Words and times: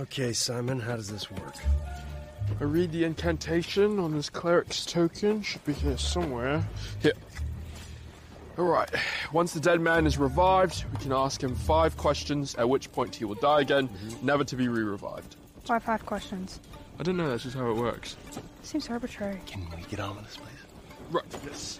Okay, 0.00 0.32
Simon, 0.32 0.80
how 0.80 0.96
does 0.96 1.10
this 1.10 1.30
work? 1.30 1.54
I 2.58 2.64
read 2.64 2.90
the 2.90 3.04
incantation 3.04 3.98
on 3.98 4.14
this 4.14 4.30
cleric's 4.30 4.86
token. 4.86 5.42
Should 5.42 5.62
be 5.66 5.74
here 5.74 5.98
somewhere. 5.98 6.66
Here. 7.02 7.12
Alright. 8.58 8.90
Once 9.30 9.52
the 9.52 9.60
dead 9.60 9.78
man 9.78 10.06
is 10.06 10.16
revived, 10.16 10.86
we 10.90 10.98
can 11.00 11.12
ask 11.12 11.42
him 11.42 11.54
five 11.54 11.98
questions, 11.98 12.54
at 12.54 12.66
which 12.66 12.90
point 12.92 13.14
he 13.14 13.26
will 13.26 13.34
die 13.34 13.60
again, 13.60 13.88
mm-hmm. 13.88 14.24
never 14.24 14.42
to 14.42 14.56
be 14.56 14.68
re 14.68 14.82
revived. 14.82 15.36
Why 15.66 15.78
five 15.78 16.06
questions? 16.06 16.60
I 16.98 17.02
don't 17.02 17.18
know, 17.18 17.28
that's 17.28 17.42
just 17.42 17.54
how 17.54 17.70
it 17.70 17.76
works. 17.76 18.16
Seems 18.62 18.88
arbitrary. 18.88 19.38
Can 19.44 19.68
we 19.76 19.82
get 19.82 20.00
on 20.00 20.16
with 20.16 20.24
this, 20.24 20.38
please? 20.38 20.48
Right, 21.10 21.24
yes. 21.44 21.78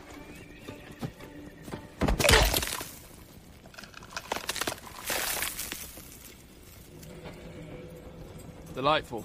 Delightful. 8.80 9.22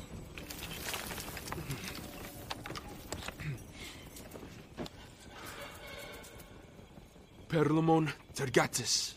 Perlamon 7.48 8.12
Tergatis. 8.36 9.14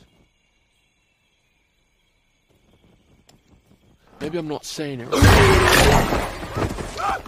Maybe 4.20 4.38
I'm 4.38 4.46
not 4.46 4.64
saying 4.64 5.00
it 5.00 5.08
right. 5.08 5.20
I 7.00 7.20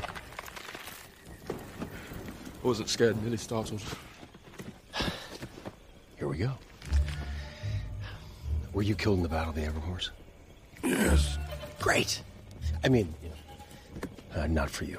wasn't 2.62 2.88
scared, 2.88 3.20
nearly 3.22 3.38
startled. 3.38 3.82
Here 6.16 6.28
we 6.28 6.38
go. 6.38 6.52
Were 8.72 8.82
you 8.82 8.94
killed 8.94 9.16
in 9.16 9.24
the 9.24 9.28
Battle 9.28 9.50
of 9.50 9.56
the 9.56 9.62
Everhorse? 9.62 10.10
Yes. 10.84 11.38
Great. 11.80 12.22
I 12.84 12.88
mean, 12.88 13.12
uh, 14.34 14.46
not 14.46 14.70
for 14.70 14.84
you. 14.84 14.98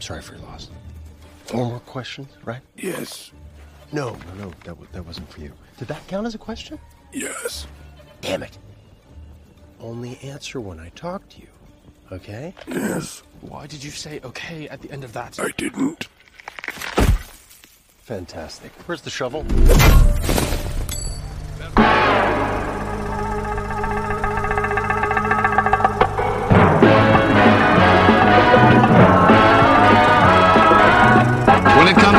Sorry 0.00 0.20
for 0.22 0.34
your 0.34 0.42
loss. 0.42 0.68
Four 1.46 1.66
more 1.66 1.80
questions, 1.80 2.28
right? 2.44 2.60
Yes. 2.76 3.30
No, 3.92 4.10
no, 4.36 4.44
no. 4.46 4.52
That, 4.64 4.76
wa- 4.78 4.86
that 4.92 5.06
wasn't 5.06 5.30
for 5.30 5.40
you. 5.40 5.52
Did 5.78 5.88
that 5.88 6.06
count 6.08 6.26
as 6.26 6.34
a 6.34 6.38
question? 6.38 6.78
Yes. 7.12 7.66
Damn 8.20 8.42
it. 8.42 8.58
Only 9.80 10.18
answer 10.22 10.60
when 10.60 10.80
I 10.80 10.88
talk 10.90 11.28
to 11.30 11.40
you. 11.40 11.48
Okay? 12.10 12.54
Yes. 12.66 13.22
Why 13.42 13.66
did 13.66 13.84
you 13.84 13.90
say 13.90 14.20
okay 14.24 14.68
at 14.68 14.80
the 14.80 14.90
end 14.90 15.04
of 15.04 15.12
that? 15.12 15.38
I 15.38 15.50
didn't. 15.56 16.08
Fantastic. 18.02 18.72
Where's 18.86 19.02
the 19.02 19.10
shovel? 19.10 19.44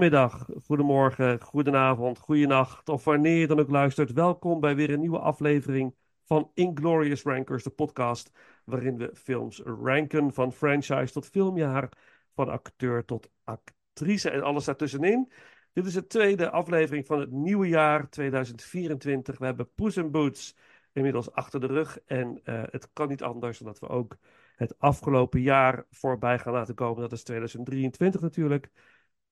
Goedemiddag, 0.00 0.46
goedemorgen, 0.64 1.40
goedenavond, 1.40 2.18
goedenacht 2.18 2.88
of 2.88 3.04
wanneer 3.04 3.36
je 3.36 3.46
dan 3.46 3.60
ook 3.60 3.70
luistert. 3.70 4.12
Welkom 4.12 4.60
bij 4.60 4.76
weer 4.76 4.90
een 4.90 5.00
nieuwe 5.00 5.18
aflevering 5.18 5.94
van 6.24 6.50
Inglorious 6.54 7.22
Rankers, 7.22 7.62
de 7.62 7.70
podcast 7.70 8.30
waarin 8.64 8.96
we 8.96 9.10
films 9.14 9.60
ranken 9.64 10.32
van 10.32 10.52
franchise 10.52 11.12
tot 11.12 11.26
filmjaar, 11.26 11.88
van 12.34 12.48
acteur 12.48 13.04
tot 13.04 13.30
actrice 13.44 14.30
en 14.30 14.42
alles 14.42 14.64
daartussenin. 14.64 15.32
Dit 15.72 15.86
is 15.86 15.92
de 15.92 16.06
tweede 16.06 16.50
aflevering 16.50 17.06
van 17.06 17.20
het 17.20 17.30
nieuwe 17.30 17.68
jaar 17.68 18.08
2024. 18.08 19.38
We 19.38 19.44
hebben 19.44 19.74
Poes 19.74 19.96
in 19.96 20.10
Boots 20.10 20.56
inmiddels 20.92 21.32
achter 21.32 21.60
de 21.60 21.66
rug 21.66 21.98
en 22.06 22.40
uh, 22.44 22.62
het 22.70 22.90
kan 22.92 23.08
niet 23.08 23.22
anders 23.22 23.58
dan 23.58 23.66
dat 23.66 23.78
we 23.78 23.88
ook 23.88 24.16
het 24.56 24.78
afgelopen 24.78 25.40
jaar 25.40 25.86
voorbij 25.90 26.38
gaan 26.38 26.52
laten 26.52 26.74
komen. 26.74 27.00
Dat 27.00 27.12
is 27.12 27.22
2023 27.22 28.20
natuurlijk. 28.20 28.70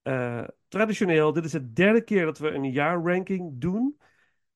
Uh, 0.08 0.44
traditioneel, 0.68 1.32
dit 1.32 1.44
is 1.44 1.50
de 1.50 1.72
derde 1.72 2.00
keer 2.00 2.24
dat 2.24 2.38
we 2.38 2.50
een 2.50 2.70
jaarranking 2.70 3.60
doen. 3.60 3.98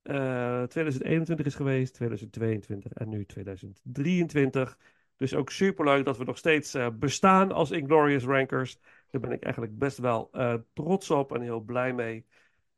Uh, 0.02 0.62
2021 0.62 1.46
is 1.46 1.54
geweest, 1.54 1.94
2022 1.94 2.92
en 2.92 3.08
nu 3.08 3.26
2023. 3.26 4.78
Dus 5.16 5.34
ook 5.34 5.50
superleuk 5.50 6.04
dat 6.04 6.18
we 6.18 6.24
nog 6.24 6.38
steeds 6.38 6.74
uh, 6.74 6.88
bestaan 6.98 7.52
als 7.52 7.70
Inglorious 7.70 8.24
Rankers. 8.24 8.78
Daar 9.10 9.20
ben 9.20 9.32
ik 9.32 9.42
eigenlijk 9.42 9.78
best 9.78 9.98
wel 9.98 10.30
trots 10.72 11.10
op 11.10 11.32
en 11.34 11.40
heel 11.40 11.60
blij 11.60 11.92
mee. 11.92 12.26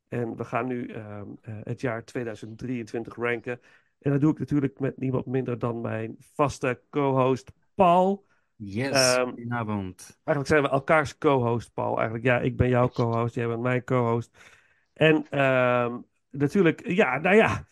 En 0.08 0.36
we 0.36 0.44
gaan 0.44 0.66
nu 0.66 0.88
ehm, 0.88 1.28
het 1.42 1.80
jaar 1.80 2.04
2023 2.04 3.14
ranken. 3.14 3.60
En 3.98 4.10
dat 4.10 4.20
doe 4.20 4.32
ik 4.32 4.38
natuurlijk 4.38 4.80
met 4.80 4.98
niemand 4.98 5.26
minder 5.26 5.58
dan 5.58 5.80
mijn 5.80 6.16
vaste 6.18 6.82
co-host 6.90 7.52
Paul. 7.74 8.26
Yes, 8.56 9.16
Um, 9.16 9.24
goedenavond. 9.24 10.18
Eigenlijk 10.24 10.46
zijn 10.46 10.62
we 10.62 10.68
elkaars 10.68 11.18
co-host, 11.18 11.72
Paul. 11.72 11.94
Eigenlijk, 11.94 12.24
ja, 12.24 12.38
ik 12.38 12.56
ben 12.56 12.68
jouw 12.68 12.88
co-host, 12.88 13.34
jij 13.34 13.46
bent 13.46 13.60
mijn 13.60 13.84
co-host. 13.84 14.38
En 14.92 15.26
ehm, 15.30 15.96
natuurlijk, 16.30 16.86
ja, 16.86 17.18
nou 17.18 17.36
ja, 17.36 17.66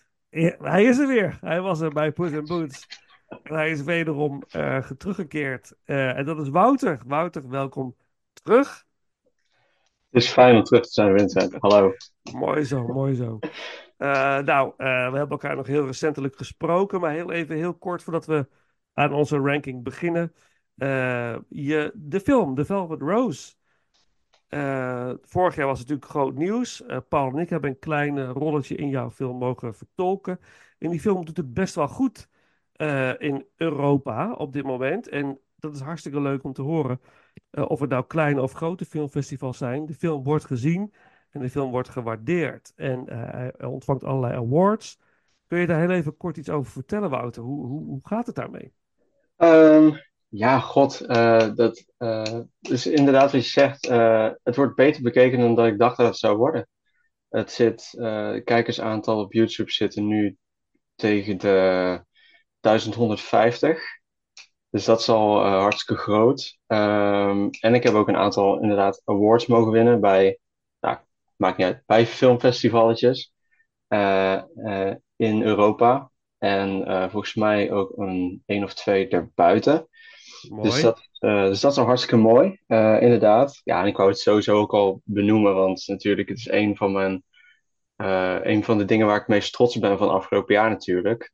hij 0.59 0.85
is 0.85 0.99
er 0.99 1.07
weer. 1.07 1.39
Hij 1.41 1.61
was 1.61 1.81
er 1.81 1.93
bij 1.93 2.13
Puss 2.13 2.33
in 2.33 2.45
Boots. 2.45 2.87
En 3.43 3.55
hij 3.55 3.71
is 3.71 3.83
wederom 3.83 4.43
uh, 4.57 4.91
teruggekeerd. 4.91 5.75
Uh, 5.85 6.19
en 6.19 6.25
dat 6.25 6.39
is 6.39 6.49
Wouter. 6.49 7.01
Wouter, 7.07 7.49
welkom 7.49 7.97
terug. 8.33 8.85
Het 10.11 10.23
is 10.23 10.29
fijn 10.29 10.57
om 10.57 10.63
terug 10.63 10.83
te 10.83 10.93
zijn, 10.93 11.19
Vincent. 11.19 11.55
Hallo. 11.59 11.93
Mooi 12.33 12.65
zo, 12.65 12.87
mooi 12.87 13.15
zo. 13.15 13.39
Uh, 13.99 14.39
nou, 14.39 14.73
we 14.77 14.85
hebben 14.85 15.29
elkaar 15.29 15.57
nog 15.57 15.67
heel 15.67 15.87
recentelijk 15.87 16.37
gesproken, 16.37 17.01
maar 17.01 17.13
heel 17.13 17.33
even, 17.33 17.57
heel 17.57 17.75
kort 17.75 18.03
voordat 18.03 18.27
we 18.27 18.49
aan 18.93 19.13
onze 19.13 19.37
ranking 19.37 19.83
beginnen. 19.83 20.35
Je, 21.49 21.93
de 21.95 22.21
film, 22.21 22.55
The 22.55 22.65
Velvet 22.65 23.01
Rose. 23.01 23.55
Uh, 24.49 25.13
vorig 25.23 25.57
jaar 25.57 25.67
was 25.67 25.79
het 25.79 25.89
natuurlijk 25.89 26.15
groot 26.15 26.35
nieuws. 26.35 26.83
Uh, 26.87 26.97
Paul 27.09 27.31
en 27.31 27.39
ik 27.39 27.51
hebben 27.51 27.71
een 27.71 27.79
klein 27.79 28.27
rolletje 28.27 28.75
in 28.75 28.89
jouw 28.89 29.11
film 29.11 29.39
mogen 29.39 29.75
vertolken. 29.75 30.41
En 30.79 30.91
die 30.91 31.01
film 31.01 31.25
doet 31.25 31.37
het 31.37 31.55
best 31.55 31.75
wel 31.75 31.89
goed 31.89 32.29
in 33.19 33.47
Europa 33.57 34.33
op 34.33 34.53
dit 34.53 34.65
moment. 34.65 35.09
En 35.09 35.39
dat 35.57 35.75
is 35.75 35.81
hartstikke 35.81 36.21
leuk 36.21 36.45
om 36.45 36.53
te 36.53 36.63
horen. 36.63 37.01
of 37.51 37.81
het 37.81 37.91
nou 37.91 38.05
kleine 38.07 38.43
of 38.43 38.53
grote 38.53 38.85
filmfestivals 38.85 39.59
zijn. 39.59 39.87
De 39.87 39.95
film 39.95 40.23
wordt 40.23 40.45
gezien 40.45 40.93
en 41.31 41.41
de 41.41 41.51
film 41.51 41.71
wordt 41.71 41.89
gewaardeerd. 41.89 42.73
En 42.77 43.05
hij 43.07 43.65
ontvangt 43.65 44.05
allerlei 44.05 44.35
awards. 44.35 44.99
Kun 45.47 45.59
je 45.59 45.67
daar 45.67 45.81
heel 45.81 45.91
even 45.91 46.17
kort 46.17 46.37
iets 46.37 46.49
over 46.49 46.73
vertellen, 46.73 47.11
Wouter? 47.11 47.43
Hoe, 47.43 47.67
hoe, 47.67 47.85
hoe 47.85 48.01
gaat 48.03 48.27
het 48.27 48.35
daarmee? 48.35 48.73
Um... 49.37 50.11
Ja, 50.35 50.59
god, 50.61 51.03
uh, 51.03 51.55
dat 51.55 51.85
uh, 51.99 52.41
dus 52.61 52.87
inderdaad 52.87 53.33
wat 53.33 53.45
je 53.45 53.51
zegt, 53.51 53.89
uh, 53.91 54.31
het 54.43 54.57
wordt 54.57 54.75
beter 54.75 55.03
bekeken 55.03 55.39
dan 55.39 55.55
dat 55.55 55.67
ik 55.67 55.79
dacht 55.79 55.97
dat 55.97 56.07
het 56.07 56.17
zou 56.17 56.37
worden. 56.37 56.69
Het 57.29 57.51
zit, 57.51 57.91
kijkersaantal 58.45 59.21
op 59.21 59.33
YouTube 59.33 59.71
zitten 59.71 60.07
nu 60.07 60.37
tegen 60.95 61.39
de 61.39 62.05
1150. 62.61 63.83
Dus 64.71 64.85
dat 64.85 65.01
is 65.01 65.09
al 65.09 65.45
hartstikke 65.45 66.03
groot. 66.03 66.59
Um, 66.67 67.51
en 67.51 67.75
ik 67.75 67.83
heb 67.83 67.95
ook 67.95 68.09
een 68.09 68.17
aantal 68.17 68.61
inderdaad 68.61 69.03
awards 69.05 69.47
mogen 69.47 69.73
winnen 69.73 70.01
bij, 70.01 70.39
nou, 70.81 70.99
maakt 71.37 71.57
niet 71.57 71.67
uit, 71.67 71.83
bij 71.87 72.07
filmfestivalletjes 72.07 73.33
in 75.17 75.43
Europa. 75.43 76.11
En 76.39 76.85
volgens 77.11 77.35
mij 77.35 77.73
ook 77.73 77.99
een 77.99 78.43
één 78.47 78.65
of 78.65 78.75
twee 78.75 79.09
daarbuiten. 79.09 79.89
Mooi. 80.49 80.71
Dus 80.71 80.81
dat, 80.83 81.09
uh, 81.21 81.45
dus 81.45 81.61
dat 81.61 81.73
is 81.73 81.79
al 81.79 81.85
hartstikke 81.85 82.17
mooi, 82.17 82.61
uh, 82.69 83.03
inderdaad. 83.03 83.61
Ja, 83.65 83.81
en 83.81 83.87
ik 83.87 83.97
wou 83.97 84.09
het 84.09 84.19
sowieso 84.19 84.57
ook 84.59 84.73
al 84.73 85.01
benoemen, 85.05 85.55
want 85.55 85.83
natuurlijk, 85.87 86.29
het 86.29 86.39
is 86.39 86.51
een 86.51 86.77
van 86.77 86.93
mijn, 86.93 87.25
uh, 87.97 88.39
een 88.43 88.65
van 88.65 88.79
de 88.79 88.85
dingen 88.85 89.07
waar 89.07 89.15
ik 89.15 89.23
het 89.27 89.31
meest 89.31 89.53
trots 89.53 89.77
op 89.77 89.83
ben 89.83 89.99
van 89.99 90.11
afgelopen 90.11 90.55
jaar 90.55 90.71
natuurlijk. 90.71 91.33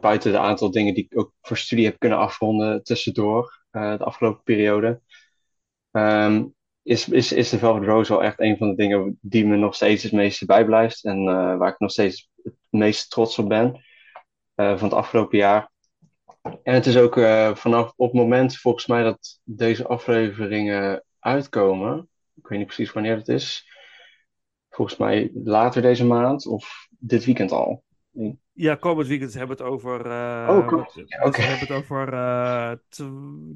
buiten 0.00 0.32
de 0.32 0.38
aantal 0.38 0.70
dingen 0.70 0.94
die 0.94 1.06
ik 1.08 1.18
ook 1.18 1.32
voor 1.40 1.56
studie 1.56 1.84
heb 1.84 1.98
kunnen 1.98 2.18
afronden 2.18 2.82
tussendoor, 2.82 3.64
de 3.70 4.04
afgelopen 4.04 4.42
periode. 4.42 5.00
Um, 5.90 6.54
is, 6.82 7.08
is, 7.08 7.32
is 7.32 7.48
de 7.48 7.58
Velvet 7.58 7.88
Rose 7.88 8.12
wel 8.12 8.22
echt 8.22 8.40
een 8.40 8.56
van 8.56 8.68
de 8.68 8.76
dingen 8.76 9.18
die 9.20 9.46
me 9.46 9.56
nog 9.56 9.74
steeds 9.74 10.02
het 10.02 10.12
meeste 10.12 10.46
bijblijft. 10.46 11.04
En 11.04 11.24
waar 11.58 11.68
ik 11.72 11.78
nog 11.78 11.90
steeds 11.90 12.30
het 12.42 12.54
meest 12.70 13.10
trots 13.10 13.38
op 13.38 13.48
ben 13.48 13.84
van 14.54 14.82
het 14.82 14.92
afgelopen 14.92 15.38
jaar. 15.38 15.74
En 16.62 16.74
het 16.74 16.86
is 16.86 16.96
ook 16.96 17.16
uh, 17.16 17.54
vanaf 17.54 17.92
op 17.96 18.12
het 18.12 18.20
moment, 18.20 18.58
volgens 18.58 18.86
mij, 18.86 19.02
dat 19.02 19.40
deze 19.44 19.86
afleveringen 19.86 21.04
uitkomen. 21.18 22.08
Ik 22.34 22.46
weet 22.48 22.58
niet 22.58 22.66
precies 22.66 22.92
wanneer 22.92 23.16
het 23.16 23.28
is. 23.28 23.68
Volgens 24.70 24.98
mij 24.98 25.30
later 25.34 25.82
deze 25.82 26.04
maand 26.04 26.46
of 26.46 26.88
dit 26.98 27.24
weekend 27.24 27.52
al. 27.52 27.84
Ja, 28.52 28.74
komend 28.74 29.08
weekend 29.08 29.34
hebben 29.34 29.56
we 29.56 29.62
het 29.62 29.72
over. 29.72 30.06
Uh, 30.06 30.46
oh, 30.50 30.66
klopt. 30.66 30.94
We, 30.94 31.04
ja, 31.06 31.26
okay. 31.26 31.44
we 31.44 31.50
hebben 31.50 31.68
het 31.68 31.76
over 31.76 32.12
uh, 32.12 32.72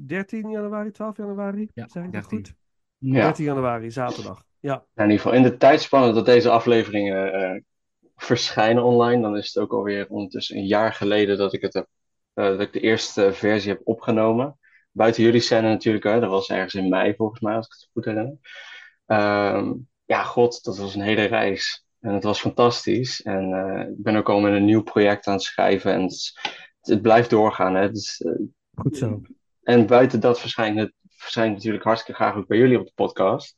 13 0.07 0.49
januari, 0.49 0.91
12 0.91 1.17
januari. 1.17 1.69
Ja, 1.73 1.87
zeg 1.87 2.03
ik 2.03 2.11
dat 2.11 2.29
13. 2.29 2.37
goed? 2.37 2.53
Ja. 2.97 3.21
13 3.21 3.45
januari, 3.45 3.91
zaterdag. 3.91 4.43
Ja. 4.59 4.73
Nou, 4.73 4.85
in 4.95 5.03
ieder 5.03 5.17
geval, 5.17 5.33
in 5.33 5.43
de 5.43 5.57
tijdspanne 5.57 6.13
dat 6.13 6.25
deze 6.25 6.49
afleveringen 6.49 7.35
uh, 7.35 7.61
verschijnen 8.15 8.83
online, 8.83 9.21
dan 9.21 9.37
is 9.37 9.53
het 9.53 9.63
ook 9.63 9.73
alweer 9.73 10.07
ondertussen 10.09 10.57
een 10.57 10.65
jaar 10.65 10.93
geleden 10.93 11.37
dat 11.37 11.53
ik 11.53 11.61
het 11.61 11.73
heb 11.73 11.87
dat 12.33 12.59
ik 12.59 12.73
de 12.73 12.79
eerste 12.79 13.33
versie 13.33 13.71
heb 13.71 13.81
opgenomen. 13.83 14.59
Buiten 14.91 15.23
jullie 15.23 15.41
scène 15.41 15.67
natuurlijk, 15.67 16.03
hè, 16.03 16.19
dat 16.19 16.29
was 16.29 16.49
ergens 16.49 16.73
in 16.73 16.89
mei 16.89 17.15
volgens 17.15 17.39
mij, 17.39 17.55
als 17.55 17.65
ik 17.65 17.71
het 17.71 17.89
goed 17.93 18.05
herinner. 18.05 18.37
Um, 19.05 19.89
ja, 20.05 20.23
god, 20.23 20.63
dat 20.63 20.77
was 20.77 20.95
een 20.95 21.01
hele 21.01 21.23
reis. 21.23 21.85
En 21.99 22.13
het 22.13 22.23
was 22.23 22.39
fantastisch. 22.39 23.21
En 23.21 23.49
uh, 23.49 23.89
ik 23.89 24.03
ben 24.03 24.15
ook 24.15 24.29
al 24.29 24.39
met 24.39 24.53
een 24.53 24.65
nieuw 24.65 24.83
project 24.83 25.27
aan 25.27 25.33
het 25.33 25.43
schrijven. 25.43 25.93
En 25.93 26.01
het, 26.01 26.33
het 26.81 27.01
blijft 27.01 27.29
doorgaan. 27.29 27.75
Hè. 27.75 27.91
Dus, 27.91 28.21
uh, 28.25 28.47
Goed 28.75 28.97
zo. 28.97 29.21
En 29.63 29.87
buiten 29.87 30.19
dat 30.19 30.39
verschijnt 30.39 30.79
het 30.79 30.93
verschijnt 31.09 31.53
natuurlijk 31.55 31.83
hartstikke 31.83 32.21
graag 32.21 32.35
ook 32.35 32.47
bij 32.47 32.57
jullie 32.57 32.79
op 32.79 32.85
de 32.85 32.91
podcast. 32.95 33.55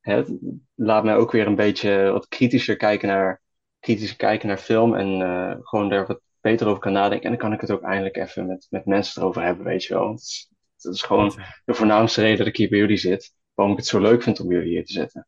Het 0.00 0.36
laat 0.74 1.04
mij 1.04 1.16
ook 1.16 1.32
weer 1.32 1.46
een 1.46 1.54
beetje 1.54 2.10
wat 2.10 2.28
kritischer 2.28 2.76
kijken 2.76 3.08
naar, 3.08 3.42
kritischer 3.80 4.16
kijken 4.16 4.48
naar 4.48 4.56
film. 4.56 4.94
En 4.94 5.20
uh, 5.20 5.54
gewoon 5.60 5.88
daar 5.88 6.06
wat 6.06 6.20
beter 6.42 6.66
over 6.66 6.80
kan 6.80 6.92
nadenken. 6.92 7.24
En 7.24 7.30
dan 7.30 7.40
kan 7.40 7.52
ik 7.52 7.60
het 7.60 7.70
ook 7.70 7.82
eindelijk 7.82 8.16
even 8.16 8.46
met, 8.46 8.66
met 8.70 8.86
mensen 8.86 9.22
erover 9.22 9.42
hebben, 9.42 9.64
weet 9.64 9.84
je 9.84 9.94
wel. 9.94 10.06
Dat 10.08 10.94
is, 10.94 11.02
gewoon 11.02 11.32
de 11.64 11.74
voornaamste 11.74 12.20
reden 12.20 12.38
dat 12.38 12.46
ik 12.46 12.56
hier 12.56 12.68
bij 12.68 12.78
jullie 12.78 12.96
zit. 12.96 13.34
Waarom 13.54 13.74
ik 13.74 13.80
het 13.80 13.90
zo 13.90 14.00
leuk 14.00 14.22
vind 14.22 14.40
om 14.40 14.52
jullie 14.52 14.68
hier 14.68 14.84
te 14.84 14.92
zetten. 14.92 15.26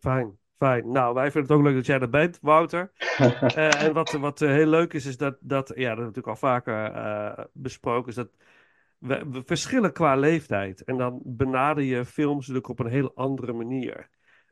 Fijn, 0.00 0.38
fijn. 0.58 0.90
Nou, 0.90 1.14
wij 1.14 1.30
vinden 1.30 1.50
het 1.50 1.60
ook 1.60 1.66
leuk 1.66 1.74
dat 1.74 1.86
jij 1.86 1.98
er 1.98 2.10
bent, 2.10 2.38
Wouter. 2.40 2.92
uh, 3.20 3.82
en 3.84 3.92
wat, 3.92 4.12
wat 4.12 4.40
uh, 4.40 4.50
heel 4.50 4.66
leuk 4.66 4.92
is, 4.92 5.06
is 5.06 5.16
dat, 5.16 5.36
dat 5.40 5.72
ja, 5.74 5.88
dat 5.88 5.98
natuurlijk 5.98 6.26
al 6.26 6.36
vaker 6.36 6.94
uh, 6.94 7.44
besproken, 7.52 8.08
is 8.08 8.14
dat 8.14 8.28
we, 8.98 9.24
we, 9.30 9.42
verschillen 9.44 9.92
qua 9.92 10.16
leeftijd. 10.16 10.84
En 10.84 10.96
dan 10.96 11.20
benader 11.24 11.84
je 11.84 12.04
films 12.04 12.38
natuurlijk 12.38 12.68
op 12.68 12.78
een 12.78 12.90
heel 12.90 13.14
andere 13.14 13.52
manier. 13.52 14.08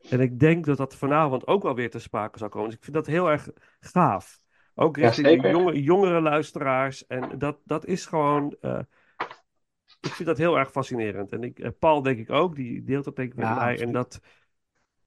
En 0.09 0.19
ik 0.19 0.39
denk 0.39 0.65
dat 0.65 0.77
dat 0.77 0.95
vanavond 0.95 1.47
ook 1.47 1.63
wel 1.63 1.75
weer 1.75 1.89
te 1.89 1.99
sprake 1.99 2.37
zal 2.37 2.49
komen. 2.49 2.67
Dus 2.67 2.77
ik 2.77 2.83
vind 2.83 2.95
dat 2.95 3.05
heel 3.05 3.29
erg 3.29 3.49
gaaf. 3.79 4.43
Ook 4.75 4.97
richting 4.97 5.43
ja, 5.43 5.49
jonge, 5.49 5.83
jongere 5.83 6.21
luisteraars. 6.21 7.07
En 7.07 7.37
dat, 7.37 7.59
dat 7.63 7.85
is 7.85 8.05
gewoon. 8.05 8.55
Uh, 8.61 8.79
ik 10.01 10.11
vind 10.11 10.27
dat 10.27 10.37
heel 10.37 10.57
erg 10.57 10.71
fascinerend. 10.71 11.31
En 11.31 11.43
ik, 11.43 11.59
uh, 11.59 11.69
Paul, 11.79 12.01
denk 12.01 12.19
ik 12.19 12.29
ook, 12.29 12.55
die 12.55 12.83
deelt 12.83 13.05
dat 13.05 13.15
denk 13.15 13.31
ik 13.31 13.37
met 13.37 13.45
Ja, 13.45 13.55
mij. 13.55 13.81
En, 13.81 13.91
dat, 13.91 14.19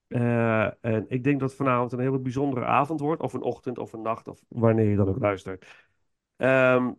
uh, 0.09 0.85
en 0.85 1.05
ik 1.09 1.25
denk 1.25 1.41
dat 1.41 1.55
vanavond 1.55 1.93
een 1.93 2.01
hele 2.01 2.19
bijzondere 2.19 2.67
avond 2.67 3.01
wordt. 3.01 3.23
Of 3.23 3.33
een 3.33 3.43
ochtend 3.43 3.79
of 3.79 3.93
een 3.93 4.03
nacht, 4.03 4.29
of 4.29 4.45
wanneer 4.49 4.89
je 4.89 4.97
dan 4.97 5.09
ook 5.09 5.19
luistert. 5.19 5.67
Um, 6.37 6.97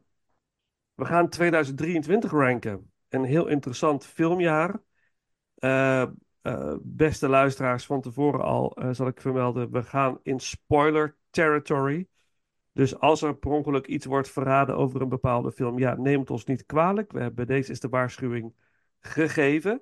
we 0.93 1.05
gaan 1.05 1.29
2023 1.29 2.31
ranken. 2.31 2.91
Een 3.09 3.23
heel 3.23 3.47
interessant 3.47 4.05
filmjaar. 4.05 4.81
Uh, 5.59 6.05
uh, 6.43 6.75
beste 6.81 7.27
luisteraars, 7.27 7.85
van 7.85 8.01
tevoren 8.01 8.41
al 8.41 8.77
uh, 8.83 8.89
zal 8.91 9.07
ik 9.07 9.21
vermelden. 9.21 9.71
We 9.71 9.83
gaan 9.83 10.19
in 10.23 10.39
spoiler 10.39 11.17
territory. 11.29 12.07
Dus 12.73 12.99
als 12.99 13.21
er 13.21 13.35
per 13.37 13.51
ongeluk 13.51 13.87
iets 13.87 14.05
wordt 14.05 14.29
verraden 14.29 14.75
over 14.75 15.01
een 15.01 15.09
bepaalde 15.09 15.51
film, 15.51 15.79
ja, 15.79 15.95
neem 15.95 16.19
het 16.19 16.29
ons 16.29 16.45
niet 16.45 16.65
kwalijk. 16.65 17.11
We 17.11 17.19
hebben, 17.19 17.47
deze 17.47 17.71
is 17.71 17.79
de 17.79 17.89
waarschuwing 17.89 18.53
gegeven. 18.99 19.81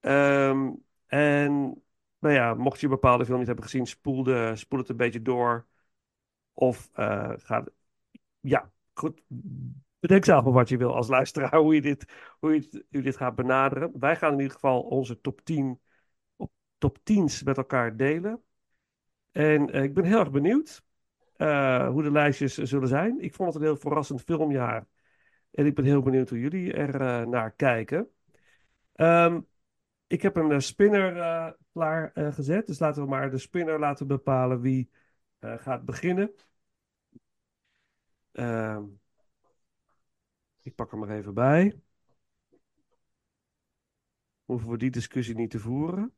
Um, 0.00 0.84
en 1.06 1.82
nou 2.18 2.34
ja, 2.34 2.54
mocht 2.54 2.80
je 2.80 2.86
een 2.86 2.92
bepaalde 2.92 3.24
film 3.24 3.38
niet 3.38 3.46
hebben 3.46 3.64
gezien, 3.64 3.86
spoel, 3.86 4.22
de, 4.22 4.52
spoel 4.56 4.78
het 4.78 4.88
een 4.88 4.96
beetje 4.96 5.22
door. 5.22 5.66
Of 6.52 6.90
eh 6.92 7.32
ga. 7.36 7.64
Ja, 8.40 8.72
goed. 8.94 9.22
Bedenk 9.98 10.24
zelf 10.24 10.44
wat 10.44 10.68
je 10.68 10.76
wil 10.76 10.94
als 10.94 11.08
luisteraar, 11.08 11.56
hoe 11.56 11.74
je 11.74 11.80
dit, 11.80 12.04
hoe 12.38 12.54
je, 12.54 12.84
hoe 12.90 13.02
dit 13.02 13.16
gaat 13.16 13.34
benaderen. 13.34 13.92
Wij 13.98 14.16
gaan 14.16 14.32
in 14.32 14.38
ieder 14.38 14.52
geval 14.52 14.82
onze 14.82 15.20
top 15.20 15.40
10, 15.44 15.80
op 16.36 16.52
top 16.78 16.98
10's 16.98 17.42
met 17.42 17.56
elkaar 17.56 17.96
delen. 17.96 18.42
En 19.32 19.70
eh, 19.70 19.82
ik 19.82 19.94
ben 19.94 20.04
heel 20.04 20.18
erg 20.18 20.30
benieuwd 20.30 20.84
eh, 21.36 21.88
hoe 21.88 22.02
de 22.02 22.10
lijstjes 22.10 22.54
zullen 22.54 22.88
zijn. 22.88 23.20
Ik 23.20 23.34
vond 23.34 23.52
het 23.52 23.62
een 23.62 23.68
heel 23.68 23.76
verrassend 23.76 24.22
filmjaar. 24.22 24.86
En 25.54 25.66
ik 25.66 25.74
ben 25.74 25.84
heel 25.84 26.02
benieuwd 26.02 26.28
hoe 26.28 26.40
jullie 26.40 26.72
er 26.72 27.00
eh, 27.00 27.26
naar 27.26 27.52
kijken. 27.52 28.10
Ehm, 28.92 29.40
ik 30.06 30.22
heb 30.22 30.36
een 30.36 30.52
eh, 30.52 30.58
spinner 30.58 31.16
eh, 31.16 31.52
klaar 31.72 32.12
gezet. 32.14 32.66
Dus 32.66 32.78
laten 32.78 33.02
we 33.02 33.08
maar 33.08 33.30
de 33.30 33.38
spinner 33.38 33.78
laten 33.78 34.06
bepalen 34.06 34.60
wie 34.60 34.90
gaat 35.40 35.84
beginnen. 35.84 36.34
Ehm, 38.32 38.84
ik 40.62 40.74
pak 40.74 40.90
hem 40.90 41.02
er 41.02 41.10
even 41.10 41.34
bij. 41.34 41.80
Hoeven 44.44 44.70
we 44.70 44.78
die 44.78 44.90
discussie 44.90 45.34
niet 45.34 45.50
te 45.50 45.58
voeren? 45.58 46.14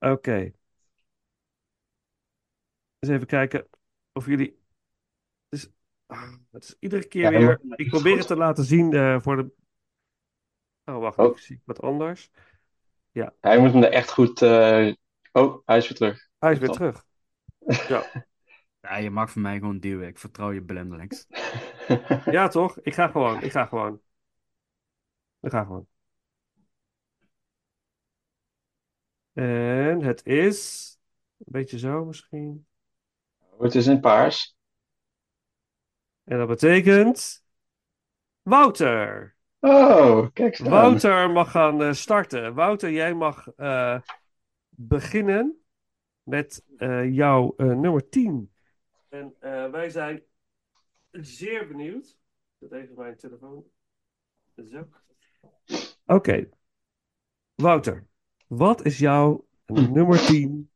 Oké. 0.00 0.52
Eens 2.98 3.12
even 3.12 3.26
kijken 3.26 3.68
of 4.12 4.26
jullie. 4.26 4.58
Het 5.48 5.58
is, 5.58 5.68
ah, 6.06 6.32
het 6.50 6.64
is 6.64 6.76
iedere 6.78 7.08
keer 7.08 7.32
Ja, 7.32 7.38
weer. 7.38 7.60
Ik 7.76 7.88
probeer 7.88 8.18
het 8.18 8.26
te 8.26 8.36
laten 8.36 8.64
zien 8.64 8.92
eh, 8.92 9.20
voor 9.20 9.36
de. 9.36 9.50
Oh, 10.84 10.98
wacht, 10.98 11.18
Oh. 11.18 11.30
ik 11.30 11.38
zie 11.38 11.60
wat 11.64 11.80
anders. 11.82 12.30
Hij 13.40 13.58
moet 13.58 13.72
hem 13.72 13.82
er 13.82 13.92
echt 13.92 14.10
goed. 14.10 14.42
eh, 14.42 14.92
Oh, 15.32 15.62
hij 15.64 15.76
is 15.76 15.88
weer 15.88 15.96
terug. 15.96 16.28
Hij 16.38 16.52
is 16.52 16.58
weer 16.58 16.68
Top. 16.68 16.76
terug. 16.76 17.04
Ja, 18.80 18.96
je 18.96 19.10
mag 19.10 19.30
van 19.30 19.42
mij 19.42 19.58
gewoon 19.58 19.78
duwen. 19.78 20.08
Ik 20.08 20.18
vertrouw 20.18 20.50
je 20.52 20.62
blindelings. 20.62 21.26
Ja, 22.24 22.48
toch? 22.48 22.78
Ik 22.80 22.94
ga 22.94 23.08
gewoon. 23.08 23.42
Ik 23.42 23.50
ga 23.52 23.64
gewoon. 23.66 24.00
Ik 25.40 25.50
ga 25.50 25.64
gewoon. 25.64 25.86
En 29.38 30.02
het 30.02 30.26
is. 30.26 30.88
Een 31.38 31.52
beetje 31.52 31.78
zo 31.78 32.04
misschien. 32.04 32.66
Het 33.58 33.74
is 33.74 33.86
in 33.86 34.00
paars. 34.00 34.56
En 36.24 36.38
dat 36.38 36.48
betekent. 36.48 37.44
Wouter! 38.42 39.36
Oh, 39.60 40.26
kijk 40.32 40.58
eens. 40.58 40.68
Wouter 40.68 41.30
mag 41.30 41.50
gaan 41.50 41.82
eh, 41.82 41.92
starten. 41.92 42.54
Wouter, 42.54 42.90
jij 42.90 43.14
mag 43.14 43.48
eh, 43.56 44.00
beginnen 44.68 45.64
met 46.22 46.64
eh, 46.76 47.14
jouw 47.14 47.54
nummer 47.56 48.08
10. 48.08 48.52
En 49.08 49.34
wij 49.70 49.90
zijn 49.90 50.22
zeer 51.10 51.68
benieuwd. 51.68 52.18
Dat 52.58 52.72
even 52.72 52.94
mijn 52.96 53.16
telefoon. 53.16 53.64
Zo. 54.64 54.88
Oké. 56.06 56.48
Wouter, 57.54 58.06
wat 58.48 58.84
is 58.84 58.98
jouw 58.98 59.44
nummer 59.66 60.18
10 60.26 60.70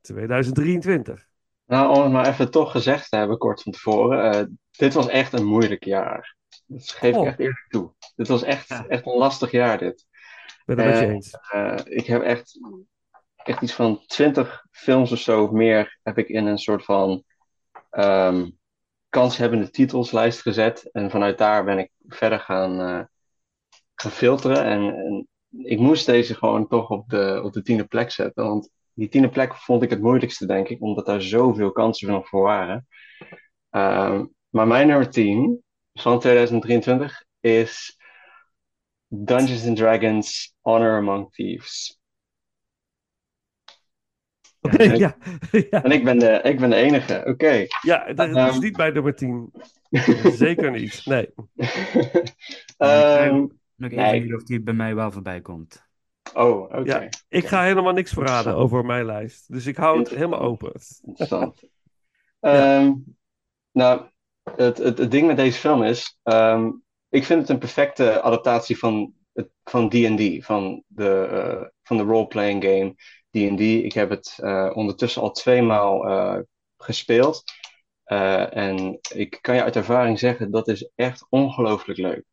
2023? 0.00 1.26
Nou, 1.66 1.96
om 1.96 2.02
het 2.02 2.12
maar 2.12 2.26
even 2.28 2.50
toch 2.50 2.70
gezegd 2.70 3.10
te 3.10 3.16
hebben, 3.16 3.38
kort 3.38 3.62
van 3.62 3.72
tevoren. 3.72 4.32
eh, 4.32 4.44
dit 4.70 4.94
was 4.94 5.08
echt 5.08 5.32
een 5.32 5.44
moeilijk 5.46 5.84
jaar. 5.84 6.36
Dat 6.66 6.88
geef 6.90 7.10
ik 7.14 7.20
Oh. 7.20 7.26
echt 7.26 7.38
eerlijk 7.38 7.66
toe. 7.68 7.92
Dit 8.16 8.28
was 8.28 8.42
echt, 8.42 8.68
Ja. 8.68 8.86
echt 8.86 9.06
een 9.06 9.16
lastig 9.16 9.50
jaar, 9.50 9.78
dit. 9.78 10.06
Ben 10.64 10.78
het 10.78 10.86
met 10.86 10.98
je 10.98 11.06
eens? 11.06 11.30
Eh, 11.50 11.76
ik 11.84 12.06
heb 12.06 12.22
echt, 12.22 12.58
echt 13.36 13.62
iets 13.62 13.72
van 13.74 14.02
twintig 14.06 14.66
films 14.70 15.12
of 15.12 15.18
zo 15.18 15.42
of 15.44 15.50
meer 15.50 15.98
heb 16.02 16.18
ik 16.18 16.28
in 16.28 16.46
een 16.46 16.58
soort 16.58 16.84
van 16.84 17.24
ehm 17.90 18.50
kanshebbende 19.08 19.70
titelslijst 19.70 20.40
gezet. 20.42 20.88
En 20.92 21.10
vanuit 21.10 21.38
daar 21.38 21.64
ben 21.64 21.78
ik 21.78 21.90
verder 22.06 22.40
gaan, 22.40 23.08
gaan 23.94 24.10
filteren. 24.10 24.64
En, 24.64 24.80
en 24.94 25.28
ik 25.62 25.78
moest 25.78 26.06
deze 26.06 26.34
gewoon 26.34 26.68
toch 26.68 26.90
op 26.90 27.08
de, 27.08 27.40
op 27.44 27.52
de 27.52 27.62
tiende 27.62 27.84
plek 27.84 28.10
zetten. 28.10 28.44
Want 28.44 28.70
die 28.92 29.08
tiende 29.08 29.28
plek 29.28 29.54
vond 29.54 29.82
ik 29.82 29.90
het 29.90 30.00
moeilijkste, 30.00 30.46
denk 30.46 30.68
ik. 30.68 30.82
Omdat 30.82 31.06
daar 31.06 31.22
zoveel 31.22 31.72
kansen 31.72 32.08
nog 32.08 32.28
voor 32.28 32.42
waren. 32.42 32.86
Ehm, 33.70 34.24
maar 34.48 34.66
mijn 34.66 34.86
nummer 34.86 35.10
10 35.10 35.62
van 35.92 36.20
2023 36.20 37.24
is 37.40 37.96
Dungeons 39.06 39.66
and 39.66 39.76
Dragons 39.76 40.54
Honor 40.60 40.96
Among 40.96 41.32
Thieves. 41.32 41.98
Oké, 44.60 44.82
ja. 45.04 45.16
Ja, 45.70 45.82
En 45.84 45.90
ik 45.90 46.04
ben 46.04 46.18
de, 46.18 46.40
ik 46.42 46.58
ben 46.60 46.70
de 46.70 46.76
enige, 46.76 47.22
oké. 47.26 47.66
ja, 47.82 48.12
dat 48.12 48.28
is 48.28 48.34
Ehm. 48.34 48.58
niet 48.60 48.76
bij 48.76 48.90
nummer 48.90 49.14
10. 49.14 49.52
Zeker 50.44 50.70
niet. 50.70 51.02
Nee. 51.04 51.28
Ehm, 52.76 53.46
Nog 53.78 53.90
even 53.90 54.02
Nee. 54.26 54.34
of 54.36 54.42
die 54.42 54.60
bij 54.62 54.74
mij 54.74 54.94
wel 54.94 55.10
voorbij 55.12 55.40
komt. 55.40 55.86
oh, 56.34 56.60
oké. 56.60 56.80
Ja. 56.84 57.08
Ik 57.28 57.46
ga 57.46 57.62
helemaal 57.62 57.92
niks 57.92 58.12
verraden 58.12 58.54
over 58.54 58.84
mijn 58.84 59.04
lijst. 59.04 59.52
Dus 59.52 59.66
ik 59.66 59.76
hou 59.76 59.98
het 59.98 60.08
helemaal 60.08 60.40
open. 60.40 60.72
Interessant. 61.04 61.60
Ehm, 62.40 62.92
nou, 63.72 64.02
het, 64.56 64.78
het, 64.78 64.98
het 64.98 65.10
ding 65.10 65.26
met 65.26 65.36
deze 65.36 65.58
film 65.58 65.82
is, 65.82 66.18
ehm, 66.22 66.70
ik 67.08 67.24
vind 67.24 67.40
het 67.40 67.48
een 67.48 67.58
perfecte 67.58 68.22
adaptatie 68.22 68.78
van 68.78 69.14
het- 69.32 69.50
van 69.64 69.88
D&D, 69.88 70.44
van 70.44 70.82
de, 70.86 71.28
eh, 71.30 71.66
van 71.82 71.96
de 71.96 72.02
role-playing 72.02 72.64
game 72.64 72.94
D&D. 73.30 73.60
Ik 73.60 73.92
heb 73.92 74.10
het 74.10 74.34
eh, 74.36 74.70
ondertussen 74.74 75.22
al 75.22 75.30
tweemaal 75.32 76.06
eh 76.08 76.38
gespeeld. 76.76 77.42
Eh, 78.04 78.56
en 78.56 78.98
ik 79.14 79.38
kan 79.40 79.54
je 79.54 79.62
uit 79.62 79.76
ervaring 79.76 80.18
zeggen, 80.18 80.50
dat 80.50 80.68
is 80.68 80.90
echt 80.94 81.26
ongelooflijk 81.28 81.98
leuk. 81.98 82.24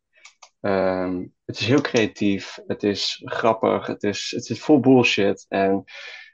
Ehm, 0.60 1.26
het 1.44 1.60
is 1.60 1.66
heel 1.66 1.80
creatief, 1.80 2.58
het 2.66 2.82
is 2.82 3.22
grappig, 3.24 3.86
het 3.86 4.02
is, 4.02 4.32
het 4.36 4.50
is 4.50 4.60
vol 4.60 4.80
bullshit. 4.80 5.46
En 5.48 5.84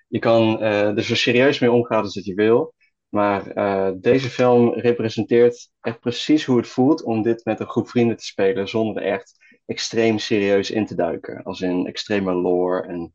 je 0.09 0.19
kan 0.19 0.61
eh, 0.61 0.97
er 0.97 1.03
zo 1.03 1.15
serieus 1.15 1.59
mee 1.59 1.73
omgaan 1.73 2.03
als 2.03 2.15
dat 2.15 2.25
je 2.25 2.35
wil. 2.35 2.75
Maar 3.09 3.47
eh, 3.47 3.91
deze 3.97 4.29
film 4.29 4.73
representeert 4.75 5.71
echt 5.81 6.01
precies 6.01 6.45
hoe 6.45 6.57
het 6.57 6.67
voelt 6.69 7.03
om 7.03 7.23
dit 7.23 7.45
met 7.45 7.61
een 7.61 7.69
groep 7.69 7.89
vrienden 7.89 8.17
te 8.17 8.25
spelen 8.25 8.69
zonder 8.69 9.03
er 9.03 9.13
echt 9.13 9.37
extreem 9.67 10.19
serieus 10.19 10.71
in 10.71 10.87
te 10.87 10.95
duiken. 10.95 11.43
Als 11.43 11.61
in 11.61 11.87
extreme 11.87 12.33
lore 12.33 12.83
en 12.83 13.13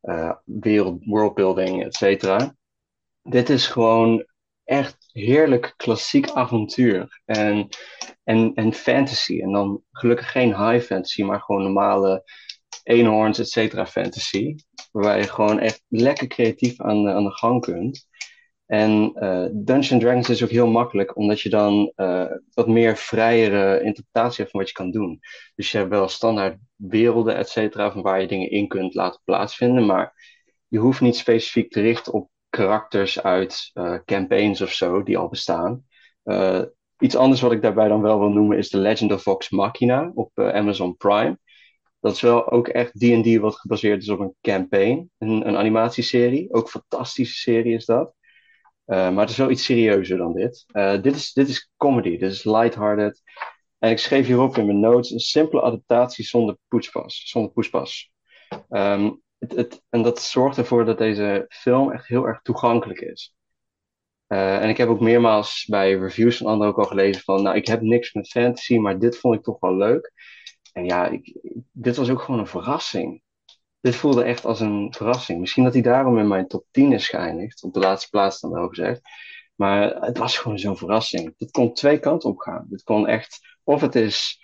eh, 0.00 0.32
wereld, 0.44 1.04
worldbuilding, 1.04 1.84
et 1.84 1.94
cetera. 1.94 2.56
Dit 3.22 3.48
is 3.48 3.66
gewoon 3.66 4.26
echt 4.64 4.96
heerlijk 5.12 5.74
klassiek 5.76 6.30
avontuur 6.30 7.20
en, 7.24 7.68
en, 8.24 8.54
en 8.54 8.72
fantasy. 8.72 9.40
En 9.40 9.52
dan 9.52 9.82
gelukkig 9.90 10.30
geen 10.30 10.68
high 10.68 10.84
fantasy, 10.84 11.22
maar 11.22 11.40
gewoon 11.40 11.62
normale 11.62 12.24
eenhoorns, 12.82 13.38
et 13.38 13.48
cetera 13.48 13.86
fantasy. 13.86 14.54
Waarbij 14.92 15.18
je 15.18 15.28
gewoon 15.28 15.58
echt 15.58 15.82
lekker 15.88 16.26
creatief 16.26 16.80
aan, 16.80 17.08
aan 17.08 17.24
de 17.24 17.34
gang 17.34 17.60
kunt. 17.60 18.06
En 18.66 19.12
eh 19.14 19.46
Dungeons 19.52 20.02
Dragons 20.02 20.28
is 20.28 20.42
ook 20.42 20.50
heel 20.50 20.66
makkelijk, 20.66 21.16
omdat 21.16 21.40
je 21.40 21.48
dan 21.48 21.92
eh, 21.94 22.30
wat 22.54 22.68
meer 22.68 22.96
vrijere 22.96 23.82
interpretatie 23.82 24.36
hebt 24.36 24.50
van 24.50 24.60
wat 24.60 24.68
je 24.68 24.74
kan 24.74 24.90
doen. 24.90 25.20
Dus 25.54 25.70
je 25.70 25.78
hebt 25.78 25.90
wel 25.90 26.08
standaard 26.08 26.58
werelden, 26.76 27.36
et 27.36 27.48
cetera, 27.48 27.92
van 27.92 28.02
waar 28.02 28.20
je 28.20 28.26
dingen 28.26 28.50
in 28.50 28.68
kunt 28.68 28.94
laten 28.94 29.20
plaatsvinden. 29.24 29.86
Maar 29.86 30.12
je 30.68 30.78
hoeft 30.78 31.00
niet 31.00 31.16
specifiek 31.16 31.70
te 31.70 31.80
richten 31.80 32.12
op 32.12 32.30
karakters 32.54 33.22
uit 33.22 33.70
eh, 33.72 33.98
campaigns 34.04 34.60
of 34.60 34.72
zo, 34.72 35.02
die 35.02 35.18
al 35.18 35.28
bestaan. 35.28 35.84
Eh, 36.22 36.62
iets 36.98 37.16
anders 37.16 37.40
wat 37.40 37.52
ik 37.52 37.62
daarbij 37.62 37.88
dan 37.88 38.00
wel 38.00 38.18
wil 38.18 38.28
noemen 38.28 38.58
is 38.58 38.68
The 38.68 38.78
Legend 38.78 39.12
of 39.12 39.22
Vox 39.22 39.50
Machina 39.50 40.10
op 40.14 40.30
eh, 40.34 40.48
Amazon 40.48 40.96
Prime. 40.96 41.38
Dat 42.00 42.14
is 42.14 42.20
wel 42.20 42.50
ook 42.50 42.68
echt 42.68 42.92
D&D 42.92 43.36
wat 43.36 43.54
gebaseerd 43.54 44.02
is 44.02 44.08
op 44.08 44.18
een 44.18 44.34
campaign, 44.40 45.10
een, 45.18 45.48
een 45.48 45.56
animatieserie. 45.56 46.52
Ook 46.52 46.62
een 46.62 46.80
fantastische 46.80 47.38
serie 47.38 47.74
is 47.74 47.84
dat. 47.84 48.14
Uh, 48.86 48.96
maar 48.96 49.20
het 49.20 49.30
is 49.30 49.36
wel 49.36 49.50
iets 49.50 49.64
serieuzer 49.64 50.16
dan 50.16 50.32
dit. 50.32 50.64
Uh, 50.72 51.02
dit, 51.02 51.14
is, 51.14 51.32
dit 51.32 51.48
is 51.48 51.70
comedy, 51.76 52.10
dit 52.18 52.30
is 52.30 52.44
lighthearted. 52.44 53.22
En 53.78 53.90
ik 53.90 53.98
schreef 53.98 54.26
hierop 54.26 54.56
in 54.56 54.66
mijn 54.66 54.80
notes 54.80 55.10
een 55.10 55.18
simpele 55.18 55.62
adaptatie 55.62 56.24
zonder 56.24 56.56
poetspas. 56.68 57.22
Zonder 57.26 57.52
poespas. 57.52 58.12
Um, 58.70 59.22
het, 59.52 59.82
en 59.88 60.02
dat 60.02 60.22
zorgt 60.22 60.58
ervoor 60.58 60.84
dat 60.84 60.98
deze 60.98 61.46
film 61.48 61.92
echt 61.92 62.06
heel 62.06 62.26
erg 62.26 62.42
toegankelijk 62.42 63.00
is. 63.00 63.34
Uh, 64.28 64.62
en 64.62 64.68
ik 64.68 64.76
heb 64.76 64.88
ook 64.88 65.00
meermaals 65.00 65.66
bij 65.70 65.94
reviews 65.94 66.36
van 66.36 66.46
anderen 66.46 66.72
ook 66.72 66.78
al 66.78 66.84
gelezen 66.84 67.22
van, 67.22 67.42
nou, 67.42 67.56
ik 67.56 67.66
heb 67.66 67.80
niks 67.80 68.12
met 68.12 68.28
fantasy, 68.28 68.76
maar 68.76 68.98
dit 68.98 69.18
vond 69.18 69.34
ik 69.34 69.42
toch 69.42 69.60
wel 69.60 69.76
leuk. 69.76 70.12
En 70.72 70.84
ja, 70.84 71.06
ik, 71.08 71.38
dit 71.72 71.96
was 71.96 72.10
ook 72.10 72.20
gewoon 72.20 72.40
een 72.40 72.46
verrassing. 72.46 73.22
Dit 73.80 73.96
voelde 73.96 74.24
echt 74.24 74.44
als 74.44 74.60
een 74.60 74.92
verrassing. 74.96 75.40
Misschien 75.40 75.64
dat 75.64 75.72
hij 75.72 75.82
daarom 75.82 76.18
in 76.18 76.28
mijn 76.28 76.46
top 76.46 76.64
10 76.70 76.92
is 76.92 77.08
geëindigd. 77.08 77.62
Op 77.62 77.72
de 77.72 77.80
laatste 77.80 78.10
plaats 78.10 78.40
dan 78.40 78.50
wel 78.50 78.68
gezegd. 78.68 79.00
Maar 79.54 79.94
het 80.00 80.18
was 80.18 80.38
gewoon 80.38 80.58
zo'n 80.58 80.76
verrassing. 80.76 81.34
Dit 81.36 81.50
kon 81.50 81.74
twee 81.74 81.98
kanten 81.98 82.30
op 82.30 82.38
gaan. 82.38 82.66
Dit 82.68 82.82
kon 82.82 83.06
echt... 83.06 83.40
Of 83.64 83.80
het 83.80 83.94
is 83.94 84.40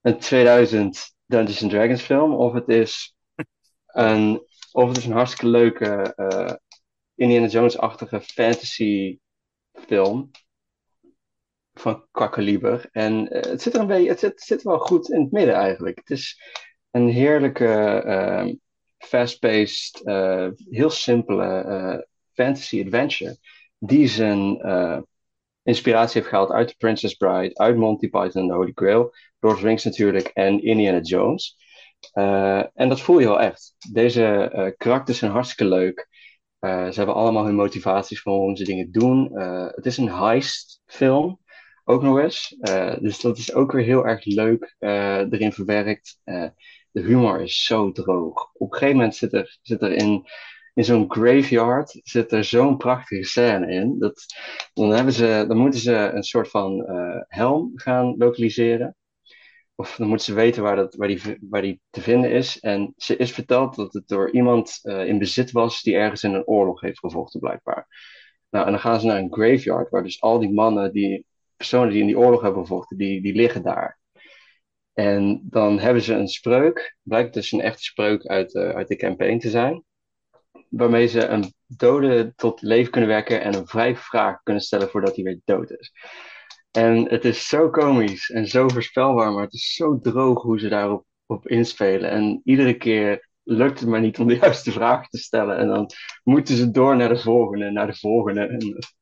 een 0.00 0.18
2000 0.18 1.14
Dungeons 1.26 1.62
and 1.62 1.70
Dragons 1.70 2.02
film, 2.02 2.34
of 2.34 2.52
het 2.52 2.68
is 2.68 3.15
een, 3.96 4.46
of 4.72 4.88
het 4.88 5.04
een 5.04 5.12
hartstikke 5.12 5.46
leuke 5.46 6.14
eh, 6.16 6.54
Indiana 7.14 7.46
Jones-achtige 7.46 8.20
fantasy 8.20 9.18
film 9.72 10.30
van 11.72 12.06
qua 12.10 12.26
kaliber. 12.26 12.88
En 12.92 13.28
eh, 13.28 13.50
het 13.50 13.62
zit 13.62 13.74
er 13.74 13.80
een 13.80 13.86
beetje, 13.86 14.08
het 14.08 14.18
zit, 14.18 14.40
zit 14.40 14.62
wel 14.62 14.78
goed 14.78 15.10
in 15.10 15.20
het 15.20 15.32
midden 15.32 15.54
eigenlijk. 15.54 15.98
Het 15.98 16.10
is 16.10 16.40
een 16.90 17.08
heerlijke, 17.08 17.68
eh, 18.06 18.46
fast-paced, 18.98 20.02
eh, 20.04 20.48
heel 20.70 20.90
simpele 20.90 22.06
fantasy 22.32 22.82
adventure 22.84 23.38
die 23.78 24.08
zijn 24.08 24.60
inspiratie 25.62 26.14
heeft 26.20 26.28
gehaald 26.28 26.50
uit 26.50 26.68
The 26.68 26.74
Princess 26.76 27.14
Bride, 27.14 27.54
uit 27.54 27.76
Monty 27.76 28.08
Python 28.08 28.42
en 28.42 28.48
The 28.48 28.54
Holy 28.54 28.72
Grail, 28.74 29.14
Lord 29.40 29.54
of 29.54 29.60
the 29.60 29.66
Rings 29.66 29.84
natuurlijk 29.84 30.26
en 30.26 30.62
Indiana 30.62 31.00
Jones. 31.00 31.56
Eh, 32.16 32.64
en 32.74 32.88
dat 32.88 33.00
voel 33.00 33.18
je 33.18 33.26
wel 33.26 33.40
echt. 33.40 33.74
Deze 33.92 34.24
eh, 34.24 34.72
karakters 34.76 35.18
zijn 35.18 35.30
hartstikke 35.30 35.74
leuk. 35.74 36.08
Eh, 36.58 36.88
ze 36.88 36.96
hebben 36.96 37.14
allemaal 37.14 37.44
hun 37.44 37.54
motivaties 37.54 38.20
voor 38.20 38.32
waarom 38.32 38.56
ze 38.56 38.64
dingen 38.64 38.90
doen. 38.92 39.38
Het 39.74 39.86
is 39.86 39.96
een 39.96 40.10
heist 40.10 40.80
film, 40.86 41.40
ook 41.84 42.02
nog 42.02 42.18
eens. 42.18 42.56
Dus 43.00 43.20
dat 43.20 43.38
is 43.38 43.54
ook 43.54 43.72
weer 43.72 43.84
heel 43.84 44.06
erg 44.06 44.24
leuk 44.24 44.76
erin 44.78 45.52
verwerkt. 45.52 46.20
De 46.90 47.00
humor 47.00 47.42
is 47.42 47.64
zo 47.64 47.92
droog. 47.92 48.50
Op 48.52 48.72
een 48.72 48.78
gegeven 48.78 48.96
moment 48.96 49.14
zit 49.16 49.32
er, 49.32 49.58
zit 49.62 49.82
er 49.82 49.92
in, 49.92 50.24
in 50.74 50.84
zo'n 50.84 51.12
graveyard 51.12 52.00
zit 52.02 52.32
er 52.32 52.44
zo'n 52.44 52.76
prachtige 52.76 53.24
scène 53.24 53.72
in. 53.72 53.98
Dat, 53.98 54.24
dan, 54.74 54.90
hebben 54.90 55.12
ze, 55.12 55.44
dan 55.48 55.56
moeten 55.56 55.80
ze 55.80 55.94
een 55.94 56.24
soort 56.24 56.48
van 56.48 56.84
helm 57.28 57.72
gaan 57.74 58.14
lokaliseren. 58.18 58.96
Of 59.76 59.96
dan 59.96 60.08
moeten 60.08 60.26
ze 60.26 60.34
weten 60.34 60.62
waar, 60.62 60.76
dat, 60.76 60.94
waar, 60.94 61.08
die, 61.08 61.38
waar 61.40 61.62
die 61.62 61.80
te 61.90 62.00
vinden 62.00 62.30
is. 62.30 62.60
En 62.60 62.92
ze 62.96 63.16
is 63.16 63.32
verteld 63.32 63.74
dat 63.74 63.92
het 63.92 64.08
door 64.08 64.30
iemand 64.30 64.78
eh, 64.82 65.06
in 65.06 65.18
bezit 65.18 65.50
was 65.50 65.82
die 65.82 65.94
ergens 65.94 66.22
in 66.22 66.34
een 66.34 66.46
oorlog 66.46 66.80
heeft 66.80 66.98
gevochten, 66.98 67.40
blijkbaar. 67.40 67.86
Nou, 68.50 68.66
en 68.66 68.70
dan 68.70 68.80
gaan 68.80 69.00
ze 69.00 69.06
naar 69.06 69.18
een 69.18 69.32
graveyard, 69.32 69.90
waar 69.90 70.02
dus 70.02 70.20
al 70.20 70.38
die 70.38 70.52
mannen, 70.52 70.92
die 70.92 71.26
personen 71.56 71.90
die 71.90 72.00
in 72.00 72.06
die 72.06 72.18
oorlog 72.18 72.42
hebben 72.42 72.60
gevochten, 72.60 72.96
die, 72.96 73.22
die 73.22 73.34
liggen 73.34 73.62
daar. 73.62 73.98
En 74.92 75.40
dan 75.42 75.78
hebben 75.78 76.02
ze 76.02 76.14
een 76.14 76.28
spreuk, 76.28 76.96
blijkt 77.02 77.34
dus 77.34 77.52
een 77.52 77.60
echte 77.60 77.82
spreuk 77.82 78.26
uit, 78.26 78.50
de 78.50 78.74
uit 78.74 78.88
de 78.88 78.96
campaign 78.96 79.38
te 79.38 79.50
zijn, 79.50 79.84
waarmee 80.68 81.06
ze 81.06 81.26
een 81.26 81.54
dode 81.66 82.32
tot 82.36 82.62
leven 82.62 82.90
kunnen 82.90 83.10
wekken 83.10 83.42
en 83.42 83.54
een 83.54 83.66
vrij 83.66 83.96
vraag 83.96 84.42
kunnen 84.42 84.62
stellen 84.62 84.88
voordat 84.88 85.14
hij 85.14 85.24
weer 85.24 85.40
dood 85.44 85.70
is. 85.70 85.92
En 86.76 87.08
het 87.08 87.24
is 87.24 87.48
zo 87.48 87.70
komisch 87.70 88.30
en 88.30 88.46
zo 88.46 88.68
voorspelbaar, 88.68 89.32
maar 89.32 89.44
het 89.44 89.52
is 89.54 89.74
zo 89.74 89.98
droog 90.00 90.42
hoe 90.42 90.58
ze 90.58 90.68
daarop 90.68 91.04
op 91.26 91.48
inspelen. 91.48 92.10
En 92.10 92.40
iedere 92.44 92.76
keer 92.76 93.28
lukt 93.42 93.80
het 93.80 93.88
maar 93.88 94.00
niet 94.00 94.18
om 94.18 94.26
de 94.26 94.36
juiste 94.42 94.72
vraag 94.72 95.08
te 95.08 95.18
stellen. 95.18 95.56
En 95.56 95.68
dan 95.68 95.90
moeten 96.24 96.56
ze 96.56 96.70
door 96.70 96.96
naar 96.96 97.08
de 97.08 97.18
volgende, 97.18 97.70
naar 97.70 97.86
de 97.86 97.96
volgende. 97.98 98.40
En 98.40 98.54
het 98.54 98.94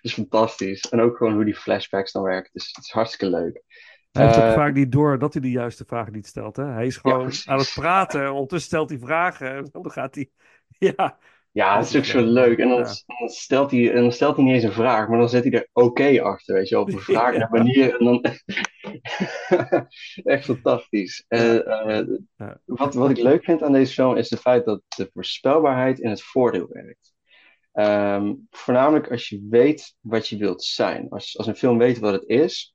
is 0.00 0.12
fantastisch. 0.14 0.80
En 0.80 1.00
ook 1.00 1.16
gewoon 1.16 1.34
hoe 1.34 1.44
die 1.44 1.56
flashbacks 1.56 2.12
dan 2.12 2.22
werken. 2.22 2.50
Dus 2.52 2.66
het 2.72 2.84
is 2.84 2.90
hartstikke 2.90 3.36
leuk. 3.36 3.62
Hij 4.12 4.24
heeft 4.24 4.36
ook 4.36 4.42
Eh, 4.42 4.54
vaak 4.54 4.74
niet 4.74 4.92
door 4.92 5.18
dat 5.18 5.32
hij 5.32 5.42
de 5.42 5.50
juiste 5.50 5.84
vraag 5.86 6.10
niet 6.10 6.26
stelt. 6.26 6.56
Hè? 6.56 6.64
Hij 6.64 6.86
is 6.86 6.96
gewoon 6.96 7.30
aan 7.44 7.58
het 7.58 7.72
praten. 7.74 8.32
Ondertussen 8.32 8.68
stelt 8.68 8.88
hij 8.88 8.98
vragen. 8.98 9.56
En 9.56 9.68
dan 9.72 9.90
gaat 9.90 10.14
hij. 10.14 10.30
Ja, 10.78 11.18
Ja, 11.52 11.76
dat 11.78 11.86
is 11.88 11.96
ook 11.96 12.04
zo 12.04 12.20
leuk. 12.24 12.58
En 12.58 12.68
dan, 12.68 12.78
Ja. 12.78 12.84
dan 13.18 13.28
stelt 13.28 13.70
hij, 13.70 13.92
en 13.92 14.00
dan 14.02 14.12
stelt 14.12 14.36
hij 14.36 14.44
niet 14.44 14.54
eens 14.54 14.62
een 14.64 14.72
vraag, 14.72 15.08
maar 15.08 15.18
dan 15.18 15.28
zet 15.28 15.42
hij 15.44 15.52
er 15.52 15.68
oké 15.72 16.22
achter, 16.22 16.54
weet 16.54 16.68
je 16.68 16.74
wel, 16.74 16.84
op 16.84 16.92
een 16.92 16.98
vragende 17.12 17.48
manier. 17.50 17.98
En 17.98 18.04
dan... 18.04 18.20
Echt 20.24 20.44
fantastisch. 20.44 21.24
Eh, 21.28 21.54
Ja. 22.36 22.60
wat, 22.64 22.94
wat 22.94 23.10
ik 23.10 23.18
leuk 23.18 23.44
vind 23.44 23.62
aan 23.62 23.72
deze 23.72 23.92
film 23.92 24.16
is 24.16 24.30
het 24.30 24.40
feit 24.40 24.64
dat 24.64 24.80
de 24.96 25.10
voorspelbaarheid 25.12 25.98
in 25.98 26.10
het 26.10 26.22
voordeel 26.22 26.66
werkt. 26.70 27.12
Ehm, 27.72 28.34
voornamelijk 28.50 29.10
als 29.10 29.28
je 29.28 29.46
weet 29.50 29.94
wat 30.00 30.28
je 30.28 30.36
wilt 30.36 30.64
zijn. 30.64 31.08
Als, 31.08 31.38
als 31.38 31.46
een 31.46 31.56
film 31.56 31.78
weet 31.78 31.98
wat 31.98 32.12
het 32.12 32.28
is, 32.28 32.74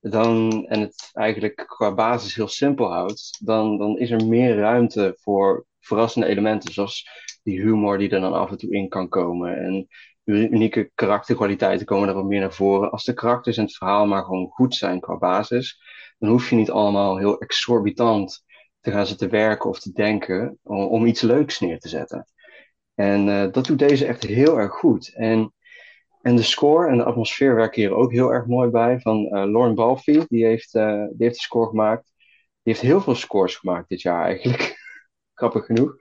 dan, 0.00 0.66
en 0.68 0.80
het 0.80 1.10
eigenlijk 1.12 1.64
qua 1.66 1.94
basis 1.94 2.34
heel 2.34 2.48
simpel 2.48 2.92
houdt, 2.92 3.38
dan, 3.44 3.78
dan 3.78 3.98
is 3.98 4.10
er 4.10 4.26
meer 4.26 4.56
ruimte 4.56 5.16
voor 5.20 5.66
verrassende 5.80 6.26
elementen, 6.26 6.72
zoals 6.72 7.08
die 7.42 7.60
humor 7.60 7.98
die 7.98 8.10
er 8.10 8.20
dan 8.20 8.32
af 8.32 8.50
en 8.50 8.56
toe 8.56 8.70
in 8.70 8.88
kan 8.88 9.08
komen. 9.08 9.56
En 9.56 9.88
unieke 10.24 10.90
karakterkwaliteiten 10.94 11.86
komen 11.86 12.08
er 12.08 12.14
wat 12.14 12.24
meer 12.24 12.40
naar 12.40 12.52
voren. 12.52 12.90
Als 12.90 13.04
de 13.04 13.14
karakters 13.14 13.56
en 13.56 13.64
het 13.64 13.76
verhaal 13.76 14.06
maar 14.06 14.24
gewoon 14.24 14.48
goed 14.48 14.74
zijn 14.74 15.00
qua 15.00 15.18
basis, 15.18 15.80
dan 16.18 16.30
hoef 16.30 16.50
je 16.50 16.56
niet 16.56 16.70
allemaal 16.70 17.18
heel 17.18 17.40
exorbitant 17.40 18.44
te 18.80 18.90
gaan 18.90 19.06
zitten 19.06 19.30
werken 19.30 19.70
of 19.70 19.80
te 19.80 19.92
denken 19.92 20.58
om, 20.62 21.06
iets 21.06 21.20
leuks 21.20 21.60
neer 21.60 21.78
te 21.78 21.88
zetten. 21.88 22.26
En 22.94 23.28
eh, 23.28 23.52
dat 23.52 23.66
doet 23.66 23.78
deze 23.78 24.06
echt 24.06 24.22
heel 24.22 24.58
erg 24.58 24.72
goed. 24.72 25.14
En, 25.14 25.54
en 26.22 26.36
de 26.36 26.42
score 26.42 26.88
en 26.88 26.96
de 26.96 27.04
atmosfeer 27.04 27.54
werken 27.54 27.82
hier 27.82 27.94
ook 27.94 28.12
heel 28.12 28.32
erg 28.32 28.46
mooi 28.46 28.70
bij. 28.70 29.00
Van 29.00 29.26
eh, 29.26 29.44
Lauren 29.50 29.74
Balfe, 29.74 30.24
die 30.28 30.44
heeft, 30.44 30.74
eh, 30.74 31.04
die 31.10 31.26
heeft 31.26 31.34
de 31.34 31.42
score 31.42 31.68
gemaakt. 31.68 32.12
Die 32.62 32.72
heeft 32.72 32.80
heel 32.80 33.00
veel 33.00 33.14
scores 33.14 33.56
gemaakt 33.56 33.88
dit 33.88 34.02
jaar 34.02 34.24
eigenlijk. 34.24 34.78
Grappig 35.34 35.64
genoeg. 35.64 35.96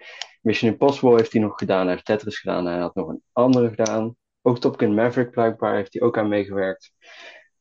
Mission 0.49 0.71
Impossible 0.71 1.15
heeft 1.15 1.31
hij 1.31 1.41
nog 1.41 1.57
gedaan. 1.57 1.83
Hij 1.83 1.93
heeft 1.93 2.05
Tetris 2.05 2.39
gedaan. 2.39 2.65
Hij 2.65 2.79
had 2.79 2.95
nog 2.95 3.07
een 3.07 3.23
andere 3.31 3.69
gedaan. 3.69 4.15
Ook 4.41 4.59
Top 4.59 4.79
Gun 4.79 4.93
Maverick 4.93 5.31
blijkbaar 5.31 5.75
heeft 5.75 5.93
hij 5.93 6.01
ook 6.01 6.17
aan 6.17 6.27
meegewerkt. 6.27 6.91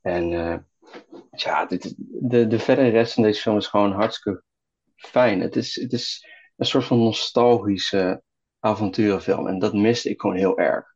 En 0.01 0.33
eh, 0.33 0.59
ja, 1.31 1.67
dit, 1.67 1.95
de, 1.99 2.47
de 2.47 2.59
verdere 2.59 2.89
rest 2.89 3.15
van 3.15 3.23
deze 3.23 3.41
film 3.41 3.57
is 3.57 3.67
gewoon 3.67 3.93
hartstikke 3.93 4.43
fijn. 4.95 5.41
Het 5.41 5.57
is, 5.57 5.75
het 5.75 5.93
is 5.93 6.27
een 6.57 6.67
soort 6.67 6.85
van 6.85 6.99
nostalgische 6.99 8.23
avonturenfilm. 8.59 9.47
En 9.47 9.59
dat 9.59 9.73
miste 9.73 10.11
ik 10.11 10.21
gewoon 10.21 10.37
heel 10.37 10.59
erg. 10.59 10.87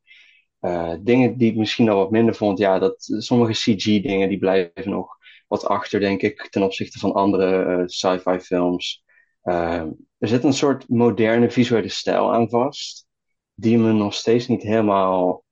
Eh, 0.58 0.94
dingen 1.00 1.36
die 1.36 1.50
ik 1.50 1.56
misschien 1.56 1.88
al 1.88 1.96
wat 1.96 2.10
minder 2.10 2.34
vond, 2.34 2.58
ja, 2.58 2.78
dat, 2.78 2.94
sommige 3.18 3.52
CG-dingen 3.52 4.28
die 4.28 4.38
blijven 4.38 4.90
nog 4.90 5.16
wat 5.48 5.66
achter, 5.66 6.00
denk 6.00 6.22
ik, 6.22 6.48
ten 6.50 6.62
opzichte 6.62 6.98
van 6.98 7.12
andere 7.12 7.64
eh, 7.64 7.82
sci-fi 7.86 8.38
films. 8.40 9.04
Eh, 9.42 9.84
er 10.18 10.28
zit 10.28 10.44
een 10.44 10.52
soort 10.52 10.88
moderne 10.88 11.50
visuele 11.50 11.88
stijl 11.88 12.34
aan 12.34 12.48
vast, 12.48 13.06
die 13.54 13.78
me 13.78 13.92
nog 13.92 14.14
steeds 14.14 14.48
niet 14.48 14.62
helemaal, 14.62 15.44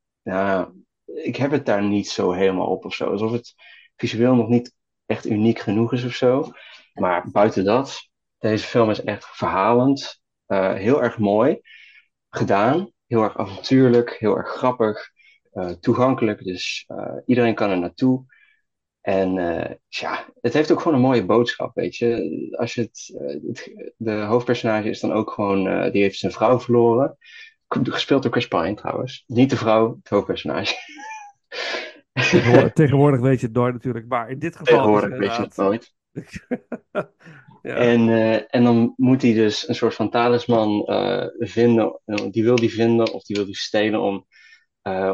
ik 1.05 1.37
heb 1.37 1.50
het 1.50 1.66
daar 1.66 1.83
niet 1.83 2.09
zo 2.09 2.33
helemaal 2.33 2.66
op 2.66 2.85
of 2.85 2.94
zo. 2.94 3.11
Alsof 3.11 3.33
het 3.33 3.55
visueel 3.96 4.35
nog 4.35 4.48
niet 4.48 4.74
echt 5.07 5.26
uniek 5.26 5.59
genoeg 5.59 5.92
is 5.92 6.05
of 6.05 6.14
zo. 6.14 6.53
Maar 6.94 7.31
buiten 7.31 7.64
dat, 7.64 8.11
deze 8.38 8.66
film 8.66 8.90
is 8.90 9.03
echt 9.03 9.26
verhalend, 9.26 10.20
eh, 10.46 10.74
heel 10.74 11.03
erg 11.03 11.18
mooi 11.18 11.61
gedaan. 12.31 12.92
Heel 13.07 13.22
erg 13.22 13.37
avontuurlijk, 13.37 14.16
heel 14.18 14.37
erg 14.37 14.48
grappig, 14.48 15.11
eh, 15.53 15.70
toegankelijk. 15.70 16.44
Dus 16.44 16.85
eh, 16.87 17.16
iedereen 17.26 17.55
kan 17.55 17.70
er 17.70 17.79
naartoe. 17.79 18.24
En 19.01 19.39
eh, 19.39 19.75
ja, 19.89 20.27
het 20.41 20.53
heeft 20.53 20.73
ook 20.73 20.81
gewoon 20.81 20.97
een 20.97 21.05
mooie 21.05 21.25
boodschap, 21.25 21.75
weet 21.75 21.97
je. 21.97 22.49
Als 22.59 22.75
je 22.75 22.81
het, 22.81 23.15
eh, 23.21 23.27
het- 23.49 23.93
de 23.97 24.13
hoofdpersonage 24.13 24.89
is 24.89 25.01
dan 25.01 25.13
ook 25.13 25.31
gewoon, 25.31 25.67
eh, 25.67 25.93
die 25.93 26.03
heeft 26.03 26.19
zijn 26.19 26.33
vrouw 26.33 26.61
verloren. 26.61 27.17
Gespeeld 27.69 28.23
door 28.23 28.33
Chris 28.33 28.49
Pine 28.49 28.75
trouwens. 28.75 29.25
Niet 29.27 29.51
de 29.51 29.57
vrouw, 29.57 29.97
het 29.97 30.09
hoofdpersonage. 30.09 30.75
tegenwoordig, 32.13 32.73
tegenwoordig 32.83 33.21
weet 33.21 33.41
je 33.41 33.47
het 33.47 33.55
nooit 33.55 33.73
natuurlijk. 33.73 34.07
Maar 34.09 34.31
in 34.31 34.39
dit 34.39 34.57
geval. 34.57 34.77
Tegenwoordig 34.77 35.19
weet 35.19 35.37
je 35.37 35.43
het 35.43 35.57
nooit. 35.57 35.95
ja. 37.63 37.75
En, 37.75 38.09
en 38.49 38.65
dan 38.65 38.93
moet 38.97 39.23
hij 39.23 39.33
dus 39.33 39.69
een 39.69 39.75
soort 39.75 39.95
van 39.95 40.11
talisman 40.11 40.85
vinden. 41.39 42.01
Die 42.31 42.45
wil 42.45 42.57
die 42.57 42.73
vinden 42.73 43.13
of 43.13 43.23
die 43.23 43.37
wil 43.37 43.45
die 43.45 43.57
stelen 43.57 44.01
om, 44.01 44.27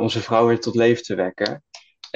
zijn 0.09 0.25
vrouw 0.25 0.47
weer 0.47 0.61
tot 0.61 0.75
leven 0.75 1.03
te 1.03 1.15
wekken. 1.15 1.65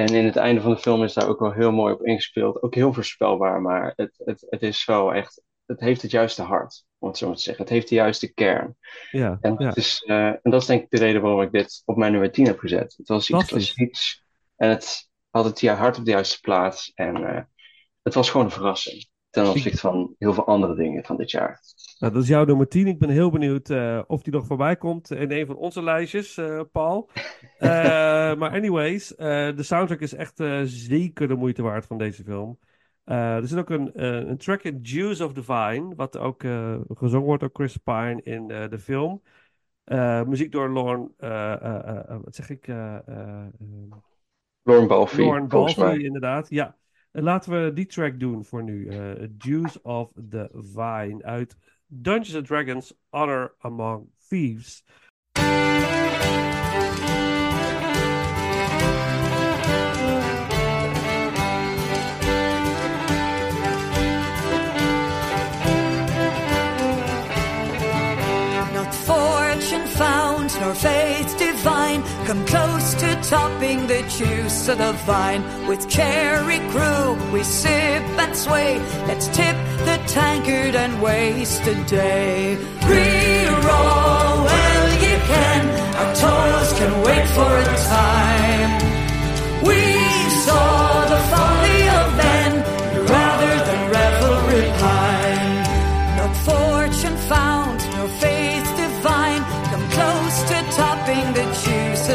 En 0.00 0.14
in 0.14 0.24
het 0.24 0.36
einde 0.36 0.60
van 0.60 0.70
de 0.70 0.78
film 0.78 1.04
is 1.04 1.12
daar 1.12 1.28
ook 1.28 1.38
wel 1.38 1.52
heel 1.52 1.72
mooi 1.72 1.94
op 1.94 2.06
ingespeeld. 2.06 2.62
Ook 2.62 2.74
heel 2.74 2.92
voorspelbaar, 2.92 3.60
maar 3.60 3.92
het, 3.96 4.14
het, 4.24 4.46
het 4.50 4.62
is 4.62 4.84
wel 4.84 5.14
echt. 5.14 5.42
Het 5.66 5.80
heeft 5.80 6.02
het 6.02 6.10
juiste 6.10 6.42
hart, 6.42 6.84
om 6.98 7.08
het 7.08 7.18
zo 7.18 7.26
maar 7.26 7.36
te 7.36 7.42
zeggen. 7.42 7.64
Het 7.64 7.72
heeft 7.72 7.88
de 7.88 7.94
juiste 7.94 8.32
kern. 8.32 8.76
ja, 9.10 9.38
En 9.40 9.54
ja. 9.58 9.66
dat, 9.66 9.76
is, 9.76 10.02
eh, 10.06 10.26
en 10.26 10.40
dat 10.42 10.60
is 10.60 10.66
denk 10.66 10.82
ik 10.82 10.90
de 10.90 10.98
reden 10.98 11.22
waarom 11.22 11.42
ik 11.42 11.52
dit 11.52 11.82
op 11.84 11.96
mijn 11.96 12.12
nummer 12.12 12.32
10 12.32 12.46
heb 12.46 12.58
gezet. 12.58 12.94
Het 12.96 13.08
was 13.08 13.30
iets 13.30 13.46
klassieks. 13.46 14.24
En 14.56 14.68
het 14.68 15.08
had 15.30 15.44
het 15.44 15.66
hart 15.66 15.98
op 15.98 16.04
de 16.04 16.10
juiste 16.10 16.40
plaats. 16.40 16.92
En 16.94 17.24
eh, 17.24 17.42
het 18.02 18.14
was 18.14 18.30
gewoon 18.30 18.46
een 18.46 18.52
verrassing. 18.52 19.08
Ten 19.30 19.48
opzichte 19.48 19.78
van 19.78 20.14
heel 20.18 20.32
veel 20.32 20.46
andere 20.46 20.74
dingen 20.74 21.04
van 21.04 21.16
dit 21.16 21.30
jaar. 21.30 21.60
Nou, 21.98 22.12
dat 22.12 22.22
is 22.22 22.28
jouw 22.28 22.44
nummer 22.44 22.68
10. 22.68 22.86
Ik 22.86 22.98
ben 22.98 23.08
heel 23.08 23.30
benieuwd 23.30 23.70
eh, 23.70 24.02
of 24.06 24.22
die 24.22 24.32
nog 24.32 24.46
voorbij 24.46 24.76
komt 24.76 25.10
in 25.10 25.30
een 25.30 25.46
van 25.46 25.56
onze 25.56 25.82
lijstjes, 25.82 26.36
eh, 26.36 26.60
Paul. 26.72 27.10
Eh, 27.58 27.68
maar 28.36 28.50
anyways, 28.50 29.08
de 29.08 29.54
soundtrack 29.56 30.00
is 30.00 30.14
echt 30.14 30.42
zeker 30.64 31.28
de 31.28 31.34
moeite 31.34 31.62
waard 31.62 31.86
van 31.86 31.98
deze 31.98 32.24
film. 32.24 32.58
Er 33.04 33.46
zit 33.46 33.58
ook 33.58 33.70
een, 33.70 34.02
een 34.28 34.36
track 34.36 34.62
in 34.62 34.78
Juice 34.82 35.24
of 35.24 35.32
the 35.32 35.42
Vine, 35.42 35.94
wat 35.96 36.18
ook 36.18 36.42
gezongen 36.88 37.26
wordt 37.26 37.40
door 37.40 37.50
Chris 37.52 37.76
Pine 37.76 38.20
in 38.22 38.46
de 38.46 38.78
film. 38.78 39.22
Muziek 40.26 40.52
door 40.52 40.68
Lorne, 40.68 41.10
wat 42.24 42.34
zeg 42.34 42.50
ik? 42.50 42.66
Lauren 42.66 43.52
volgens 44.62 45.48
Balfe, 45.48 45.80
mij. 45.80 45.98
inderdaad. 45.98 46.48
Ja. 46.48 46.76
Eh, 47.12 47.22
laten 47.22 47.52
we 47.52 47.72
die 47.72 47.86
track 47.86 48.20
doen 48.20 48.44
voor 48.44 48.62
nu. 48.62 48.86
Eh, 48.86 49.28
Juice 49.38 49.82
of 49.82 50.12
the 50.28 50.48
Vine 50.52 51.22
uit 51.22 51.56
Dungeons 51.86 52.34
and 52.34 52.46
Dragons 52.46 52.92
Honor 53.10 53.54
Among 53.58 54.08
Thieves. 54.28 54.84
Not 68.72 68.94
fortune 68.94 69.86
found, 69.86 70.60
nor 70.60 70.74
faith 70.74 71.38
divine, 71.38 72.02
come 72.30 72.46
close 72.46 72.94
to 72.94 73.08
topping 73.22 73.88
the 73.88 74.02
juice 74.02 74.68
of 74.68 74.78
the 74.78 74.92
vine. 75.04 75.42
With 75.66 75.88
cherry 75.88 76.60
crew, 76.70 77.18
we 77.32 77.42
sip 77.42 78.04
and 78.22 78.36
sway. 78.36 78.78
Let's 79.08 79.26
tip 79.38 79.56
the 79.88 79.98
tankard 80.06 80.76
and 80.76 81.02
waste 81.02 81.66
a 81.66 81.74
day. 81.86 82.56
Reroll 82.82 84.44
well 84.46 84.88
you 85.06 85.16
can, 85.32 85.62
our 86.00 86.14
toes 86.22 86.70
can 86.78 86.92
wait 87.06 87.26
for 87.36 87.52
a 87.64 87.76
time. 87.98 88.72
We 89.68 89.80
saw 90.44 91.06
the 91.12 91.20
folly 91.30 91.79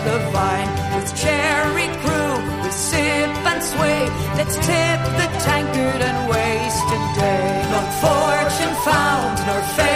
the 0.06 0.18
vine. 0.34 0.72
With 0.96 1.10
cherry 1.24 1.88
crew, 2.02 2.34
we 2.64 2.70
sip 2.72 3.34
and 3.52 3.62
sway. 3.72 4.02
Let's 4.38 4.56
tip 4.70 5.00
the 5.20 5.28
tankard 5.46 6.02
and 6.10 6.20
waste 6.30 6.90
a 6.98 7.00
day. 7.22 7.48
Not 7.74 7.88
fortune 8.04 8.76
found, 8.86 9.34
nor 9.48 9.62
faith 9.78 9.95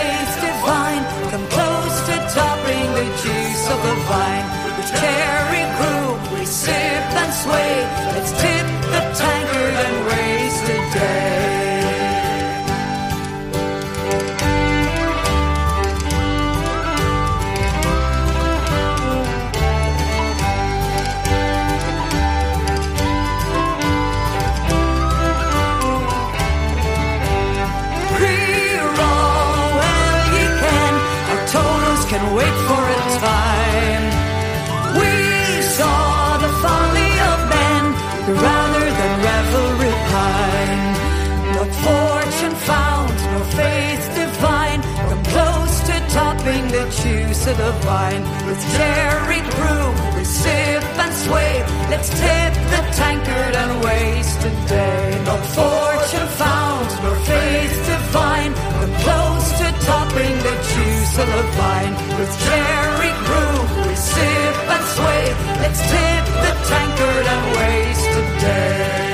of 47.49 47.57
the 47.57 47.71
vine. 47.85 48.23
With 48.45 48.62
cherry 48.77 49.41
brew, 49.55 49.85
we 50.15 50.23
sip 50.23 50.83
and 51.03 51.13
sway. 51.25 51.53
Let's 51.89 52.09
tip 52.09 52.53
the 52.73 52.81
tankard 52.99 53.55
and 53.62 53.71
waste 53.83 54.41
a 54.49 54.51
day. 54.67 55.21
Not 55.25 55.43
fortune 55.57 56.29
found, 56.41 56.89
nor 57.03 57.15
faith 57.29 57.75
divine. 57.89 58.53
Come 58.53 58.95
close 59.05 59.47
to 59.59 59.67
topping 59.88 60.35
the 60.47 60.55
juice 60.71 61.13
of 61.23 61.27
the 61.38 61.45
vine. 61.59 61.95
With 62.17 62.33
cherry 62.45 63.13
brew, 63.25 63.55
we 63.88 63.95
sip 63.95 64.57
and 64.75 64.85
sway. 64.95 65.23
Let's 65.63 65.81
tip 65.93 66.23
the 66.45 66.53
tankard 66.69 67.25
and 67.33 67.43
waste 67.57 68.13
a 68.21 68.23
day. 68.45 69.09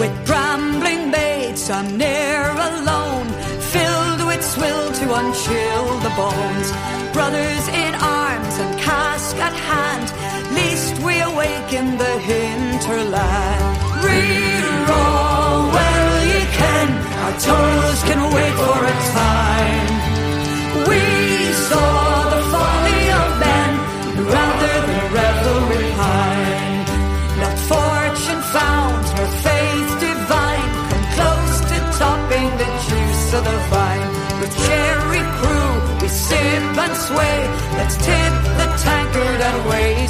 With 0.00 0.14
brambling 0.26 1.04
mates, 1.10 1.70
I'm 1.70 1.96
bones. 6.16 6.68
Brothers 7.12 7.64
in 7.68 7.92
arms 7.94 8.54
and 8.62 8.80
cask 8.80 9.36
at 9.36 9.52
hand, 9.70 10.06
least 10.58 10.94
we 11.04 11.20
awaken 11.20 11.98
the 11.98 12.14
hinterland. 12.30 13.76
Reroll 14.02 15.25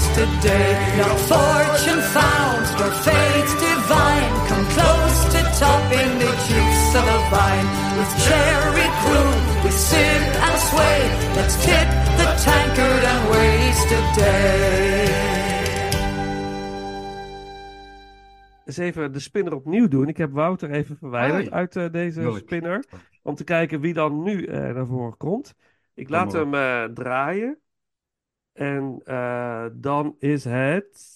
waste 0.06 0.20
a 0.20 0.40
day. 0.42 0.98
Not 0.98 1.18
fortune 1.30 2.02
found, 2.14 2.64
nor 2.78 2.92
faith 3.06 3.52
divine. 3.60 4.32
Come 4.48 4.66
close 4.74 5.18
to 5.32 5.40
topping 5.58 6.12
the 6.18 6.32
juice 6.46 6.94
of 6.98 7.04
the 7.10 7.20
vine. 7.30 7.68
With 7.98 8.12
cherry 8.26 8.88
crew, 9.02 9.30
we 9.64 9.70
sip 9.70 10.22
and 10.46 10.58
sway. 10.68 10.98
Let's 11.36 11.56
tip 11.64 11.88
the 12.18 12.26
tankard 12.44 13.04
and 13.12 13.30
waste 13.30 13.92
a 13.92 14.02
day. 14.16 15.34
eens 18.64 18.76
even 18.76 19.12
de 19.12 19.20
spinner 19.20 19.54
opnieuw 19.54 19.88
doen. 19.88 20.08
Ik 20.08 20.16
heb 20.16 20.32
Wouter 20.32 20.70
even 20.70 20.96
verwijderd 20.96 21.48
Hoi. 21.48 21.50
uit 21.50 21.76
eh, 21.76 21.90
deze 21.90 22.20
Leuk. 22.20 22.36
spinner. 22.36 22.84
Om 23.22 23.34
te 23.34 23.44
kijken 23.44 23.80
wie 23.80 23.92
dan 23.92 24.22
nu 24.22 24.44
eh, 24.44 24.74
naar 24.74 24.86
voren 24.86 25.16
komt. 25.16 25.54
Ik 25.94 26.08
laat 26.08 26.32
maar 26.32 26.40
hem 26.40 26.54
eh, 26.54 26.94
draaien. 26.94 27.58
En 28.56 29.00
eh, 29.04 29.66
dan 29.72 30.16
is 30.18 30.44
het. 30.44 31.14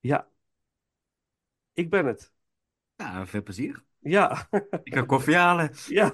Ja. 0.00 0.28
Ik 1.72 1.90
ben 1.90 2.06
het. 2.06 2.32
Ja, 2.96 3.26
veel 3.26 3.42
plezier. 3.42 3.84
Ja. 3.98 4.48
Ik 4.82 4.94
ga 4.94 5.02
koffie 5.02 5.36
halen. 5.36 5.70
Ja, 5.86 6.06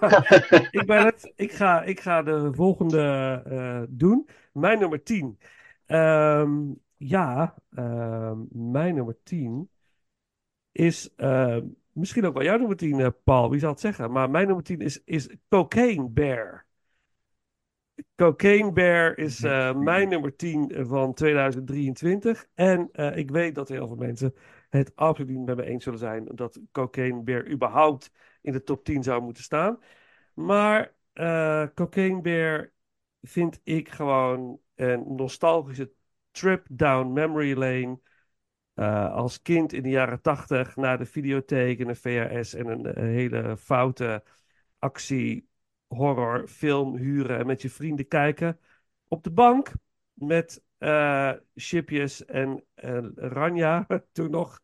ik 0.71 0.83
ben 0.87 1.05
het. 1.05 1.33
Ik 1.37 1.53
ga, 1.53 1.83
ik 1.83 2.01
ga 2.01 2.23
de 2.23 2.53
volgende 2.53 3.43
eh, 3.47 3.83
doen. 3.89 4.29
Mijn 4.53 4.79
nummer 4.79 5.03
10. 5.03 5.39
Ehm, 5.87 6.73
ja, 6.97 7.55
ehm, 7.75 8.39
mijn 8.73 8.95
nummer 8.95 9.17
10 9.23 9.71
is 10.73 11.15
ehm, 11.17 11.67
misschien 11.93 12.27
ook 12.27 12.35
wel 12.35 12.43
jouw 12.43 12.59
nummer 12.59 12.77
10, 12.77 13.01
eh, 13.01 13.09
Paul. 13.25 13.51
Wie 13.51 13.61
zal 13.61 13.71
het 13.71 13.81
zeggen? 13.81 14.11
Maar 14.13 14.31
mijn 14.31 14.47
nummer 14.47 14.65
10 14.65 14.81
is, 14.81 15.03
is 15.05 15.29
Cocaine 15.49 16.09
Bear. 16.09 16.64
Cocaine 18.17 18.73
Bear 18.73 19.19
is 19.19 19.43
eh, 19.43 19.75
mijn 19.75 20.09
nummer 20.09 20.37
10 20.37 20.87
van 20.87 21.15
2023. 21.15 22.47
En 22.55 22.89
eh, 22.93 23.17
ik 23.17 23.31
weet 23.31 23.55
dat 23.55 23.69
heel 23.69 23.87
veel 23.87 23.97
mensen 23.97 24.35
het 24.69 24.97
absoluut 24.97 25.37
niet 25.37 25.47
met 25.47 25.57
me 25.57 25.65
eens 25.65 25.85
zullen 25.85 25.99
zijn 25.99 26.25
dat 26.35 26.61
Cocaine 26.73 27.23
Bear 27.23 27.47
überhaupt 27.47 28.13
in 28.43 28.53
de 28.53 28.63
top 28.63 28.85
10 28.85 29.03
zou 29.03 29.23
moeten 29.23 29.43
staan. 29.43 29.79
Maar 30.35 30.95
eh, 31.13 31.67
Cocaine 31.75 32.21
Bear 32.21 32.73
vind 33.23 33.61
ik 33.63 33.89
gewoon 33.89 34.61
een 34.75 35.15
nostalgische 35.15 35.93
trip 36.31 36.67
down 36.71 37.13
memory 37.13 37.55
lane. 37.55 38.01
Eh, 38.75 39.13
als 39.13 39.43
kind 39.43 39.73
in 39.73 39.83
de 39.83 39.89
jaren 39.89 40.21
80 40.21 40.77
naar 40.77 40.99
de 40.99 41.07
videotheek 41.07 41.81
en 41.81 41.89
een 41.89 41.97
VHS 41.97 42.55
en 42.55 42.67
een, 42.67 42.87
eh, 42.87 43.03
hele 43.03 43.57
foute 43.57 44.23
actie 44.79 45.49
horror 45.95 46.49
film 46.49 46.97
huren 46.97 47.39
en 47.39 47.47
met 47.47 47.63
je 47.63 47.71
vrienden 47.71 48.09
kijken 48.09 48.59
op 49.09 49.25
de 49.25 49.31
bank 49.31 49.73
met 50.13 50.63
chipjes 51.55 52.25
en 52.25 52.65
eh, 52.75 53.07
Ranja 53.15 53.87
toen 54.13 54.31
nog. 54.31 54.63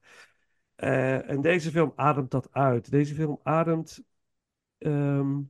Eh, 0.74 1.28
en 1.28 1.40
deze 1.40 1.70
film 1.70 1.92
ademt 1.96 2.30
dat 2.30 2.52
uit. 2.52 2.90
Deze 2.90 3.14
film 3.14 3.40
ademt 3.42 4.02
ehm, 4.78 5.40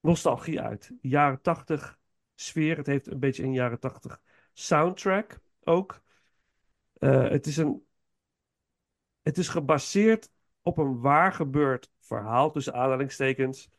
nostalgie 0.00 0.60
uit. 0.60 0.92
Jaren 1.00 1.40
80 1.40 1.98
sfeer. 2.34 2.76
Het 2.76 2.86
heeft 2.86 3.06
een 3.06 3.18
beetje 3.18 3.42
een 3.42 3.52
jaren 3.52 3.80
80 3.80 4.20
soundtrack 4.52 5.40
ook. 5.60 6.02
Het 6.98 7.46
is 7.46 7.56
een. 7.56 7.86
Het 9.22 9.38
is 9.38 9.48
gebaseerd 9.48 10.30
op 10.62 10.78
een 10.78 11.00
waar 11.00 11.32
gebeurd 11.32 11.90
verhaal, 12.00 12.50
tussen 12.50 12.74
aanhalingstekens. 12.74 13.70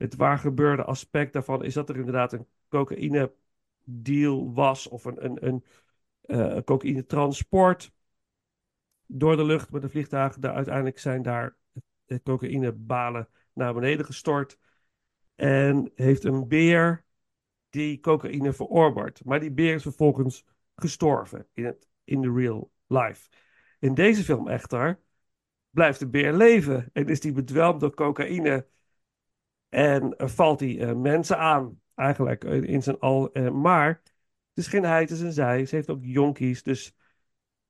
Het 0.00 0.16
waar 0.16 0.38
gebeurde 0.38 0.84
aspect 0.84 1.32
daarvan 1.32 1.64
is 1.64 1.74
dat 1.74 1.88
er 1.88 1.96
inderdaad 1.96 2.32
een 2.32 2.46
cocaïne 2.68 3.32
deal 3.84 4.52
was 4.54 4.88
of 4.88 5.04
een, 5.04 5.24
een, 5.24 5.46
een 5.46 5.64
eh 6.20 6.62
cocaïne 6.64 7.06
transport 7.06 7.92
door 9.06 9.36
de 9.36 9.44
lucht 9.44 9.70
met 9.70 9.82
een 9.82 9.90
vliegtuig. 9.90 10.38
Daar, 10.38 10.54
uiteindelijk 10.54 10.98
zijn 10.98 11.22
daar 11.22 11.56
cocaïnebalen 12.22 13.28
naar 13.52 13.74
beneden 13.74 14.06
gestort. 14.06 14.58
En 15.34 15.92
heeft 15.94 16.24
een 16.24 16.48
beer 16.48 17.04
die 17.70 18.00
cocaïne 18.00 18.52
verorbert. 18.52 19.24
Maar 19.24 19.40
die 19.40 19.52
beer 19.52 19.74
is 19.74 19.82
vervolgens 19.82 20.44
gestorven 20.74 21.46
in, 21.52 21.64
het, 21.64 21.88
in 22.04 22.20
de 22.20 22.32
real 22.32 22.72
life. 22.86 23.28
In 23.78 23.94
deze 23.94 24.24
film 24.24 24.48
echter 24.48 25.00
blijft 25.70 25.98
de 25.98 26.08
beer 26.08 26.32
leven 26.32 26.90
en 26.92 27.08
is 27.08 27.20
die 27.20 27.32
bedwelmd 27.32 27.80
door 27.80 27.94
cocaïne. 27.94 28.66
En 29.70 30.16
eh, 30.16 30.28
valt 30.28 30.60
hij 30.60 30.80
eh, 30.80 30.94
mensen 30.94 31.38
aan, 31.38 31.80
eigenlijk, 31.94 32.44
eh, 32.44 32.62
in 32.62 32.82
zijn 32.82 32.98
al. 32.98 33.30
maar 33.52 33.88
het 34.48 34.64
is 34.64 34.66
geen 34.66 34.84
hij, 34.84 35.00
het 35.00 35.10
is 35.10 35.20
een 35.20 35.32
zij. 35.32 35.66
Ze 35.66 35.74
heeft 35.74 35.90
ook 35.90 36.04
jonkies, 36.04 36.62
dus 36.62 36.86
er 36.86 36.92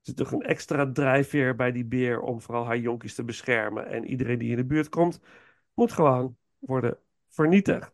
zit 0.00 0.16
toch 0.16 0.32
een 0.32 0.42
extra 0.42 0.92
drijfveer 0.92 1.56
bij 1.56 1.72
die 1.72 1.84
beer 1.84 2.20
om 2.20 2.40
vooral 2.40 2.64
haar 2.64 2.78
jonkies 2.78 3.14
te 3.14 3.24
beschermen. 3.24 3.86
En 3.86 4.06
iedereen 4.06 4.38
die 4.38 4.50
in 4.50 4.56
de 4.56 4.64
buurt 4.64 4.88
komt, 4.88 5.20
moet 5.74 5.92
gewoon 5.92 6.36
worden 6.58 6.98
vernietigd. 7.28 7.92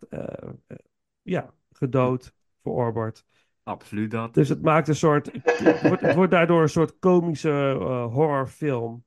Ja, 1.23 1.55
gedood, 1.73 2.33
verorberd. 2.63 3.25
Absoluut 3.63 4.11
dat. 4.11 4.35
Dus 4.35 4.49
het 4.49 4.63
maakt 4.63 4.89
een 4.89 4.95
soort. 4.95 5.31
Het 5.33 5.83
wordt, 5.83 6.01
het 6.03 6.15
wordt 6.15 6.31
daardoor 6.31 6.63
een 6.63 6.69
soort 6.69 6.99
komische 6.99 7.77
horrorfilm. 8.13 9.05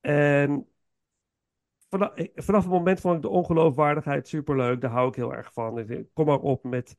En 0.00 0.71
vanaf, 1.92 2.12
vanaf 2.34 2.62
het 2.62 2.72
moment 2.72 3.00
vond 3.00 3.16
ik 3.16 3.22
de 3.22 3.28
ongeloofwaardigheid 3.28 4.28
superleuk. 4.28 4.80
Daar 4.80 4.90
hou 4.90 5.08
ik 5.08 5.14
heel 5.14 5.34
erg 5.34 5.52
van. 5.52 5.78
Ik 5.78 6.06
Kom 6.12 6.26
maar 6.26 6.38
op 6.38 6.64
met, 6.64 6.96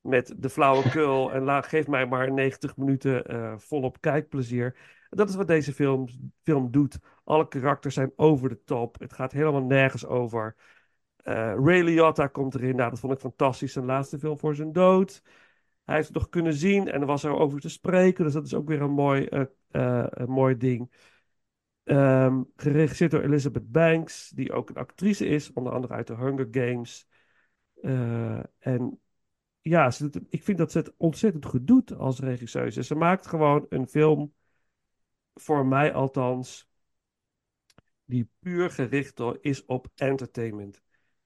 met 0.00 0.34
de 0.36 0.48
flauwekul. 0.50 1.32
en 1.32 1.64
geef 1.64 1.86
mij 1.86 2.06
maar 2.06 2.32
90 2.32 2.76
minuten 2.76 3.26
eh, 3.26 3.54
volop 3.58 4.00
kijkplezier. 4.00 4.76
Dat 5.10 5.28
is 5.28 5.34
wat 5.34 5.46
deze 5.46 5.72
film, 5.72 6.08
film 6.42 6.70
doet. 6.70 6.98
Alle 7.24 7.48
karakters 7.48 7.94
zijn 7.94 8.12
over 8.16 8.48
de 8.48 8.64
top. 8.64 8.98
Het 8.98 9.12
gaat 9.12 9.32
helemaal 9.32 9.64
nergens 9.64 10.06
over. 10.06 10.56
Eh, 11.16 11.54
Ray 11.64 11.82
Liotta 11.82 12.26
komt 12.26 12.54
erin. 12.54 12.76
Nou, 12.76 12.90
dat 12.90 13.00
vond 13.00 13.12
ik 13.12 13.20
fantastisch. 13.20 13.72
Zijn 13.72 13.84
laatste 13.84 14.18
film 14.18 14.38
voor 14.38 14.54
zijn 14.54 14.72
dood. 14.72 15.22
Hij 15.84 15.94
heeft 15.94 16.08
het 16.08 16.16
nog 16.16 16.28
kunnen 16.28 16.54
zien 16.54 16.88
en 16.90 17.00
er 17.00 17.06
was 17.06 17.24
er 17.24 17.36
over 17.36 17.60
te 17.60 17.68
spreken. 17.68 18.24
Dus 18.24 18.32
dat 18.32 18.46
is 18.46 18.54
ook 18.54 18.68
weer 18.68 18.82
een 18.82 18.90
mooi, 18.90 19.26
eh, 19.26 20.06
een 20.08 20.30
mooi 20.30 20.56
ding. 20.56 20.90
Ehm, 21.84 22.42
geregisseerd 22.56 23.10
door 23.10 23.22
Elizabeth 23.22 23.72
Banks, 23.72 24.28
die 24.28 24.52
ook 24.52 24.68
een 24.68 24.76
actrice 24.76 25.26
is, 25.26 25.52
onder 25.52 25.72
andere 25.72 25.94
uit 25.94 26.06
de 26.06 26.14
Hunger 26.14 26.48
Games. 26.50 27.08
Eh, 27.82 28.42
en 28.58 29.00
ja, 29.60 29.92
ik 30.28 30.42
vind 30.42 30.58
dat 30.58 30.72
ze 30.72 30.78
het 30.78 30.94
ontzettend 30.96 31.44
goed 31.44 31.66
doet 31.66 31.92
als 31.96 32.20
regisseuse. 32.20 32.82
Ze 32.82 32.94
maakt 32.94 33.26
gewoon 33.26 33.66
een 33.68 33.88
film, 33.88 34.34
voor 35.34 35.66
mij 35.66 35.92
althans, 35.92 36.68
die 38.04 38.28
puur 38.38 38.70
gericht 38.70 39.20
is 39.40 39.64
op 39.64 39.88
entertainment. 39.94 40.82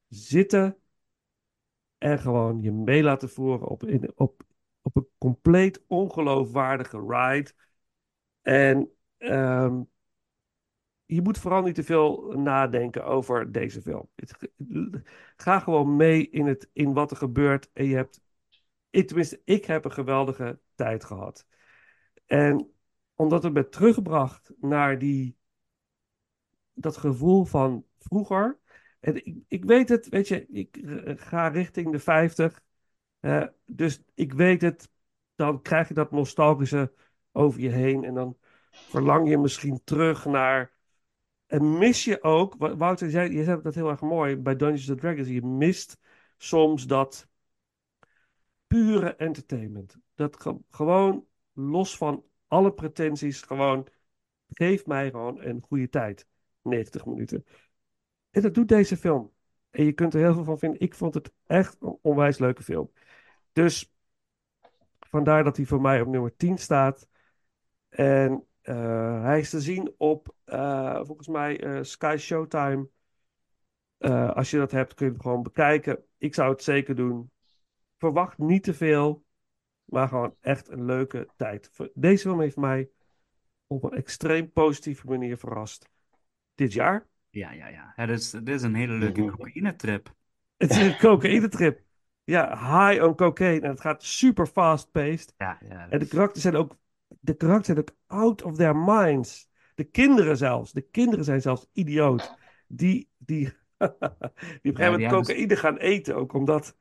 Zitten 0.09 0.77
en 1.99 2.19
gewoon 2.19 2.63
je 2.63 2.73
mee 2.73 3.03
laten 3.03 3.29
voeren 3.29 3.69
op, 3.69 3.85
in, 3.85 4.13
op, 4.15 4.43
op 4.83 4.97
een 4.97 5.09
compleet 5.19 5.85
ongeloofwaardige 5.87 6.99
ride. 7.09 7.53
En 8.43 8.91
ehm, 9.17 9.83
je 11.09 11.23
moet 11.23 11.39
vooral 11.39 11.63
niet 11.63 11.75
te 11.75 11.83
veel 11.83 12.33
nadenken 12.37 13.05
over 13.05 13.53
deze 13.53 13.83
film. 13.83 14.09
Ga 15.37 15.59
gewoon 15.59 15.97
mee 15.97 16.31
in, 16.31 16.47
het, 16.47 16.71
in 16.73 16.93
wat 16.93 17.11
er 17.11 17.17
gebeurt. 17.17 17.71
En 17.73 17.85
je 17.85 17.95
hebt, 17.95 18.21
ik, 18.91 19.07
tenminste, 19.07 19.41
ik 19.45 19.65
heb 19.65 19.85
een 19.85 19.93
geweldige 19.93 20.59
tijd 20.75 21.05
gehad. 21.05 21.47
En 22.27 22.73
omdat 23.15 23.43
het 23.43 23.53
me 23.53 23.69
terugbracht 23.69 24.53
naar 24.61 24.99
die, 24.99 25.37
dat 26.73 26.97
gevoel 26.97 27.45
van 27.45 27.85
vroeger. 27.99 28.59
En 29.01 29.15
ik, 29.27 29.39
ik 29.49 29.65
weet 29.65 29.89
het, 29.89 30.09
weet 30.09 30.29
je, 30.29 30.47
ik 30.47 30.79
ga 31.21 31.49
richting 31.49 31.93
de 31.93 31.99
50. 31.99 32.63
eh, 33.21 33.47
dus 33.67 34.03
ik 34.15 34.33
weet 34.33 34.61
het, 34.63 34.91
dan 35.35 35.63
krijg 35.63 35.89
je 35.89 35.95
dat 35.95 36.11
nostalgische 36.11 36.93
over 37.33 37.61
je 37.61 37.71
heen. 37.71 38.05
En 38.05 38.15
dan 38.15 38.39
verlang 38.71 39.29
je 39.29 39.39
misschien 39.39 39.81
terug 39.85 40.25
naar. 40.25 40.77
En 41.49 41.79
mis 41.79 42.05
je 42.05 42.23
ook, 42.23 42.55
Wouter, 42.59 43.09
jij, 43.11 43.31
jij 43.31 43.45
zei 43.45 43.63
dat 43.63 43.75
heel 43.75 43.89
erg 43.91 44.01
mooi 44.01 44.37
bij 44.37 44.57
Dungeons 44.57 44.91
and 44.91 45.01
Dragons. 45.01 45.29
Je 45.29 45.43
mist 45.43 45.99
soms 46.39 46.87
dat 46.87 47.29
pure 48.67 49.15
entertainment. 49.17 49.97
Dat 50.15 50.41
ge- 50.41 50.59
gewoon 50.71 51.27
los 51.53 51.97
van 51.97 52.25
alle 52.47 52.73
pretenties, 52.73 53.43
gewoon 53.43 53.89
geef 54.49 54.87
mij 54.87 55.11
gewoon 55.11 55.43
een 55.43 55.61
goede 55.69 55.89
tijd. 55.89 56.27
90 56.63 57.07
minuten. 57.07 57.45
En 58.31 58.43
dat 58.43 58.55
doet 58.55 58.69
deze 58.69 58.97
film. 58.97 59.33
En 59.71 59.85
je 59.85 59.93
kunt 59.93 60.15
er 60.15 60.21
heel 60.21 60.35
veel 60.35 60.45
van 60.45 60.59
vinden. 60.59 60.81
Ik 60.81 60.95
vond 60.95 61.15
het 61.15 61.33
echt 61.47 61.77
een 61.81 61.99
onwijs 62.03 62.39
leuke 62.39 62.63
film. 62.63 62.93
Dus 63.53 63.93
vandaar 65.01 65.45
dat 65.45 65.57
hij 65.57 65.67
voor 65.67 65.81
mij 65.81 66.01
op 66.01 66.09
nummer 66.09 66.37
10 66.37 66.59
staat. 66.59 67.09
En 67.89 68.48
eh, 68.69 69.23
hij 69.23 69.39
is 69.39 69.51
te 69.51 69.61
zien 69.61 69.95
op, 69.97 70.35
eh, 70.45 71.01
volgens 71.05 71.29
mij, 71.29 71.61
eh, 71.61 71.83
Sky 71.83 72.17
Showtime. 72.19 72.89
Eh, 73.99 74.31
als 74.31 74.51
je 74.51 74.59
dat 74.59 74.71
hebt, 74.71 74.95
kun 74.95 75.07
je 75.07 75.13
het 75.13 75.23
gewoon 75.23 75.43
bekijken. 75.43 76.05
Ik 76.19 76.35
zou 76.35 76.51
het 76.51 76.63
zeker 76.63 76.95
doen. 76.95 77.31
Verwacht 77.97 78.39
niet 78.39 78.63
te 78.63 78.75
veel, 78.75 79.25
maar 79.85 80.09
gewoon 80.09 80.35
echt 80.41 80.69
een 80.69 80.85
leuke 80.85 81.29
tijd. 81.37 81.71
Deze 81.95 82.23
film 82.23 82.41
heeft 82.41 82.57
mij 82.57 82.91
op 83.67 83.85
een 83.85 83.97
extreem 83.97 84.53
positieve 84.53 85.07
manier 85.07 85.37
verrast. 85.37 85.89
Dit 86.55 86.73
jaar. 86.73 87.07
Ja, 87.31 87.53
ja, 87.53 87.69
ja. 87.69 87.93
Het 87.95 88.11
is, 88.11 88.33
het 88.33 88.49
is 88.49 88.63
een 88.63 88.75
hele 88.75 88.93
leuke 88.93 89.25
cocaïnetrip. 89.25 90.15
Het 90.57 90.71
is 90.71 90.77
een 90.77 90.99
cocaïne-trip. 90.99 91.81
Ja, 92.25 92.49
high 92.51 93.05
on 93.05 93.15
cocaine. 93.15 93.61
En 93.61 93.71
het 93.71 93.81
gaat 93.81 94.03
super 94.03 94.47
fast-paced. 94.47 95.35
Ja, 95.37 95.59
ja. 95.69 95.91
En 95.91 95.99
de 95.99 96.07
karakters 96.07 96.43
zijn 96.43 96.57
ook, 96.57 96.77
de 97.29 97.37
karakters 97.37 97.67
zijn 97.67 97.79
ook 97.79 97.97
out 98.07 98.43
of 98.43 98.57
their 98.57 98.77
minds. 98.77 99.49
De 99.75 99.85
kinderen 99.85 100.37
zelfs. 100.37 100.73
De 100.73 100.81
kinderen 100.81 101.25
zijn 101.25 101.41
zelfs 101.41 101.67
idioot. 101.73 102.37
Die, 102.67 103.11
die, 103.19 103.45
die 103.79 103.89
op 103.89 104.03
een 104.63 104.77
gegeven 104.77 104.93
moment 104.93 105.11
cocaïne 105.11 105.57
gaan 105.57 105.77
eten. 105.77 106.17
Ook 106.17 106.33
omdat... 106.33 106.77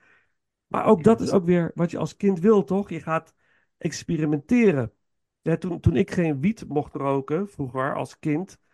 Maar 0.68 0.86
ook 0.86 1.04
dat 1.04 1.22
is 1.22 1.32
ook 1.32 1.46
weer 1.46 1.72
wat 1.76 1.92
je 1.92 1.98
als 1.98 2.16
kind 2.16 2.40
wil, 2.40 2.64
toch? 2.64 2.90
Je 2.90 3.02
gaat 3.02 3.34
experimenteren. 3.78 4.94
Ja, 5.42 5.58
toen, 5.58 5.80
toen 5.80 5.96
ik 5.96 6.12
geen 6.12 6.42
wiet 6.42 6.68
mocht 6.68 6.96
roken, 6.96 7.50
vroeger 7.50 7.96
als 7.96 8.20
kind... 8.20 8.58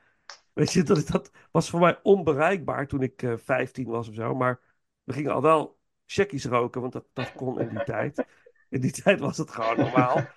Weet 0.54 0.74
je, 0.74 0.84
dat, 0.84 1.08
dat 1.08 1.32
was 1.52 1.70
voor 1.70 1.80
mij 1.80 2.00
onbereikbaar 2.04 2.88
toen 2.88 3.02
ik 3.02 3.22
eh 3.24 3.34
15 3.38 3.86
was 3.86 4.10
of 4.10 4.16
zo. 4.16 4.36
Maar 4.36 4.60
we 5.04 5.14
gingen 5.14 5.34
al 5.34 5.42
wel 5.42 5.80
checkies 6.06 6.46
roken, 6.46 6.82
want 6.82 6.94
dat, 6.94 7.06
dat 7.14 7.34
kon 7.34 7.60
in 7.60 7.70
die 7.70 7.84
tijd. 7.94 8.26
In 8.70 8.82
die 8.82 8.92
tijd 8.92 9.20
was 9.20 9.38
het 9.38 9.52
gewoon 9.52 9.78
normaal. 9.78 10.28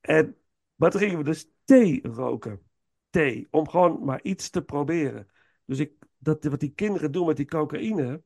En, 0.00 0.36
maar 0.78 0.90
toen 0.90 1.00
gingen 1.00 1.18
we 1.18 1.24
dus 1.24 1.50
thee 1.64 2.00
roken. 2.02 2.62
Thee, 3.10 3.48
om 3.50 3.68
gewoon 3.68 4.04
maar 4.04 4.22
iets 4.22 4.50
te 4.50 4.62
proberen. 4.62 5.28
Dus 5.64 5.78
ik, 5.78 5.92
dat, 6.18 6.44
wat 6.44 6.60
die 6.60 6.72
kinderen 6.74 7.12
doen 7.12 7.26
met 7.26 7.36
die 7.36 7.46
cocaïne, 7.46 8.22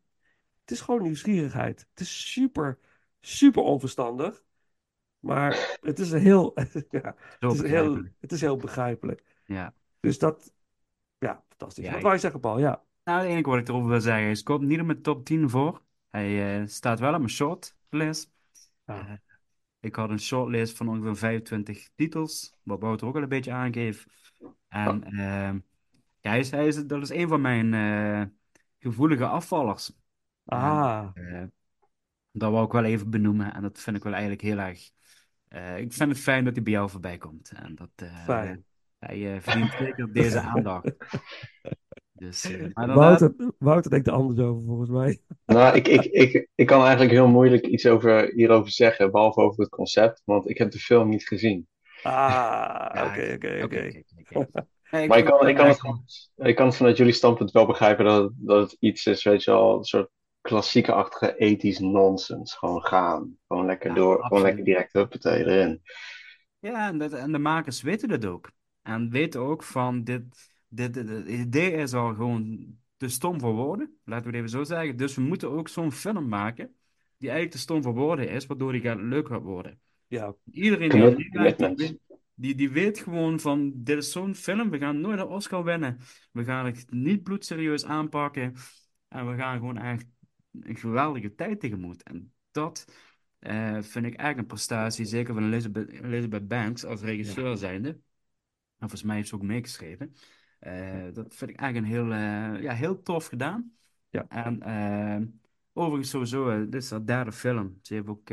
het 0.60 0.70
is 0.70 0.80
gewoon 0.80 1.02
nieuwsgierigheid. 1.02 1.86
Het 1.90 2.00
is 2.00 2.32
super, 2.32 2.78
super 3.20 3.62
onverstandig. 3.62 4.44
Maar 5.18 5.78
het 5.80 5.98
is 5.98 6.10
een 6.10 6.20
heel, 6.20 6.52
ja, 6.90 7.14
het 7.38 7.52
is 7.52 7.60
heel, 7.60 7.62
begrijpelijk. 7.62 8.14
het 8.20 8.32
is 8.32 8.40
heel 8.40 8.56
begrijpelijk. 8.56 9.22
Ja. 9.44 9.74
Dus 10.00 10.18
dat, 10.18 10.52
ja, 11.18 11.44
fantastisch. 11.48 11.84
Ja, 11.84 11.92
Wat 11.92 12.02
wou 12.02 12.14
je 12.14 12.20
zeggen, 12.20 12.40
Paul? 12.40 12.58
Ja. 12.58 12.84
Nou, 13.04 13.20
het 13.20 13.28
enige 13.28 13.48
wat 13.48 13.58
ik 13.58 13.68
erover 13.68 13.88
wil 13.88 14.00
zeggen 14.00 14.30
is, 14.30 14.42
komt 14.42 14.62
niet 14.62 14.80
op 14.80 14.86
mijn 14.86 15.02
top 15.02 15.24
10 15.24 15.50
voor. 15.50 15.82
Hij 16.08 16.60
eh, 16.60 16.66
staat 16.66 17.00
wel 17.00 17.12
op 17.12 17.18
mijn 17.18 17.30
shortlist. 17.30 18.30
Ah. 18.84 18.98
Eh, 18.98 19.12
ik 19.82 19.94
had 19.96 20.10
een 20.10 20.20
shortlist 20.20 20.76
van 20.76 20.88
ongeveer 20.88 21.16
25 21.16 21.88
titels, 21.94 22.54
wat 22.62 22.80
Wouter 22.80 23.06
ook 23.08 23.16
al 23.16 23.22
een 23.22 23.28
beetje 23.28 23.52
aangeeft. 23.52 24.06
En 24.68 25.04
ehm, 25.04 25.58
ja, 26.20 26.30
hij 26.30 26.38
is, 26.38 26.50
hij 26.50 26.66
is, 26.66 26.86
dat 26.86 27.02
is 27.02 27.10
een 27.10 27.28
van 27.28 27.40
mijn 27.40 27.74
eh, 27.74 28.22
gevoelige 28.78 29.26
afvallers. 29.26 29.92
Ah, 30.44 31.08
Eh, 31.14 31.44
dat 32.32 32.52
wou 32.52 32.66
ik 32.66 32.72
wel 32.72 32.84
even 32.84 33.10
benoemen 33.10 33.54
en 33.54 33.62
dat 33.62 33.80
vind 33.80 33.96
ik 33.96 34.02
wel 34.02 34.12
eigenlijk 34.12 34.42
heel 34.42 34.58
erg... 34.58 34.90
eh, 35.48 35.78
ik 35.78 35.92
vind 35.92 36.10
het 36.10 36.20
fijn 36.20 36.44
dat 36.44 36.54
hij 36.54 36.62
bij 36.62 36.72
jou 36.72 36.90
voorbij 36.90 37.18
komt. 37.18 37.50
En 37.50 37.74
dat, 37.74 37.90
fijn. 38.24 38.64
hij 38.98 39.42
verdient 39.42 39.72
zeker 39.72 40.12
deze 40.12 40.40
aandacht. 40.54 40.94
Dus, 42.22 42.44
eh, 42.44 42.66
maar 42.74 42.86
dan, 42.86 42.96
Wouter, 42.96 43.34
Wouter 43.58 43.90
denkt 43.90 44.06
er 44.06 44.12
anders 44.12 44.40
over, 44.40 44.64
volgens 44.64 44.90
mij. 44.90 45.20
Nou, 45.46 45.76
ik, 45.76 45.88
ik, 45.88 46.04
ik, 46.04 46.48
ik 46.54 46.66
kan 46.66 46.80
eigenlijk 46.80 47.10
heel 47.10 47.28
moeilijk 47.28 47.66
iets 47.66 47.86
over, 47.86 48.30
hierover 48.34 48.70
zeggen, 48.72 49.10
behalve 49.10 49.40
over 49.40 49.60
het 49.60 49.70
concept, 49.70 50.22
want 50.24 50.48
ik 50.48 50.58
heb 50.58 50.70
de 50.70 50.78
film 50.78 51.08
niet 51.08 51.26
gezien. 51.26 51.66
Ah, 52.04 52.90
oké, 53.06 53.32
oké, 53.34 53.62
oké, 53.64 54.02
Maar 55.06 55.18
ik 55.18 55.24
kan, 55.24 55.48
ik, 55.48 55.56
kan 55.56 55.68
het 55.68 56.30
ik 56.36 56.56
kan 56.56 56.66
het 56.66 56.76
vanuit 56.76 56.96
jullie 56.96 57.12
standpunt 57.12 57.50
wel 57.50 57.66
begrijpen 57.66 58.04
dat 58.04 58.22
het, 58.22 58.32
dat 58.36 58.70
het 58.70 58.76
iets 58.80 59.06
is, 59.06 59.22
weet 59.24 59.44
je 59.44 59.50
wel, 59.50 59.76
een 59.78 59.84
soort 59.84 60.10
klassieke-achtige 60.40 61.36
ethisch 61.36 61.78
nonsens. 61.78 62.54
Gewoon 62.54 62.82
gaan. 62.82 63.36
Gewoon 63.48 63.66
lekker 63.66 63.88
Ja, 63.90 63.94
door, 63.96 64.22
gewoon 64.24 64.42
lekker 64.42 64.64
direct 64.64 64.92
huppatee 64.92 65.38
erin. 65.44 65.82
Ja, 66.58 66.88
en, 66.88 66.98
dat- 66.98 67.12
en 67.12 67.32
de 67.32 67.38
makers 67.38 67.82
weten 67.82 68.08
dat 68.08 68.24
ook. 68.24 68.50
En 68.82 69.10
weten 69.10 69.40
ook 69.40 69.62
van, 69.62 70.04
dit- 70.04 70.51
het 70.74 70.96
idee 71.28 71.72
is 71.72 71.92
al 71.94 72.14
gewoon 72.14 72.66
te 72.96 73.08
stom 73.08 73.40
voor 73.40 73.54
woorden, 73.54 73.96
laten 74.04 74.24
we 74.30 74.36
het 74.36 74.46
even 74.46 74.58
zo 74.58 74.64
zeggen. 74.64 74.96
Dus 74.96 75.14
we 75.14 75.22
moeten 75.22 75.50
ook 75.50 75.68
zo'n 75.68 75.92
film 75.92 76.28
maken 76.28 76.74
die 77.16 77.30
eigenlijk 77.30 77.50
te 77.50 77.58
stom 77.58 77.82
voor 77.82 77.94
woorden 77.94 78.28
is, 78.28 78.46
waardoor 78.46 78.72
die 78.72 78.80
gaat, 78.80 79.00
leuk 79.00 79.28
gaat 79.28 79.42
worden. 79.42 79.80
Ja, 80.06 80.34
Iedereen 80.50 80.90
die 80.90 81.16
die, 81.16 81.40
weet- 81.40 81.96
die, 82.34 82.54
die 82.54 82.70
weet 82.70 82.98
gewoon 82.98 83.40
van, 83.40 83.72
dit 83.74 83.96
is 83.98 84.12
zo'n 84.12 84.34
film, 84.34 84.70
we 84.70 84.78
gaan 84.78 85.00
nooit 85.00 85.18
een 85.18 85.26
Oscar 85.26 85.64
winnen. 85.64 85.98
We 86.30 86.44
gaan 86.44 86.66
het 86.66 86.86
niet 86.90 87.22
bloedserieus 87.22 87.84
aanpakken. 87.84 88.54
En 89.08 89.30
we 89.30 89.36
gaan 89.36 89.58
gewoon 89.58 89.78
echt 89.78 90.06
een 90.60 90.76
geweldige 90.76 91.34
tijd 91.34 91.60
tegemoet. 91.60 92.02
En 92.02 92.32
dat 92.50 92.84
eh, 93.38 93.78
vind 93.80 94.06
ik 94.06 94.14
echt 94.14 94.38
een 94.38 94.46
prestatie, 94.46 95.04
zeker 95.04 95.34
van 95.34 95.44
Elizabeth, 95.44 95.90
Elizabeth 95.90 96.48
Banks 96.48 96.84
als 96.84 97.00
regisseur 97.00 97.56
zijnde. 97.56 97.88
En 97.88 98.88
volgens 98.88 99.02
mij 99.02 99.16
heeft 99.16 99.28
ze 99.28 99.34
ook 99.34 99.42
meegeschreven. 99.42 100.14
Eh, 100.62 101.12
dat 101.12 101.34
vind 101.34 101.50
ik 101.50 101.60
echt 101.60 101.74
een 101.76 101.84
heel, 101.84 102.12
eh, 102.12 102.62
ja, 102.62 102.72
heel 102.72 103.02
tof 103.02 103.26
gedaan. 103.26 103.72
Ja. 104.10 104.26
En 104.28 104.62
eh, 104.62 105.20
overigens 105.72 106.10
sowieso, 106.10 106.68
dit 106.68 106.82
is 106.82 106.90
haar 106.90 107.06
derde 107.06 107.32
film. 107.32 107.78
Ze 107.82 107.94
heeft 107.94 108.06
ook 108.06 108.24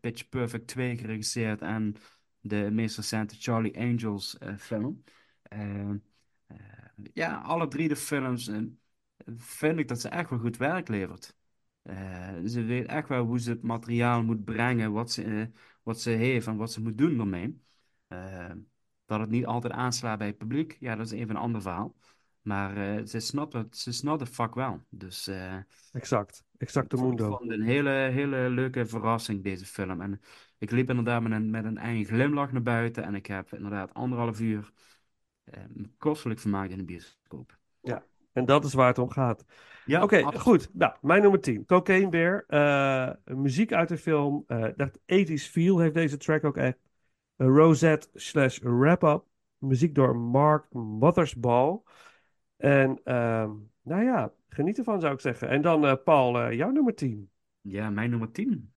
Pitch 0.00 0.28
Perfect 0.28 0.66
2 0.66 0.96
geregisseerd 0.96 1.60
en 1.60 1.94
de 2.40 2.68
meest 2.72 2.96
recente 2.96 3.34
Charlie 3.38 3.78
Angels 3.78 4.38
film. 4.58 5.04
Ja, 7.12 7.36
alle 7.40 7.68
drie 7.68 7.88
de 7.88 7.96
films 7.96 8.50
vind 9.36 9.78
ik 9.78 9.88
dat 9.88 10.00
ze 10.00 10.08
echt 10.08 10.30
wel 10.30 10.38
goed 10.38 10.56
werk 10.56 10.88
levert. 10.88 11.36
Ze 12.44 12.62
weet 12.66 12.86
echt 12.86 13.08
wel 13.08 13.24
hoe 13.24 13.40
ze 13.40 13.50
het 13.50 13.62
materiaal 13.62 14.22
moet 14.22 14.44
brengen, 14.44 14.92
wat 14.92 15.12
ze, 15.12 15.50
wat 15.82 16.00
ze 16.00 16.10
heeft 16.10 16.46
en 16.46 16.56
wat 16.56 16.72
ze 16.72 16.82
moet 16.82 16.98
doen 16.98 17.18
ermee. 17.20 17.62
Dat 19.08 19.20
het 19.20 19.30
niet 19.30 19.46
altijd 19.46 19.72
aanslaat 19.72 20.18
bij 20.18 20.26
het 20.26 20.38
publiek, 20.38 20.76
ja, 20.80 20.96
dat 20.96 21.06
is 21.06 21.12
even 21.12 21.30
een 21.30 21.40
ander 21.40 21.62
verhaal. 21.62 21.94
Maar 22.42 22.76
eh, 22.76 23.04
ze 23.04 23.20
snapt 23.20 23.52
het, 23.52 23.76
ze 23.76 23.92
snapt 23.92 24.20
het 24.20 24.30
vak 24.30 24.54
wel. 24.54 24.80
Dus 24.90 25.26
eh, 25.26 25.54
exact. 25.92 26.44
Exact 26.58 26.90
de 26.90 26.96
ik 26.96 27.02
vond 27.02 27.20
het 27.20 27.50
een 27.50 27.62
hele, 27.62 27.90
hele 27.90 28.50
leuke 28.50 28.86
verrassing, 28.86 29.42
deze 29.44 29.66
film. 29.66 30.00
En 30.00 30.20
ik 30.58 30.70
liep 30.70 30.88
inderdaad 30.88 31.22
met 31.22 31.32
een, 31.32 31.50
met 31.50 31.64
een 31.64 31.78
eigen 31.78 32.14
glimlach 32.14 32.52
naar 32.52 32.62
buiten. 32.62 33.04
En 33.04 33.14
ik 33.14 33.26
heb 33.26 33.52
inderdaad 33.54 33.94
anderhalf 33.94 34.40
uur 34.40 34.70
eh, 35.44 35.62
kostelijk 35.98 36.40
vermaakt 36.40 36.70
in 36.70 36.78
de 36.78 36.84
bioscoop. 36.84 37.58
En 38.32 38.44
dat 38.44 38.64
is 38.64 38.74
waar 38.74 38.86
het 38.86 38.98
om 38.98 39.10
gaat. 39.10 39.44
Ja, 39.84 40.02
Oké, 40.02 40.38
goed. 40.38 40.70
Nou, 40.72 40.92
mijn 41.00 41.22
nummer 41.22 41.40
10. 41.40 41.64
Cocaine 41.64 42.08
Bear. 42.08 42.44
Muziek 43.24 43.72
uit 43.72 43.88
de 43.88 43.98
film. 43.98 44.44
dat 44.76 44.98
80s 44.98 45.50
feel 45.50 45.78
heeft 45.78 45.94
deze 45.94 46.16
track 46.16 46.44
ook 46.44 46.56
echt. 46.56 46.87
Rosette 47.38 48.08
slash 48.14 48.58
wrap-up. 48.62 49.24
Muziek 49.58 49.94
door 49.94 50.16
Mark 50.16 50.72
Mothersbaugh. 50.72 51.86
En 52.56 53.00
ehm, 53.04 53.50
nou 53.82 54.04
ja, 54.04 54.32
geniet 54.48 54.78
ervan 54.78 55.00
zou 55.00 55.14
ik 55.14 55.20
zeggen. 55.20 55.48
En 55.48 55.62
dan 55.62 55.86
eh, 55.86 55.94
Paul, 56.04 56.40
eh, 56.40 56.56
jouw 56.56 56.70
nummer 56.70 56.94
10. 56.94 57.30
Ja, 57.60 57.90
mijn 57.90 58.10
nummer 58.10 58.30
10. 58.30 58.72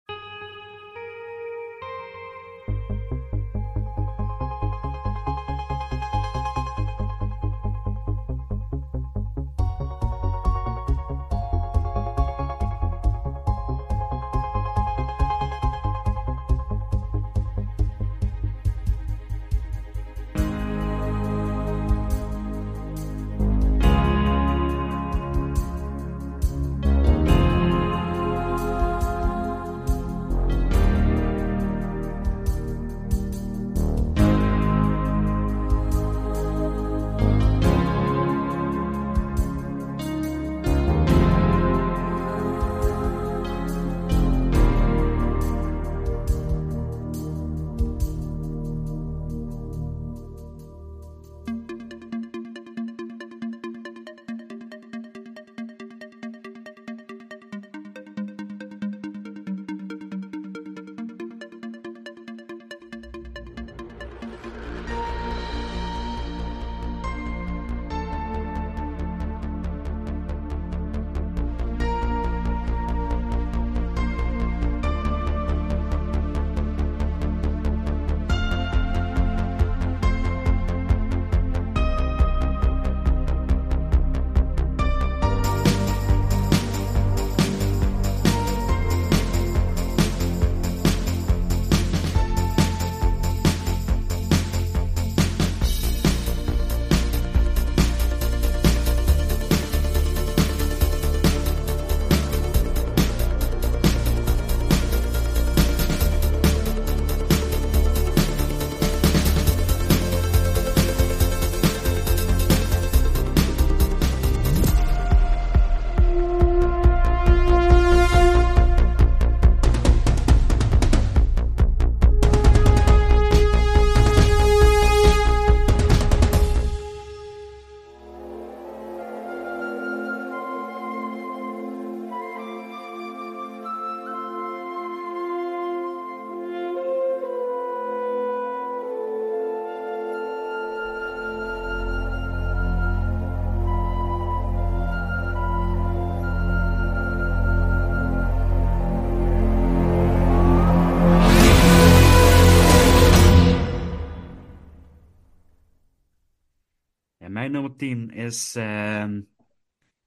10 157.80 158.12
is. 158.12 158.56
ehm, 158.56 159.21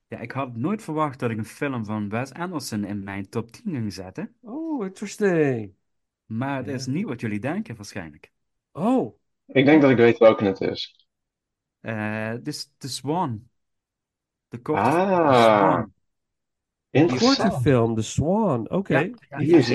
ja, 0.09 0.19
ik 0.19 0.33
had 0.33 0.57
nooit 0.57 0.83
verwacht 0.83 1.19
dat 1.19 1.31
ik 1.31 1.39
een 1.39 1.45
film 1.45 1.85
van 1.85 2.09
Wes 2.09 2.33
Anderson 2.33 2.85
in 2.85 3.05
mijn 3.05 3.29
top 3.29 3.51
10 3.53 3.73
ging 3.73 3.93
zetten. 3.93 4.35
Oh, 4.43 4.85
interesting. 4.85 5.75
Maar 6.27 6.57
het 6.59 6.67
Ja. 6.67 6.75
is 6.75 6.87
niet 6.87 7.05
wat 7.07 7.21
jullie 7.21 7.41
denken, 7.41 7.77
waarschijnlijk. 7.77 8.33
Oh, 8.73 9.19
Ik 9.47 9.65
denk 9.67 9.83
dat 9.83 9.91
ik 9.91 9.97
weet 9.97 10.19
welke 10.19 10.45
het 10.45 10.61
is. 10.61 11.07
Eh, 11.81 12.29
Het 12.29 12.47
is 12.49 12.71
The 12.79 12.89
Swan. 12.89 13.49
De 14.49 14.59
korte 14.63 14.91
Ah, 14.91 15.33
Swan. 15.33 15.93
korte 17.17 17.51
film, 17.51 17.95
The 17.97 18.03
Swan. 18.03 18.71
Oké. 18.71 18.95
Ja, 18.95 19.09
ja, 19.31 19.39
Die 19.39 19.57
is, 19.57 19.69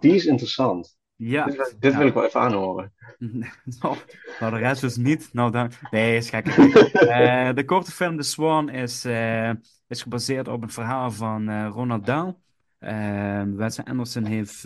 die 0.00 0.14
is 0.14 0.26
interessant. 0.26 0.96
Ja. 1.28 1.44
Dit, 1.44 1.56
wil- 1.56 1.72
dit 1.78 1.92
Ja. 1.92 1.98
wil 1.98 2.06
ik 2.06 2.14
wel 2.14 2.24
even 2.24 2.40
aanhoren. 2.40 2.92
Nou, 3.80 3.96
nou, 4.40 4.52
de 4.52 4.58
rest 4.58 4.80
dus 4.80 4.96
niet. 4.96 5.28
Nou, 5.32 5.50
dan... 5.50 5.70
Nee, 5.90 6.16
is 6.16 6.30
gek. 6.30 6.46
Eh, 6.46 7.52
de 7.54 7.64
korte 7.64 7.90
film 7.92 8.16
The 8.16 8.22
Swan 8.22 8.68
is, 8.68 9.04
eh, 9.04 9.50
is 9.88 10.02
gebaseerd 10.02 10.48
op 10.48 10.62
een 10.62 10.70
verhaal 10.70 11.10
van 11.10 11.48
eh, 11.48 11.68
Ronald 11.72 12.06
Dahl. 12.06 12.30
Eh, 12.78 13.42
Wes 13.46 13.84
Anderson 13.84 14.24
heeft 14.24 14.64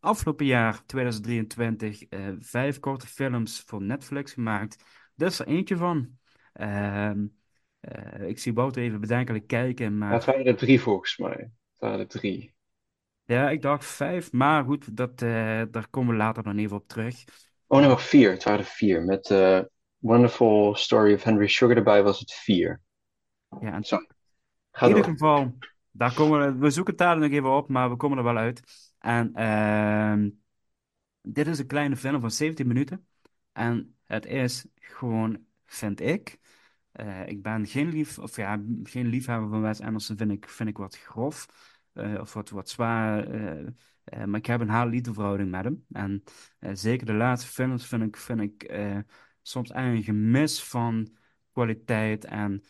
afgelopen 0.00 0.46
jaar, 0.46 0.84
2023, 0.86 2.02
eh, 2.02 2.20
vijf 2.38 2.78
korte 2.80 3.06
films 3.06 3.62
voor 3.66 3.82
Netflix 3.82 4.32
gemaakt. 4.32 4.84
Dit 5.14 5.28
is 5.30 5.38
er 5.38 5.46
eentje 5.46 5.76
van. 5.76 6.08
Ehm, 6.52 7.26
eh, 7.80 8.28
ik 8.28 8.38
zie 8.38 8.54
Wouter 8.54 8.82
even 8.82 9.00
bedenkelijk 9.00 9.46
kijken, 9.46 9.98
maar 9.98 10.12
het 10.12 10.24
waren 10.24 10.44
er 10.44 10.56
drie 10.56 10.80
volgens 10.80 11.16
mij. 11.16 11.36
Het 11.36 11.50
waren 11.78 11.98
er 11.98 12.06
drie. 12.08 12.54
Ja, 13.28 13.50
ik 13.50 13.62
dacht 13.62 13.84
vijf, 13.84 14.32
maar 14.32 14.64
goed, 14.64 14.96
dat, 14.96 15.22
eh, 15.22 15.62
daar 15.70 15.88
komen 15.90 16.10
we 16.12 16.16
later 16.16 16.44
nog 16.44 16.56
even 16.56 16.76
op 16.76 16.88
terug. 16.88 17.24
Oh 17.66 17.78
nee, 17.78 17.88
wacht, 17.88 18.06
vier. 18.08 18.30
Het 18.30 18.44
waren 18.44 18.60
er 18.60 18.64
vier. 18.66 19.02
Met 19.02 19.30
eh 19.30 19.60
Wonderful 19.98 20.74
Story 20.74 21.14
of 21.14 21.22
Henry 21.22 21.46
Sugar 21.48 21.76
erbij 21.76 22.02
was 22.02 22.18
het 22.18 22.32
vier. 22.32 22.80
Ja, 23.60 23.72
en 23.72 23.84
Sorry. 23.84 24.06
in 24.80 24.88
ieder 24.88 25.04
door. 25.04 25.12
geval, 25.12 25.58
daar 25.90 26.14
komen 26.14 26.40
we, 26.52 26.58
we 26.58 26.70
zoeken 26.70 26.92
het 26.94 27.02
daar 27.02 27.18
nog 27.18 27.30
even 27.30 27.56
op, 27.56 27.68
maar 27.68 27.90
we 27.90 27.96
komen 27.96 28.18
er 28.18 28.24
wel 28.24 28.36
uit. 28.36 28.62
En 28.98 29.34
ehm, 29.34 30.30
dit 31.20 31.46
is 31.46 31.58
een 31.58 31.66
kleine 31.66 31.96
film 31.96 32.20
van 32.20 32.30
17 32.30 32.66
minuten. 32.66 33.06
En 33.52 33.96
het 34.04 34.26
is 34.26 34.66
gewoon, 34.74 35.44
vind 35.66 36.00
ik, 36.00 36.38
eh, 36.92 37.26
ik 37.28 37.42
ben 37.42 37.66
geen 37.66 37.88
lief, 37.88 38.18
of 38.18 38.36
ja, 38.36 38.62
geen 38.82 39.06
liefhebber 39.06 39.48
van 39.48 39.60
Wes 39.62 39.80
Anderson, 39.80 40.16
vind 40.16 40.30
ik, 40.30 40.48
vind 40.48 40.68
ik 40.68 40.76
wat 40.76 40.98
grof. 40.98 41.46
Eh, 41.98 42.20
of 42.20 42.32
wat, 42.32 42.50
wat 42.50 42.68
zwaar. 42.68 43.26
eh, 43.26 43.66
eh, 44.04 44.24
maar 44.24 44.38
ik 44.38 44.46
heb 44.46 44.60
een 44.60 44.68
haal-liefde 44.68 45.12
verhouding 45.12 45.50
met 45.50 45.64
hem. 45.64 45.84
En 45.92 46.22
zeker 46.76 47.06
de 47.06 47.12
laatste 47.12 47.50
films 47.50 47.86
vind 47.86 48.02
ik, 48.02 48.16
vind 48.16 48.40
ik 48.40 48.72
soms 49.42 49.70
eigenlijk 49.70 50.08
een 50.08 50.14
gemis 50.14 50.62
van 50.62 51.16
kwaliteit 51.52 52.24
en 52.24 52.62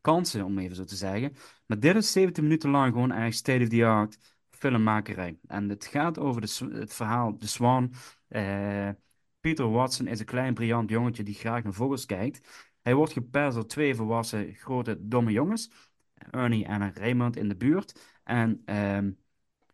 kansen, 0.00 0.44
om 0.44 0.58
even 0.58 0.76
zo 0.76 0.84
te 0.84 0.96
zeggen. 0.96 1.32
Maar 1.66 1.80
dit 1.80 1.96
is 1.96 2.12
17 2.12 2.42
minuten 2.42 2.70
lang 2.70 2.92
gewoon 2.92 3.10
eigenlijk 3.10 3.38
state-of-the-art 3.38 4.18
filmmakerij. 4.50 5.38
En 5.46 5.68
het 5.68 5.86
gaat 5.86 6.18
over 6.18 6.40
de, 6.40 6.78
het 6.78 6.94
verhaal 6.94 7.38
De 7.38 7.46
Swan. 7.46 7.92
Peter 9.40 9.70
Watson 9.70 10.06
is 10.06 10.20
een 10.20 10.26
klein, 10.26 10.54
briljant 10.54 10.90
jongetje 10.90 11.22
die 11.22 11.34
graag 11.34 11.62
naar 11.62 11.72
vogels 11.72 12.06
kijkt. 12.06 12.68
Hij 12.82 12.94
wordt 12.94 13.12
gepest 13.12 13.54
door 13.54 13.66
twee 13.66 13.94
volwassen, 13.94 14.54
grote, 14.54 14.96
domme 15.00 15.32
jongens. 15.32 15.70
Ernie 16.30 16.64
en 16.64 16.94
Raymond 16.94 17.36
in 17.36 17.48
de 17.48 17.56
buurt. 17.56 18.18
En 18.24 18.62
ehm, 18.64 19.10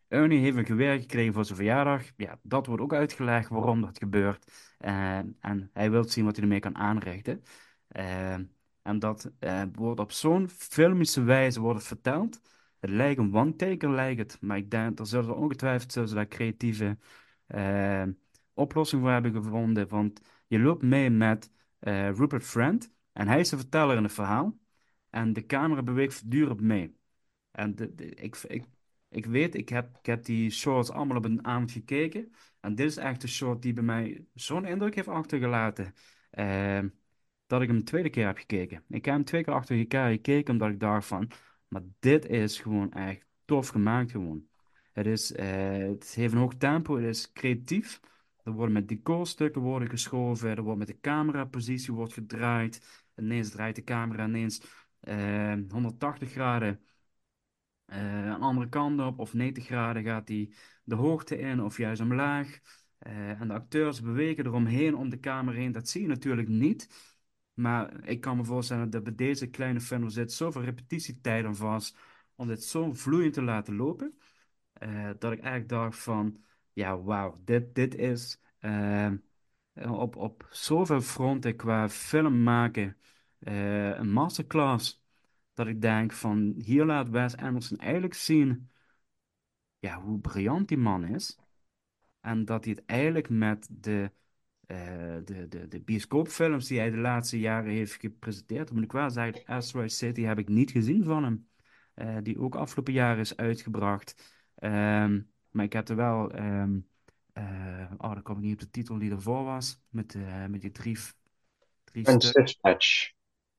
Ernie 0.08 0.38
heeft 0.40 0.56
een 0.56 0.66
geweer 0.66 1.00
gekregen 1.00 1.32
voor 1.32 1.44
zijn 1.44 1.56
verjaardag. 1.56 2.02
Ja, 2.16 2.38
dat 2.42 2.66
wordt 2.66 2.82
ook 2.82 2.94
uitgelegd 2.94 3.48
waarom 3.48 3.80
dat 3.80 3.98
gebeurt. 3.98 4.74
Eh, 4.78 5.18
en 5.18 5.70
hij 5.72 5.90
wil 5.90 6.04
zien 6.08 6.24
wat 6.24 6.34
hij 6.34 6.44
ermee 6.44 6.60
kan 6.60 6.76
aanrichten. 6.76 7.42
Eh, 7.88 8.32
en 8.82 8.98
dat 8.98 9.32
eh, 9.38 9.62
wordt 9.72 10.00
op 10.00 10.12
zo'n 10.12 10.48
filmische 10.48 11.22
wijze 11.22 11.60
wordt 11.60 11.84
verteld. 11.84 12.40
Het 12.78 12.90
lijkt 12.90 13.18
een 13.20 13.34
one-taker, 13.34 13.90
lijkt 13.90 14.20
het. 14.20 14.40
Maar 14.40 14.56
ik 14.56 14.70
denk, 14.70 14.98
er 14.98 15.34
ongetwijfeld 15.34 15.92
zullen 15.92 16.14
daar 16.14 16.28
creatieve 16.28 16.98
oplossingen 18.54 19.04
voor 19.04 19.12
hebben 19.12 19.32
gevonden. 19.32 19.88
Want 19.88 20.20
je 20.46 20.58
loopt 20.58 20.82
mee 20.82 21.10
met 21.10 21.50
eh, 21.78 22.10
Rupert 22.10 22.44
Friend. 22.44 22.92
En 23.12 23.28
hij 23.28 23.40
is 23.40 23.48
de 23.48 23.56
verteller 23.56 23.96
in 23.96 24.02
het 24.02 24.12
verhaal. 24.12 24.58
En 25.10 25.32
de 25.32 25.46
camera 25.46 25.82
beweegt 25.82 26.14
voortdurend 26.14 26.60
mee. 26.60 26.96
En 27.50 27.74
de, 27.74 27.94
ik, 28.14 28.36
ik, 28.36 28.64
ik 29.08 29.26
weet, 29.26 29.54
ik 29.54 29.68
heb, 29.68 29.96
ik 29.98 30.06
heb 30.06 30.24
die 30.24 30.50
shorts 30.50 30.90
allemaal 30.90 31.16
op 31.16 31.24
een 31.24 31.44
avond 31.44 31.72
gekeken. 31.72 32.32
En 32.60 32.74
dit 32.74 32.86
is 32.90 32.96
echt 32.96 33.22
een 33.22 33.28
short 33.28 33.62
die 33.62 33.72
bij 33.72 33.82
mij 33.84 34.24
zo'n 34.34 34.64
indruk 34.64 34.94
heeft 34.94 35.08
achtergelaten. 35.08 35.94
eh, 36.30 36.80
dat 37.46 37.62
ik 37.62 37.68
hem 37.68 37.76
een 37.76 37.84
tweede 37.84 38.10
keer 38.10 38.26
heb 38.26 38.36
gekeken. 38.38 38.84
Ik 38.88 39.04
heb 39.04 39.14
hem 39.14 39.24
twee 39.24 39.44
keer 39.44 39.54
achter 39.54 39.78
elkaar 39.78 40.10
gekeken, 40.10 40.52
omdat 40.52 40.70
ik 40.70 40.80
dacht 40.80 41.06
van... 41.06 41.30
Maar 41.68 41.82
dit 41.98 42.26
is 42.26 42.58
gewoon 42.60 42.92
echt 42.92 43.26
tof 43.44 43.68
gemaakt 43.68 44.10
gewoon. 44.10 44.46
Het 44.92 45.06
is, 45.06 45.32
eh, 45.32 45.76
het 45.78 46.14
heeft 46.14 46.32
een 46.32 46.38
hoog 46.38 46.54
tempo, 46.54 46.96
het 46.96 47.04
is 47.04 47.32
creatief. 47.32 48.00
Er 48.42 48.52
worden 48.52 48.74
met 48.74 48.88
decorstukken 48.88 49.62
worden 49.62 49.88
geschoven, 49.88 50.50
er 50.56 50.62
wordt 50.62 50.78
met 50.78 50.86
de 50.88 51.00
camerapositie 51.00 51.92
wordt 51.92 52.12
gedraaid. 52.12 53.04
Ineens 53.16 53.50
draait 53.50 53.76
de 53.76 53.84
camera 53.84 54.26
ineens 54.26 54.62
eh 55.00 55.54
180 55.70 56.30
graden 56.30 56.80
eh, 57.84 58.24
een 58.24 58.40
andere 58.40 58.68
kant 58.68 59.00
op, 59.00 59.18
of 59.18 59.34
90 59.34 59.64
graden 59.66 60.02
gaat 60.02 60.26
die 60.26 60.54
de 60.84 60.94
hoogte 60.94 61.38
in, 61.38 61.62
of 61.62 61.76
juist 61.76 62.00
omlaag. 62.00 62.60
Eh, 62.98 63.40
en 63.40 63.48
de 63.48 63.54
acteurs 63.54 64.00
bewegen 64.00 64.46
eromheen 64.46 64.96
om 64.96 65.08
de 65.10 65.20
camera 65.20 65.56
heen. 65.56 65.72
Dat 65.72 65.88
zie 65.88 66.00
je 66.02 66.06
natuurlijk 66.08 66.48
niet. 66.48 66.88
Maar 67.54 68.04
ik 68.08 68.20
kan 68.20 68.36
me 68.36 68.44
voorstellen 68.44 68.90
dat 68.90 69.02
bij 69.02 69.14
deze 69.14 69.46
kleine 69.50 69.80
film 69.80 70.08
zit 70.08 70.32
zoveel 70.32 70.62
repetitietijd 70.62 71.44
aan 71.44 71.56
vast 71.56 71.96
om 72.34 72.46
dit 72.46 72.64
zo 72.64 72.92
vloeiend 72.92 73.34
te 73.34 73.42
laten 73.42 73.76
lopen. 73.76 74.18
eh, 74.72 75.10
dat 75.18 75.32
ik 75.32 75.38
eigenlijk 75.40 75.68
dacht 75.68 75.98
van, 75.98 76.36
ja, 76.72 77.00
wauw, 77.02 77.40
dit, 77.44 77.74
dit 77.74 77.94
is 77.94 78.40
eh, 78.58 79.12
op, 79.74 80.16
op 80.16 80.48
zoveel 80.50 81.00
fronten 81.00 81.56
qua 81.56 81.88
film 81.88 82.42
maken 82.42 82.96
eh, 83.40 83.88
een 83.88 84.12
masterclass. 84.12 85.02
Dat 85.54 85.66
ik 85.66 85.80
denk 85.80 86.12
van, 86.12 86.54
hier 86.56 86.84
laat 86.84 87.08
Wes 87.08 87.36
Anderson 87.36 87.78
eigenlijk 87.78 88.14
zien 88.14 88.70
ja, 89.80 90.00
hoe 90.00 90.20
briljant 90.20 90.68
die 90.68 90.78
man 90.78 91.04
is. 91.04 91.38
En 92.20 92.44
dat 92.44 92.64
hij 92.64 92.72
het 92.72 92.84
eigenlijk 92.86 93.28
met 93.28 93.68
de, 93.70 94.12
eh, 94.66 95.16
de, 95.24 95.48
de, 95.48 95.68
de 95.68 95.80
bioscoopfilms 95.80 96.66
die 96.66 96.78
hij 96.78 96.90
de 96.90 96.96
laatste 96.96 97.38
jaren 97.38 97.72
heeft 97.72 97.92
gepresenteerd, 97.92 98.66
dan 98.66 98.76
moet 98.76 98.84
ik 98.84 98.92
wel 98.92 99.10
zeggen, 99.10 99.44
Asteroid 99.44 99.92
City 99.92 100.22
heb 100.22 100.38
ik 100.38 100.48
niet 100.48 100.70
gezien 100.70 101.04
van 101.04 101.24
hem. 101.24 101.48
Eh, 101.94 102.16
die 102.22 102.38
ook 102.38 102.54
afgelopen 102.54 102.92
jaar 102.92 103.18
is 103.18 103.36
uitgebracht. 103.36 104.38
Ehm, 104.54 105.20
maar 105.50 105.64
ik 105.64 105.72
heb 105.72 105.88
er 105.88 105.96
wel, 105.96 106.30
eh, 106.30 106.68
oh, 107.96 108.12
dan 108.12 108.22
kom 108.22 108.36
ik 108.36 108.42
niet 108.42 108.52
op 108.52 108.60
de 108.60 108.70
titel 108.70 108.98
die 108.98 109.10
ervoor 109.10 109.44
was, 109.44 109.80
met, 109.88 110.16
met 110.48 110.60
die 110.60 110.70
drie, 110.70 110.98
drie. 111.84 112.04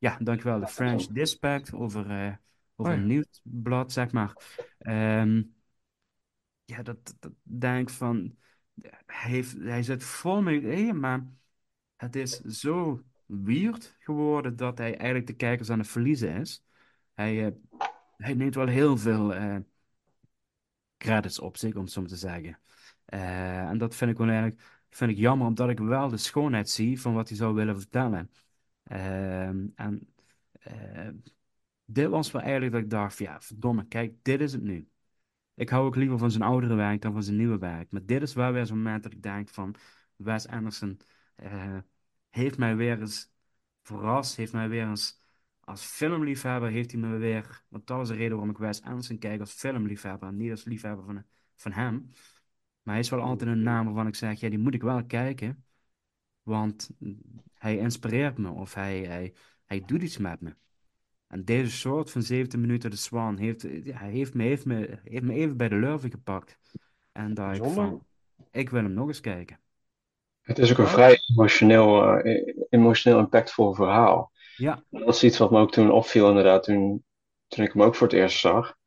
Ja, 0.02 0.18
dankjewel. 0.20 0.60
De 0.60 0.68
French 0.68 1.08
Dispatch 1.08 1.74
over, 1.74 2.10
eh, 2.10 2.34
over 2.76 2.92
Oh 2.92 2.92
ja. 2.92 2.94
een 2.94 3.08
nieuwsblad, 3.08 3.92
zeg 3.92 4.12
maar. 4.12 4.34
Ehm, 4.78 5.44
ja, 6.66 6.82
dat, 6.84 7.16
dat 7.20 7.32
denk 7.42 7.90
ik 7.90 7.96
van... 7.96 8.36
Hij, 9.06 9.32
heeft, 9.32 9.58
hij 9.58 9.84
zit 9.84 10.04
vol 10.04 10.42
met 10.42 10.54
ideeën, 10.54 11.00
maar 11.00 11.26
het 11.96 12.16
is 12.16 12.40
zo 12.40 13.04
weird 13.26 13.96
geworden 14.00 14.56
dat 14.56 14.78
hij 14.78 14.98
eigenlijk 14.98 15.28
de 15.28 15.36
kijkers 15.36 15.70
aan 15.70 15.80
het 15.80 15.88
verliezen 15.88 16.36
is. 16.36 16.64
Hij, 17.14 17.46
eh, 17.46 17.52
hij 18.18 18.34
neemt 18.34 18.56
wel 18.56 18.68
heel 18.68 18.98
veel 18.98 19.34
eh, 19.34 19.58
credits 20.98 21.40
op 21.40 21.58
zich, 21.58 21.76
om 21.76 21.84
het 21.84 21.92
zo 21.92 22.04
te 22.04 22.16
zeggen. 22.16 22.60
En 23.06 23.78
dat 23.78 23.96
vind 23.96 24.12
ik 24.12 24.18
wel 24.18 24.28
eigenlijk 24.28 24.82
vind 24.90 25.12
ik 25.12 25.18
jammer, 25.18 25.48
omdat 25.48 25.70
ik 25.70 25.80
wel 25.80 26.10
de 26.10 26.18
schoonheid 26.18 26.70
zie 26.70 27.02
van 27.02 27.14
wat 27.14 27.28
hij 27.28 27.38
zou 27.38 27.54
willen 27.54 27.78
vertellen. 27.80 28.32
Ehm, 28.92 29.68
en 29.76 30.14
eh, 30.52 31.10
dit 31.86 32.10
was 32.10 32.32
wel 32.32 32.42
eigenlijk 32.42 32.72
dat 32.72 32.82
ik 32.82 32.90
dacht, 32.90 33.18
ja, 33.18 33.42
verdomme, 33.42 33.88
kijk, 33.88 34.14
dit 34.22 34.42
is 34.42 34.52
het 34.52 34.62
nu. 34.62 34.90
Ik 35.54 35.70
hou 35.70 35.86
ook 35.86 35.96
liever 35.96 36.18
van 36.18 36.32
zijn 36.32 36.44
oudere 36.44 36.76
werk 36.76 37.02
dan 37.02 37.14
van 37.14 37.24
zijn 37.24 37.38
nieuwe 37.38 37.58
werk. 37.58 37.92
Maar 37.92 38.06
dit 38.06 38.22
is 38.22 38.34
wel 38.34 38.52
weer 38.52 38.66
zo'n 38.66 38.78
moment 38.78 39.04
dat 39.04 39.12
ik 39.12 39.24
denk 39.24 39.50
van, 39.50 39.76
Wes 40.16 40.48
Anderson 40.48 41.00
eh, 41.36 41.78
heeft 42.30 42.58
mij 42.58 42.76
weer 42.76 43.00
eens 43.00 43.34
verrast, 43.82 44.36
heeft 44.36 44.54
mij 44.54 44.70
weer 44.70 44.88
eens 44.88 45.22
als 45.60 45.84
filmliefhebber, 45.86 46.70
heeft 46.70 46.92
hij 46.92 47.02
me 47.02 47.18
weer, 47.18 47.64
want 47.70 47.88
dat 47.88 48.02
is 48.02 48.08
de 48.08 48.14
reden 48.14 48.32
waarom 48.32 48.50
ik 48.50 48.58
Wes 48.58 48.82
Anderson 48.82 49.18
kijk 49.18 49.40
als 49.40 49.52
filmliefhebber 49.52 50.28
en 50.28 50.38
niet 50.38 50.52
als 50.52 50.64
liefhebber 50.64 51.06
van, 51.06 51.24
van 51.56 51.72
hem. 51.72 52.12
Maar 52.84 52.94
hij 52.94 53.04
is 53.04 53.10
wel 53.10 53.22
altijd 53.22 53.50
een 53.50 53.64
naam 53.64 53.86
waarvan 53.86 54.08
ik 54.08 54.16
zeg, 54.16 54.40
ja, 54.40 54.50
die 54.50 54.60
moet 54.60 54.74
ik 54.74 54.82
wel 54.82 55.06
kijken. 55.06 55.66
Want 56.44 56.90
hij 57.54 57.78
inspireert 57.78 58.38
me 58.38 58.50
of 58.50 58.74
hij, 58.74 59.00
hij, 59.00 59.34
hij 59.66 59.84
doet 59.86 60.02
iets 60.02 60.18
met 60.18 60.42
me. 60.42 60.56
En 61.28 61.46
deze 61.46 61.72
soort 61.72 62.12
van 62.12 62.22
17 62.22 62.62
minuten 62.62 62.90
de 62.90 62.96
Swan 62.96 63.38
heeft, 63.38 63.62
ja, 63.62 63.98
hij 63.98 64.10
heeft, 64.12 64.34
me, 64.34 64.44
heeft, 64.44 64.66
me, 64.66 65.00
heeft 65.04 65.24
me 65.24 65.34
even 65.34 65.58
bij 65.58 65.70
de 65.70 65.76
lurven 65.76 66.12
gepakt. 66.12 66.58
En 67.12 67.34
dacht 67.34 67.58
ik 67.58 67.64
van, 67.64 68.06
ik 68.52 68.70
wil 68.70 68.84
hem 68.84 68.94
nog 68.94 69.08
eens 69.08 69.20
kijken. 69.20 69.60
Het 70.42 70.60
is 70.60 70.72
ook 70.72 70.78
een 70.78 70.88
vrij 70.88 71.20
emotioneel, 71.30 72.18
eh, 72.18 72.56
emotioneel 72.70 73.20
impactvol 73.20 73.74
verhaal. 73.74 74.32
Ja, 74.56 74.84
Dat 74.90 75.16
is 75.16 75.24
iets 75.24 75.38
wat 75.38 75.52
me 75.52 75.60
ook 75.60 75.72
toen 75.72 75.92
opviel, 75.92 76.30
inderdaad, 76.30 76.64
toen, 76.64 77.06
toen 77.48 77.66
ik 77.66 77.74
hem 77.74 77.82
ook 77.82 77.96
voor 77.96 78.08
het 78.08 78.16
eerst 78.16 78.40
zag. 78.40 78.78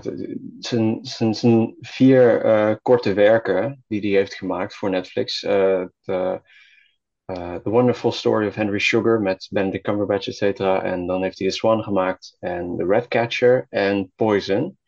D- 0.00 0.66
zijn, 1.06 1.76
vier 1.80 2.40
eh, 2.44 2.74
korte 2.82 3.12
werken 3.12 3.84
die 3.88 4.00
hij 4.00 4.10
heeft 4.10 4.34
gemaakt 4.34 4.74
voor 4.74 4.90
Netflix. 4.90 5.40
de, 5.40 6.40
eh, 7.24 7.54
The 7.54 7.70
Wonderful 7.70 8.12
Story 8.12 8.46
of 8.46 8.54
Henry 8.54 8.78
Sugar 8.78 9.20
met 9.20 9.48
Benedict 9.50 9.84
Cumberbatch, 9.84 10.26
et 10.28 10.34
cetera. 10.36 10.82
En 10.82 11.06
dan 11.06 11.22
heeft 11.22 11.38
hij 11.38 11.48
The 11.48 11.54
Swan 11.54 11.82
gemaakt 11.82 12.36
en 12.40 12.76
The 12.76 12.84
Ratcatcher 12.84 13.66
en 13.68 14.12
Poison. 14.16 14.78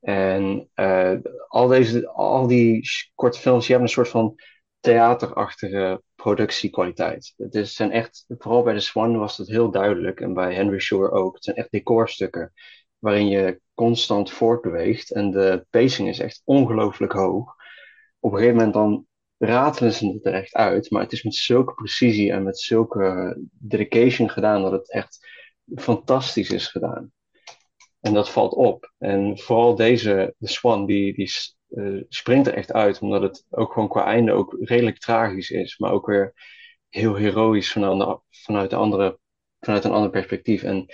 En 0.00 0.70
al, 1.48 1.66
deze, 1.66 2.08
al 2.08 2.46
die 2.46 2.88
korte 3.14 3.38
films 3.38 3.66
die 3.66 3.76
hebben 3.76 3.88
een 3.88 3.94
soort 3.94 4.08
van 4.08 4.34
theaterachtige 4.80 6.02
productiekwaliteit. 6.14 7.34
Het 7.36 7.54
is, 7.54 7.74
zijn 7.74 7.90
echt, 7.90 8.24
vooral 8.28 8.62
bij 8.62 8.74
The 8.74 8.80
Swan 8.80 9.18
was 9.18 9.36
het 9.36 9.48
heel 9.48 9.70
duidelijk 9.70 10.20
en 10.20 10.34
bij 10.34 10.54
Henry 10.54 10.80
Sugar 10.80 11.10
ook. 11.10 11.34
Het 11.34 11.44
zijn 11.44 11.56
echt 11.56 11.70
decorstukken. 11.70 12.52
Waarin 12.98 13.28
je 13.28 13.60
constant 13.74 14.30
voortbeweegt 14.30 15.12
en 15.12 15.30
de 15.30 15.66
pacing 15.70 16.08
is 16.08 16.18
echt 16.18 16.42
ongelooflijk 16.44 17.12
hoog. 17.12 17.54
Op 18.20 18.32
een 18.32 18.38
gegeven 18.38 18.56
moment 18.56 18.74
dan 18.74 19.06
ratelen 19.38 19.92
ze 19.92 20.06
het 20.06 20.26
er 20.26 20.34
echt 20.34 20.54
uit, 20.54 20.90
maar 20.90 21.02
het 21.02 21.12
is 21.12 21.22
met 21.22 21.34
zulke 21.34 21.74
precisie 21.74 22.32
en 22.32 22.42
met 22.42 22.58
zulke 22.58 23.36
dedication 23.50 24.30
gedaan 24.30 24.62
dat 24.62 24.72
het 24.72 24.90
echt 24.92 25.28
fantastisch 25.74 26.50
is 26.50 26.66
gedaan. 26.66 27.12
En 28.00 28.14
dat 28.14 28.30
valt 28.30 28.54
op. 28.54 28.92
En 28.98 29.38
vooral 29.38 29.74
deze, 29.74 30.34
de 30.38 30.48
Swan, 30.48 30.86
die, 30.86 31.14
die 31.14 31.30
uh, 31.68 32.02
springt 32.08 32.46
er 32.46 32.54
echt 32.54 32.72
uit, 32.72 33.00
omdat 33.00 33.22
het 33.22 33.44
ook 33.50 33.72
gewoon 33.72 33.88
qua 33.88 34.04
einde 34.04 34.32
ook 34.32 34.56
redelijk 34.60 34.98
tragisch 34.98 35.50
is, 35.50 35.78
maar 35.78 35.92
ook 35.92 36.06
weer 36.06 36.34
heel 36.88 37.14
heroïs 37.14 37.72
vanuit, 37.72 38.20
vanuit, 38.30 38.70
de 38.70 38.76
andere, 38.76 39.18
vanuit 39.60 39.84
een 39.84 39.92
ander 39.92 40.10
perspectief. 40.10 40.62
En 40.62 40.86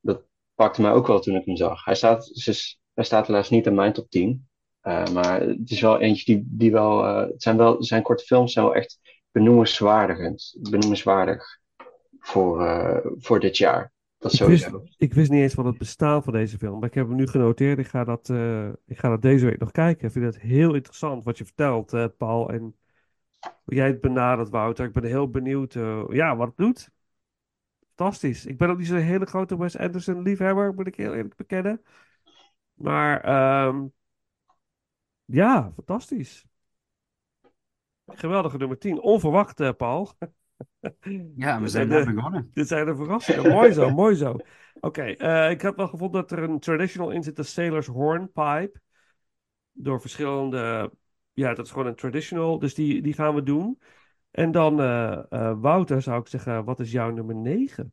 dat 0.00 0.22
pakte 0.56 0.82
mij 0.82 0.92
ook 0.92 1.06
wel 1.06 1.20
toen 1.20 1.36
ik 1.36 1.44
hem 1.44 1.56
zag. 1.56 1.84
Hij 1.84 1.94
staat, 1.94 2.26
dus, 2.44 2.80
hij 2.94 3.04
staat 3.04 3.26
helaas 3.26 3.50
niet 3.50 3.66
in 3.66 3.74
mijn 3.74 3.92
top 3.92 4.10
10. 4.10 4.48
Uh, 4.82 5.06
maar 5.06 5.40
het 5.40 5.70
is 5.70 5.80
wel 5.80 6.00
eentje 6.00 6.34
die, 6.34 6.44
die 6.48 6.72
wel, 6.72 7.04
uh, 7.04 7.30
het 7.30 7.42
zijn 7.42 7.56
wel, 7.56 7.82
zijn 7.82 8.02
korte 8.02 8.24
films 8.24 8.52
zijn 8.52 8.64
wel 8.64 8.74
echt 8.74 8.98
benoemenswaardig, 9.30 10.18
benoemenswaardig 10.70 11.58
voor, 12.18 12.62
uh, 12.62 12.98
voor 13.16 13.40
dit 13.40 13.56
jaar. 13.56 13.92
Dat 14.18 14.32
ik, 14.32 14.46
wist, 14.46 14.70
ik 14.96 15.14
wist 15.14 15.30
niet 15.30 15.40
eens 15.40 15.54
van 15.54 15.66
het 15.66 15.78
bestaan 15.78 16.22
van 16.22 16.32
deze 16.32 16.58
film, 16.58 16.78
maar 16.78 16.88
ik 16.88 16.94
heb 16.94 17.06
hem 17.08 17.16
nu 17.16 17.26
genoteerd. 17.26 17.78
Ik 17.78 17.86
ga 17.86 18.04
dat, 18.04 18.28
ik 18.86 18.98
ga 18.98 19.08
dat 19.08 19.22
deze 19.22 19.44
week 19.44 19.58
nog 19.58 19.70
kijken. 19.70 20.06
Ik 20.06 20.12
vind 20.12 20.24
het 20.24 20.40
heel 20.40 20.74
interessant 20.74 21.24
wat 21.24 21.38
je 21.38 21.44
vertelt, 21.44 22.16
Paul. 22.16 22.50
En 22.50 22.60
hoe 23.40 23.74
jij 23.74 23.86
het 23.86 24.00
benadert, 24.00 24.48
Wouter. 24.48 24.86
Ik 24.86 24.92
ben 24.92 25.04
heel 25.04 25.30
benieuwd 25.30 25.72
ja, 26.08 26.36
wat 26.36 26.46
het 26.46 26.56
doet. 26.56 26.90
Fantastisch. 27.96 28.46
Ik 28.46 28.58
ben 28.58 28.70
ook 28.70 28.78
niet 28.78 28.86
zo'n 28.86 28.96
hele 28.96 29.26
grote 29.26 29.58
Wes 29.58 29.78
Anderson 29.78 30.22
liefhebber, 30.22 30.74
moet 30.74 30.86
ik 30.86 30.96
heel 30.96 31.14
eerlijk 31.14 31.36
bekennen. 31.36 31.82
Maar 32.74 33.28
um, 33.66 33.92
ja, 35.24 35.72
fantastisch. 35.74 36.46
Geweldige 38.06 38.56
nummer 38.56 38.78
10. 38.78 39.00
Onverwacht, 39.00 39.60
uh, 39.60 39.72
Paul. 39.76 40.12
Ja, 41.36 41.60
we 41.60 41.68
zijn 41.68 41.88
net 41.88 42.14
begonnen. 42.14 42.50
Dit 42.52 42.68
zijn 42.68 42.86
de 42.86 42.96
verrassingen. 42.96 43.52
mooi 43.52 43.72
zo, 43.72 43.90
mooi 43.90 44.14
zo. 44.14 44.30
Oké, 44.30 44.46
okay, 44.80 45.16
uh, 45.18 45.50
ik 45.50 45.60
heb 45.60 45.76
wel 45.76 45.88
gevonden 45.88 46.20
dat 46.20 46.30
er 46.30 46.42
een 46.42 46.60
traditional 46.60 47.10
in 47.10 47.22
zit, 47.22 47.36
de 47.36 47.42
Sailor's 47.42 47.86
Hornpipe. 47.86 48.80
Door 49.72 50.00
verschillende... 50.00 50.92
Ja, 51.32 51.54
dat 51.54 51.64
is 51.64 51.70
gewoon 51.70 51.86
een 51.86 51.94
traditional, 51.94 52.58
dus 52.58 52.74
die, 52.74 53.02
die 53.02 53.12
gaan 53.12 53.34
we 53.34 53.42
doen. 53.42 53.78
En 54.36 54.50
dan, 54.50 54.80
uh, 54.80 55.22
Wouter, 55.60 56.02
zou 56.02 56.20
ik 56.20 56.26
zeggen, 56.26 56.64
wat 56.64 56.80
is 56.80 56.92
jouw 56.92 57.10
nummer 57.10 57.34
9? 57.34 57.92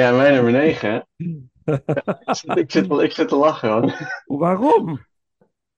Ja, 0.00 0.12
mijn 0.12 0.32
nummer 0.32 0.52
9. 0.52 1.06
ik, 2.54 2.70
zit, 2.70 2.90
ik 2.90 3.12
zit 3.12 3.28
te 3.28 3.36
lachen. 3.36 3.94
Waarom? 4.26 5.06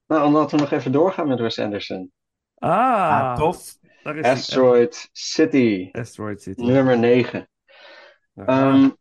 Nou, 0.06 0.26
omdat 0.26 0.50
we 0.50 0.56
nog 0.56 0.70
even 0.70 0.92
doorgaan 0.92 1.28
met 1.28 1.40
Wes 1.40 1.58
Anderson. 1.58 2.12
Ah, 2.54 2.70
ah 2.70 3.36
tof. 3.36 3.78
Asteroid 4.22 5.08
City. 5.12 5.88
Asteroid 5.92 6.42
City. 6.42 6.62
Nummer 6.62 6.98
9. 6.98 7.48
Um, 8.34 8.96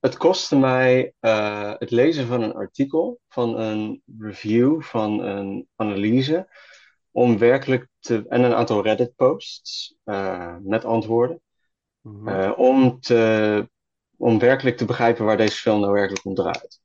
het 0.00 0.16
kostte 0.16 0.58
mij 0.58 1.12
uh, 1.20 1.74
het 1.78 1.90
lezen 1.90 2.26
van 2.26 2.42
een 2.42 2.54
artikel, 2.54 3.20
van 3.28 3.58
een 3.58 4.02
review, 4.18 4.82
van 4.82 5.20
een 5.20 5.68
analyse, 5.76 6.48
om 7.10 7.38
werkelijk 7.38 7.88
te. 7.98 8.24
en 8.28 8.42
een 8.42 8.54
aantal 8.54 8.82
Reddit-posts 8.82 9.96
uh, 10.04 10.56
met 10.62 10.84
antwoorden. 10.84 11.40
Mm 12.00 12.16
-hmm. 12.16 12.28
uh, 12.28 12.52
om 12.56 13.00
te 13.00 13.68
om 14.20 14.38
werkelijk 14.38 14.76
te 14.76 14.84
begrijpen 14.84 15.24
waar 15.24 15.36
deze 15.36 15.56
film 15.56 15.80
nou 15.80 15.92
werkelijk 15.92 16.24
om 16.24 16.34
draait. 16.34 16.80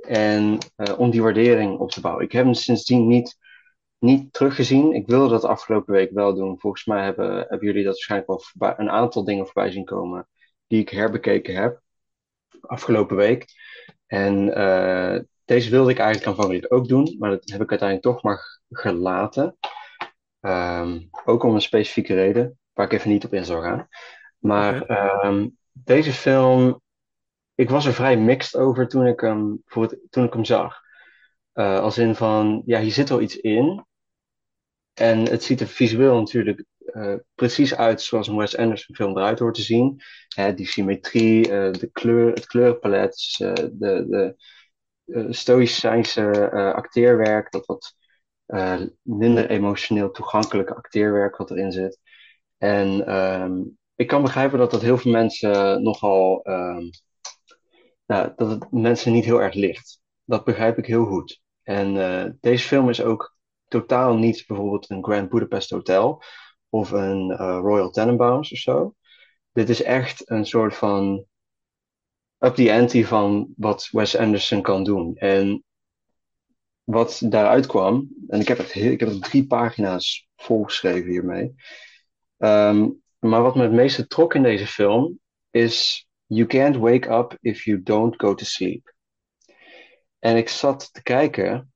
En 0.00 0.58
uh, 0.76 0.98
om 0.98 1.10
die 1.10 1.22
waardering 1.22 1.78
op 1.78 1.90
te 1.90 2.00
bouwen. 2.00 2.24
Ik 2.24 2.32
heb 2.32 2.44
hem 2.44 2.54
sindsdien 2.54 3.06
niet 3.06 3.36
niet 3.98 4.32
teruggezien. 4.32 4.92
Ik 4.94 5.06
wilde 5.06 5.28
dat 5.28 5.44
afgelopen 5.44 5.94
week 5.94 6.10
wel 6.10 6.34
doen. 6.34 6.60
Volgens 6.60 6.84
mij 6.84 7.04
hebben, 7.04 7.34
hebben 7.38 7.66
jullie 7.66 7.84
dat 7.84 7.92
waarschijnlijk 7.92 8.30
wel 8.30 8.40
voorbij, 8.40 8.74
een 8.76 8.90
aantal 8.90 9.24
dingen 9.24 9.44
voorbij 9.44 9.70
zien 9.70 9.84
komen 9.84 10.28
die 10.66 10.80
ik 10.80 10.88
herbekeken 10.88 11.54
heb 11.54 11.82
afgelopen 12.60 13.16
week. 13.16 13.46
En 14.06 14.54
eh, 14.54 15.20
deze 15.44 15.70
wilde 15.70 15.90
ik 15.90 15.98
eigenlijk 15.98 16.28
aanvankelijk 16.28 16.72
ook 16.72 16.88
doen, 16.88 17.16
maar 17.18 17.30
dat 17.30 17.48
heb 17.50 17.60
ik 17.62 17.70
uiteindelijk 17.70 18.08
toch 18.08 18.22
maar 18.22 18.60
gelaten. 18.70 19.56
Ehm, 20.40 21.00
ook 21.24 21.42
om 21.42 21.54
een 21.54 21.60
specifieke 21.60 22.14
reden, 22.14 22.58
waar 22.72 22.86
ik 22.86 22.92
even 22.92 23.10
niet 23.10 23.24
op 23.24 23.34
in 23.34 23.44
zal 23.44 23.62
gaan. 23.62 23.88
Maar 24.38 24.82
deze 25.84 26.12
film, 26.12 26.80
ik 27.54 27.70
was 27.70 27.86
er 27.86 27.92
vrij 27.92 28.16
mixed 28.16 28.60
over 28.60 28.88
toen 28.88 29.06
ik 29.06 29.20
hem, 29.20 29.62
voor 29.64 29.98
toen 30.10 30.24
ik 30.24 30.32
hem 30.32 30.44
zag. 30.44 30.80
Uh, 31.54 31.80
als 31.80 31.98
in 31.98 32.14
van, 32.14 32.62
ja, 32.66 32.80
hier 32.80 32.92
zit 32.92 33.08
wel 33.08 33.20
iets 33.20 33.36
in. 33.36 33.86
En 34.94 35.18
het 35.28 35.42
ziet 35.42 35.60
er 35.60 35.66
visueel 35.66 36.18
natuurlijk 36.18 36.64
uh, 36.78 37.14
precies 37.34 37.74
uit 37.74 38.02
zoals 38.02 38.28
een 38.28 38.36
Wes 38.36 38.56
Anderson 38.56 38.94
film 38.94 39.16
eruit 39.16 39.38
hoort 39.38 39.54
te 39.54 39.62
zien. 39.62 40.00
Hè, 40.34 40.54
die 40.54 40.66
symmetrie, 40.66 41.48
uh, 41.50 41.72
de 41.72 41.90
kleur, 41.92 42.32
het 42.32 42.46
kleurpalet, 42.46 43.36
de, 43.38 44.06
de 44.08 44.36
stoïcijnse 45.32 46.50
acteerwerk, 46.74 47.50
dat 47.50 47.66
wat 47.66 47.96
minder 49.02 49.50
emotioneel 49.50 50.10
toegankelijke 50.10 50.74
acteerwerk 50.74 51.36
wat 51.36 51.50
erin 51.50 51.72
zit. 51.72 51.98
En 52.58 53.16
um, 53.16 53.77
ik 53.98 54.06
kan 54.06 54.22
begrijpen 54.22 54.58
dat 54.58 54.70
dat 54.70 54.82
heel 54.82 54.98
veel 54.98 55.12
mensen 55.12 55.82
nogal, 55.82 56.40
um, 56.48 56.90
nou, 58.06 58.32
dat 58.36 58.50
het 58.50 58.72
mensen 58.72 59.12
niet 59.12 59.24
heel 59.24 59.42
erg 59.42 59.54
ligt. 59.54 60.00
Dat 60.24 60.44
begrijp 60.44 60.78
ik 60.78 60.86
heel 60.86 61.04
goed. 61.04 61.40
En 61.62 61.94
uh, 61.94 62.24
deze 62.40 62.66
film 62.66 62.88
is 62.88 63.02
ook 63.02 63.36
totaal 63.68 64.16
niet 64.16 64.44
bijvoorbeeld 64.46 64.90
een 64.90 65.04
Grand 65.04 65.28
Budapest 65.28 65.70
Hotel 65.70 66.22
of 66.68 66.90
een 66.90 67.30
uh, 67.30 67.58
Royal 67.62 67.90
Tenenbaums 67.90 68.52
of 68.52 68.58
zo. 68.58 68.94
Dit 69.52 69.68
is 69.68 69.82
echt 69.82 70.30
een 70.30 70.46
soort 70.46 70.74
van 70.74 71.24
up 72.38 72.54
the 72.54 72.72
ante 72.72 73.06
van 73.06 73.52
wat 73.56 73.88
Wes 73.90 74.16
Anderson 74.16 74.62
kan 74.62 74.84
doen. 74.84 75.16
En 75.16 75.64
wat 76.84 77.22
daaruit 77.24 77.66
kwam, 77.66 78.08
en 78.28 78.40
ik 78.40 78.48
heb, 78.48 78.58
het 78.58 78.74
ik 78.74 79.00
heb 79.00 79.10
drie 79.10 79.46
pagina's 79.46 80.28
volgeschreven 80.36 81.10
hiermee. 81.10 81.54
Um, 82.36 83.02
maar 83.18 83.42
wat 83.42 83.54
me 83.54 83.62
het 83.62 83.72
meeste 83.72 84.06
trok 84.06 84.34
in 84.34 84.42
deze 84.42 84.66
film 84.66 85.18
is 85.50 86.08
You 86.28 86.46
can't 86.46 86.76
wake 86.76 87.08
up 87.08 87.36
if 87.40 87.64
you 87.64 87.82
don't 87.82 88.14
go 88.16 88.34
to 88.34 88.44
sleep. 88.44 88.94
En 90.18 90.36
ik 90.36 90.48
zat 90.48 90.92
te 90.92 91.02
kijken. 91.02 91.72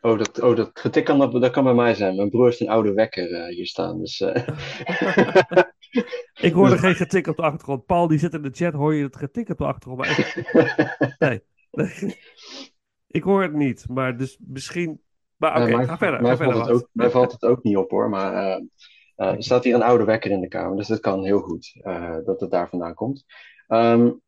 Oh, 0.00 0.18
dat, 0.18 0.40
oh, 0.40 0.56
dat 0.56 0.70
getik 0.72 1.04
kan, 1.04 1.18
dat, 1.18 1.32
dat 1.32 1.50
kan 1.50 1.64
bij 1.64 1.74
mij 1.74 1.94
zijn. 1.94 2.16
Mijn 2.16 2.30
broer 2.30 2.44
heeft 2.44 2.60
een 2.60 2.68
oude 2.68 2.92
wekker 2.92 3.30
uh, 3.30 3.46
hier 3.46 3.66
staan. 3.66 3.98
Dus, 3.98 4.20
uh... 4.20 4.34
ik 6.48 6.52
hoorde 6.52 6.78
geen 6.84 6.94
getik 6.94 7.26
op 7.26 7.36
de 7.36 7.42
achtergrond. 7.42 7.86
Paul 7.86 8.08
die 8.08 8.18
zit 8.18 8.34
in 8.34 8.42
de 8.42 8.50
chat, 8.52 8.72
hoor 8.72 8.94
je 8.94 9.04
het 9.04 9.16
getik 9.16 9.48
op 9.48 9.58
de 9.58 9.64
achtergrond? 9.64 9.98
Maar 9.98 10.18
ik... 10.18 10.52
nee, 11.18 11.42
nee. 11.70 12.16
ik 13.06 13.22
hoor 13.22 13.42
het 13.42 13.52
niet. 13.52 13.88
Maar 13.88 14.16
dus 14.16 14.38
misschien 14.40 15.00
maar 15.42 15.62
oké, 15.62 15.72
okay, 15.72 15.86
ga 15.86 15.98
verder. 15.98 16.22
Mij, 16.22 16.30
ga 16.30 16.36
verder 16.36 16.54
valt 16.54 16.66
het 16.66 16.76
ook, 16.76 16.88
mij 16.92 17.10
valt 17.10 17.32
het 17.32 17.44
ook 17.44 17.62
niet 17.62 17.76
op 17.76 17.90
hoor, 17.90 18.08
maar 18.08 18.34
uh, 18.34 18.62
uh, 19.16 19.34
er 19.34 19.42
staat 19.42 19.64
hier 19.64 19.74
een 19.74 19.82
oude 19.82 20.04
wekker 20.04 20.30
in 20.30 20.40
de 20.40 20.48
kamer, 20.48 20.76
dus 20.76 20.86
dat 20.86 21.00
kan 21.00 21.24
heel 21.24 21.40
goed 21.40 21.72
uh, 21.82 22.16
dat 22.24 22.40
het 22.40 22.50
daar 22.50 22.68
vandaan 22.68 22.94
komt. 22.94 23.24
Um, 23.68 24.20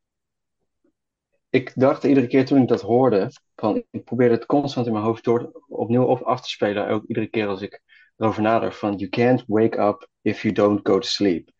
ik 1.51 1.73
dacht 1.75 2.05
iedere 2.05 2.27
keer 2.27 2.45
toen 2.45 2.63
ik 2.63 2.69
dat 2.69 2.81
hoorde, 2.81 3.31
van, 3.57 3.85
ik 3.91 4.05
probeerde 4.05 4.35
het 4.35 4.47
constant 4.47 4.87
in 4.87 4.93
mijn 4.93 5.05
hoofd 5.05 5.25
door, 5.25 5.65
opnieuw 5.69 6.05
op, 6.05 6.23
af 6.23 6.41
te 6.41 6.49
spelen, 6.49 6.89
ook 6.89 7.05
iedere 7.07 7.27
keer 7.27 7.47
als 7.47 7.61
ik 7.63 7.83
erover 8.17 8.43
nadacht 8.43 8.77
van 8.79 8.97
you 8.97 9.11
can't 9.11 9.45
wake 9.47 9.81
up 9.81 10.09
if 10.23 10.43
you 10.43 10.55
don't 10.55 10.81
go 10.83 10.99
to 10.99 11.07
sleep. 11.07 11.51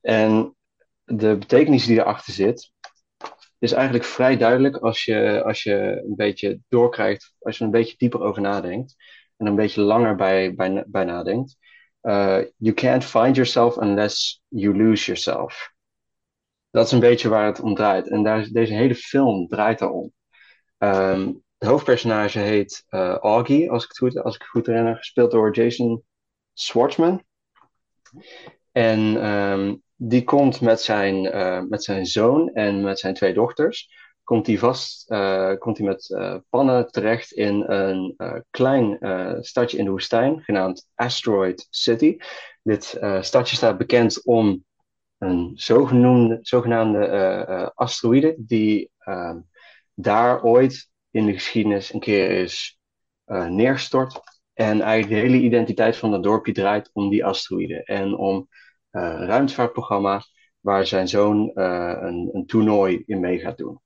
En 0.00 0.56
de 1.04 1.36
betekenis 1.36 1.86
die 1.86 1.98
erachter 1.98 2.32
zit, 2.32 2.72
is 3.58 3.72
eigenlijk 3.72 4.04
vrij 4.04 4.36
duidelijk 4.36 4.76
als 4.76 5.04
je, 5.04 5.42
als 5.44 5.62
je 5.62 6.02
een 6.06 6.16
beetje 6.16 6.60
doorkrijgt, 6.68 7.34
als 7.38 7.58
je 7.58 7.64
een 7.64 7.70
beetje 7.70 7.96
dieper 7.96 8.20
over 8.20 8.42
nadenkt 8.42 8.96
en 9.36 9.46
een 9.46 9.56
beetje 9.56 9.80
langer 9.80 10.14
bij, 10.16 10.54
bij, 10.54 10.84
bij 10.86 11.04
nadenkt. 11.04 11.56
Uh, 12.02 12.38
you 12.56 12.74
can't 12.74 13.04
find 13.04 13.34
yourself 13.36 13.76
unless 13.76 14.42
you 14.48 14.76
lose 14.76 15.04
yourself. 15.04 15.74
Dat 16.70 16.86
is 16.86 16.92
een 16.92 17.00
beetje 17.00 17.28
waar 17.28 17.46
het 17.46 17.60
om 17.60 17.74
draait. 17.74 18.08
En 18.08 18.22
daar, 18.22 18.48
deze 18.52 18.74
hele 18.74 18.94
film 18.94 19.48
draait 19.48 19.78
daarom. 19.78 20.12
Um, 20.78 21.44
het 21.58 21.68
hoofdpersonage 21.68 22.38
heet 22.38 22.84
uh, 22.90 23.16
Augie, 23.16 23.70
als 23.70 23.82
ik, 23.82 23.88
het 23.88 23.98
goed, 23.98 24.22
als 24.22 24.34
ik 24.34 24.40
het 24.40 24.50
goed 24.50 24.66
herinner, 24.66 24.96
gespeeld 24.96 25.30
door 25.30 25.54
Jason 25.54 26.02
Schwartzman. 26.52 27.24
En 28.72 29.00
um, 29.30 29.82
die 29.96 30.24
komt 30.24 30.60
met 30.60 30.80
zijn, 30.80 31.24
uh, 31.24 31.60
met 31.68 31.84
zijn 31.84 32.06
zoon 32.06 32.50
en 32.52 32.80
met 32.82 32.98
zijn 32.98 33.14
twee 33.14 33.34
dochters. 33.34 33.90
Komt 34.22 34.46
hij 34.46 34.58
vast, 34.58 35.10
uh, 35.10 35.52
komt 35.58 35.78
hij 35.78 35.86
met 35.86 36.08
uh, 36.08 36.36
pannen 36.48 36.90
terecht 36.90 37.32
in 37.32 37.64
een 37.66 38.14
klein 38.50 38.98
stadje 39.40 39.78
in 39.78 39.84
de 39.84 39.90
woestijn, 39.90 40.40
genaamd 40.42 40.88
Asteroid 40.94 41.66
City. 41.70 42.16
Dit 42.62 42.98
stadje 43.20 43.56
staat 43.56 43.78
bekend 43.78 44.24
om 44.24 44.64
een 45.18 45.52
zogenoemde, 45.54 46.38
zogenaamde 46.42 47.72
asteroïde, 47.74 48.34
die 48.38 48.90
daar 49.94 50.42
ooit 50.42 50.90
in 51.10 51.26
de 51.26 51.32
geschiedenis 51.32 51.92
een 51.92 52.00
keer 52.00 52.30
is 52.30 52.78
neergestort. 53.48 54.20
En 54.52 54.80
eigenlijk 54.80 55.08
de 55.08 55.28
hele 55.28 55.44
identiteit 55.44 55.96
van 55.96 56.10
dat 56.10 56.22
dorpje 56.22 56.52
draait 56.52 56.90
om 56.92 57.08
die 57.08 57.24
asteroïde. 57.24 57.84
En 57.84 58.16
om 58.16 58.48
ruimtevaartprogramma, 59.00 60.22
waar 60.60 60.86
zijn 60.86 61.08
zoon 61.08 61.50
uh, 61.54 61.96
een, 62.00 62.28
een 62.32 62.46
toernooi 62.46 63.02
in 63.06 63.20
mee 63.20 63.38
gaat 63.38 63.56
doen. 63.56 63.80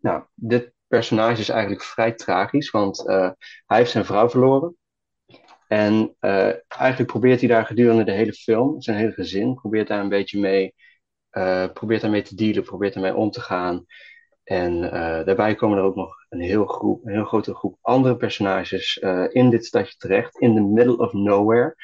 Nou, 0.00 0.22
dit 0.34 0.72
personage 0.86 1.40
is 1.40 1.48
eigenlijk 1.48 1.82
vrij 1.82 2.12
tragisch, 2.12 2.70
want 2.70 3.08
uh, 3.08 3.30
hij 3.66 3.78
heeft 3.78 3.90
zijn 3.90 4.04
vrouw 4.04 4.30
verloren. 4.30 4.76
En 5.68 6.16
eigenlijk 6.68 7.10
probeert 7.10 7.40
hij 7.40 7.48
daar 7.48 7.66
gedurende 7.66 8.04
de 8.04 8.12
hele 8.12 8.32
film, 8.32 8.80
zijn 8.80 8.96
hele 8.96 9.12
gezin, 9.12 9.54
probeert 9.54 9.88
daar 9.88 10.00
een 10.00 10.08
beetje 10.08 10.40
mee, 10.40 10.74
probeert 11.72 12.00
daarmee 12.00 12.22
te 12.22 12.34
dealen, 12.34 12.62
probeert 12.62 12.94
daarmee 12.94 13.14
om 13.14 13.30
te 13.30 13.40
gaan. 13.40 13.84
En 14.44 14.80
daarbij 15.24 15.54
komen 15.54 15.78
er 15.78 15.84
ook 15.84 15.94
nog 15.94 16.14
een 16.28 16.40
heel, 16.40 16.66
groep, 16.66 17.04
een 17.04 17.12
heel 17.12 17.24
grote 17.24 17.54
groep 17.54 17.78
andere 17.80 18.16
personages 18.16 18.96
in 19.32 19.50
dit 19.50 19.64
stadje 19.64 19.94
terecht, 19.96 20.38
in 20.38 20.54
the 20.54 20.60
middle 20.60 20.96
of 20.96 21.12
nowhere. 21.12 21.74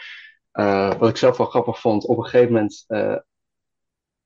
Uh, 0.54 0.94
wat 0.98 1.08
ik 1.08 1.16
zelf 1.16 1.36
wel 1.36 1.46
grappig 1.46 1.80
vond, 1.80 2.06
op 2.06 2.18
een 2.18 2.24
gegeven 2.24 2.52
moment, 2.52 2.84
uh, 2.88 3.18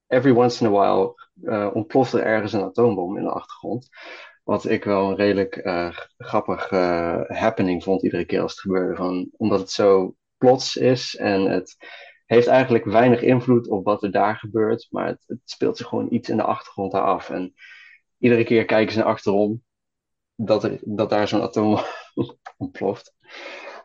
every 0.07 0.37
once 0.37 0.65
in 0.65 0.75
a 0.75 0.79
while, 0.79 1.29
uh, 1.43 1.71
ontploft 1.75 2.13
er 2.13 2.23
ergens 2.23 2.53
een 2.53 2.63
atoombom 2.63 3.17
in 3.17 3.25
de 3.25 3.31
achtergrond. 3.31 3.89
Wat 4.45 4.65
ik 4.65 4.85
wel 4.85 5.11
een 5.11 5.17
redelijk 5.17 5.61
grappig 6.17 6.71
happening 7.29 7.83
vond 7.83 8.03
iedere 8.03 8.25
keer 8.25 8.41
als 8.41 8.51
het 8.51 8.61
gebeurde. 8.61 8.97
Van, 8.97 9.31
omdat 9.37 9.61
het 9.61 9.71
zo 9.71 10.15
plots 10.39 10.77
is 10.77 11.17
en 11.17 11.51
het 11.51 11.77
heeft 12.29 12.47
eigenlijk 12.47 12.85
weinig 12.85 13.23
invloed 13.23 13.69
op 13.69 13.85
wat 13.85 14.03
er 14.03 14.11
daar 14.11 14.37
gebeurt. 14.37 14.87
Maar 14.91 15.07
het, 15.07 15.25
het 15.27 15.41
speelt 15.45 15.77
zich 15.77 15.87
gewoon 15.87 16.13
iets 16.13 16.29
in 16.29 16.37
de 16.37 16.43
achtergrond 16.43 16.95
af. 16.95 17.31
En 17.31 17.55
iedere 18.19 18.45
keer 18.45 18.65
kijken 18.65 18.93
ze 18.93 18.99
naar 18.99 19.07
achterom 19.07 19.63
dat, 20.35 20.65
er, 20.65 20.79
dat 20.83 21.11
daar 21.11 21.29
zo'n 21.29 21.43
atoom 21.43 21.79
ontploft. 22.57 23.15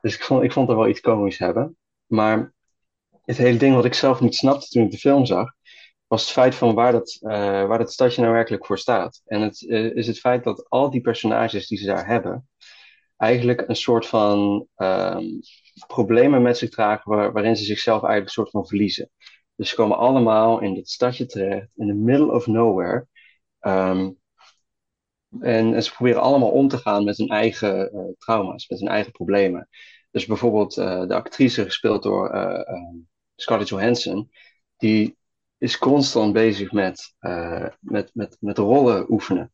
Dus 0.02 0.16
ik 0.16 0.24
vond, 0.24 0.44
ik 0.44 0.52
vond 0.52 0.70
er 0.70 0.76
wel 0.76 0.88
iets 0.88 1.00
komisch 1.00 1.38
hebben. 1.38 1.78
Maar 2.14 2.54
het 3.26 3.38
hele 3.38 3.58
ding 3.58 3.76
wat 3.76 3.86
ik 3.86 3.94
zelf 3.94 4.20
niet 4.20 4.36
snapte 4.36 4.68
toen 4.68 4.84
ik 4.84 4.92
de 4.92 4.98
film 4.98 5.26
zag, 5.26 5.54
was 6.08 6.22
het 6.22 6.32
feit 6.32 6.56
van 6.56 6.76
waar 6.76 6.92
dat, 6.92 7.20
uh, 7.22 7.32
waar 7.68 7.78
dat 7.78 7.92
stadje 7.92 8.22
nou 8.22 8.34
werkelijk 8.34 8.66
voor 8.66 8.80
staat. 8.80 9.22
En 9.26 9.42
het 9.42 9.62
uh, 9.62 9.96
is 9.96 10.08
het 10.08 10.20
feit 10.20 10.44
dat 10.44 10.70
al 10.70 10.90
die 10.90 11.02
personages 11.02 11.68
die 11.68 11.78
ze 11.78 11.86
daar 11.86 12.08
hebben, 12.08 12.48
eigenlijk 13.18 13.68
een 13.68 13.76
soort 13.76 14.08
van 14.08 14.68
um, 14.76 15.40
problemen 15.88 16.42
met 16.42 16.58
zich 16.58 16.70
dragen 16.70 17.12
waar, 17.12 17.32
waarin 17.32 17.56
ze 17.56 17.64
zichzelf 17.64 18.02
eigenlijk 18.04 18.28
een 18.28 18.44
soort 18.44 18.50
van 18.50 18.68
verliezen. 18.68 19.10
Dus 19.56 19.70
ze 19.70 19.76
komen 19.76 19.98
allemaal 19.98 20.60
in 20.62 20.74
dit 20.74 20.90
stadje 20.90 21.26
terecht, 21.26 21.68
in 21.76 21.88
the 21.88 21.94
middle 21.94 22.32
of 22.32 22.48
nowhere. 22.48 23.08
Um, 23.60 24.18
en, 25.40 25.84
ze 25.84 25.94
proberen 25.94 26.22
allemaal 26.22 26.52
om 26.52 26.68
te 26.68 26.78
gaan 26.78 27.04
met 27.04 27.18
hun 27.18 27.28
eigen 27.28 27.96
uh, 27.96 28.02
trauma's, 28.18 28.68
met 28.68 28.80
hun 28.80 28.90
eigen 28.90 29.12
problemen. 29.12 29.70
Dus 30.14 30.26
bijvoorbeeld 30.26 30.78
uh, 30.78 31.08
de 31.08 31.14
actrice 31.14 31.64
gespeeld 31.64 32.04
door 32.04 32.36
uh, 32.36 32.62
Scarlett 33.36 33.70
Johansson, 33.70 34.32
die 34.78 35.18
is 35.58 35.78
constant 35.78 36.34
bezig 36.34 36.72
met, 36.72 37.16
met, 37.80 38.10
met, 38.14 38.38
met 38.40 38.58
rollen 38.58 39.12
oefenen. 39.12 39.52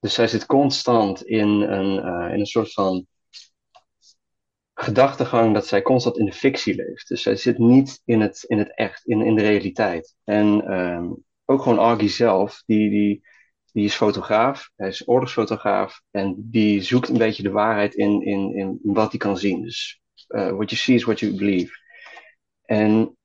Dus 0.00 0.14
zij 0.14 0.26
zit 0.26 0.46
constant 0.46 1.24
in 1.24 1.48
een, 1.48 1.98
in 2.32 2.40
een 2.40 2.46
soort 2.46 2.72
van 2.72 3.06
gedachtegang 4.74 5.54
dat 5.54 5.66
zij 5.66 5.82
constant 5.82 6.18
in 6.18 6.24
de 6.24 6.32
fictie 6.32 6.74
leeft. 6.74 7.08
Dus 7.08 7.22
zij 7.22 7.36
zit 7.36 7.58
niet 7.58 8.00
in 8.04 8.20
het, 8.20 8.44
in 8.46 8.58
het 8.58 8.74
echt, 8.74 9.06
in, 9.06 9.20
in 9.20 9.34
de 9.34 9.42
realiteit. 9.42 10.16
En 10.24 10.72
um, 10.72 11.24
ook 11.44 11.62
gewoon 11.62 11.78
Argy 11.78 12.08
zelf, 12.08 12.62
die, 12.66 12.90
die 12.90 13.26
die 13.74 13.84
is 13.84 13.94
fotograaf, 13.94 14.70
hij 14.76 14.88
is 14.88 15.08
oorlogsfotograaf 15.08 16.02
en 16.10 16.34
die 16.38 16.82
zoekt 16.82 17.08
een 17.08 17.18
beetje 17.18 17.42
de 17.42 17.50
waarheid 17.50 17.94
in, 17.94 18.22
in, 18.22 18.54
in 18.54 18.78
wat 18.82 19.10
hij 19.10 19.18
kan 19.18 19.36
zien. 19.36 19.62
Dus 19.62 20.00
uh, 20.28 20.50
what 20.50 20.70
you 20.70 20.76
see 20.80 20.94
is 20.94 21.04
what 21.04 21.20
you 21.20 21.34
believe. 21.36 21.78
En 22.64 23.16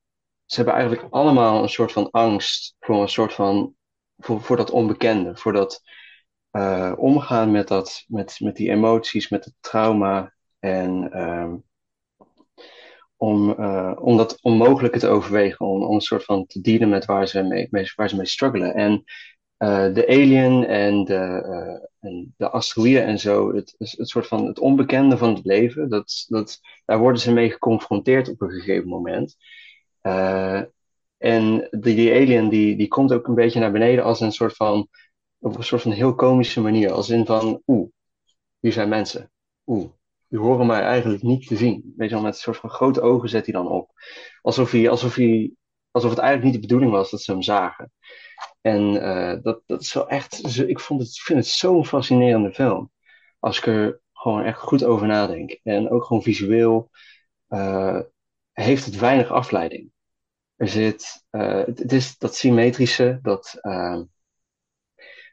ze 0.44 0.56
hebben 0.56 0.74
eigenlijk 0.74 1.06
allemaal 1.10 1.62
een 1.62 1.68
soort 1.68 1.92
van 1.92 2.10
angst 2.10 2.74
voor 2.80 3.02
een 3.02 3.08
soort 3.08 3.32
van, 3.32 3.74
voor, 4.16 4.40
voor 4.40 4.56
dat 4.56 4.70
onbekende, 4.70 5.36
voor 5.36 5.52
dat 5.52 5.82
uh, 6.52 6.92
omgaan 6.96 7.50
met, 7.50 7.68
dat, 7.68 8.04
met, 8.06 8.36
met 8.38 8.56
die 8.56 8.70
emoties, 8.70 9.28
met 9.28 9.44
het 9.44 9.54
trauma 9.60 10.34
en 10.58 11.10
uh, 11.12 11.52
om, 13.16 13.50
uh, 13.50 13.92
om 14.00 14.16
dat 14.16 14.42
onmogelijke 14.42 14.98
te 14.98 15.08
overwegen, 15.08 15.66
om, 15.66 15.82
om 15.84 15.94
een 15.94 16.00
soort 16.00 16.24
van 16.24 16.46
te 16.46 16.60
dealen 16.60 16.88
met 16.88 17.04
waar 17.04 17.28
ze 17.28 17.42
mee, 17.42 17.68
waar 17.94 18.08
ze 18.08 18.16
mee 18.16 18.26
struggelen. 18.26 18.74
En 18.74 19.04
de 19.68 20.04
alien 20.08 20.66
en 20.66 21.04
de, 21.04 21.44
uh, 21.46 22.10
en 22.10 22.34
de 22.36 23.00
en 23.00 23.18
zo, 23.18 23.54
het, 23.54 23.74
soort 23.78 24.26
van 24.26 24.46
het 24.46 24.58
onbekende 24.58 25.16
van 25.16 25.34
het 25.34 25.44
leven, 25.44 25.88
dat, 25.88 26.24
dat, 26.28 26.60
daar 26.84 26.98
worden 26.98 27.20
ze 27.20 27.32
mee 27.32 27.50
geconfronteerd 27.50 28.28
op 28.28 28.40
een 28.40 28.50
gegeven 28.50 28.88
moment. 28.88 29.36
Uh, 30.02 30.62
en 31.16 31.68
die, 31.70 31.94
die 31.94 32.12
alien 32.12 32.48
die, 32.48 32.76
die 32.76 32.88
komt 32.88 33.12
ook 33.12 33.26
een 33.26 33.34
beetje 33.34 33.60
naar 33.60 33.72
beneden 33.72 34.04
als 34.04 34.20
een 34.20 34.32
soort 34.32 34.56
van, 34.56 34.88
op 35.38 35.56
een 35.56 35.64
soort 35.64 35.82
van 35.82 35.92
heel 35.92 36.14
komische 36.14 36.60
manier. 36.60 36.92
Als 36.92 37.10
in 37.10 37.26
van, 37.26 37.62
oeh, 37.66 37.88
hier 38.60 38.72
zijn 38.72 38.88
mensen. 38.88 39.30
Oeh, 39.66 39.90
die 40.28 40.38
horen 40.38 40.66
mij 40.66 40.80
eigenlijk 40.80 41.22
niet 41.22 41.46
te 41.46 41.56
zien. 41.56 41.94
Weet 41.96 42.08
je 42.08 42.14
wel, 42.14 42.24
met 42.24 42.34
een 42.34 42.40
soort 42.40 42.56
van 42.56 42.70
grote 42.70 43.00
ogen 43.00 43.28
zet 43.28 43.44
hij 43.44 43.54
dan 43.54 43.68
op. 43.68 43.90
Alsof, 44.42 44.70
hij, 44.70 44.90
alsof, 44.90 45.14
hij, 45.14 45.52
alsof 45.90 46.10
het 46.10 46.18
eigenlijk 46.18 46.52
niet 46.52 46.62
de 46.62 46.68
bedoeling 46.68 46.92
was 46.92 47.10
dat 47.10 47.22
ze 47.22 47.32
hem 47.32 47.42
zagen. 47.42 47.92
En 48.60 48.94
uh, 48.94 49.42
dat, 49.42 49.62
dat 49.66 49.80
is 49.80 49.92
wel 49.92 50.08
echt, 50.08 50.58
ik 50.68 50.80
vond 50.80 51.00
het, 51.00 51.18
vind 51.18 51.38
het 51.38 51.48
zo'n 51.48 51.86
fascinerende 51.86 52.52
film. 52.52 52.90
Als 53.38 53.58
ik 53.58 53.66
er 53.66 54.00
gewoon 54.12 54.44
echt 54.44 54.58
goed 54.58 54.84
over 54.84 55.06
nadenk. 55.06 55.58
En 55.62 55.90
ook 55.90 56.04
gewoon 56.04 56.22
visueel 56.22 56.90
uh, 57.48 58.00
heeft 58.52 58.84
het 58.84 58.98
weinig 58.98 59.30
afleiding. 59.30 59.92
Er 60.56 60.68
zit, 60.68 61.24
het, 61.30 61.78
het, 61.78 61.92
is 61.92 62.18
dat 62.18 62.34
symmetrische, 62.34 63.18
dat, 63.22 63.58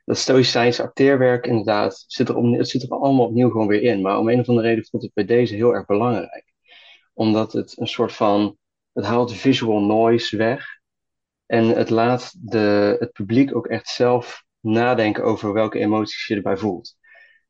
dat 0.05 0.17
stoïcijnse 0.17 0.83
acteerwerk 0.83 1.45
inderdaad, 1.45 2.03
zit 2.07 2.29
er, 2.29 2.35
om, 2.35 2.53
het 2.53 2.69
zit 2.69 2.83
er 2.83 2.89
allemaal 2.89 3.25
opnieuw 3.25 3.49
gewoon 3.49 3.67
weer 3.67 3.81
in. 3.81 4.01
Maar 4.01 4.17
om 4.17 4.29
een 4.29 4.39
of 4.39 4.47
andere 4.47 4.67
reden 4.67 4.85
vond 4.85 5.03
ik 5.03 5.11
het 5.13 5.27
bij 5.27 5.37
deze 5.37 5.55
heel 5.55 5.73
erg 5.73 5.85
belangrijk. 5.85 6.53
Omdat 7.13 7.53
het 7.53 7.79
een 7.79 7.87
soort 7.87 8.13
van, 8.13 8.57
het 8.97 9.05
haalt 9.05 9.33
visual 9.33 9.79
noise 9.79 10.37
weg. 10.37 10.65
En 11.45 11.67
het 11.67 11.89
laat 11.89 12.35
de, 12.39 12.95
het 12.99 13.11
publiek 13.11 13.55
ook 13.55 13.67
echt 13.67 13.87
zelf 13.87 14.43
nadenken 14.59 15.23
over 15.23 15.53
welke 15.53 15.79
emoties 15.79 16.27
je 16.27 16.35
erbij 16.35 16.57
voelt. 16.57 16.95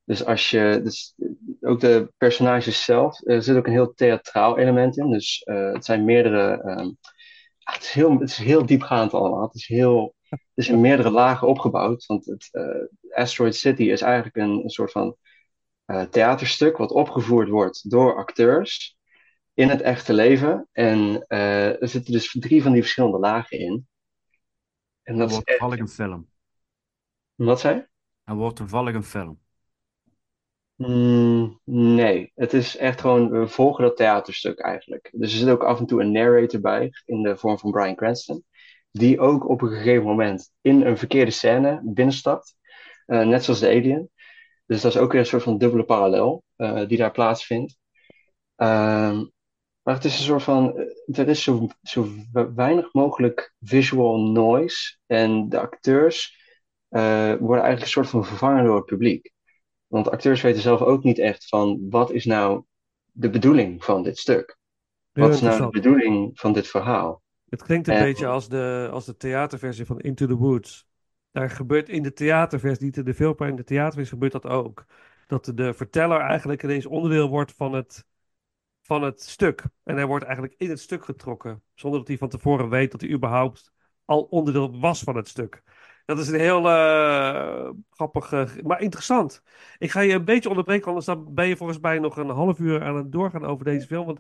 Dus 0.04 0.26
als 0.26 0.50
je, 0.50 0.80
dus 0.84 1.16
ook 1.62 1.80
de 1.80 2.12
personages 2.18 2.84
zelf, 2.84 3.28
er 3.28 3.44
zit 3.44 3.58
ook 3.58 3.66
een 3.66 3.72
heel 3.72 3.94
theatraal 3.94 4.58
element 4.58 4.98
in. 4.98 5.12
Dus 5.12 5.42
uh, 5.46 5.74
het 5.74 5.86
zijn 5.86 6.06
meerdere, 6.06 6.64
um, 6.64 6.98
het, 7.60 7.84
is 7.84 7.92
heel, 7.92 8.20
het 8.20 8.30
is 8.30 8.38
heel 8.38 8.66
diepgaand 8.66 9.14
allemaal. 9.14 9.42
Het 9.42 9.56
is 9.56 9.68
heel, 9.68 10.16
het 10.30 10.40
is 10.54 10.70
in 10.70 10.82
meerdere 10.82 11.10
lagen 11.10 11.48
opgebouwd. 11.48 12.06
Want 12.06 12.26
het 12.26 12.50
uh, 12.52 13.18
Asteroid 13.18 13.56
City 13.56 13.84
is 13.84 14.02
eigenlijk 14.02 14.36
een, 14.36 14.70
soort 14.70 14.92
van 14.92 15.18
uh, 15.86 16.02
theaterstuk 16.02 16.78
wat 16.78 16.92
opgevoerd 16.92 17.50
wordt 17.50 17.90
door 17.90 18.16
acteurs 18.16 18.97
in 19.58 19.70
het 19.70 19.82
echte 19.82 20.14
leven. 20.14 20.68
En 20.72 21.26
uh, 21.28 21.82
er 21.82 21.88
zitten 21.88 22.14
dus 22.14 22.36
drie 22.40 22.62
van 22.62 22.72
die 22.72 22.82
verschillende 22.82 23.20
lagen 23.20 23.60
in. 23.60 23.88
En 25.04 25.18
dat 25.18 25.32
wordt 25.32 25.48
toevallig 25.48 25.80
een 25.80 25.88
film. 25.88 26.28
Wat 27.36 27.60
zei 27.60 27.76
je? 27.76 27.88
En 28.24 28.36
wordt 28.36 28.56
toevallig 28.56 28.96
een 28.96 29.04
film. 29.04 29.40
Mm, 30.76 31.60
nee, 31.64 32.32
het 32.36 32.54
is 32.54 32.78
echt 32.78 33.02
gewoon, 33.02 33.30
we 33.30 33.48
volgen 33.48 33.84
dat 33.84 33.98
theaterstuk 33.98 34.60
eigenlijk. 34.60 35.10
Dus 35.14 35.32
er 35.32 35.38
zit 35.38 35.50
ook 35.50 35.64
af 35.64 35.80
en 35.80 35.86
toe 35.86 36.02
een 36.02 36.12
narrator 36.12 36.60
bij, 36.60 36.92
in 37.06 37.22
de 37.22 37.38
vorm 37.38 37.60
van 37.60 37.72
Brian 37.72 37.96
Cranston, 37.96 38.44
die 38.92 39.20
ook 39.20 39.50
op 39.50 39.62
een 39.62 39.70
gegeven 39.70 40.06
moment 40.06 40.52
in 40.62 40.86
een 40.86 40.98
verkeerde 40.98 41.32
scène 41.32 41.82
binnenstapt, 41.84 42.56
uh, 43.08 43.26
net 43.26 43.44
zoals 43.44 43.60
de 43.60 43.68
Alien. 43.68 44.10
Dus 44.66 44.82
dat 44.82 44.94
is 44.94 45.00
ook 45.00 45.12
weer 45.12 45.22
een 45.22 45.28
soort 45.28 45.44
van 45.44 45.58
dubbele 45.58 45.84
parallel 45.84 46.44
uh, 46.58 46.88
die 46.88 46.98
daar 46.98 47.12
plaatsvindt. 47.12 47.78
Uh, 48.58 49.22
maar 49.88 49.96
het 49.96 50.06
is 50.06 50.18
een 50.18 50.24
soort 50.24 50.44
van, 50.44 50.78
er 51.06 51.28
is 51.28 51.44
zo, 51.44 51.68
zo 51.84 52.08
weinig 52.56 52.94
mogelijk 52.94 53.54
visual 53.62 54.22
noise. 54.22 54.98
En 55.06 55.50
de 55.50 55.60
acteurs 55.60 56.38
uh, 56.90 57.02
worden 57.34 57.64
eigenlijk 57.64 57.82
een 57.82 57.88
soort 57.88 58.08
van 58.08 58.26
vervangen 58.26 58.64
door 58.64 58.76
het 58.76 58.86
publiek. 58.86 59.32
Want 59.88 60.10
acteurs 60.10 60.42
weten 60.42 60.62
zelf 60.62 60.82
ook 60.82 61.04
niet 61.04 61.20
echt 61.20 61.48
van 61.48 61.88
wat 61.90 62.12
is 62.12 62.26
nou 62.26 62.64
de 63.12 63.30
bedoeling 63.30 63.84
van 63.84 64.04
dit 64.04 64.18
stuk? 64.18 64.58
Wat 65.12 65.34
is 65.34 65.42
nou 65.42 65.62
de 65.62 65.70
bedoeling 65.70 66.40
van 66.40 66.54
dit 66.54 66.68
verhaal? 66.68 67.22
Het 67.50 67.64
klinkt 67.64 67.88
een 67.88 67.96
en... 67.96 68.04
beetje 68.04 68.28
als 68.28 68.50
de, 68.50 68.90
als 68.92 69.06
de 69.06 69.18
theaterversie 69.18 69.86
van 69.86 70.00
Into 70.00 70.28
the 70.28 70.36
Woods. 70.36 70.88
Daar 71.32 71.50
gebeurt 71.50 71.90
in 71.90 72.04
de 72.04 72.14
theaterversie, 72.14 72.86
niet 72.86 72.98
in 72.98 73.06
de 73.06 73.14
film, 73.14 73.34
maar 73.38 73.50
in 73.50 73.56
de 73.56 73.64
theaterversie 73.64 74.14
gebeurt 74.14 74.32
dat 74.32 74.46
ook. 74.46 74.86
Dat 75.28 75.52
de 75.56 75.74
verteller 75.74 76.20
eigenlijk 76.20 76.64
ineens 76.64 76.86
onderdeel 76.86 77.30
wordt 77.30 77.54
van 77.54 77.74
het, 77.74 78.06
van 78.88 79.04
het 79.04 79.22
stuk. 79.22 79.64
En 79.84 79.96
hij 79.96 80.06
wordt 80.06 80.26
eigenlijk 80.26 80.56
in 80.58 80.70
het 80.70 80.80
stuk 80.80 81.06
getrokken. 81.06 81.64
Zonder 81.74 82.00
dat 82.00 82.08
hij 82.08 82.18
van 82.18 82.30
tevoren 82.30 82.70
weet 82.70 82.92
dat 82.92 83.02
hij 83.02 83.10
überhaupt 83.10 83.72
al 84.06 84.22
onderdeel 84.22 84.80
was 84.80 85.02
van 85.02 85.16
het 85.16 85.28
stuk. 85.28 85.64
Dat 86.06 86.20
is 86.20 86.28
een 86.28 86.40
heel 86.40 86.66
uh, 86.66 87.70
grappig, 87.90 88.32
uh, 88.32 88.50
maar 88.64 88.82
interessant. 88.82 89.42
Ik 89.78 89.92
ga 89.92 90.00
je 90.00 90.14
een 90.14 90.26
beetje 90.26 90.50
onderbreken, 90.50 90.88
anders 90.88 91.06
dan 91.06 91.34
ben 91.34 91.48
je 91.48 91.58
volgens 91.58 91.80
mij 91.80 92.00
nog 92.00 92.18
een 92.18 92.30
half 92.30 92.60
uur 92.60 92.84
aan 92.84 92.96
het 92.96 93.12
doorgaan 93.12 93.46
over 93.46 93.66
deze 93.66 93.88
film. 93.88 94.06
Want 94.06 94.20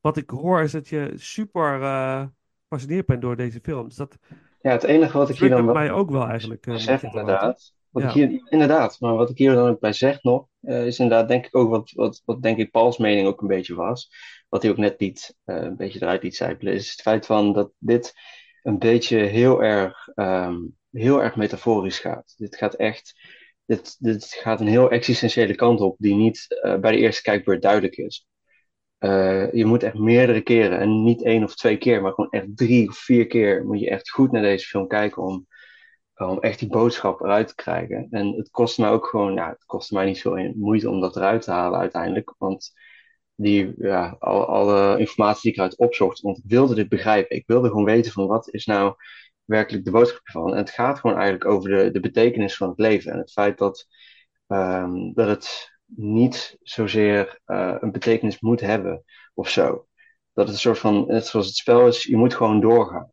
wat 0.00 0.16
ik 0.16 0.30
hoor 0.30 0.62
is 0.62 0.72
dat 0.72 0.88
je 0.88 1.12
super 1.16 1.80
uh, 1.80 2.24
gefascineerd 2.62 3.06
bent 3.06 3.22
door 3.22 3.36
deze 3.36 3.60
film. 3.62 3.84
Dus 3.84 3.96
dat 3.96 4.18
ja, 4.60 4.70
het 4.70 4.82
enige 4.82 5.18
wat 5.18 5.28
ik 5.28 5.38
hier 5.38 5.48
dan 5.48 5.64
mij 5.64 5.90
ook 5.90 6.10
wel 6.10 6.28
eigenlijk. 6.28 6.66
zeg, 6.70 7.02
inderdaad. 7.02 7.76
Wat 7.90 8.02
ja. 8.02 8.08
ik 8.08 8.14
hier, 8.14 8.42
inderdaad, 8.48 9.00
maar 9.00 9.14
wat 9.14 9.30
ik 9.30 9.38
hier 9.38 9.54
dan 9.54 9.68
ook 9.68 9.80
bij 9.80 9.92
zeg 9.92 10.22
nog, 10.22 10.46
is 10.60 10.98
inderdaad 10.98 11.28
denk 11.28 11.46
ik 11.46 11.56
ook 11.56 11.70
wat, 11.70 11.90
wat, 11.90 12.22
wat 12.24 12.42
denk 12.42 12.58
ik 12.58 12.70
Pauls 12.70 12.98
mening 12.98 13.26
ook 13.26 13.40
een 13.40 13.48
beetje 13.48 13.74
was. 13.74 14.10
Wat 14.48 14.62
hij 14.62 14.70
ook 14.70 14.76
net 14.76 15.00
liet, 15.00 15.36
een 15.44 15.76
beetje 15.76 16.02
eruit 16.02 16.22
liet 16.22 16.36
zijpelen, 16.36 16.72
is 16.74 16.90
het 16.90 17.00
feit 17.00 17.26
van 17.26 17.52
dat 17.52 17.70
dit 17.78 18.12
een 18.62 18.78
beetje 18.78 19.18
heel 19.18 19.62
erg... 19.62 20.08
Um, 20.14 20.76
heel 20.88 21.22
erg 21.22 21.36
metaforisch 21.36 21.98
gaat. 21.98 22.34
Dit 22.36 22.56
gaat 22.56 22.74
echt, 22.74 23.14
dit, 23.64 23.96
dit 23.98 24.24
gaat 24.24 24.60
een 24.60 24.66
heel 24.66 24.90
existentiële 24.90 25.54
kant 25.54 25.80
op 25.80 25.96
die 25.98 26.14
niet 26.14 26.46
uh, 26.64 26.76
bij 26.76 26.90
de 26.90 26.98
eerste 26.98 27.22
kijkbeurt 27.22 27.62
duidelijk 27.62 27.96
is. 27.96 28.26
Je 29.52 29.62
moet 29.64 29.82
echt 29.82 29.94
meerdere 29.94 30.40
keren, 30.40 30.78
en 30.78 31.02
niet 31.02 31.22
één 31.22 31.42
of 31.42 31.54
twee 31.54 31.76
keer, 31.76 32.02
maar 32.02 32.12
gewoon 32.12 32.30
echt 32.30 32.46
drie 32.56 32.88
of 32.88 32.96
vier 32.96 33.26
keer 33.26 33.66
moet 33.66 33.80
je 33.80 33.90
echt 33.90 34.10
goed 34.10 34.32
naar 34.32 34.42
deze 34.42 34.66
film 34.66 34.86
kijken 34.86 35.22
om, 35.22 35.46
om 36.18 36.40
echt 36.40 36.58
die 36.58 36.68
boodschap 36.68 37.20
eruit 37.20 37.48
te 37.48 37.54
krijgen. 37.54 38.06
En 38.10 38.32
het 38.32 38.50
kost 38.50 38.78
mij 38.78 38.90
ook 38.90 39.06
gewoon, 39.06 39.34
ja, 39.34 39.48
het 39.48 39.64
kost 39.64 39.90
mij 39.90 40.04
niet 40.04 40.20
veel 40.20 40.52
moeite 40.54 40.90
om 40.90 41.00
dat 41.00 41.16
eruit 41.16 41.42
te 41.42 41.50
halen 41.50 41.78
uiteindelijk, 41.78 42.34
want 42.38 42.72
die, 43.34 43.74
ja, 43.76 44.16
al, 44.18 44.46
alle 44.46 44.98
informatie 44.98 45.42
die 45.42 45.50
ik 45.50 45.56
eruit 45.56 45.76
opzocht, 45.76 46.20
want 46.20 46.38
ik 46.38 46.44
wilde 46.46 46.74
dit 46.74 46.88
begrijpen. 46.88 47.36
Ik 47.36 47.46
wilde 47.46 47.68
gewoon 47.68 47.84
weten 47.84 48.12
van 48.12 48.26
wat 48.26 48.48
is 48.48 48.66
nou 48.66 48.94
werkelijk 49.44 49.84
de 49.84 49.90
boodschap 49.90 50.28
van. 50.28 50.50
En 50.52 50.56
het 50.56 50.70
gaat 50.70 50.98
gewoon 50.98 51.16
eigenlijk 51.16 51.50
over 51.50 51.70
de, 51.70 51.90
de 51.90 52.00
betekenis 52.00 52.56
van 52.56 52.68
het 52.68 52.78
leven. 52.78 53.12
En 53.12 53.18
het 53.18 53.32
feit 53.32 53.58
dat, 53.58 53.86
um, 54.46 55.12
dat 55.14 55.28
het 55.28 55.70
niet 55.84 56.56
zozeer 56.62 57.40
uh, 57.46 57.74
een 57.80 57.92
betekenis 57.92 58.40
moet 58.40 58.60
hebben 58.60 59.04
of 59.34 59.48
zo. 59.48 59.86
Dat 60.32 60.44
het 60.46 60.54
een 60.54 60.60
soort 60.60 60.78
van, 60.78 61.06
net 61.06 61.26
zoals 61.26 61.46
het 61.46 61.56
spel 61.56 61.86
is, 61.86 62.02
je 62.02 62.16
moet 62.16 62.34
gewoon 62.34 62.60
doorgaan. 62.60 63.12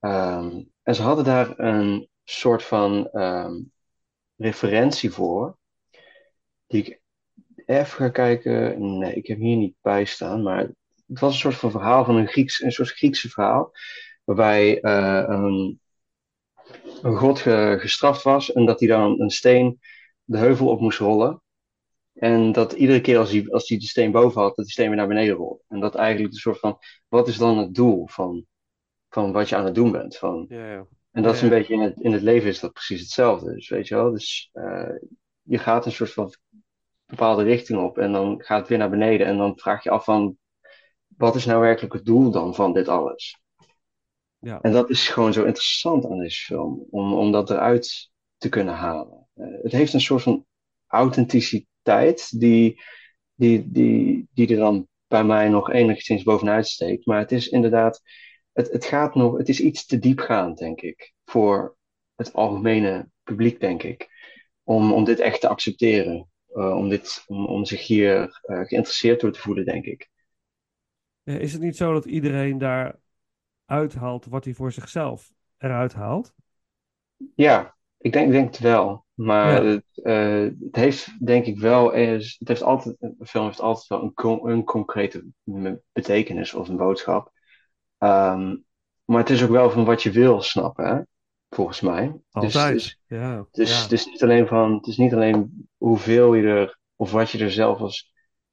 Um, 0.00 0.70
en 0.82 0.94
ze 0.94 1.02
hadden 1.02 1.24
daar 1.24 1.58
een 1.58 2.08
soort 2.24 2.62
van 2.64 3.08
um, 3.12 3.72
referentie 4.36 5.10
voor, 5.10 5.58
die 6.66 6.84
ik 6.84 7.00
even 7.66 7.86
ga 7.86 8.08
kijken. 8.08 8.98
Nee, 8.98 9.14
ik 9.14 9.26
heb 9.26 9.38
hier 9.38 9.56
niet 9.56 9.74
bij 9.80 10.04
staan, 10.04 10.42
maar 10.42 10.70
het 11.06 11.20
was 11.20 11.32
een 11.32 11.38
soort 11.38 11.54
van 11.54 11.70
verhaal 11.70 12.04
van 12.04 12.16
een 12.16 12.28
Grieks, 12.28 12.62
een 12.62 12.72
soort 12.72 12.90
Griekse 12.90 13.28
verhaal 13.28 13.72
waarbij 14.24 14.82
uh, 14.82 15.24
een, 15.26 15.80
een 17.02 17.16
god 17.16 17.38
ge, 17.38 17.76
gestraft 17.80 18.22
was 18.22 18.52
en 18.52 18.66
dat 18.66 18.80
hij 18.80 18.88
dan 18.88 19.20
een 19.20 19.30
steen 19.30 19.80
de 20.24 20.38
heuvel 20.38 20.68
op 20.68 20.80
moest 20.80 20.98
rollen. 20.98 21.42
En 22.12 22.52
dat 22.52 22.72
iedere 22.72 23.00
keer 23.00 23.18
als 23.18 23.30
hij, 23.30 23.48
als 23.48 23.68
hij 23.68 23.78
de 23.78 23.86
steen 23.86 24.10
boven 24.10 24.40
had, 24.40 24.56
dat 24.56 24.64
die 24.64 24.74
steen 24.74 24.86
weer 24.86 24.96
naar 24.96 25.06
beneden 25.06 25.34
rolde. 25.34 25.62
En 25.68 25.80
dat 25.80 25.94
eigenlijk 25.94 26.32
een 26.32 26.40
soort 26.40 26.58
van, 26.58 26.78
wat 27.08 27.28
is 27.28 27.36
dan 27.36 27.58
het 27.58 27.74
doel 27.74 28.06
van, 28.06 28.46
van 29.08 29.32
wat 29.32 29.48
je 29.48 29.56
aan 29.56 29.64
het 29.64 29.74
doen 29.74 29.92
bent? 29.92 30.16
Van, 30.16 30.46
ja, 30.48 30.72
ja. 30.72 30.86
En 31.10 31.22
dat 31.22 31.34
is 31.34 31.42
een 31.42 31.48
beetje 31.48 31.74
in 31.74 31.80
het, 31.80 32.00
in 32.00 32.12
het 32.12 32.22
leven 32.22 32.48
is 32.48 32.60
dat 32.60 32.72
precies 32.72 33.00
hetzelfde. 33.00 33.54
Dus 33.54 33.68
weet 33.68 33.88
je 33.88 33.94
wel, 33.94 34.10
dus 34.10 34.50
uh, 34.52 34.88
je 35.42 35.58
gaat 35.58 35.86
een 35.86 35.92
soort 35.92 36.12
van 36.12 36.34
bepaalde 37.06 37.42
richting 37.42 37.80
op 37.80 37.98
en 37.98 38.12
dan 38.12 38.42
gaat 38.42 38.58
het 38.58 38.68
weer 38.68 38.78
naar 38.78 38.90
beneden. 38.90 39.26
En 39.26 39.36
dan 39.36 39.58
vraag 39.58 39.82
je 39.82 39.90
af 39.90 40.04
van, 40.04 40.36
wat 41.06 41.34
is 41.34 41.44
nou 41.44 41.60
werkelijk 41.60 41.92
het 41.92 42.04
doel 42.04 42.30
dan 42.30 42.54
van 42.54 42.72
dit 42.72 42.88
alles? 42.88 43.40
Ja. 44.38 44.60
En 44.60 44.72
dat 44.72 44.90
is 44.90 45.08
gewoon 45.08 45.32
zo 45.32 45.44
interessant 45.44 46.06
aan 46.06 46.18
deze 46.18 46.44
film. 46.44 46.86
Om, 46.90 47.12
om 47.14 47.32
dat 47.32 47.50
eruit 47.50 48.10
te 48.36 48.48
kunnen 48.48 48.74
halen. 48.74 49.28
Eh, 49.34 49.46
het 49.62 49.72
heeft 49.72 49.92
een 49.92 50.00
soort 50.00 50.22
van 50.22 50.46
authenticiteit 50.86 52.40
die, 52.40 52.82
die, 53.34 53.70
die, 53.70 54.28
die 54.32 54.48
er 54.48 54.56
dan 54.56 54.88
bij 55.06 55.24
mij 55.24 55.48
nog 55.48 55.70
enigszins 55.70 56.22
bovenuit 56.22 56.66
steekt. 56.66 57.06
Maar 57.06 57.18
het 57.18 57.32
is 57.32 57.48
inderdaad, 57.48 58.02
het, 58.52 58.70
het 58.70 58.84
gaat 58.84 59.14
nog, 59.14 59.36
het 59.36 59.48
is 59.48 59.60
iets 59.60 59.86
te 59.86 59.98
diepgaand, 59.98 60.58
denk 60.58 60.80
ik, 60.80 61.14
voor 61.24 61.76
het 62.14 62.32
algemene 62.32 63.08
publiek, 63.22 63.60
denk 63.60 63.82
ik. 63.82 64.08
Om, 64.62 64.92
om 64.92 65.04
dit 65.04 65.18
echt 65.18 65.40
te 65.40 65.48
accepteren. 65.48 66.28
Uh, 66.54 66.76
om, 66.76 66.88
dit, 66.88 67.24
om, 67.26 67.46
om 67.46 67.64
zich 67.64 67.86
hier 67.86 68.20
uh, 68.20 68.60
geïnteresseerd 68.60 69.20
door 69.20 69.32
te 69.32 69.40
voelen, 69.40 69.64
denk 69.64 69.84
ik. 69.84 70.10
Is 71.22 71.52
het 71.52 71.62
niet 71.62 71.76
zo 71.76 71.92
dat 71.92 72.04
iedereen 72.04 72.58
daar 72.58 72.98
uithaalt 73.64 74.26
wat 74.26 74.44
hij 74.44 74.54
voor 74.54 74.72
zichzelf 74.72 75.32
eruit 75.58 75.92
haalt? 75.92 76.34
Ja, 77.34 77.76
ik 77.98 78.12
denk, 78.12 78.32
denk 78.32 78.46
het 78.46 78.58
wel. 78.58 79.04
Maar 79.14 79.64
ja. 79.64 79.70
het, 79.70 79.84
uh, 80.02 80.64
het, 80.66 80.76
heeft 80.76 81.26
denk 81.26 81.46
ik 81.46 81.58
wel 81.58 81.94
eens. 81.94 82.36
Het 82.38 82.48
heeft 82.48 82.62
altijd, 82.62 82.96
een 83.00 83.26
film 83.26 83.44
heeft 83.44 83.60
altijd 83.60 83.86
wel 83.86 84.02
een, 84.02 84.14
con 84.14 84.48
een 84.50 84.64
concrete 84.64 85.26
betekenis 85.92 86.54
of 86.54 86.68
een 86.68 86.76
boodschap. 86.76 87.32
Um, 88.02 88.64
maar 89.04 89.18
het 89.18 89.30
is 89.30 89.42
ook 89.42 89.50
wel 89.50 89.70
van 89.70 89.84
wat 89.84 90.02
je 90.02 90.10
wil 90.10 90.42
snappen, 90.42 90.86
hè? 90.86 91.00
volgens 91.50 91.80
mij. 91.80 92.20
Altijd. 92.30 92.52
Dus, 92.52 92.72
dus, 92.72 93.00
ja. 93.06 93.46
dus 93.50 93.76
ja. 93.76 93.82
het, 93.82 93.92
is 93.92 94.06
niet 94.06 94.22
alleen 94.22 94.46
van, 94.46 94.74
het 94.74 94.86
is 94.86 94.96
niet 94.96 95.12
alleen 95.12 95.68
hoeveel 95.76 96.34
je 96.34 96.48
er, 96.48 96.78
of 96.96 97.12
wat 97.12 97.30
je 97.30 97.38
er 97.38 97.52
zelf 97.52 97.80
als, 97.80 98.12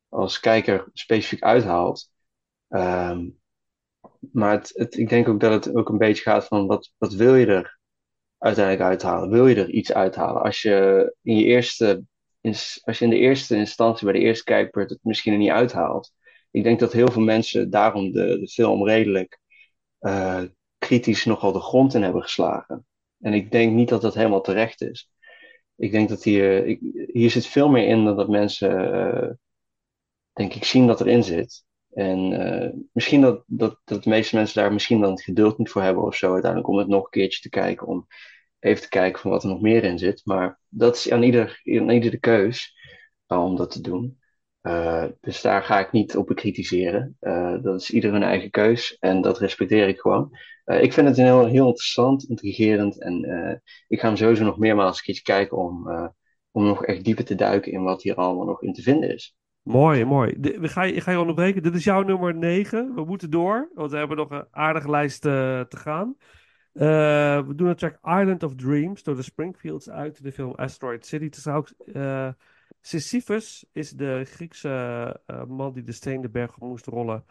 als 0.10 0.40
kijker 0.40 0.90
specifiek 0.94 1.42
uithaalt. 1.42 2.10
Um, 2.70 3.40
maar 4.32 4.52
het, 4.52 4.72
het, 4.76 4.98
ik 4.98 5.10
denk 5.10 5.28
ook 5.28 5.40
dat 5.40 5.66
het 5.66 5.76
ook 5.76 5.90
een 5.90 5.98
beetje 5.98 6.22
gaat 6.22 6.48
van 6.48 6.68
wat, 6.68 6.92
wat 6.98 7.14
wil 7.14 7.36
je 7.36 7.46
er 7.46 7.80
uiteindelijk 8.38 8.86
uithalen? 8.90 9.30
Wil 9.30 9.48
je 9.48 9.56
er 9.56 9.70
iets 9.70 9.94
uithalen? 9.94 10.42
Als 10.42 10.62
je 10.62 11.16
in 11.22 11.38
je 11.38 11.44
eerste, 11.44 12.04
als 12.82 13.00
je 13.00 13.06
in 13.06 13.10
de 13.10 13.18
eerste 13.18 13.56
instantie 13.56 14.06
bij 14.06 14.20
de 14.20 14.26
eerste 14.26 14.44
kijkbeurt 14.44 14.90
het 14.90 15.00
misschien 15.02 15.34
er 15.34 15.40
niet 15.40 15.50
uithaalt. 15.50 16.12
Ik 16.58 16.64
denk 16.64 16.80
dat 16.80 16.94
heel 16.94 17.12
veel 17.12 17.22
mensen 17.22 17.70
daarom 17.70 18.12
de, 18.12 18.40
de 18.40 18.48
film 18.48 18.86
redelijk 18.86 19.40
uh, 20.00 20.44
kritisch 20.78 21.26
nogal 21.26 21.52
de 21.52 21.60
grond 21.60 21.94
in 21.94 22.04
hebben 22.04 22.22
geslagen. 22.22 22.86
En 23.20 23.34
ik 23.34 23.52
denk 23.52 23.74
niet 23.74 23.90
dat 23.90 24.02
dat 24.02 24.14
helemaal 24.14 24.42
terecht 24.42 24.82
is. 24.82 25.12
Ik 25.76 25.92
denk 25.92 26.10
dat 26.10 26.24
hier, 26.24 26.66
ik, 26.66 26.80
hier 27.12 27.30
zit 27.30 27.46
veel 27.46 27.70
meer 27.70 27.88
in 27.88 28.06
dan 28.06 28.16
dat 28.16 28.30
mensen, 28.30 28.96
uh, 28.96 29.30
denk 30.34 30.54
ik, 30.54 30.64
zien 30.64 30.88
dat 30.88 31.02
erin 31.02 31.24
zit. 31.24 31.66
En 31.90 32.32
uh, 32.32 32.70
misschien 32.92 33.22
dat, 33.22 33.44
dat, 33.48 33.80
dat 33.84 34.04
de 34.04 34.10
meeste 34.10 34.36
mensen 34.36 34.62
daar 34.62 34.74
misschien 34.74 35.02
dan 35.02 35.12
het 35.12 35.24
geduld 35.24 35.58
niet 35.58 35.70
voor 35.70 35.82
hebben 35.82 36.04
of 36.04 36.16
zo, 36.16 36.34
uiteindelijk 36.34 36.72
om 36.72 36.78
het 36.78 36.88
nog 36.88 37.04
een 37.04 37.10
keertje 37.10 37.42
te 37.42 37.50
kijken, 37.50 37.88
om 37.88 38.08
even 38.60 38.82
te 38.82 38.90
kijken 38.90 39.22
van 39.22 39.32
wat 39.32 39.44
er 39.44 39.50
nog 39.50 39.62
meer 39.62 39.84
in 39.84 39.98
zit. 39.98 40.22
Maar 40.26 40.60
dat 40.70 40.96
is 40.96 41.12
aan 41.12 41.24
ieder, 41.24 41.62
aan 41.64 41.90
ieder 41.90 42.12
de 42.12 42.20
keus 42.20 42.76
om 43.28 43.56
dat 43.56 43.72
te 43.72 43.82
doen. 43.82 44.20
Uh, 44.62 45.06
dus 45.22 45.42
daar 45.42 45.64
ga 45.64 45.80
ik 45.80 45.92
niet 45.92 46.16
op 46.16 46.28
bekritiseren. 46.28 47.18
dat 47.62 47.82
is 47.82 47.92
ieder 47.92 48.12
hun 48.12 48.24
eigen 48.24 48.50
keus 48.50 48.98
en 49.00 49.22
dat 49.22 49.40
respecteer 49.40 49.88
ik 49.88 50.00
gewoon. 50.00 50.38
ik 50.66 50.94
vind 50.94 51.08
het 51.08 51.18
een 51.18 51.24
heel, 51.24 51.46
heel 51.46 51.68
interessant, 51.68 52.30
intrigerend 52.30 53.02
en 53.02 53.62
ik 53.88 54.00
ga 54.00 54.08
hem 54.08 54.18
sowieso 54.18 54.44
nog 54.44 54.58
meermaals 54.58 55.08
een 55.08 55.22
kijken 55.22 55.58
om, 55.58 55.90
om 56.52 56.64
nog 56.64 56.86
echt 56.86 57.04
dieper 57.04 57.26
te 57.26 57.36
duiken 57.36 57.72
in 57.72 57.84
wat 57.84 58.02
hier 58.02 58.16
allemaal 58.16 58.46
nog 58.46 58.62
in 58.62 58.74
te 58.74 58.82
vinden 58.82 59.14
is. 59.14 59.36
Mooi, 59.62 60.06
mooi. 60.06 60.34
De, 60.38 60.60
we 60.60 60.68
ga, 60.68 60.84
je, 60.84 61.02
ga 61.02 61.12
je 61.12 61.20
onderbreken. 61.20 61.64
Dit 61.64 61.76
is 61.76 61.84
jouw 61.84 62.02
nummer 62.02 62.36
9. 62.36 62.96
We 62.96 63.06
moeten 63.06 63.30
door, 63.30 63.70
want 63.74 63.92
we 63.92 63.98
hebben 63.98 64.18
nog 64.18 64.30
een 64.32 64.48
aardige 64.52 64.90
lijst 64.90 65.22
te 65.22 65.68
gaan. 65.70 66.16
We 66.72 67.54
doen 67.56 67.68
de 67.68 67.76
track 67.76 67.98
Island 68.04 68.44
of 68.44 68.56
Dreams 68.56 69.04
door 69.04 69.16
de 69.16 69.22
Springfields 69.22 69.90
uit 69.90 70.24
de 70.24 70.32
film 70.32 70.54
Asteroid 70.56 71.06
City. 71.06 71.30
Trouwens, 71.30 71.74
uh, 71.86 72.30
Sisyphus 72.88 73.66
is 73.72 73.92
de 73.92 74.22
Griekse 74.26 75.20
man 75.48 75.74
die 75.74 75.84
de 75.84 75.92
steen 75.92 76.22
de 76.22 76.30
berg 76.30 76.56
op 76.56 76.68
moest 76.68 76.86
rollen 76.86 77.26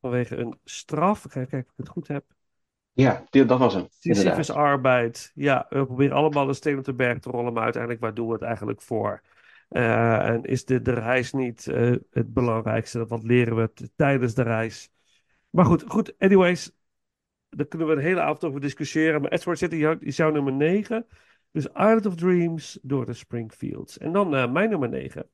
vanwege 0.00 0.36
een 0.36 0.58
straf. 0.64 1.24
Ik 1.24 1.30
ga 1.30 1.44
kijken 1.44 1.70
of 1.70 1.72
ik 1.72 1.76
het 1.76 1.88
goed 1.88 2.08
heb. 2.08 2.24
Ja, 2.92 3.24
dat 3.30 3.58
was 3.58 3.74
hem. 3.74 3.86
Sisyphus 3.98 4.50
arbeid. 4.50 5.32
Ja, 5.34 5.66
we 5.68 5.86
proberen 5.86 6.16
allemaal 6.16 6.48
een 6.48 6.54
steen 6.54 6.78
op 6.78 6.84
de 6.84 6.94
berg 6.94 7.18
te 7.18 7.30
rollen, 7.30 7.52
maar 7.52 7.62
uiteindelijk 7.62 8.02
waar 8.02 8.14
doen 8.14 8.26
we 8.26 8.32
het 8.32 8.42
eigenlijk 8.42 8.82
voor? 8.82 9.22
Uh, 9.70 10.28
en 10.28 10.44
is 10.44 10.64
de, 10.64 10.82
de 10.82 10.92
reis 10.92 11.32
niet 11.32 11.66
uh, 11.66 11.96
het 12.10 12.32
belangrijkste? 12.32 13.06
Wat 13.06 13.22
leren 13.22 13.56
we 13.56 13.90
tijdens 13.96 14.34
de 14.34 14.42
reis? 14.42 14.90
Maar 15.50 15.64
goed, 15.64 15.84
goed, 15.86 16.18
anyways. 16.18 16.72
Daar 17.48 17.66
kunnen 17.66 17.88
we 17.88 17.94
een 17.94 18.02
hele 18.02 18.20
avond 18.20 18.44
over 18.44 18.60
discussiëren. 18.60 19.20
Maar 19.20 19.30
Edward 19.30 19.58
City 19.58 19.96
is 20.00 20.16
jouw 20.16 20.30
nummer 20.30 20.52
9. 20.52 21.06
Dus 21.50 21.66
Island 21.66 22.06
of 22.06 22.14
Dreams 22.14 22.78
door 22.82 23.06
de 23.06 23.12
Springfields. 23.12 23.98
En 23.98 24.12
dan 24.12 24.34
uh, 24.34 24.52
mijn 24.52 24.70
nummer 24.70 24.88
9. 24.88 25.28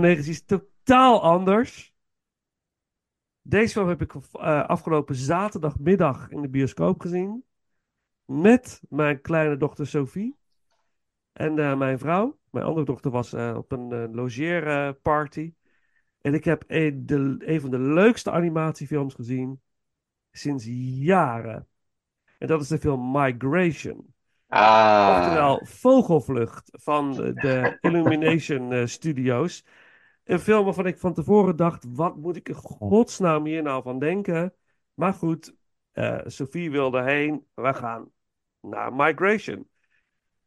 9 0.00 0.18
is 0.18 0.28
iets 0.28 0.44
totaal 0.44 1.22
anders. 1.22 1.94
Deze 3.42 3.72
film 3.72 3.88
heb 3.88 4.02
ik 4.02 4.14
eh, 4.14 4.64
afgelopen 4.66 5.14
zaterdagmiddag 5.14 6.30
in 6.30 6.42
de 6.42 6.48
bioscoop 6.48 7.00
gezien. 7.00 7.44
Met 8.24 8.82
mijn 8.88 9.20
kleine 9.20 9.56
dochter 9.56 9.86
Sophie. 9.86 10.36
En 11.32 11.58
eh, 11.58 11.76
mijn 11.76 11.98
vrouw. 11.98 12.38
Mijn 12.50 12.64
andere 12.64 12.86
dochter 12.86 13.10
was 13.10 13.32
eh, 13.32 13.54
op 13.56 13.72
een 13.72 14.14
logeerparty. 14.14 15.54
en 16.20 16.34
ik 16.34 16.44
heb 16.44 16.64
een, 16.66 17.06
de, 17.06 17.36
een 17.38 17.60
van 17.60 17.70
de 17.70 17.78
leukste 17.78 18.30
animatiefilms 18.30 19.14
gezien 19.14 19.60
sinds 20.30 20.64
jaren. 21.04 21.68
En 22.38 22.46
dat 22.46 22.60
is 22.60 22.68
de 22.68 22.78
film 22.78 23.10
Migration. 23.12 24.14
Ah, 24.46 25.16
Oftewel 25.18 25.60
Vogelvlucht 25.64 26.70
van 26.72 27.14
de 27.14 27.78
Illumination 27.80 28.88
Studios. 28.88 29.64
Een 30.28 30.38
film 30.38 30.64
waarvan 30.64 30.86
ik 30.86 30.98
van 30.98 31.14
tevoren 31.14 31.56
dacht: 31.56 31.84
wat 31.88 32.16
moet 32.16 32.36
ik 32.36 32.48
in 32.48 32.54
godsnaam 32.54 33.46
hier 33.46 33.62
nou 33.62 33.82
van 33.82 33.98
denken? 33.98 34.54
Maar 34.94 35.12
goed, 35.14 35.54
uh, 35.92 36.20
Sophie 36.24 36.70
wilde 36.70 37.02
heen. 37.02 37.46
We 37.54 37.74
gaan 37.74 38.10
naar 38.60 38.94
Migration. 38.94 39.68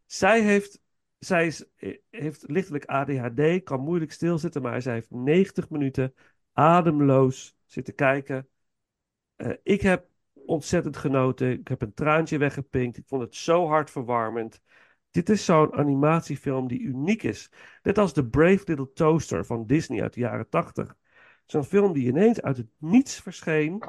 Zij 0.06 0.42
heeft, 0.42 0.82
zij 1.20 1.46
is, 1.46 1.66
heeft 2.10 2.44
lichtelijk 2.48 2.86
ADHD, 2.86 3.64
kan 3.64 3.80
moeilijk 3.80 4.12
stilzitten, 4.12 4.62
maar 4.62 4.82
zij 4.82 4.94
heeft 4.94 5.12
90 5.12 5.70
minuten 5.70 6.14
ademloos 6.54 7.56
zitten 7.66 7.96
kijken. 7.96 8.48
Uh, 9.38 9.54
ik 9.64 9.82
heb 9.82 10.08
ontzettend 10.34 10.98
genoten. 10.98 11.52
Ik 11.52 11.68
heb 11.68 11.82
een 11.82 11.94
traantje 11.94 12.38
weggepinkt. 12.38 12.98
Ik 12.98 13.08
vond 13.08 13.22
het 13.22 13.36
zo 13.36 13.68
hartverwarmend. 13.68 14.62
Dit 15.12 15.30
is 15.30 15.45
zo'n 15.45 15.74
animatiefilm 15.74 16.68
die 16.68 16.80
uniek 16.80 17.24
is. 17.24 17.51
Net 17.84 17.97
als 17.97 18.14
The 18.14 18.28
Brave 18.28 18.64
Little 18.66 18.93
Toaster 18.93 19.45
van 19.45 19.66
Disney 19.66 20.01
uit 20.01 20.14
de 20.14 20.20
jaren 20.20 20.49
80. 20.49 20.95
Zo'n 21.45 21.64
film 21.64 21.93
die 21.93 22.07
ineens 22.07 22.41
uit 22.41 22.57
het 22.57 22.70
niets 22.78 23.20
verscheen. 23.20 23.84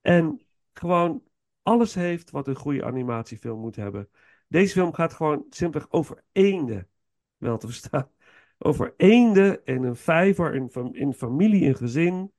En 0.00 0.46
gewoon 0.72 1.22
alles 1.62 1.94
heeft 1.94 2.30
wat 2.30 2.48
een 2.48 2.56
goede 2.56 2.84
animatiefilm 2.84 3.60
moet 3.60 3.76
hebben. 3.76 4.08
Deze 4.48 4.72
film 4.72 4.92
gaat 4.92 5.12
gewoon 5.12 5.46
simpelweg 5.50 5.90
over 5.90 6.24
eenden. 6.32 6.88
Wel 7.36 7.58
te 7.58 7.66
verstaan. 7.66 8.10
Over 8.58 8.94
eenden 8.96 9.64
en 9.64 9.82
een 9.82 9.96
vijver 9.96 10.54
in, 10.54 10.92
in 10.92 11.12
familie, 11.12 11.62
in 11.62 11.76
gezin. 11.76 12.32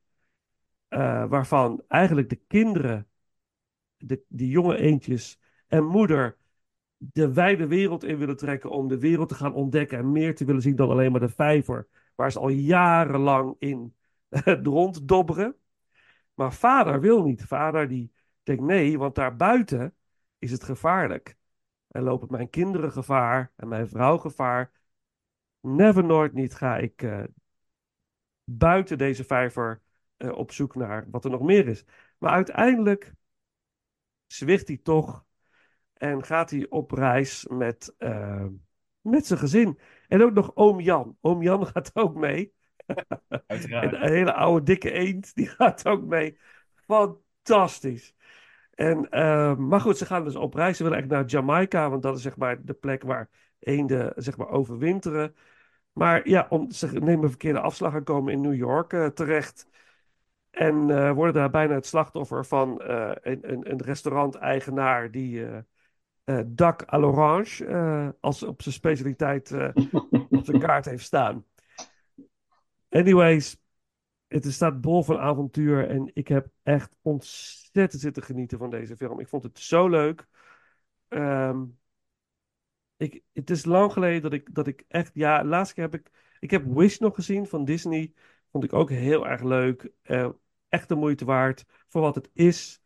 Uh, 0.88 1.28
waarvan 1.28 1.82
eigenlijk 1.88 2.28
de 2.28 2.40
kinderen, 2.46 3.08
de, 3.96 4.22
die 4.28 4.48
jonge 4.48 4.76
eendjes 4.76 5.40
en 5.66 5.84
moeder 5.84 6.38
de 7.12 7.32
wijde 7.32 7.66
wereld 7.66 8.04
in 8.04 8.18
willen 8.18 8.36
trekken 8.36 8.70
om 8.70 8.88
de 8.88 8.98
wereld 8.98 9.28
te 9.28 9.34
gaan 9.34 9.54
ontdekken 9.54 9.98
en 9.98 10.12
meer 10.12 10.34
te 10.34 10.44
willen 10.44 10.62
zien 10.62 10.76
dan 10.76 10.90
alleen 10.90 11.10
maar 11.10 11.20
de 11.20 11.28
vijver, 11.28 11.88
waar 12.14 12.32
ze 12.32 12.38
al 12.38 12.48
jarenlang 12.48 13.56
in 13.58 13.96
ronddobberen. 14.62 15.56
Maar 16.34 16.52
vader 16.52 17.00
wil 17.00 17.22
niet. 17.22 17.44
Vader 17.44 17.88
die 17.88 18.12
denkt 18.42 18.62
nee, 18.62 18.98
want 18.98 19.14
daar 19.14 19.36
buiten 19.36 19.94
is 20.38 20.50
het 20.50 20.64
gevaarlijk. 20.64 21.36
En 21.88 22.02
lopen 22.02 22.28
mijn 22.30 22.50
kinderen 22.50 22.92
gevaar 22.92 23.52
en 23.56 23.68
mijn 23.68 23.88
vrouw 23.88 24.18
gevaar. 24.18 24.72
Never 25.60 26.04
nooit 26.04 26.32
niet 26.32 26.54
ga 26.54 26.76
ik 26.76 27.02
uh, 27.02 27.24
buiten 28.44 28.98
deze 28.98 29.24
vijver 29.24 29.82
uh, 30.18 30.32
op 30.32 30.52
zoek 30.52 30.74
naar 30.74 31.10
wat 31.10 31.24
er 31.24 31.30
nog 31.30 31.40
meer 31.40 31.68
is. 31.68 31.84
Maar 32.18 32.30
uiteindelijk 32.30 33.12
zwicht 34.26 34.68
hij 34.68 34.76
toch 34.76 35.23
en 35.94 36.24
gaat 36.24 36.50
hij 36.50 36.66
op 36.68 36.90
reis 36.90 37.46
met, 37.50 37.94
uh, 37.98 38.46
met 39.00 39.26
zijn 39.26 39.38
gezin. 39.38 39.78
En 40.08 40.22
ook 40.22 40.32
nog 40.32 40.50
oom 40.54 40.80
Jan. 40.80 41.16
Oom 41.20 41.42
Jan 41.42 41.66
gaat 41.72 41.90
ook 41.94 42.14
mee. 42.14 42.52
Uiteraard. 43.46 43.92
een 43.92 44.08
hele 44.08 44.32
oude 44.32 44.64
dikke 44.64 44.90
eend, 44.90 45.34
die 45.34 45.48
gaat 45.58 45.86
ook 45.86 46.04
mee. 46.04 46.38
Fantastisch. 46.74 48.14
En, 48.74 49.06
uh, 49.10 49.56
maar 49.56 49.80
goed, 49.80 49.98
ze 49.98 50.06
gaan 50.06 50.24
dus 50.24 50.36
op 50.36 50.54
reis. 50.54 50.76
Ze 50.76 50.82
willen 50.82 50.98
eigenlijk 50.98 51.30
naar 51.30 51.40
Jamaica, 51.40 51.90
want 51.90 52.02
dat 52.02 52.16
is 52.16 52.22
zeg 52.22 52.36
maar 52.36 52.64
de 52.64 52.72
plek 52.74 53.02
waar 53.02 53.28
eenden 53.58 54.12
zeg 54.16 54.36
maar, 54.36 54.48
overwinteren. 54.48 55.34
Maar 55.92 56.28
ja, 56.28 56.46
om, 56.48 56.70
ze 56.70 56.86
nemen 56.86 57.22
een 57.22 57.28
verkeerde 57.28 57.60
afslag 57.60 57.94
en 57.94 58.04
komen 58.04 58.32
in 58.32 58.40
New 58.40 58.54
York 58.54 58.92
uh, 58.92 59.06
terecht. 59.06 59.68
En 60.50 60.88
uh, 60.88 61.12
worden 61.12 61.34
daar 61.34 61.50
bijna 61.50 61.74
het 61.74 61.86
slachtoffer 61.86 62.44
van 62.44 62.82
een, 62.82 63.52
een, 63.52 63.70
een 63.70 63.82
restaurant-eigenaar 63.82 65.10
die 65.10 65.46
uh, 66.24 66.40
dak 66.46 66.92
à 66.92 66.98
l'orange 66.98 67.64
uh, 67.66 68.08
als 68.20 68.42
op 68.42 68.62
zijn 68.62 68.74
specialiteit 68.74 69.50
uh, 69.50 69.68
op 70.30 70.44
zijn 70.44 70.60
kaart 70.60 70.84
heeft 70.84 71.04
staan. 71.04 71.46
Anyways, 72.88 73.56
het 74.26 74.52
staat 74.52 74.80
bol 74.80 75.02
van 75.02 75.18
avontuur 75.18 75.88
en 75.88 76.10
ik 76.14 76.28
heb 76.28 76.48
echt 76.62 76.96
ontzettend 77.02 78.02
zitten 78.02 78.22
genieten 78.22 78.58
van 78.58 78.70
deze 78.70 78.96
film. 78.96 79.20
Ik 79.20 79.28
vond 79.28 79.42
het 79.42 79.58
zo 79.58 79.88
leuk. 79.88 80.26
Um, 81.08 81.78
ik, 82.96 83.22
het 83.32 83.50
is 83.50 83.64
lang 83.64 83.92
geleden 83.92 84.22
dat 84.22 84.32
ik, 84.32 84.54
dat 84.54 84.66
ik 84.66 84.84
echt, 84.88 85.10
ja, 85.14 85.42
de 85.42 85.48
laatste 85.48 85.74
keer 85.74 85.84
heb 85.84 85.94
ik, 85.94 86.10
ik 86.40 86.50
heb 86.50 86.64
Wish 86.66 86.98
nog 86.98 87.14
gezien 87.14 87.46
van 87.46 87.64
Disney. 87.64 88.12
Vond 88.50 88.64
ik 88.64 88.72
ook 88.72 88.90
heel 88.90 89.26
erg 89.26 89.42
leuk. 89.42 89.90
echt 90.68 90.88
de 90.88 90.94
moeite 90.94 91.24
waard 91.24 91.64
voor 91.88 92.00
wat 92.00 92.14
het 92.14 92.30
is. 92.32 92.82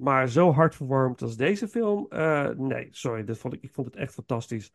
Maar 0.00 0.28
zo 0.28 0.52
hartverwarmd 0.52 1.22
als 1.22 1.36
deze 1.36 1.68
film, 1.68 2.06
uh, 2.10 2.48
nee, 2.48 2.88
sorry, 2.90 3.34
vond 3.34 3.54
ik, 3.54 3.62
ik 3.62 3.72
vond 3.72 3.86
het 3.86 3.96
echt 3.96 4.14
fantastisch. 4.14 4.72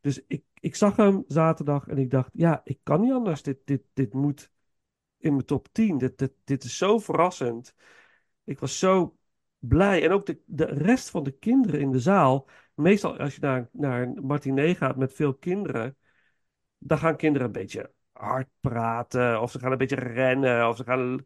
Dus 0.00 0.24
ik, 0.26 0.44
ik 0.60 0.74
zag 0.74 0.96
hem 0.96 1.24
zaterdag 1.26 1.86
en 1.88 1.98
ik 1.98 2.10
dacht, 2.10 2.30
ja, 2.32 2.60
ik 2.64 2.78
kan 2.82 3.00
niet 3.00 3.12
anders. 3.12 3.42
Dit, 3.42 3.58
dit, 3.64 3.82
dit 3.92 4.12
moet 4.12 4.50
in 5.18 5.32
mijn 5.32 5.44
top 5.44 5.68
10. 5.72 5.98
Dit, 5.98 6.18
dit, 6.18 6.32
dit 6.44 6.64
is 6.64 6.76
zo 6.76 6.98
verrassend. 6.98 7.74
Ik 8.44 8.58
was 8.58 8.78
zo 8.78 9.16
blij. 9.58 10.04
En 10.04 10.10
ook 10.10 10.26
de, 10.26 10.40
de 10.46 10.64
rest 10.64 11.10
van 11.10 11.22
de 11.22 11.38
kinderen 11.38 11.80
in 11.80 11.90
de 11.90 12.00
zaal. 12.00 12.48
Meestal 12.74 13.18
als 13.18 13.34
je 13.34 13.40
naar, 13.40 13.68
naar 13.72 14.02
een 14.02 14.76
gaat 14.76 14.96
met 14.96 15.14
veel 15.14 15.34
kinderen, 15.34 15.96
dan 16.78 16.98
gaan 16.98 17.16
kinderen 17.16 17.46
een 17.46 17.52
beetje 17.52 17.92
hard 18.12 18.48
praten. 18.60 19.40
Of 19.40 19.50
ze 19.50 19.58
gaan 19.58 19.72
een 19.72 19.78
beetje 19.78 19.96
rennen. 19.96 20.68
Of 20.68 20.76
ze 20.76 20.84
gaan 20.84 21.24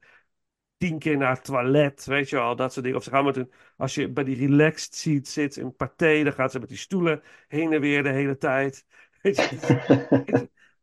tien 0.78 0.98
keer 0.98 1.16
naar 1.16 1.34
het 1.34 1.44
toilet, 1.44 2.04
weet 2.04 2.28
je 2.28 2.36
wel, 2.36 2.56
dat 2.56 2.72
soort 2.72 2.84
dingen. 2.84 2.98
Of 3.00 3.04
ze 3.04 3.10
gaan 3.10 3.24
met 3.24 3.36
een, 3.36 3.52
als 3.76 3.94
je 3.94 4.08
bij 4.12 4.24
die 4.24 4.36
relaxed 4.36 4.94
seat 4.94 5.26
zit 5.26 5.56
in 5.56 5.76
paté, 5.76 6.22
dan 6.22 6.32
gaat 6.32 6.52
ze 6.52 6.58
met 6.58 6.68
die 6.68 6.78
stoelen 6.78 7.22
heen 7.48 7.72
en 7.72 7.80
weer 7.80 8.02
de 8.02 8.08
hele 8.08 8.36
tijd. 8.36 8.86
Weet 9.22 9.36
je, 9.36 9.56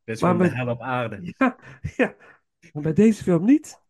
Dat 0.04 0.16
is 0.16 0.20
gewoon 0.20 0.38
de 0.38 0.50
hel 0.50 0.70
op 0.70 0.82
aarde. 0.82 1.20
Ja, 1.38 1.56
ja, 1.96 2.16
maar 2.74 2.84
bij 2.84 2.94
deze 2.94 3.24
film 3.24 3.46
niet. 3.46 3.82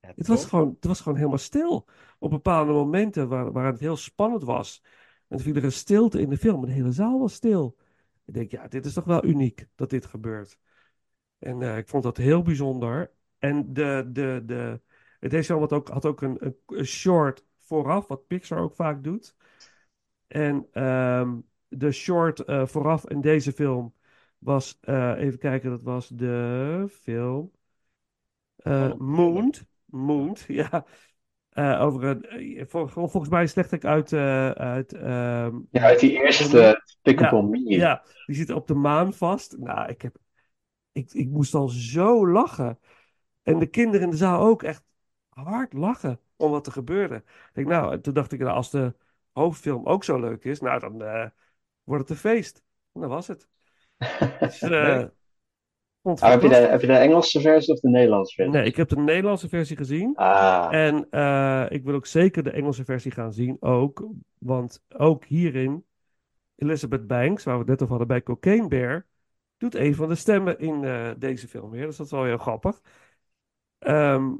Ja, 0.00 0.12
Het 0.16 0.26
was, 0.26 0.44
gewoon, 0.44 0.68
het 0.74 0.84
was 0.84 1.00
gewoon 1.00 1.18
helemaal 1.18 1.38
stil. 1.38 1.88
Op 2.18 2.30
bepaalde 2.30 2.72
momenten 2.72 3.28
waar, 3.28 3.52
waar 3.52 3.66
het 3.66 3.80
heel 3.80 3.96
spannend 3.96 4.42
was. 4.42 4.82
En 5.28 5.36
toen 5.36 5.40
viel 5.46 5.54
er 5.54 5.64
een 5.64 5.72
stilte 5.72 6.20
in 6.20 6.28
de 6.28 6.36
film. 6.38 6.60
En 6.62 6.68
de 6.68 6.74
hele 6.74 6.92
zaal 6.92 7.18
was 7.18 7.34
stil. 7.34 7.76
Ik 8.24 8.34
denk, 8.34 8.50
ja, 8.50 8.68
dit 8.68 8.84
is 8.86 8.92
toch 8.92 9.04
wel 9.04 9.24
uniek 9.24 9.66
dat 9.74 9.90
dit 9.90 10.06
gebeurt. 10.06 10.58
En 11.38 11.62
eh, 11.62 11.76
ik 11.76 11.88
vond 11.88 12.02
dat 12.02 12.16
heel 12.16 12.42
bijzonder. 12.42 13.12
En 13.38 13.72
de, 13.72 14.08
de, 14.12 14.42
de, 14.46 14.80
deze 15.18 15.44
film 15.44 15.60
had 15.60 15.72
ook, 15.72 15.88
had 15.88 16.06
ook 16.06 16.22
een, 16.22 16.36
een, 16.40 16.56
een 16.66 16.86
short 16.86 17.44
vooraf, 17.58 18.06
wat 18.06 18.26
Pixar 18.26 18.58
ook 18.58 18.74
vaak 18.74 19.04
doet. 19.04 19.36
En 20.26 20.66
ehm, 20.72 21.36
de 21.68 21.92
short 21.92 22.40
eh, 22.44 22.66
vooraf 22.66 23.08
in 23.08 23.20
deze 23.20 23.52
film 23.52 23.94
was, 24.38 24.78
eh, 24.80 25.14
even 25.18 25.38
kijken, 25.38 25.70
dat 25.70 25.82
was 25.82 26.08
de 26.08 26.86
film 26.90 27.52
eh 28.56 28.94
Moond. 28.98 29.64
Moond, 29.84 30.44
ja. 30.60 30.84
Eh, 31.48 31.80
over 31.82 32.04
een, 32.04 32.66
vol- 32.68 32.86
vol- 32.88 33.08
volgens 33.08 33.32
mij 33.32 33.46
slecht 33.46 33.72
ik 33.72 33.84
uit, 33.84 34.12
eh, 34.12 34.50
uit 34.50 34.92
ehm, 34.92 35.56
Ja, 35.70 35.82
uit 35.82 36.00
die 36.00 36.10
eerste 36.22 36.80
Despicable 36.84 37.42
Me. 37.42 37.58
ja, 37.58 38.04
die 38.26 38.36
zit 38.36 38.50
op 38.50 38.66
de 38.66 38.74
maan 38.74 39.12
vast. 39.12 39.56
Nou, 39.58 39.88
ik, 39.88 40.02
heb, 40.02 40.16
ik, 40.92 41.12
ik 41.12 41.28
moest 41.28 41.54
al 41.54 41.68
zo 41.68 42.28
lachen. 42.28 42.78
En 43.42 43.58
de 43.58 43.66
kinderen 43.66 44.00
in 44.04 44.10
de 44.10 44.16
zaal 44.16 44.40
ook 44.40 44.62
echt 44.62 44.84
hard 45.44 45.72
lachen 45.72 46.20
om 46.36 46.50
wat 46.50 46.66
er 46.66 46.72
gebeurde. 46.72 47.14
Ik 47.14 47.50
denk, 47.52 47.66
nou, 47.66 47.92
en 47.92 48.00
toen 48.00 48.14
dacht 48.14 48.32
ik, 48.32 48.40
nou, 48.40 48.52
als 48.52 48.70
de 48.70 48.94
hoofdfilm 49.32 49.86
ook 49.86 50.04
zo 50.04 50.20
leuk 50.20 50.44
is, 50.44 50.60
nou, 50.60 50.80
dan 50.80 51.02
eh, 51.02 51.26
wordt 51.84 52.02
het 52.02 52.10
een 52.10 52.30
feest. 52.30 52.62
En 52.92 53.00
dat 53.00 53.10
was 53.10 53.26
het. 53.26 53.48
Dus, 54.40 54.60
eh, 54.60 55.04
het 56.02 56.22
Ah, 56.22 56.30
heb, 56.30 56.42
je 56.42 56.48
de, 56.48 56.54
heb 56.54 56.80
je 56.80 56.86
de 56.86 56.92
Engelse 56.92 57.40
versie 57.40 57.74
of 57.74 57.80
de 57.80 57.88
Nederlandse 57.88 58.34
versie? 58.34 58.54
Nee, 58.54 58.64
ik 58.64 58.76
heb 58.76 58.88
de 58.88 58.96
Nederlandse 58.96 59.48
versie 59.48 59.76
gezien. 59.76 60.16
Ah, 60.16 60.74
En 60.74 61.06
eh, 61.10 61.66
ik 61.68 61.84
wil 61.84 61.94
ook 61.94 62.06
zeker 62.06 62.42
de 62.42 62.50
Engelse 62.50 62.84
versie 62.84 63.10
gaan 63.10 63.32
zien 63.32 63.56
ook. 63.60 64.06
Want 64.38 64.82
ook 64.88 65.24
hierin, 65.24 65.84
Elizabeth 66.56 67.06
Banks, 67.06 67.44
waar 67.44 67.54
we 67.54 67.60
het 67.60 67.68
net 67.68 67.82
over 67.82 67.88
hadden 67.88 68.08
bij 68.08 68.22
Cocaine 68.22 68.68
Bear, 68.68 69.06
doet 69.56 69.74
een 69.74 69.94
van 69.94 70.08
de 70.08 70.14
stemmen 70.14 70.58
in 70.58 71.14
deze 71.18 71.48
film 71.48 71.70
weer. 71.70 71.86
Dus 71.86 71.96
dat 71.96 72.06
is 72.06 72.12
wel 72.12 72.24
heel 72.24 72.38
grappig. 72.38 72.80
Ehm, 73.78 74.30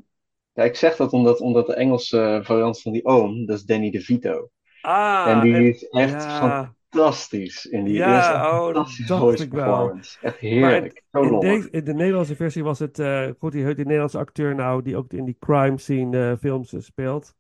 ja, 0.59 0.65
ik 0.65 0.77
zeg 0.77 0.97
dat 0.97 1.13
omdat, 1.13 1.41
omdat 1.41 1.67
de 1.67 1.75
Engelse 1.75 2.41
variant 2.45 2.81
van 2.81 2.93
die 2.93 3.05
oom, 3.05 3.47
dat 3.47 3.57
is 3.59 3.65
Danny 3.65 3.91
DeVito. 3.91 4.51
ah, 4.83 5.31
en 5.31 5.41
die 5.41 5.55
en- 5.55 5.65
is 5.65 5.89
echt 5.89 6.25
ja, 6.25 6.75
fantastisch 6.91 7.67
in 7.67 7.85
die 7.85 7.95
Ja, 7.95 8.09
eerste 8.09 8.33
oh, 8.33 8.65
dat 8.75 8.75
fantastische 8.75 9.07
dacht 9.07 9.21
voice 9.21 9.43
ik 9.45 9.53
wel. 9.53 9.75
performance. 9.75 10.19
Echt 10.21 10.39
Maar 10.55 10.71
heerlijk. 10.71 11.03
In, 11.19 11.31
lollig. 11.31 11.41
deze, 11.41 11.71
in 11.71 11.85
de 11.85 11.95
Nederlandse 11.95 12.37
versie 12.37 12.65
was 12.65 12.79
het, 12.79 12.99
eh 12.99 13.29
goed, 13.39 13.53
die, 13.53 13.65
die 13.75 13.85
Nederlandse 13.85 14.19
acteur 14.19 14.55
nou, 14.55 14.83
die 14.83 14.97
ook 14.97 15.13
in 15.13 15.25
die 15.25 15.37
crime 15.39 15.79
scene 15.79 16.31
eh, 16.31 16.39
films 16.39 16.73
eh, 16.73 16.81
speelt. 16.81 17.37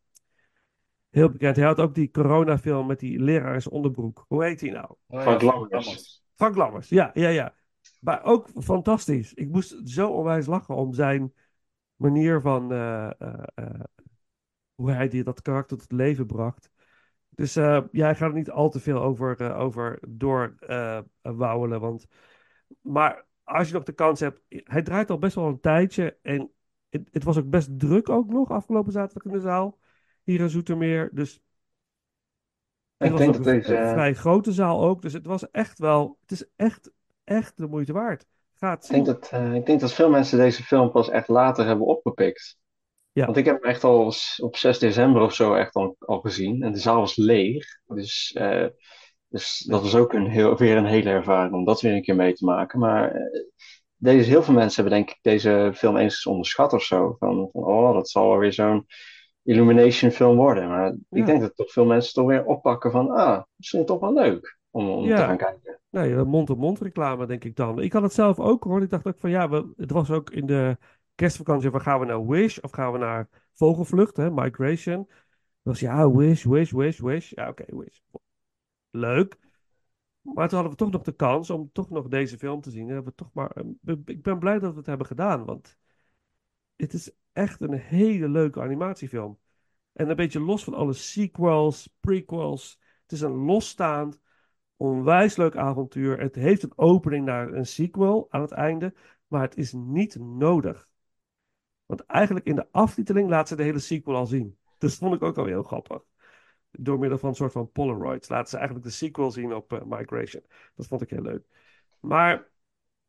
Heel 1.10 1.30
bekend. 1.30 1.56
Hij 1.56 1.64
had 1.64 1.78
ook 1.80 1.94
die 1.94 2.10
coronafilm 2.10 2.86
met 2.86 3.00
die 3.00 3.18
leraar 3.20 3.54
in 3.54 3.62
zijn 3.62 3.74
onderbroek. 3.74 4.24
Hoe 4.28 4.44
heet 4.44 4.60
hij 4.60 4.70
nou? 4.70 4.94
Oh, 5.08 5.20
Frank 5.22 5.42
ja, 5.42 5.52
Lammers. 5.68 6.22
Frank 6.36 6.56
Lammers, 6.56 6.88
ja, 6.88 7.10
ja, 7.14 7.28
ja. 7.28 7.54
Maar 8.00 8.24
ook 8.24 8.48
fantastisch. 8.54 9.34
Ik 9.34 9.48
moest 9.48 9.80
zo 9.84 10.08
onwijs 10.10 10.46
lachen 10.46 10.74
om 10.76 10.92
zijn 10.94 11.32
manier 11.98 12.40
van 12.40 12.72
eh, 12.72 13.10
eh, 13.20 13.42
eh, 13.54 13.80
hoe 14.74 14.90
hij 14.90 15.08
die, 15.08 15.24
dat 15.24 15.42
karakter 15.42 15.78
tot 15.78 15.92
leven 15.92 16.26
bracht. 16.26 16.70
Dus 17.28 17.54
ja, 17.54 18.10
ik 18.10 18.16
ga 18.16 18.26
er 18.26 18.32
niet 18.32 18.50
al 18.50 18.70
te 18.70 18.80
veel 18.80 19.02
over, 19.02 19.54
over. 19.54 19.98
Want... 21.80 22.06
Maar 22.80 23.26
als 23.42 23.68
je 23.68 23.74
nog 23.74 23.82
de 23.82 23.92
kans 23.92 24.20
hebt, 24.20 24.42
hij 24.48 24.82
draait 24.82 25.10
al 25.10 25.18
best 25.18 25.34
wel 25.34 25.46
een 25.46 25.60
tijdje. 25.60 26.18
En 26.22 26.50
het, 26.88 27.08
het 27.12 27.24
was 27.24 27.38
ook 27.38 27.50
best 27.50 27.78
druk 27.78 28.08
ook 28.08 28.28
nog 28.28 28.50
afgelopen 28.50 28.92
zaterdag 28.92 29.32
in 29.32 29.38
de 29.38 29.40
zaal. 29.44 29.78
Hier 30.22 30.40
in 30.40 30.50
Zoetermeer. 30.50 31.10
Dus 31.12 31.42
het 32.96 33.06
Ik 33.06 33.10
was 33.10 33.20
denk 33.20 33.32
dat 33.36 33.46
een, 33.46 33.52
deze... 33.52 33.76
een 33.76 33.88
vrij 33.88 34.14
grote 34.14 34.52
zaal 34.52 34.84
ook. 34.84 35.02
Dus 35.02 35.12
het 35.12 35.26
was 35.26 35.50
echt 35.50 35.78
wel, 35.78 36.18
het 36.20 36.30
is 36.30 36.50
echt, 36.56 36.92
echt 37.24 37.56
de 37.56 37.66
moeite 37.66 37.92
waard. 37.92 38.26
Ik 38.60 38.88
denk 38.88 39.06
dat, 39.06 39.28
eh, 39.32 39.54
ik 39.54 39.66
denk 39.66 39.80
dat 39.80 39.92
veel 39.92 40.10
mensen 40.10 40.38
deze 40.38 40.62
film 40.62 40.90
pas 40.90 41.10
echt 41.10 41.28
later 41.28 41.66
hebben 41.66 41.86
opgepikt. 41.86 42.58
Ja. 43.12 43.24
Want 43.24 43.36
ik 43.36 43.44
heb 43.44 43.62
hem 43.62 43.70
echt 43.70 43.84
al 43.84 44.12
op 44.36 44.56
6 44.56 44.78
december 44.78 45.22
of 45.22 45.34
zo 45.34 45.54
echt 45.54 45.74
al, 45.74 45.96
al 45.98 46.20
gezien. 46.20 46.62
En 46.62 46.72
de 46.72 46.78
zaal 46.78 47.00
was 47.00 47.16
leeg. 47.16 47.66
Dus, 47.86 48.32
eh, 48.32 48.66
dus 49.28 49.58
dat 49.68 49.82
was 49.82 49.94
ook 49.94 50.12
een 50.12 50.26
heel, 50.26 50.56
weer 50.56 50.76
een 50.76 50.86
hele 50.86 51.10
ervaring 51.10 51.54
om 51.54 51.64
dat 51.64 51.80
weer 51.80 51.92
een 51.92 52.02
keer 52.02 52.16
mee 52.16 52.32
te 52.32 52.44
maken. 52.44 52.78
Maar 52.78 53.10
eh, 53.14 53.40
deze, 53.96 54.28
heel 54.30 54.42
veel 54.42 54.54
mensen 54.54 54.82
hebben 54.82 55.00
denk 55.00 55.10
ik 55.16 55.22
deze 55.22 55.72
film 55.74 55.96
eens 55.96 56.26
onderschat 56.26 56.72
of 56.72 56.82
zo. 56.82 57.16
Van, 57.18 57.48
van 57.52 57.62
oh, 57.64 57.92
dat 57.94 58.08
zal 58.10 58.28
wel 58.28 58.38
weer 58.38 58.52
zo'n 58.52 58.86
Illumination 59.42 60.10
film 60.10 60.36
worden. 60.36 60.68
Maar 60.68 60.86
Ja. 60.86 60.96
ik 61.20 61.26
denk 61.26 61.40
dat 61.40 61.56
toch 61.56 61.72
veel 61.72 61.84
mensen 61.84 62.12
toch 62.14 62.26
weer 62.26 62.44
oppakken 62.44 62.90
van, 62.90 63.10
ah, 63.10 63.42
misschien 63.56 63.84
toch 63.84 64.00
wel 64.00 64.12
leuk 64.12 64.58
om, 64.70 64.88
om 64.90 65.04
Ja. 65.04 65.16
te 65.16 65.22
gaan 65.22 65.36
kijken. 65.36 65.77
Nee, 65.90 66.14
eh, 66.14 66.22
mond-op-mond 66.22 66.80
reclame, 66.80 67.26
denk 67.26 67.44
ik 67.44 67.56
dan. 67.56 67.80
Ik 67.80 67.92
had 67.92 68.02
het 68.02 68.12
zelf 68.12 68.38
ook 68.38 68.64
hoor. 68.64 68.82
Ik 68.82 68.90
dacht 68.90 69.06
ook 69.06 69.18
van 69.18 69.30
ja, 69.30 69.48
we, 69.48 69.72
het 69.76 69.90
was 69.90 70.10
ook 70.10 70.30
in 70.30 70.46
de 70.46 70.78
kerstvakantie 71.14 71.70
van 71.70 71.80
gaan 71.80 72.00
we 72.00 72.06
naar 72.06 72.26
Wish 72.26 72.58
of 72.58 72.70
gaan 72.70 72.92
we 72.92 72.98
naar 72.98 73.28
Vogelvlucht, 73.52 74.16
hè, 74.16 74.30
Migration. 74.30 74.98
Het 75.08 75.08
was 75.62 75.80
ja, 75.80 76.10
Wish, 76.10 76.44
Wish, 76.44 76.72
Wish, 76.72 77.00
Wish. 77.00 77.30
Ja, 77.30 77.48
oké, 77.48 77.76
Wish. 77.76 77.98
Leuk. 78.90 79.38
Maar 80.20 80.48
toen 80.48 80.58
hadden 80.58 80.70
we 80.70 80.84
toch 80.84 80.90
nog 80.90 81.02
de 81.02 81.16
kans 81.16 81.50
om 81.50 81.70
toch 81.72 81.90
nog 81.90 82.08
deze 82.08 82.38
film 82.38 82.60
te 82.60 82.70
zien. 82.70 82.88
En 82.88 82.94
hebben 82.94 83.12
we 83.16 83.24
toch 83.24 83.32
maar, 83.32 83.50
eh, 83.50 83.94
ik 84.04 84.22
ben 84.22 84.38
blij 84.38 84.58
dat 84.58 84.72
we 84.72 84.78
het 84.78 84.86
hebben 84.86 85.06
gedaan, 85.06 85.44
want 85.44 85.76
het 86.76 86.92
is 86.92 87.10
echt 87.32 87.60
een 87.60 87.72
hele 87.72 88.28
leuke 88.28 88.60
animatiefilm. 88.60 89.38
En 89.92 90.10
een 90.10 90.16
beetje 90.16 90.40
los 90.40 90.64
van 90.64 90.74
alle 90.74 90.92
sequels, 90.92 91.96
prequels. 92.00 92.80
Het 93.02 93.12
is 93.12 93.20
een 93.20 93.36
losstaand, 93.36 94.20
onwijs 94.78 95.36
leuk 95.36 95.56
avontuur. 95.56 96.20
Het 96.20 96.34
heeft 96.34 96.62
een 96.62 96.78
opening 96.78 97.24
naar 97.24 97.52
een 97.52 97.66
sequel 97.66 98.26
aan 98.30 98.40
het 98.40 98.52
einde, 98.52 98.94
maar 99.26 99.42
het 99.42 99.56
is 99.56 99.72
niet 99.72 100.18
nodig. 100.18 100.88
Want 101.86 102.00
eigenlijk 102.06 102.46
in 102.46 102.54
de 102.54 102.68
aftiteling 102.70 103.28
laat 103.28 103.48
ze 103.48 103.56
de 103.56 103.62
hele 103.62 103.78
sequel 103.78 104.16
al 104.16 104.26
zien. 104.26 104.58
Dat 104.78 104.94
vond 104.94 105.14
ik 105.14 105.22
ook 105.22 105.38
al 105.38 105.44
heel 105.44 105.62
grappig. 105.62 106.02
Door 106.70 106.98
middel 106.98 107.18
van 107.18 107.28
een 107.28 107.34
soort 107.34 107.52
van 107.52 107.72
Polaroids 107.72 108.28
laten 108.28 108.48
ze 108.48 108.56
eigenlijk 108.56 108.86
de 108.86 108.92
sequel 108.92 109.30
zien 109.30 109.54
op 109.54 109.72
eh, 109.72 109.82
Migration. 109.82 110.42
Dat 110.74 110.86
vond 110.86 111.02
ik 111.02 111.10
heel 111.10 111.22
leuk. 111.22 111.46
Maar 112.00 112.50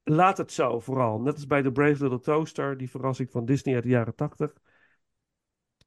laat 0.03 0.37
het 0.37 0.51
zo 0.51 0.79
vooral. 0.79 1.21
Net 1.21 1.33
als 1.33 1.47
bij 1.47 1.61
The 1.61 1.71
Brave 1.71 2.03
Little 2.03 2.19
Toaster, 2.19 2.77
die 2.77 2.89
verrassing 2.89 3.31
van 3.31 3.45
Disney 3.45 3.75
uit 3.75 3.83
de 3.83 3.89
jaren 3.89 4.15
80. 4.15 4.53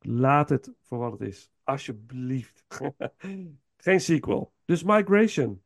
Laat 0.01 0.49
het 0.49 0.73
voor 0.81 0.99
wat 0.99 1.13
het 1.13 1.21
is. 1.21 1.51
Alsjeblieft. 1.63 2.65
Geen 3.77 4.01
sequel. 4.01 4.53
Dus 4.65 4.83
Migration. 4.83 5.63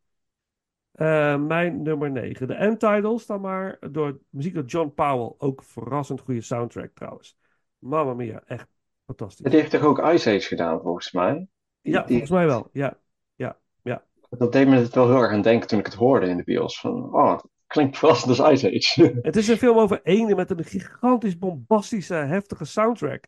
Eh, 0.97 1.37
mijn 1.37 1.83
nummer 1.83 2.11
9. 2.11 2.47
De 2.49 2.55
end 2.55 2.81
titles 2.81 3.27
dan 3.27 3.41
maar 3.41 3.77
door 3.91 4.19
muziek 4.31 4.55
door 4.55 4.65
John 4.65 4.93
Powell. 4.95 5.35
Ook 5.39 5.63
verrassend 5.63 6.21
goede 6.21 6.41
soundtrack 6.41 6.91
trouwens. 6.95 7.39
Mamma 7.79 8.15
mia, 8.15 8.43
echt 8.47 8.69
fantastisch. 9.07 9.51
Die 9.51 9.59
heeft 9.61 9.71
toch 9.71 9.83
ook 9.83 9.99
Ice 9.99 10.31
Age 10.31 10.41
gedaan, 10.41 10.81
volgens 10.81 11.13
mij? 11.13 11.47
Ja, 11.81 11.99
Die- 12.01 12.09
volgens 12.09 12.31
mij 12.31 12.47
wel. 12.47 12.69
Ja, 12.73 12.99
ja, 13.35 13.59
ja. 13.83 14.05
Dat 14.31 14.53
deed 14.53 14.69
me 14.69 14.77
het 14.77 14.95
wel 14.95 15.07
heel 15.09 15.21
erg 15.21 15.33
aan 15.33 15.43
denken 15.43 15.69
toen 15.69 15.79
ik 15.79 15.87
het 15.87 15.95
hoorde 15.95 16.27
in 16.27 16.37
de 16.37 16.45
bios. 16.45 16.81
Van, 16.81 17.15
oh, 17.15 17.31
dat 17.31 17.49
klinkt 17.67 17.99
verrassend 17.99 18.39
als 18.39 18.53
Ice 18.53 18.67
Age. 18.67 19.19
Het 19.23 19.37
is 19.37 19.49
een 19.49 19.57
film 19.57 19.79
over 19.79 20.01
eenden 20.03 20.37
met 20.37 20.51
een 20.51 20.65
gigantisch 20.65 21.39
bombastische, 21.39 22.15
heftige 22.15 22.65
soundtrack. 22.65 23.25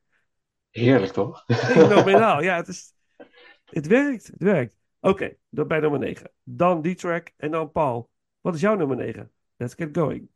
Heerlijk, 0.70 1.12
toch? 1.12 1.44
Fenomenaal. 1.46 2.42
Ja, 2.48 2.56
het 2.56 2.68
is... 2.68 2.92
Het 3.64 3.86
werkt, 3.86 4.26
het 4.26 4.42
werkt. 4.42 4.77
Oké, 5.08 5.36
dan 5.48 5.68
bij 5.68 5.80
nummer 5.80 5.98
9. 5.98 6.30
Dan 6.42 6.82
die 6.82 6.94
track 6.94 7.32
en 7.36 7.50
dan 7.50 7.72
Paul. 7.72 8.10
Wat 8.40 8.54
is 8.54 8.60
jouw 8.60 8.74
nummer 8.76 8.96
9? 8.96 9.30
Let's 9.56 9.74
get 9.74 9.96
going. 9.96 10.28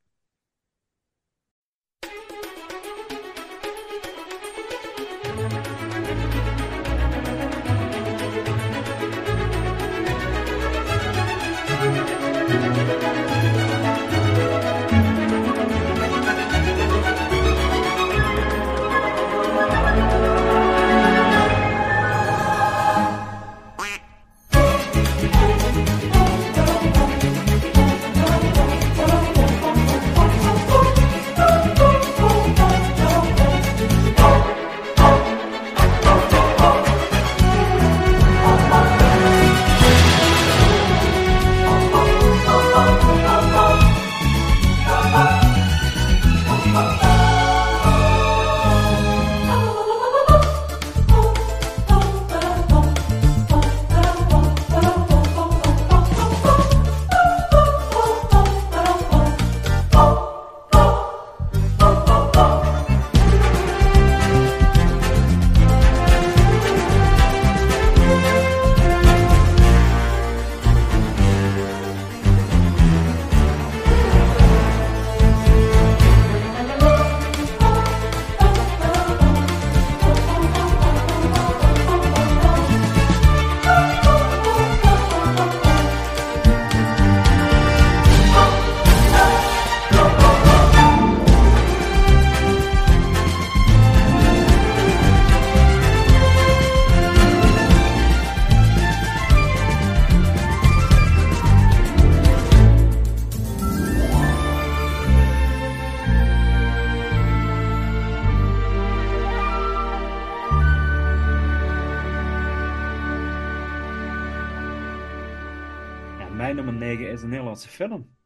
Film. 117.89 118.17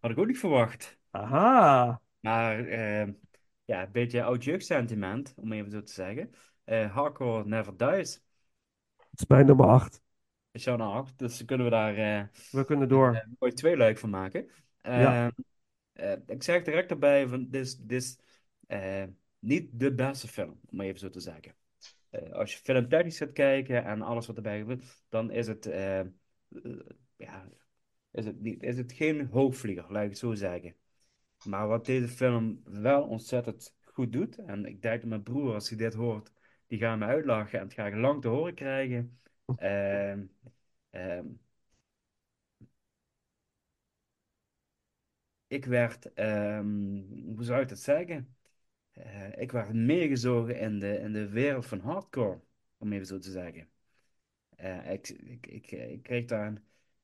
Had 0.00 0.10
ik 0.10 0.18
ook 0.18 0.26
niet 0.26 0.38
verwacht. 0.38 0.98
Aha. 1.10 2.00
Maar 2.20 2.66
eh, 2.66 3.08
ja, 3.64 3.82
een 3.82 3.92
beetje 3.92 4.22
oud 4.22 4.44
jeugdsentiment, 4.44 5.34
om 5.36 5.52
even 5.52 5.70
zo 5.70 5.82
te 5.82 5.92
zeggen. 5.92 6.30
Eh 6.64 6.94
Hardcore 6.94 7.44
Never 7.46 7.76
Dies. 7.76 8.22
Het 9.10 9.20
is 9.20 9.26
mijn 9.26 9.46
nummer 9.46 9.66
8. 9.66 10.00
Shaun 10.58 10.80
8. 10.80 11.18
Dus 11.18 11.44
kunnen 11.44 11.66
we 11.66 11.72
daar 11.72 11.96
eh, 11.96 12.24
We 12.50 12.64
kunnen 12.64 12.88
door. 12.88 13.14
eh, 13.14 13.26
mooi 13.38 13.52
tweeluik 13.52 13.98
van 13.98 14.10
maken. 14.10 14.50
Ja. 14.82 15.26
Ehm, 15.26 15.30
eh, 15.92 16.16
ik 16.26 16.42
zeg 16.42 16.62
direct 16.62 16.90
erbij, 16.90 17.28
van, 17.28 17.46
dit 17.50 17.64
is, 17.64 17.80
is 17.86 18.18
niet 19.38 19.68
de 19.72 19.94
beste 19.94 20.28
film, 20.28 20.60
om 20.70 20.80
even 20.80 20.98
zo 20.98 21.10
te 21.10 21.20
zeggen. 21.20 21.54
Als 22.32 22.52
je 22.52 22.58
filmtechnisch 22.58 23.18
gaat 23.18 23.32
kijken 23.32 23.84
en 23.84 24.02
alles 24.02 24.26
wat 24.26 24.36
erbij 24.36 24.58
gebeurt, 24.58 25.02
dan 25.08 25.30
is 25.30 25.46
het, 25.46 25.64
ja, 27.16 27.48
is 28.12 28.24
het, 28.24 28.40
niet, 28.40 28.62
is 28.62 28.76
het 28.76 28.92
geen 28.92 29.26
hoogvlieger, 29.26 29.92
laat 29.92 30.04
ik 30.04 30.16
zo 30.16 30.34
zeggen. 30.34 30.76
Maar 31.44 31.68
wat 31.68 31.86
deze 31.86 32.08
film 32.08 32.62
wel 32.64 33.02
ontzettend 33.02 33.76
goed 33.84 34.12
doet, 34.12 34.36
en 34.36 34.64
ik 34.66 34.82
denk 34.82 35.00
dat 35.00 35.08
mijn 35.10 35.22
broer, 35.22 35.54
als 35.54 35.68
hij 35.68 35.78
dit 35.78 35.94
hoort, 35.94 36.32
die 36.66 36.78
gaat 36.78 36.98
me 36.98 37.04
uitlachen 37.04 37.58
en 37.58 37.64
het 37.64 37.74
ga 37.74 37.86
ik 37.86 37.94
lang 37.94 38.22
te 38.22 38.28
horen 38.28 38.54
krijgen. 38.54 39.20
Ehm, 39.56 40.24
ehm, 40.90 41.26
ik 45.46 45.64
werd, 45.64 46.12
ehm, 46.12 47.02
hoe 47.34 47.44
zou 47.44 47.60
ik 47.62 47.68
dat 47.68 47.78
zeggen? 47.78 48.36
Eh, 48.92 49.38
ik 49.38 49.52
werd 49.52 49.72
meegezogen 49.72 50.58
in 50.58 50.78
de, 50.78 50.98
in 50.98 51.12
de 51.12 51.28
wereld 51.28 51.66
van 51.66 51.80
hardcore, 51.80 52.40
om 52.78 52.92
even 52.92 53.06
zo 53.06 53.18
te 53.18 53.30
zeggen. 53.30 53.68
Eh, 54.56 54.92
ik, 54.92 55.08
ik, 55.08 55.70
ik, 55.70 56.02
kreeg 56.02 56.24
daar 56.24 56.62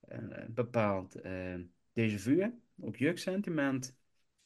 een, 0.08 0.42
een 0.42 0.54
bepaald 0.54 1.14
eh 1.14 1.54
déjà 1.98 2.18
vu, 2.18 2.52
ook 2.80 2.96
jeugdsentiment. 2.96 3.96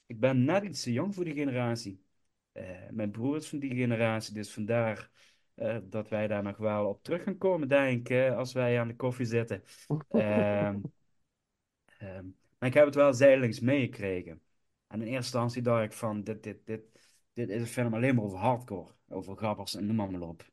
Ik 0.06 0.20
ben 0.20 0.44
net 0.44 0.64
iets 0.64 0.82
te 0.82 0.92
jong 0.92 1.14
voor 1.14 1.24
die 1.24 1.34
generatie. 1.34 2.04
Eh, 2.52 2.88
mijn 2.90 3.10
broer 3.10 3.36
is 3.36 3.48
van 3.48 3.58
die 3.58 3.74
generatie, 3.74 4.34
dus 4.34 4.52
vandaar 4.52 5.10
eh, 5.54 5.78
dat 5.82 6.08
wij 6.08 6.26
daar 6.26 6.42
nog 6.42 6.56
wel 6.56 6.88
op 6.88 7.02
terug 7.02 7.22
gaan 7.22 7.38
komen, 7.38 7.68
denk 7.68 8.00
ik, 8.00 8.10
eh, 8.10 8.36
als 8.36 8.52
wij 8.52 8.80
aan 8.80 8.88
de 8.88 8.96
koffie 8.96 9.26
zitten. 9.26 9.62
Ehm, 10.08 10.78
ehm, 11.98 12.26
maar 12.58 12.68
ik 12.68 12.74
heb 12.74 12.84
het 12.84 12.94
wel 12.94 13.14
zijdelings 13.14 13.60
meegekregen. 13.60 14.42
En 14.86 15.00
in 15.00 15.06
eerste 15.06 15.16
instantie 15.16 15.62
dacht 15.62 15.84
ik 15.84 15.92
van, 15.92 16.22
dit, 16.24 16.42
dit, 16.42 16.66
dit, 16.66 16.82
dit 17.32 17.48
is 17.48 17.60
een 17.60 17.66
film 17.66 17.94
alleen 17.94 18.14
maar 18.14 18.24
over 18.24 18.38
hardcore, 18.38 18.94
over 19.08 19.36
gabbers 19.36 19.74
en 19.74 19.86
noem 19.86 19.96
maar, 19.96 20.10
maar 20.10 20.20
op. 20.20 20.50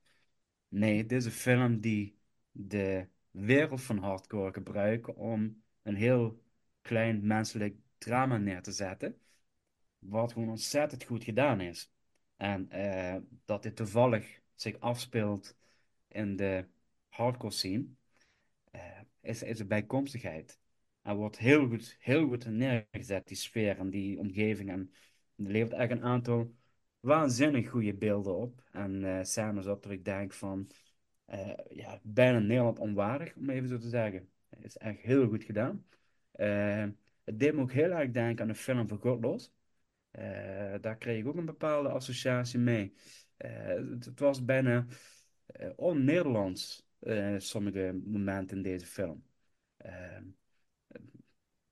Nee, 0.68 1.06
dit 1.06 1.20
is 1.20 1.26
een 1.26 1.32
film 1.32 1.80
die 1.80 2.18
de 2.52 3.08
wereld 3.32 3.82
van 3.82 3.98
hardcore 3.98 4.54
gebruikt 4.54 5.14
om 5.14 5.64
een 5.82 5.96
heel 5.96 6.44
klein 6.82 7.28
menselijk 7.28 7.76
drama 7.98 8.38
neer 8.38 8.62
te 8.62 8.72
zetten, 8.72 9.22
wat 10.00 10.34
gewoon 10.34 10.50
ontzettend 10.50 11.04
goed 11.04 11.24
gedaan 11.24 11.62
is. 11.62 11.92
En 12.38 12.70
eh, 12.70 13.16
dat 13.46 13.64
dit 13.64 13.76
toevallig 13.76 14.42
zich 14.56 14.80
afspeelt 14.80 15.58
in 16.08 16.36
de 16.36 16.66
hardcore 17.10 17.54
scene, 17.54 17.86
eh, 18.72 19.00
is, 19.22 19.44
is 19.44 19.60
een 19.60 19.68
bijkomstigheid. 19.68 20.60
En 21.02 21.16
wordt 21.16 21.38
heel 21.38 21.68
goed, 21.68 21.96
heel 22.00 22.28
goed 22.28 22.46
neergezet, 22.46 23.28
die 23.28 23.38
sfeer 23.38 23.78
en 23.78 23.90
die 23.90 24.20
omgeving. 24.20 24.70
En 24.70 24.94
er 25.36 25.52
levert 25.52 25.74
echt 25.74 25.92
een 25.92 26.04
aantal 26.04 26.56
waanzinnig 27.00 27.70
goede 27.70 27.94
beelden 27.94 28.36
op. 28.36 28.64
En 28.72 29.04
eh 29.04 29.24
scènes 29.24 29.68
op 29.68 29.84
dat 29.84 29.92
ik 29.92 30.06
denk 30.06 30.34
van, 30.34 30.70
eh, 31.30 31.54
ja, 31.70 32.00
bijna 32.04 32.40
Nederland 32.40 32.80
onwaardig, 32.80 33.36
om 33.36 33.50
even 33.50 33.70
zo 33.70 33.78
te 33.78 33.90
zeggen. 33.90 34.30
Het 34.50 34.66
is 34.66 34.78
echt 34.78 35.00
heel 35.00 35.28
goed 35.28 35.44
gedaan. 35.44 35.86
Eh, 36.32 36.86
het 37.24 37.40
deed 37.40 37.54
me 37.54 37.62
ook 37.62 37.72
heel 37.72 37.92
erg 37.92 38.12
denken 38.12 38.42
aan 38.42 38.52
de 38.52 38.56
film 38.56 38.88
van 38.88 38.98
Godlos. 38.98 39.52
Eh, 40.12 40.74
daar 40.82 40.98
kreeg 40.98 41.20
ik 41.20 41.28
ook 41.28 41.36
een 41.36 41.46
bepaalde 41.46 41.90
associatie 41.90 42.60
mee. 42.60 42.94
Het, 43.38 44.06
het 44.06 44.20
was 44.20 44.46
bijna 44.46 44.86
on-Nederlands, 45.76 46.88
sommige 47.38 48.02
momenten 48.06 48.58
in 48.58 48.64
deze 48.64 48.86
film. 48.86 49.24
Eh, 49.78 50.22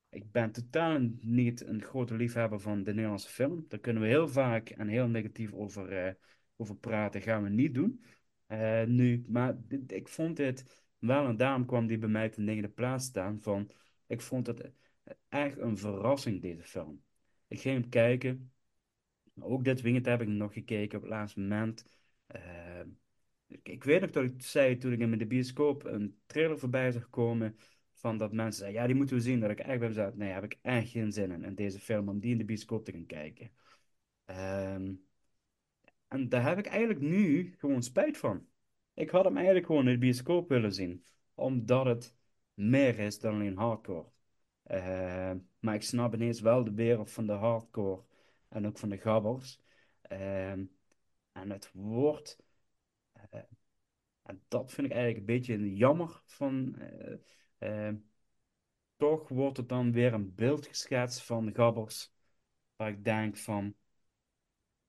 ik 0.09 0.31
ben 0.31 0.51
totaal 0.51 0.99
niet 1.19 1.65
een 1.65 1.81
grote 1.83 2.15
liefhebber 2.15 2.59
van 2.59 2.83
de 2.83 2.93
Nederlandse 2.93 3.29
film. 3.29 3.65
Daar 3.67 3.79
kunnen 3.79 4.01
we 4.01 4.07
heel 4.07 4.27
vaak 4.27 4.69
en 4.69 4.87
heel 4.87 5.07
negatief 5.07 5.53
over, 5.53 6.17
over 6.55 6.75
praten. 6.75 7.21
Gaan 7.21 7.43
we 7.43 7.49
niet 7.49 7.73
doen. 7.73 8.03
Eh, 8.47 8.83
nu, 8.83 9.25
maar 9.27 9.57
ik 9.87 10.07
vond 10.07 10.35
dit 10.37 10.85
wel, 10.99 11.27
en 11.27 11.37
daarom 11.37 11.65
kwam 11.65 11.87
die 11.87 11.97
bij 11.97 12.09
mij 12.09 12.29
ten 12.29 12.43
negende 12.43 12.69
plaats 12.69 13.05
staan. 13.05 13.41
Van, 13.41 13.71
ik 14.07 14.21
vond 14.21 14.47
het 14.47 14.71
echt 15.29 15.57
een 15.57 15.77
verrassing, 15.77 16.41
deze 16.41 16.63
film. 16.63 17.03
Ik 17.47 17.59
ging 17.59 17.79
hem 17.81 17.89
kijken. 17.89 18.51
Ook 19.39 19.63
dit 19.63 19.81
weekend 19.81 20.05
heb 20.05 20.21
ik 20.21 20.27
nog 20.27 20.53
gekeken 20.53 20.97
op 20.97 21.03
het 21.03 21.11
laatste 21.11 21.39
moment. 21.39 21.85
Eh, 22.27 22.81
ik, 23.47 23.83
weet 23.83 24.01
nog 24.01 24.09
dat 24.09 24.23
ik 24.23 24.41
zei 24.41 24.77
toen 24.77 24.91
ik 24.91 24.99
in 24.99 25.17
de 25.17 25.27
bioscoop 25.27 25.83
een 25.85 26.19
trailer 26.25 26.59
voorbij 26.59 26.91
zag 26.91 27.09
komen. 27.09 27.57
Van 27.93 28.17
dat 28.17 28.31
mensen 28.31 28.59
zeiden, 28.59 28.81
ja, 28.81 28.87
die 28.87 28.95
moeten 28.95 29.15
we 29.15 29.21
zien. 29.21 29.39
Dat 29.39 29.49
ik 29.49 29.59
echt 29.59 29.79
bij 29.79 29.87
mezelf, 29.87 30.15
nee, 30.15 30.31
heb 30.31 30.43
ik 30.43 30.57
echt 30.61 30.89
geen 30.89 31.11
zin 31.11 31.31
in. 31.31 31.43
In 31.43 31.55
deze 31.55 31.79
film, 31.79 32.09
om 32.09 32.19
die 32.19 32.31
in 32.31 32.37
de 32.37 32.45
bioscoop 32.45 32.85
te 32.85 32.91
gaan 32.91 33.05
kijken. 33.05 33.51
Ehm, 34.25 34.93
en 36.07 36.29
daar 36.29 36.43
heb 36.43 36.57
ik 36.57 36.65
eigenlijk 36.65 36.99
nu 36.99 37.55
gewoon 37.57 37.83
spijt 37.83 38.17
van. 38.17 38.47
Ik 38.93 39.09
had 39.09 39.23
hem 39.25 39.35
eigenlijk 39.35 39.65
gewoon 39.65 39.87
in 39.87 39.93
de 39.93 39.97
bioscoop 39.97 40.49
willen 40.49 40.73
zien. 40.73 41.05
Omdat 41.33 41.85
het 41.85 42.15
meer 42.53 42.99
is 42.99 43.19
dan 43.19 43.33
alleen 43.33 43.57
hardcore. 43.57 44.09
Eh, 44.63 45.31
maar 45.59 45.75
ik 45.75 45.81
snap 45.81 46.13
ineens 46.13 46.41
wel 46.41 46.63
de 46.63 46.73
wereld 46.73 47.11
van 47.11 47.25
de 47.25 47.33
hardcore 47.33 48.03
en 48.49 48.67
ook 48.67 48.77
van 48.77 48.89
de 48.89 48.97
gabbers. 48.97 49.61
Ehm, 50.01 50.65
en 51.31 51.49
het 51.49 51.71
wordt, 51.73 52.37
eh, 53.11 53.41
en 54.21 54.43
dat 54.47 54.71
vind 54.71 54.87
ik 54.87 54.93
eigenlijk 54.93 55.19
een 55.19 55.35
beetje 55.35 55.75
jammer 55.75 56.21
van, 56.25 56.75
eh, 56.75 57.87
eh, 57.87 57.95
toch 58.95 59.27
wordt 59.29 59.57
het 59.57 59.69
dan 59.69 59.91
weer 59.91 60.13
een 60.13 60.35
beeld 60.35 60.67
geschetst 60.67 61.23
van 61.23 61.45
de 61.45 61.53
gabbers, 61.53 62.13
waar 62.75 62.89
ik 62.89 63.03
denk 63.03 63.37
van, 63.37 63.75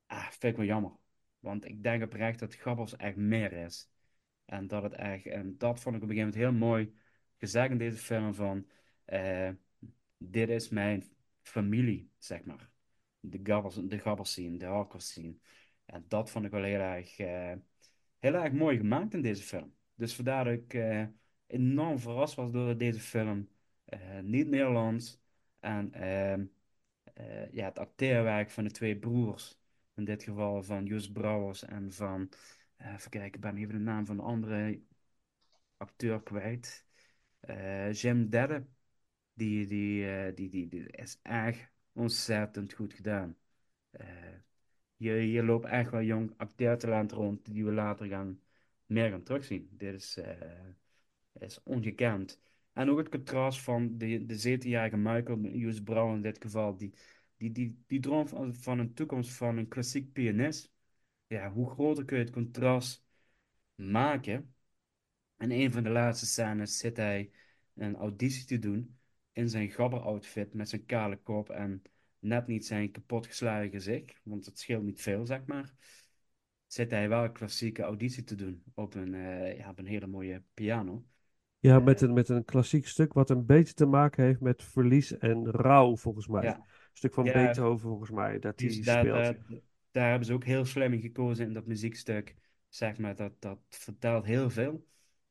ah, 0.07 0.29
vind 0.31 0.43
ik 0.45 0.57
wel 0.57 0.67
jammer. 0.67 0.97
Want 1.39 1.65
ik 1.65 1.83
denk 1.83 2.03
oprecht 2.03 2.39
dat 2.39 2.55
gabbers 2.55 2.97
echt 2.97 3.17
meer 3.17 3.53
is. 3.53 3.91
En 4.45 4.67
dat 4.67 4.83
het 4.83 4.93
echt, 4.93 5.27
en 5.27 5.59
dat 5.59 5.81
vond 5.81 5.97
ik 5.97 6.03
op 6.03 6.09
een 6.09 6.15
gegeven 6.15 6.39
moment 6.39 6.61
heel 6.61 6.69
mooi 6.69 6.95
gezegd 7.37 7.71
in 7.71 7.79
deze 7.79 7.97
film 7.97 8.35
van, 8.35 8.67
eh, 9.05 9.51
dit 10.17 10.49
is 10.49 10.69
mijn 10.69 11.05
familie, 11.43 12.11
zeg 12.19 12.45
maar. 12.45 12.71
De 13.21 13.41
gabbers, 13.43 13.75
de 13.75 13.99
gabbers 13.99 14.31
scene, 14.31 14.57
de 14.59 14.67
hardcore 14.67 15.03
scene. 15.03 15.37
En 15.85 16.05
dat 16.09 16.31
vond 16.31 16.45
ik 16.45 16.51
wel 16.51 16.63
heel 16.63 16.81
erg, 16.81 17.19
eh, 17.19 17.53
heel 18.19 18.35
erg 18.35 18.53
mooi 18.53 18.77
gemaakt 18.77 19.15
in 19.15 19.23
deze 19.23 19.43
film. 19.43 19.75
Dus 19.95 20.15
vandaar 20.15 20.45
dat 20.45 20.53
ik 20.53 20.75
eh, 20.75 21.05
enorm 21.47 21.99
verrast 21.99 22.35
was 22.35 22.51
door 22.53 22.77
deze 22.77 23.01
film. 23.01 23.49
Niet 24.23 24.49
Nederlands. 24.49 25.21
En 25.61 25.93
ehm, 25.93 26.45
eh, 27.15 27.53
ja, 27.53 27.65
het 27.65 27.79
acteerwerk 27.79 28.51
van 28.51 28.65
de 28.65 28.71
twee 28.71 28.97
broers. 28.99 29.58
In 29.99 30.05
dit 30.05 30.23
geval 30.23 30.63
van 30.63 30.85
Joost 30.85 31.13
Brouwers 31.13 31.65
en 31.65 31.93
van, 31.93 32.29
eh, 32.77 32.93
even 32.93 33.11
kijken, 33.11 33.35
ik 33.35 33.41
ben 33.41 33.57
even 33.57 33.75
de 33.75 33.81
naam 33.81 34.07
van 34.07 34.17
de 34.17 34.23
andere 34.23 34.81
acteur 35.77 36.23
kwijt. 36.23 36.85
Eh, 37.41 37.93
Jim 37.93 38.29
Dedde. 38.31 38.67
Die, 39.35 39.67
die, 39.67 40.11
eh, 40.11 40.35
die, 40.35 40.49
die, 40.49 40.69
die 40.69 40.91
is 40.91 41.19
echt 41.23 41.71
ontzettend 41.93 42.73
goed 42.73 42.93
gedaan. 42.95 43.37
Eh, 43.91 44.07
je, 44.97 45.31
je 45.33 45.43
loopt 45.43 45.67
echt 45.67 45.91
wel 45.91 46.03
jong 46.03 46.35
acteertalent 46.37 47.13
rond 47.13 47.45
die 47.45 47.65
we 47.65 47.73
later 47.73 48.07
gaan, 48.07 48.41
meer 48.87 49.11
gaan 49.11 49.23
terugzien. 49.23 49.69
Dit 49.73 49.95
is, 49.95 50.19
is 51.33 51.63
ongekend. 51.63 52.41
En 52.73 52.91
ook 52.91 52.99
het 52.99 53.09
contrast 53.09 53.61
van 53.61 53.99
de, 53.99 54.27
de 54.27 54.59
17-jarige 54.59 54.97
Michael 54.97 55.39
Hughes 55.43 55.83
Brown 55.83 56.15
in 56.15 56.23
dit 56.23 56.43
geval, 56.43 56.77
die, 56.77 56.95
die, 57.39 57.53
die, 57.53 57.85
die 57.87 58.01
droom 58.01 58.29
van, 58.29 58.55
van 58.55 58.79
een 58.79 58.95
toekomst 58.95 59.33
van 59.33 59.57
een 59.57 59.69
klassiek 59.69 60.13
pianist. 60.13 60.73
Ja, 61.27 61.51
hoe 61.51 61.71
groter 61.71 62.05
kun 62.05 62.19
je 62.19 62.25
het 62.25 62.33
contrast 62.33 63.05
maken? 63.75 64.55
In 65.39 65.51
een 65.51 65.73
van 65.73 65.83
de 65.83 65.91
laatste 65.91 66.27
scènes 66.27 66.79
zit 66.79 66.97
hij 66.97 67.31
een 67.75 67.97
auditie 67.97 68.45
te 68.45 68.59
doen 68.59 68.99
in 69.33 69.49
zijn 69.49 69.71
gabber-outfit 69.71 70.55
met 70.55 70.69
zijn 70.69 70.85
kale 70.85 71.17
kop 71.17 71.51
en 71.51 71.83
net 72.19 72.47
niet 72.47 72.67
zijn 72.67 72.91
kapotgeslagen 72.91 73.71
gezicht, 73.71 74.21
want 74.23 74.47
het 74.47 74.59
scheelt 74.59 74.83
niet 74.83 75.03
veel, 75.03 75.27
zeg 75.27 75.47
maar. 75.47 75.73
Zit 76.67 76.91
hij 76.91 77.09
wel 77.09 77.25
een 77.25 77.33
klassieke 77.33 77.83
auditie 77.83 78.25
te 78.25 78.35
doen 78.35 78.63
op 78.75 78.95
een, 78.95 79.15
eh, 79.15 79.59
ja, 79.59 79.71
op 79.71 79.79
een 79.79 79.87
hele 79.87 80.07
mooie 80.07 80.43
piano. 80.55 81.05
Ja, 81.59 81.79
met 81.79 82.01
een, 82.01 82.13
met 82.13 82.29
een 82.29 82.45
klassiek 82.45 82.87
stuk 82.87 83.13
wat 83.13 83.31
een 83.31 83.47
beetje 83.47 83.75
te 83.75 83.87
maken 83.87 84.25
heeft 84.25 84.41
met 84.41 84.63
verlies 84.63 85.19
en 85.19 85.51
rouw, 85.51 85.97
volgens 85.97 86.27
mij. 86.27 86.43
Ja. 86.43 86.67
Stuk 86.99 87.15
van 87.15 87.25
Ja, 87.25 87.33
Beethoven, 87.33 87.89
volgens 87.89 88.11
mij, 88.11 88.39
dat 88.39 88.59
Dus 88.59 88.75
die 88.75 88.85
daar, 88.85 88.99
speelt. 88.99 89.15
daar, 89.17 89.37
daar 89.91 90.09
hebben 90.09 90.27
ze 90.27 90.33
ook 90.33 90.45
heel 90.45 90.65
slim 90.65 90.93
in 90.93 91.01
gekozen 91.01 91.47
in 91.47 91.53
dat 91.53 91.67
muziekstuk. 91.67 92.35
Zeg 92.69 92.99
maar, 92.99 93.17
dat, 93.17 93.33
dat 93.39 93.59
vertelt 93.69 94.25
heel 94.25 94.51
veel. 94.51 94.87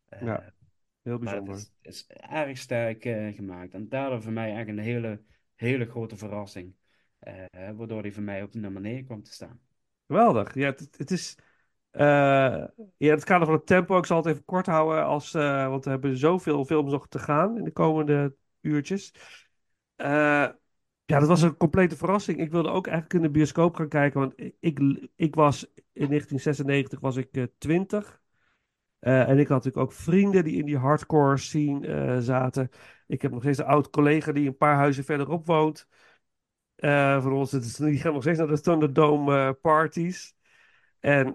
Eh, 0.06 0.22
Ja, 0.26 0.54
heel 1.02 1.14
het 1.14 1.22
bijzonder. 1.22 1.56
is, 1.56 1.72
het 1.82 1.94
is 1.94 2.08
erg 2.08 2.58
sterk 2.58 3.06
eh, 3.06 3.36
gemaakt. 3.36 3.74
En 3.74 3.90
daardoor 3.90 4.22
voor 4.22 4.32
mij 4.32 4.56
echt 4.56 4.68
een 4.68 4.80
hele, 4.80 5.22
hele 5.56 5.86
grote 5.86 6.18
verrassing. 6.18 6.74
Eh, 7.20 7.46
waardoor 7.76 8.02
hij 8.02 8.12
voor 8.12 8.24
mij 8.24 8.44
op 8.44 8.54
nummer 8.54 8.82
9 8.82 9.06
kwam 9.06 9.24
te 9.24 9.32
staan. 9.34 9.60
Geweldig. 10.08 10.54
Ja, 10.54 10.66
het, 10.66 10.88
het 10.98 11.12
is... 11.12 11.36
In 12.98 13.10
het 13.10 13.24
kader 13.24 13.46
van 13.46 13.56
het 13.56 13.66
tempo, 13.66 13.98
ik 13.98 14.06
zal 14.06 14.18
het 14.18 14.26
even 14.26 14.46
kort 14.46 14.66
houden, 14.66 15.06
als, 15.06 15.32
want 15.32 15.84
we 15.84 15.90
hebben 15.90 16.18
zoveel 16.18 16.66
films 16.66 16.92
nog 16.92 17.08
te 17.08 17.20
gaan 17.20 17.58
in 17.58 17.64
de 17.64 17.72
komende 17.72 18.36
uurtjes. 18.62 19.12
Eh, 19.96 20.48
ja, 21.08 21.20
dat 21.20 21.28
was 21.28 21.42
een 21.42 21.58
complete 21.58 21.98
verrassing. 21.98 22.40
Ik 22.40 22.52
wilde 22.52 22.70
ook 22.70 22.88
eigenlijk 22.88 23.16
in 23.16 23.22
de 23.22 23.38
bioscoop 23.38 23.76
gaan 23.76 23.88
kijken, 23.88 24.20
want 24.20 24.34
ik, 24.60 24.80
ik 25.16 25.36
was 25.36 25.64
in 25.74 26.08
1996 26.08 27.00
was 27.00 27.16
ik 27.16 27.38
uh, 27.38 27.44
20. 27.58 28.22
en 29.00 29.40
ik 29.40 29.48
had 29.48 29.64
natuurlijk 29.64 29.78
ook 29.78 29.94
vrienden 29.94 30.44
die 30.44 30.58
in 30.58 30.66
die 30.66 30.78
hardcore 30.78 31.38
scene 31.38 32.22
zaten. 32.22 32.70
Ik 33.08 33.22
heb 33.22 33.32
nog 33.32 33.42
steeds 33.42 33.58
een 33.58 33.66
oud 33.66 33.90
collega 33.90 34.32
die 34.32 34.48
een 34.48 34.58
paar 34.58 34.76
huizen 34.76 35.04
verderop 35.04 35.46
woont. 35.46 35.88
voor 37.22 37.32
ons, 37.32 37.52
die 37.78 37.98
gaan 37.98 38.14
nog 38.14 38.22
steeds 38.22 38.38
naar 38.38 38.48
de 38.48 38.62
Thunderdome 38.62 39.54
parties. 39.54 40.36
En 41.00 41.28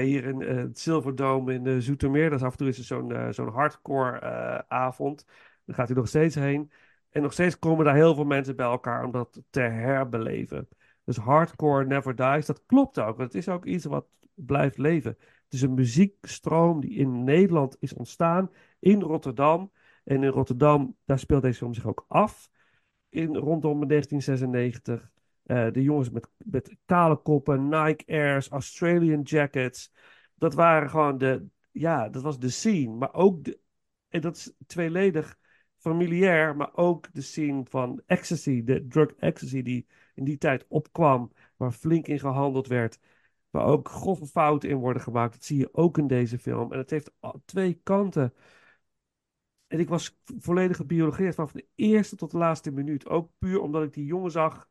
hier 0.00 0.24
in 0.24 0.40
het 0.40 0.78
Silverdome 0.78 1.54
in 1.54 1.82
Zoetermeer, 1.82 2.30
dat 2.30 2.38
is 2.38 2.46
af 2.46 2.58
en 2.58 2.58
toe 2.58 2.72
zo'n 2.72 3.32
zo'n 3.32 3.48
hardcore 3.48 4.20
avond. 4.68 5.24
Daar 5.64 5.76
gaat 5.76 5.88
hij 5.88 5.96
nog 5.96 6.08
steeds 6.08 6.34
heen. 6.34 6.72
En 7.12 7.22
nog 7.22 7.32
steeds 7.32 7.58
komen 7.58 7.84
daar 7.84 7.94
heel 7.94 8.14
veel 8.14 8.24
mensen 8.24 8.56
bij 8.56 8.66
elkaar 8.66 9.04
om 9.04 9.10
dat 9.10 9.42
te 9.50 9.60
herbeleven. 9.60 10.68
Dus 11.04 11.16
hardcore 11.16 11.86
never 11.86 12.14
dies, 12.14 12.46
dat 12.46 12.62
klopt 12.66 12.98
ook. 12.98 13.18
Het 13.18 13.34
is 13.34 13.48
ook 13.48 13.64
iets 13.64 13.84
wat 13.84 14.06
blijft 14.34 14.78
leven. 14.78 15.16
Het 15.44 15.52
is 15.52 15.62
een 15.62 15.74
muziekstroom 15.74 16.80
die 16.80 16.90
in 16.90 17.24
Nederland 17.24 17.76
is 17.80 17.94
ontstaan, 17.94 18.50
in 18.78 19.00
Rotterdam. 19.00 19.72
En 20.04 20.22
in 20.22 20.30
Rotterdam, 20.30 20.96
daar 21.04 21.18
speelt 21.18 21.42
deze 21.42 21.58
film 21.58 21.74
zich 21.74 21.86
ook 21.86 22.04
af. 22.08 22.50
In, 23.08 23.36
rondom 23.36 23.88
1996. 23.88 25.10
Uh, 25.46 25.70
de 25.72 25.82
jongens 25.82 26.10
met, 26.10 26.28
met 26.36 26.76
kale 26.84 27.16
koppen, 27.16 27.68
Nike 27.68 28.04
Airs, 28.06 28.48
Australian 28.48 29.22
jackets. 29.22 29.92
Dat 30.34 30.54
waren 30.54 30.90
gewoon 30.90 31.18
de, 31.18 31.46
ja, 31.70 32.08
dat 32.08 32.22
was 32.22 32.38
de 32.38 32.48
scene. 32.48 32.94
Maar 32.94 33.14
ook, 33.14 33.46
en 34.08 34.20
dat 34.20 34.36
is 34.36 34.52
tweeledig 34.66 35.38
familiair, 35.82 36.56
maar 36.56 36.76
ook 36.76 37.08
de 37.12 37.20
scene 37.20 37.62
van 37.68 38.02
ecstasy, 38.06 38.64
de 38.64 38.86
drug 38.86 39.12
ecstasy 39.18 39.62
die 39.62 39.86
in 40.14 40.24
die 40.24 40.38
tijd 40.38 40.64
opkwam, 40.68 41.32
waar 41.56 41.72
flink 41.72 42.06
in 42.06 42.18
gehandeld 42.18 42.66
werd. 42.66 42.98
Waar 43.50 43.64
ook 43.64 43.88
grove 43.88 44.26
fouten 44.26 44.68
in 44.68 44.76
worden 44.76 45.02
gemaakt. 45.02 45.32
Dat 45.32 45.44
zie 45.44 45.58
je 45.58 45.74
ook 45.74 45.98
in 45.98 46.06
deze 46.06 46.38
film. 46.38 46.72
En 46.72 46.78
het 46.78 46.90
heeft 46.90 47.10
twee 47.44 47.80
kanten. 47.82 48.34
En 49.66 49.78
ik 49.80 49.88
was 49.88 50.18
volledig 50.38 50.76
gebiologeerd 50.76 51.34
vanaf 51.34 51.52
de 51.52 51.66
eerste 51.74 52.16
tot 52.16 52.30
de 52.30 52.38
laatste 52.38 52.70
minuut. 52.70 53.08
Ook 53.08 53.30
puur 53.38 53.60
omdat 53.60 53.82
ik 53.82 53.92
die 53.92 54.04
jongen 54.04 54.30
zag 54.30 54.68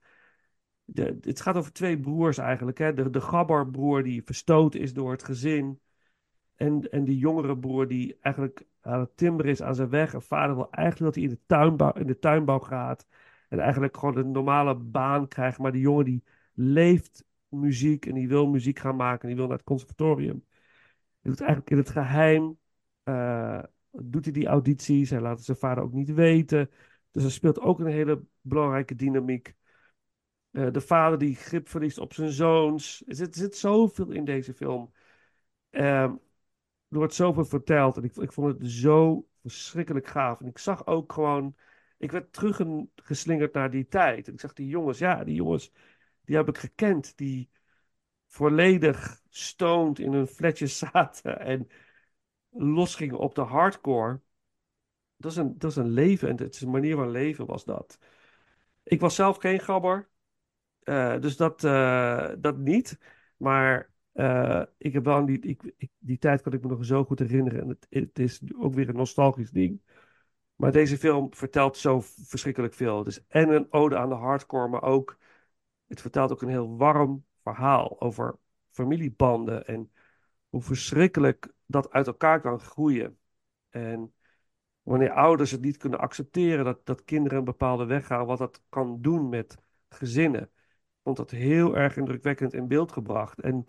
de, 0.86 1.18
het 1.22 1.42
gaat 1.42 1.56
over 1.56 1.74
twee 1.74 2.00
broers 2.00 2.38
eigenlijk. 2.38 2.78
Hè? 2.78 2.94
De, 2.94 3.10
de 3.10 3.22
Gabbar-broer 3.22 4.04
die 4.04 4.24
verstoten 4.24 4.80
is 4.80 4.94
door 4.94 5.12
het 5.12 5.24
gezin. 5.24 5.80
En, 6.62 6.92
en 6.92 7.04
die 7.04 7.18
jongere 7.18 7.58
broer 7.58 7.88
die 7.88 8.18
eigenlijk 8.20 8.66
aan 8.82 9.00
het 9.00 9.18
timmeren 9.18 9.52
is 9.52 9.62
aan 9.62 9.76
zijn 9.76 9.90
weg. 9.90 10.14
En 10.14 10.22
vader 10.22 10.56
wil 10.56 10.72
eigenlijk 10.72 11.14
dat 11.14 11.24
hij 11.24 11.24
in 11.24 11.30
de 11.30 11.46
tuinbouw, 11.46 11.92
in 11.92 12.08
de 12.08 12.20
tuinbouw 12.20 12.60
gaat. 12.60 13.08
En 13.50 13.60
eigenlijk 13.60 13.98
gewoon 13.98 14.18
een 14.18 14.32
normale 14.32 14.76
baan 14.76 15.28
krijgt. 15.28 15.58
Maar 15.58 15.72
die 15.72 15.82
jongen 15.82 16.06
die 16.06 16.24
leeft 16.54 17.26
muziek 17.48 18.06
en 18.06 18.14
die 18.14 18.28
wil 18.28 18.48
muziek 18.48 18.80
gaan 18.80 18.96
maken. 18.96 19.22
En 19.22 19.28
die 19.28 19.38
wil 19.38 19.48
naar 19.48 19.58
het 19.58 19.66
conservatorium. 19.66 20.46
Hij 21.22 21.32
doet 21.32 21.40
eigenlijk 21.40 21.70
in 21.70 21.78
het 21.78 21.90
geheim. 21.90 22.58
Uh, 23.04 23.64
doet 23.92 24.24
hij 24.24 24.34
die 24.34 24.48
audities. 24.48 25.10
Hij 25.10 25.22
laat 25.22 25.44
zijn 25.44 25.58
vader 25.58 25.84
ook 25.84 25.94
niet 25.94 26.14
weten. 26.14 26.70
Dus 27.12 27.24
er 27.24 27.32
speelt 27.32 27.60
ook 27.60 27.80
een 27.80 27.86
hele 27.86 28.24
belangrijke 28.42 28.96
dynamiek. 28.96 29.56
Uh, 30.52 30.72
de 30.72 30.82
vader 30.82 31.18
die 31.20 31.36
grip 31.36 31.70
verliest 31.70 31.98
op 31.98 32.14
zijn 32.14 32.32
zoons. 32.32 33.04
Er 33.08 33.16
zit, 33.16 33.36
zit 33.36 33.56
zoveel 33.56 34.12
in 34.12 34.26
deze 34.26 34.54
film. 34.54 34.92
Um, 35.72 36.20
er 36.92 36.98
wordt 36.98 37.14
zoveel 37.14 37.46
verteld 37.46 37.98
en 37.98 38.04
ik, 38.04 38.16
ik 38.16 38.34
vond 38.34 38.60
het 38.60 38.72
zo 38.72 39.28
verschrikkelijk 39.42 40.08
gaaf. 40.08 40.40
En 40.40 40.48
ik 40.48 40.58
zag 40.58 40.86
ook 40.86 41.14
gewoon, 41.14 41.56
ik 41.98 42.12
werd 42.12 42.34
teruggeslingerd 42.34 43.54
naar 43.54 43.72
die 43.72 43.88
tijd. 43.88 44.28
En 44.28 44.34
ik 44.34 44.40
zag 44.40 44.54
die 44.54 44.68
jongens, 44.68 44.98
ja, 44.98 45.24
die 45.24 45.36
jongens, 45.36 45.72
die 46.22 46.36
heb 46.36 46.48
ik 46.48 46.58
gekend. 46.58 47.18
Die 47.18 47.50
volledig 48.28 49.22
stoned 49.30 50.00
in 50.00 50.14
hun 50.14 50.28
fletjes 50.28 50.78
zaten 50.92 51.40
en 51.40 51.68
losgingen 52.50 53.18
op 53.18 53.36
de 53.36 53.42
hardcore. 53.42 54.22
Dat 55.18 55.32
is 55.32 55.38
een, 55.38 55.58
dat 55.58 55.72
is 55.72 55.78
een 55.78 55.90
leven 55.90 56.30
en 56.30 56.38
het 56.38 56.56
is 56.56 56.62
een 56.62 56.72
manier 56.72 56.96
van 56.96 57.12
leven 57.12 57.46
was 57.46 57.66
dat. 57.66 58.00
Ik 58.84 59.00
was 59.00 59.16
zelf 59.16 59.38
geen 59.38 59.60
gabber. 59.60 60.10
Uh, 60.84 61.20
dus 61.20 61.38
dat, 61.38 61.64
uh, 61.64 62.30
dat 62.38 62.58
niet. 62.58 63.00
Maar 63.38 63.91
uh, 64.14 64.64
ik 64.78 64.94
heb 64.94 65.04
wel 65.06 65.26
die, 65.26 65.40
ik, 65.40 65.74
ik, 65.78 65.92
die 66.00 66.18
tijd 66.18 66.42
kan 66.42 66.54
ik 66.54 66.62
me 66.62 66.68
nog 66.68 66.86
zo 66.86 67.04
goed 67.04 67.20
herinneren. 67.20 67.62
En 67.62 67.68
het, 67.68 67.88
het, 67.90 68.20
is 68.20 68.42
ook 68.58 68.74
weer 68.74 68.90
een 68.90 68.96
nostalgisch 68.96 69.52
ding. 69.52 69.82
Maar 70.56 70.72
deze 70.72 70.98
film 70.98 71.34
vertelt 71.36 71.78
zo 71.78 72.02
verschrikkelijk 72.02 72.74
veel. 72.74 72.98
Het 72.98 73.08
is 73.08 73.26
en 73.28 73.50
een 73.50 73.72
ode 73.74 73.98
aan 73.98 74.10
de 74.10 74.16
hardcore, 74.16 74.68
maar 74.68 74.84
ook. 74.84 75.18
Het 75.88 76.02
vertelt 76.02 76.32
ook 76.32 76.42
een 76.42 76.50
heel 76.50 76.78
warm 76.78 77.26
verhaal 77.44 78.02
over 78.02 78.36
familiebanden. 78.72 79.68
En 79.68 79.92
hoe 80.50 80.62
verschrikkelijk 80.62 81.54
dat 81.66 81.92
uit 81.92 82.08
elkaar 82.08 82.42
kan 82.42 82.60
groeien. 82.60 83.20
En 83.70 84.14
wanneer 84.82 85.12
ouders 85.12 85.52
het 85.52 85.62
niet 85.62 85.78
kunnen 85.78 86.00
accepteren 86.00 86.66
dat, 86.66 86.86
dat 86.86 87.04
kinderen 87.04 87.38
een 87.38 87.44
bepaalde 87.44 87.86
weg 87.86 88.06
gaan, 88.06 88.26
wat 88.26 88.38
dat 88.38 88.62
kan 88.70 89.02
doen 89.02 89.30
met 89.30 89.58
gezinnen 89.90 90.52
vond 91.04 91.18
dat 91.18 91.32
heel 91.32 91.78
erg 91.78 91.98
indrukwekkend 91.98 92.54
in 92.54 92.68
beeld 92.68 92.92
gebracht. 92.92 93.40
En 93.40 93.66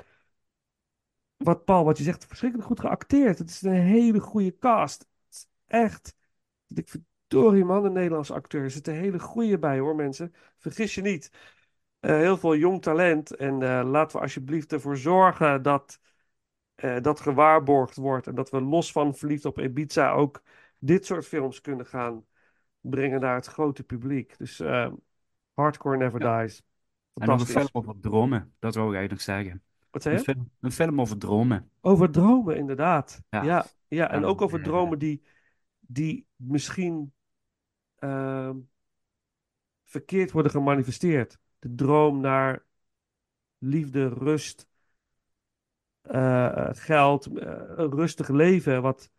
wat 1.43 1.65
Paul, 1.65 1.85
wat 1.85 1.99
je 1.99 2.05
zegt, 2.05 2.27
verschrikkelijk 2.27 2.69
goed 2.69 2.81
geacteerd. 2.81 3.39
Het 3.39 3.49
is 3.49 3.63
een 3.63 3.73
hele 3.73 4.21
goede 4.21 4.59
cast. 4.59 5.01
Het 5.01 5.35
is 5.35 5.47
echt. 5.67 6.17
Ik 6.75 6.89
verdorie 6.89 7.65
man, 7.65 7.83
de 7.83 7.91
Nederlandse 7.91 8.35
acteur. 8.35 8.63
Er 8.63 8.71
zitten 8.71 8.95
hele 8.95 9.19
goede 9.19 9.59
bij 9.59 9.79
hoor, 9.79 9.95
mensen. 9.95 10.35
Vergis 10.59 10.95
je 10.95 11.03
niet. 11.03 11.31
Uh, 12.01 12.17
heel 12.17 12.37
veel 12.37 12.57
jong 12.57 12.83
talent. 12.83 13.37
En 13.37 13.61
uh, 13.61 13.83
laten 13.85 14.17
we 14.17 14.23
alsjeblieft 14.23 14.73
ervoor 14.73 14.97
zorgen 14.97 15.63
dat 15.63 16.01
uh, 16.77 17.01
dat 17.01 17.21
gewaarborgd 17.21 17.97
wordt. 17.97 18.27
En 18.27 18.35
dat 18.35 18.51
we 18.51 18.61
los 18.61 18.93
van 18.93 19.15
Verliefd 19.15 19.45
op 19.45 19.59
Ibiza 19.59 20.13
ook 20.13 20.43
dit 20.79 21.07
soort 21.07 21.27
films 21.27 21.61
kunnen 21.61 21.87
gaan 21.87 22.27
brengen 22.81 23.21
naar 23.21 23.35
het 23.35 23.47
grote 23.47 23.85
publiek. 23.85 24.39
Dus 24.39 24.63
Hardcore 25.55 25.97
Never 25.97 26.21
Ja. 26.21 26.41
Dies. 26.41 26.63
En 27.15 27.29
nog 27.29 27.41
een 27.41 27.47
film 27.47 27.69
over 27.73 28.01
dromen, 28.01 28.55
dat 28.59 28.75
wou 28.75 28.89
ik 28.89 28.95
eigenlijk 28.95 29.25
zeggen. 29.25 29.63
Wat 29.93 30.03
zei 30.03 30.15
Een 30.15 30.21
je? 30.21 30.33
film, 30.33 30.51
een 30.61 30.73
film 30.73 31.01
over 31.01 31.19
dromen. 31.19 31.71
Over 31.81 32.11
dromen, 32.11 32.57
inderdaad. 32.57 33.23
Ja. 33.31 33.43
Ja, 33.43 33.67
ja. 33.89 34.11
en 34.11 34.25
ook 34.25 34.41
over 34.41 34.59
eh, 34.59 34.65
dromen 34.65 34.99
die, 34.99 35.23
die 35.81 36.27
misschien 36.37 37.13
ehm, 37.99 38.57
verkeerd 39.85 40.31
worden 40.31 40.53
gemanifesteerd. 40.53 41.39
De 41.59 41.75
droom 41.75 42.21
naar 42.21 42.65
liefde, 43.59 44.09
rust, 44.09 44.67
eh, 46.03 46.69
geld, 46.73 47.27
eh, 47.27 47.63
een 47.77 47.91
rustig 47.91 48.29
leven. 48.29 48.83
Wat, 48.83 49.11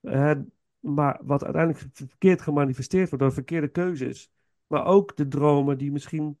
eh, 0.00 0.32
maar 0.78 1.20
wat 1.22 1.44
uiteindelijk 1.44 1.86
verkeerd 1.94 2.42
gemanifesteerd 2.42 3.08
wordt 3.08 3.24
door 3.24 3.32
verkeerde 3.32 3.68
keuzes. 3.68 4.30
Maar 4.66 4.84
ook 4.84 5.16
de 5.16 5.28
dromen 5.28 5.78
die 5.78 5.92
misschien 5.92 6.38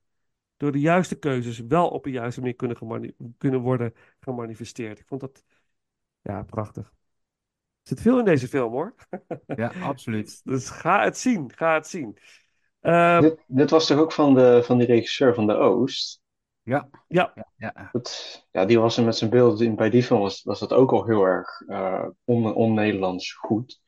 door 0.56 0.72
de 0.72 0.80
juiste 0.80 1.18
keuzes 1.18 1.58
wel 1.58 1.88
op 1.88 2.06
een 2.06 2.12
juiste 2.12 2.40
manier 2.40 2.56
kunnen, 3.38 3.60
worden 3.60 3.94
gemanifesteerd. 4.20 4.98
Ik 4.98 5.06
vond 5.06 5.20
dat 5.20 5.44
ja, 6.22 6.42
prachtig. 6.42 6.86
Er 6.86 7.92
zit 7.92 8.00
veel 8.00 8.18
in 8.18 8.24
deze 8.24 8.48
film 8.48 8.72
hoor. 8.72 8.94
Ja, 9.46 9.72
absoluut. 9.82 10.40
Dus 10.44 10.70
ga 10.70 11.04
het 11.04 11.18
zien, 11.18 11.52
ga 11.54 11.74
het 11.74 11.86
zien. 11.86 12.18
Ehm, 12.80 13.20
Dit, 13.20 13.38
dit 13.46 13.70
was 13.70 13.86
toch 13.86 13.98
ook 13.98 14.12
van 14.12 14.34
de, 14.34 14.62
van 14.64 14.78
die 14.78 14.86
regisseur 14.86 15.34
van 15.34 15.46
de 15.46 15.54
Oost? 15.54 16.20
Ja, 16.62 16.88
ja, 17.08 17.32
ja, 17.34 17.48
ja. 17.56 17.88
Dat, 17.92 18.46
ja, 18.50 18.64
die 18.64 18.80
was 18.80 18.96
er 18.96 19.04
met 19.04 19.16
zijn 19.16 19.30
beeld 19.30 19.60
in. 19.60 19.76
Bij 19.76 19.90
die 19.90 20.02
film 20.02 20.20
was, 20.20 20.42
was 20.42 20.58
dat 20.58 20.72
ook 20.72 20.92
al 20.92 21.06
heel 21.06 21.24
erg 21.24 21.60
eh, 21.66 22.06
on, 22.24 22.54
on-Nederlands 22.54 23.32
goed. 23.32 23.80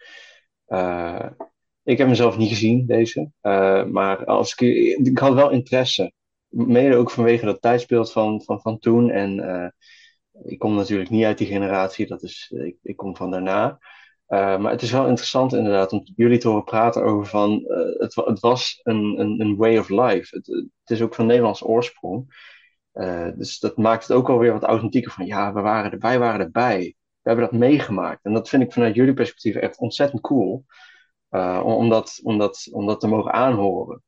Eh, 0.65 1.27
ik 1.82 1.99
heb 1.99 2.09
mezelf 2.09 2.36
niet 2.36 2.49
gezien, 2.49 2.86
deze. 2.86 3.31
Eh, 3.40 3.85
maar 3.85 4.24
als 4.24 4.53
ik, 4.53 4.61
ik 5.07 5.19
had 5.19 5.35
wel 5.35 5.51
interesse. 5.51 6.12
Mede 6.49 6.97
ook 6.97 7.11
vanwege 7.11 7.45
dat 7.45 7.62
tijdsbeeld 7.62 8.12
van, 8.12 8.43
van, 8.43 8.61
van 8.61 8.79
toen. 8.79 9.11
En 9.11 9.41
eh, 9.41 9.69
ik 10.45 10.59
kom 10.59 10.75
natuurlijk 10.75 11.11
niet 11.11 11.25
uit 11.25 11.39
die 11.39 11.47
generatie, 11.47 12.07
dat 12.07 12.23
is, 12.23 12.53
ik, 12.55 12.77
ik 12.83 12.97
kom 12.97 13.16
van 13.16 13.31
daarna. 13.31 13.79
Uh, 14.29 14.59
maar 14.59 14.70
het 14.70 14.83
is 14.83 14.91
wel 14.91 15.07
interessant 15.07 15.53
inderdaad 15.53 15.93
om 15.93 16.03
jullie 16.16 16.39
te 16.39 16.49
horen 16.49 16.65
praten 16.65 17.05
over 17.05 17.27
van, 17.27 17.65
uh, 17.69 18.01
het, 18.01 18.15
het, 18.15 18.41
was 18.41 18.81
een, 18.83 19.20
een, 19.20 19.41
een, 19.41 19.57
way 19.57 19.79
of 19.79 19.89
life. 19.89 20.37
Het, 20.37 20.47
het, 20.47 20.91
is 20.91 21.03
ook 21.03 21.15
van 21.15 21.27
Nederlands 21.27 21.65
oorsprong. 21.65 22.47
Dus 23.37 23.59
dat 23.59 23.77
maakt 23.77 24.09
het 24.09 24.16
ook 24.16 24.29
alweer 24.29 24.53
wat 24.53 24.62
authentieker 24.62 25.11
van, 25.11 25.27
ja, 25.27 25.53
we 25.53 25.61
waren 25.61 25.93
er, 25.93 25.99
wij 25.99 26.19
waren 26.19 26.41
erbij. 26.41 26.95
We 27.23 27.31
hebben 27.31 27.51
dat 27.51 27.61
meegemaakt. 27.61 28.25
En 28.25 28.33
dat 28.33 28.49
vind 28.49 28.62
ik 28.62 28.73
vanuit 28.73 28.95
jullie 28.95 29.15
perspectief 29.15 29.55
echt 29.55 29.79
ontzettend 29.79 30.23
cool. 30.23 30.65
Om, 31.62 31.89
dat, 31.89 32.20
om, 32.23 32.39
dat, 32.39 32.69
om 32.73 32.87
dat 32.87 33.01
te 33.01 33.09
mogen 33.09 33.33
aanhoren. 33.33 34.03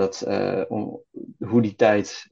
Dat, 0.00 0.26
om, 0.68 1.02
hoe 1.38 1.62
die 1.62 1.74
tijd 1.74 2.26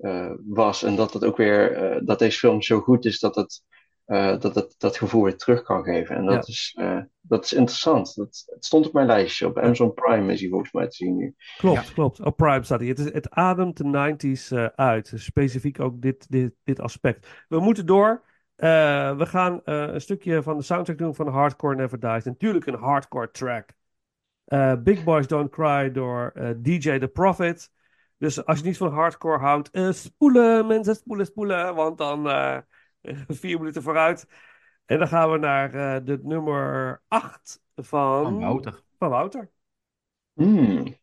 was. 0.47 0.83
En 0.83 0.97
dat 0.97 1.13
het 1.13 1.25
ook 1.25 1.37
weer, 1.37 2.01
dat 2.05 2.19
deze 2.19 2.39
film 2.39 2.63
zo 2.63 2.81
goed 2.81 3.05
is 3.05 3.19
dat 3.19 3.35
het 3.35 3.63
eh, 4.09 4.41
dat 4.41 4.55
het 4.55 4.75
dat 4.79 4.97
gevoel 4.97 5.23
weer 5.23 5.37
terug 5.37 5.63
kan 5.63 5.85
geven. 5.85 6.17
En 6.17 6.25
dat, 6.25 6.47
Ja. 6.47 6.53
is, 6.53 6.75
eh, 6.79 6.99
dat 7.21 7.45
is 7.45 7.53
interessant. 7.53 8.15
Dat, 8.15 8.45
het 8.47 8.65
stond 8.65 8.87
op 8.87 8.93
mijn 8.93 9.07
lijstje. 9.07 9.47
Op 9.47 9.59
Amazon 9.59 9.95
Prime 9.95 10.33
is 10.33 10.41
hij 10.41 10.49
volgens 10.49 10.73
mij 10.73 10.89
te 10.89 10.97
zien 10.97 11.17
nu. 11.17 11.35
Klopt, 11.57 11.93
klopt. 11.93 12.21
Op 12.21 12.37
Prime 12.37 12.63
staat 12.63 12.81
hij. 12.81 12.89
Het, 12.89 12.99
is, 12.99 13.13
het 13.13 13.31
ademt 13.31 13.77
de 13.77 13.85
90s 13.85 14.57
eh, 14.57 14.65
uit. 14.75 15.13
Specifiek 15.15 15.81
ook 15.81 16.01
dit, 16.03 16.31
dit, 16.31 16.53
dit 16.65 16.81
aspect. 16.81 17.45
We 17.49 17.61
moeten 17.61 17.87
door. 17.87 18.23
Eh, 18.57 19.17
we 19.17 19.27
gaan 19.27 19.61
eh, 19.65 19.75
een 19.93 20.01
stukje 20.01 20.43
van 20.43 20.57
de 20.57 20.63
soundtrack 20.63 20.99
doen 20.99 21.15
van 21.15 21.29
Hardcore 21.29 21.75
Never 21.75 22.01
Dies. 22.01 22.25
Natuurlijk 22.25 22.67
een 22.67 22.75
hardcore 22.75 23.31
track. 23.31 23.71
Eh, 24.49 24.75
Big 24.83 25.05
Boys 25.05 25.27
Don't 25.27 25.51
Cry 25.51 25.91
door 25.93 26.31
eh, 26.35 26.51
DJ 26.57 26.99
The 26.99 27.09
Prophet. 27.09 27.71
Dus 28.19 28.45
als 28.45 28.59
je 28.59 28.65
niet 28.65 28.77
van 28.77 28.93
hardcore 28.93 29.39
houdt, 29.39 29.71
eh, 29.71 29.93
spoelen 29.93 30.67
mensen, 30.67 30.95
spoelen, 30.95 31.27
spoelen. 31.27 31.75
Want 31.75 31.99
dan 31.99 32.29
eh, 32.29 32.59
vier 33.29 33.59
minuten 33.59 33.83
vooruit. 33.83 34.27
En 34.85 34.99
dan 34.99 35.09
gaan 35.09 35.31
we 35.31 35.39
naar 35.39 35.75
eh, 35.75 36.05
de 36.05 36.19
nummer 36.23 37.03
8 37.09 37.61
van, 37.75 38.25
Van 38.25 38.39
Wouter. 38.39 38.83
Van 38.99 39.11
Wouter. 39.11 39.51
Hmm. 40.33 40.97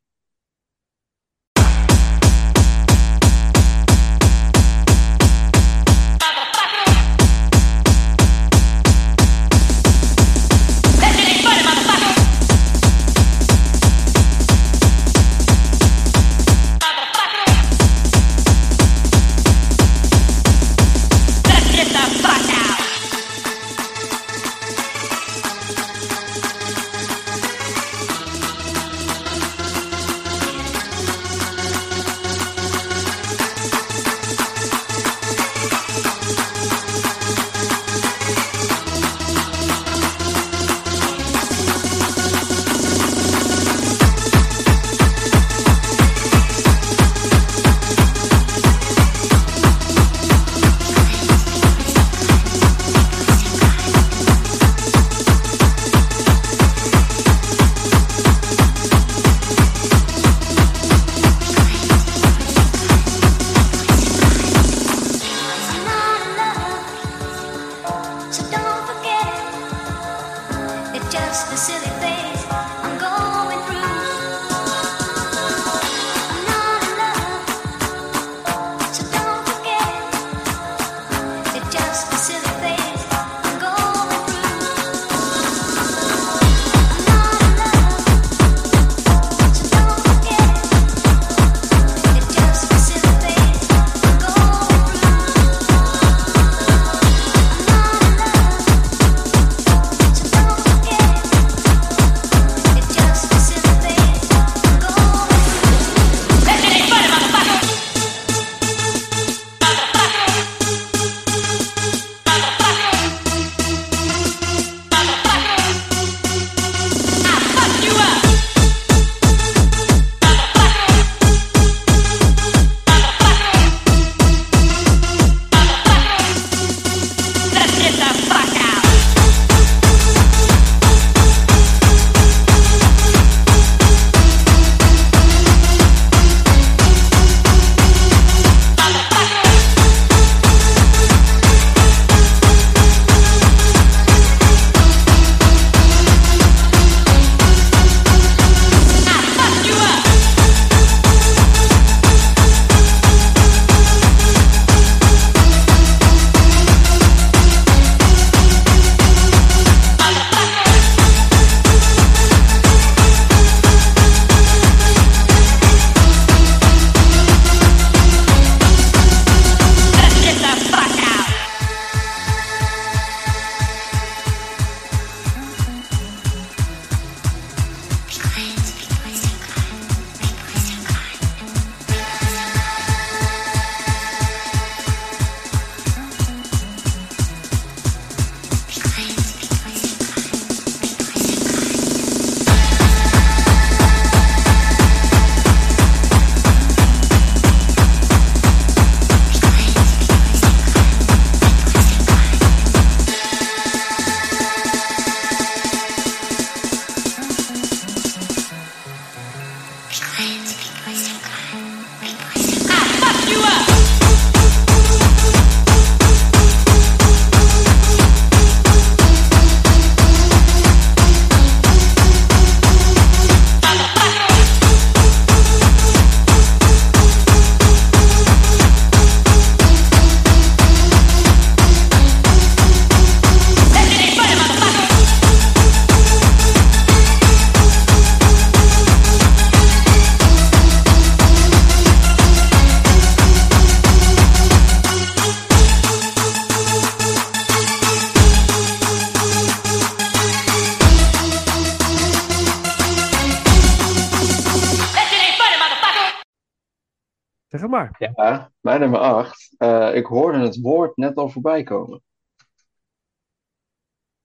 Ja, 257.97 258.51
mijn 258.59 258.79
nummer 258.79 258.99
8. 258.99 259.55
ik 259.95 260.05
hoorde 260.05 260.39
het 260.39 260.59
woord 260.61 260.97
net 260.97 261.15
al 261.15 261.29
voorbij 261.29 261.63
komen. 261.63 262.01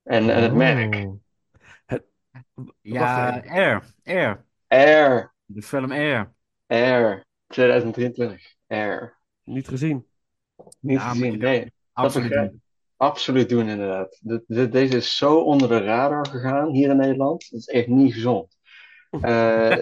En, 0.02 0.30
en 0.30 0.42
het 0.42 0.54
merk. 0.54 0.94
Oh. 0.94 1.12
Het, 1.86 2.04
w- 2.54 2.68
Ja. 2.80 3.40
Air. 3.46 3.94
Air. 4.04 4.44
Air. 4.68 5.34
De 5.44 5.62
film 5.62 5.90
Air. 5.92 6.32
Air. 6.66 7.26
2023. 7.46 8.54
Air. 8.66 9.18
Niet 9.44 9.68
gezien. 9.68 10.06
Niet 10.80 10.98
Ja, 10.98 11.08
gezien. 11.08 11.38
Nee, 11.38 11.60
dat 11.60 11.70
Absoluut 11.92 12.40
niet. 12.40 12.60
Absoluut 12.96 13.48
doen, 13.48 13.68
inderdaad. 13.68 14.18
De- 14.22 14.44
de- 14.46 14.68
deze 14.68 14.96
is 14.96 15.16
zo 15.16 15.40
onder 15.40 15.68
de 15.68 15.78
radar 15.84 16.26
gegaan 16.26 16.68
hier 16.70 16.90
in 16.90 16.96
Nederland. 16.96 17.50
Dat 17.50 17.60
is 17.60 17.66
echt 17.66 17.86
niet 17.86 18.12
gezond. 18.14 18.58
Eh, 19.20 19.78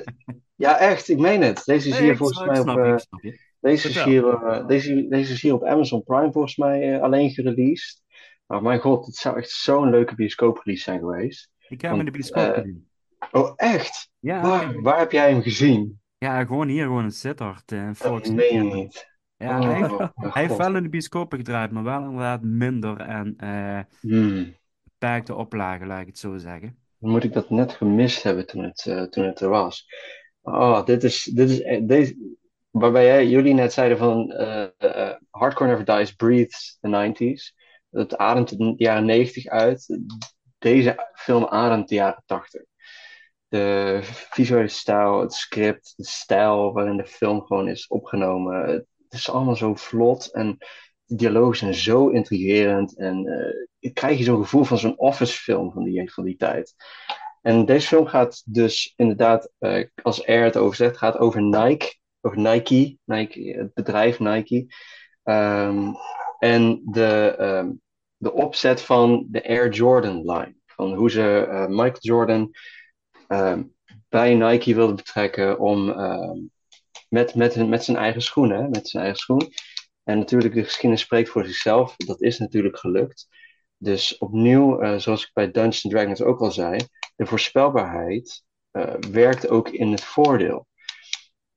ja, 0.55 0.79
echt, 0.79 1.09
ik 1.09 1.19
meen 1.19 1.43
het. 1.43 1.63
Deze 1.65 1.89
is 1.89 1.95
Nee, 1.95 2.03
hier 2.03 2.17
volgens 2.17 2.45
mij 2.45 2.59
op. 2.59 2.63
snap 2.69 3.35
eh, 3.61 3.71
deze, 3.71 3.89
is 3.89 4.03
hier, 4.03 4.29
eh, 4.29 4.67
deze, 4.67 5.07
deze 5.09 5.33
is 5.33 5.43
hier 5.43 5.55
op 5.55 5.65
Amazon 5.65 6.03
Prime 6.03 6.33
volgens 6.33 6.57
mij 6.57 6.95
eh, 6.95 7.03
alleen 7.03 7.31
gereleased. 7.31 8.03
Maar 8.47 8.63
mijn 8.63 8.81
god, 8.81 9.07
het 9.07 9.15
zou 9.17 9.37
echt 9.37 9.51
zo'n 9.51 9.91
leuke 9.91 10.15
bioscooprelease 10.15 10.83
zijn 10.83 10.99
geweest. 10.99 11.51
Ik 11.69 11.81
heb 11.81 11.91
hem 11.91 11.99
in 12.01 12.05
de 12.07 12.11
bioscoop 12.11 12.45
eh, 12.49 12.55
gezien. 12.55 12.89
oh, 13.33 13.53
echt? 13.57 14.11
Ja, 14.19 14.41
Waar, 14.43 14.83
waar 14.83 14.99
heb 14.99 15.13
jij 15.13 15.31
hem 15.31 15.43
gezien? 15.43 16.01
ja, 16.19 16.45
gewoon 16.45 16.69
hier, 16.69 16.85
gewoon 16.85 17.05
in 17.05 17.11
Sittard, 17.11 17.73
eh, 17.73 17.79
in 17.87 17.95
Dat 17.99 18.29
meen 18.29 18.55
je 18.55 18.75
niet. 18.75 19.17
Ja, 19.37 19.61
hij, 19.63 19.75
heeft- 19.75 19.91
Oh, 19.91 20.09
hij 20.15 20.43
heeft 20.43 20.57
wel 20.57 20.77
in 20.77 20.83
de 20.83 20.89
bioscopen 20.89 21.39
gedraaid, 21.39 21.71
maar 21.71 21.83
wel 21.85 22.03
inderdaad 22.03 22.43
minder 22.43 23.01
en 23.01 23.35
eh 23.37 23.81
Hmm. 24.01 24.57
beperkte 24.83 25.35
oplagen, 25.35 25.87
laat 25.87 26.01
ik 26.01 26.07
het 26.07 26.19
zo 26.19 26.37
zeggen. 26.37 26.77
Dan 26.99 27.11
moet 27.11 27.25
ik 27.25 27.33
dat 27.33 27.51
net 27.51 27.73
gemist 27.73 28.23
hebben 28.23 28.47
toen 28.47 28.63
het, 28.65 28.87
eh, 28.87 29.03
toen 29.03 29.25
het 29.25 29.41
er 29.41 29.49
was. 29.49 29.87
Oh, 30.43 30.85
dit 30.85 31.05
is, 31.05 31.25
dit 31.25 31.51
is, 31.51 31.63
eh, 31.63 31.81
deze, 31.87 32.37
waarbij 32.79 33.27
jullie 33.27 33.55
net 33.55 33.73
zeiden 33.73 33.99
van 33.99 34.33
eh, 34.33 34.69
eh, 34.79 35.17
Hardcore 35.31 35.71
Never 35.71 35.85
Dies 35.85 36.13
breathes 36.13 36.79
the 36.81 36.89
90s. 36.89 37.55
Het 37.91 38.17
ademt 38.17 38.59
de 38.59 38.75
jaren 38.77 39.05
90 39.05 39.47
uit. 39.47 39.99
Deze 40.59 41.11
film 41.15 41.45
ademt 41.45 41.89
de 41.89 41.95
jaren 41.95 42.23
80. 42.27 42.63
De 43.49 43.99
visuele 44.03 44.69
stijl, 44.69 45.21
het 45.21 45.33
script, 45.33 45.93
de 45.97 46.05
stijl 46.05 46.73
waarin 46.73 46.97
de 46.97 47.07
film 47.07 47.43
gewoon 47.43 47.69
is 47.69 47.87
opgenomen. 47.87 48.69
Het 48.69 48.87
is 49.09 49.31
allemaal 49.31 49.57
zo 49.57 49.75
vlot 49.75 50.33
en 50.33 50.59
de 51.05 51.15
dialogen 51.15 51.57
zijn 51.57 51.75
zo 51.75 52.09
intrigerend. 52.09 52.97
En 52.97 53.27
eh, 53.27 53.67
ik 53.79 53.95
krijg 53.95 54.19
je 54.19 54.25
zo'n 54.25 54.43
gevoel 54.43 54.65
van 54.65 54.79
zo'n 54.79 54.99
office 54.99 55.39
film 55.39 55.73
van 55.73 55.85
die, 55.85 56.13
van 56.13 56.25
die 56.25 56.37
tijd. 56.37 56.75
En 57.43 57.65
deze 57.65 57.87
film 57.87 58.07
gaat 58.07 58.43
dus 58.47 58.93
inderdaad, 58.97 59.51
eh, 59.59 59.85
als 60.03 60.27
Air 60.27 60.45
het 60.45 60.57
over 60.57 60.77
zegt, 60.77 60.97
gaat 60.97 61.19
over 61.19 61.43
Nike. 61.43 61.97
Nike, 62.37 62.99
Nike 63.05 63.41
het 63.41 63.75
bedrijf 63.75 64.19
Nike. 64.19 64.67
Ehm, 65.23 65.93
en 66.39 66.83
de, 66.85 67.35
ehm, 67.39 67.71
de 68.17 68.33
opzet 68.33 68.83
van 68.83 69.27
de 69.31 69.49
Air 69.49 69.71
Jordan 69.71 70.17
line. 70.17 70.57
Van 70.67 70.95
hoe 70.95 71.11
ze 71.11 71.47
eh, 71.51 71.67
Michael 71.67 71.99
Jordan 72.01 72.51
ehm, 73.29 73.63
bij 74.09 74.35
Nike 74.35 74.75
wilden 74.75 74.97
betrekken 74.97 75.59
om 75.59 75.95
met, 77.09 77.35
met, 77.35 77.69
met 77.69 77.85
zijn 77.85 77.97
eigen 77.97 78.23
schoen, 78.23 78.51
hè, 78.51 78.69
met 78.69 78.89
zijn 78.89 79.03
eigen 79.03 79.21
schoen. 79.21 79.53
En 80.05 80.19
natuurlijk, 80.19 80.55
de 80.55 80.65
geschiedenis 80.65 81.01
spreekt 81.01 81.29
voor 81.29 81.45
zichzelf. 81.45 81.97
Dat 81.97 82.23
is 82.23 82.39
natuurlijk 82.39 82.79
gelukt. 82.79 83.29
Dus 83.77 84.19
opnieuw, 84.19 84.81
eh, 84.81 84.99
zoals 84.99 85.23
ik 85.23 85.31
bij 85.33 85.51
Dungeons 85.51 85.81
Dragons 85.81 86.23
ook 86.23 86.41
al 86.41 86.51
zei, 86.51 86.81
de 87.17 87.27
voorspelbaarheid 87.27 88.45
eh, 88.71 88.95
werkt 89.11 89.49
ook 89.49 89.69
in 89.69 89.91
het 89.91 90.05
voordeel. 90.05 90.67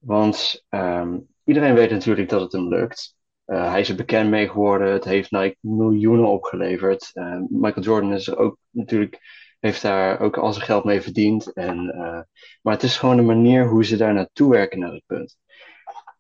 Want 0.02 0.66
ehm, 0.70 1.20
iedereen 1.44 1.74
weet 1.74 1.92
natuurlijk 1.92 2.30
dat 2.30 2.42
het 2.42 2.52
hem 2.52 2.68
lukt. 2.68 3.16
Eh, 3.46 3.70
hij 3.70 3.80
is 3.80 3.90
er 3.90 3.96
bekend 3.96 4.30
mee 4.30 4.50
geworden. 4.50 4.92
Het 4.92 5.04
heeft 5.04 5.32
Nike 5.32 5.58
miljoenen 5.60 6.26
opgeleverd. 6.28 7.10
Eh, 7.14 7.38
Michael 7.50 7.86
Jordan 7.86 8.14
is 8.14 8.36
ook 8.36 8.58
natuurlijk, 8.70 9.20
heeft 9.60 9.82
daar 9.82 10.20
ook 10.20 10.38
al 10.38 10.54
zijn 10.54 10.66
geld 10.66 10.84
mee 10.84 11.02
verdiend. 11.02 11.54
En, 11.54 11.90
eh, 11.90 12.22
maar 12.62 12.74
het 12.74 12.84
is 12.84 12.98
gewoon 12.98 13.16
de 13.16 13.22
manier 13.22 13.68
hoe 13.68 13.86
ze 13.86 13.98
daar 13.98 14.14
naartoe 14.14 14.52
werken 14.52 14.80
naar 14.80 14.92
het 14.92 15.04
punt. 15.06 15.38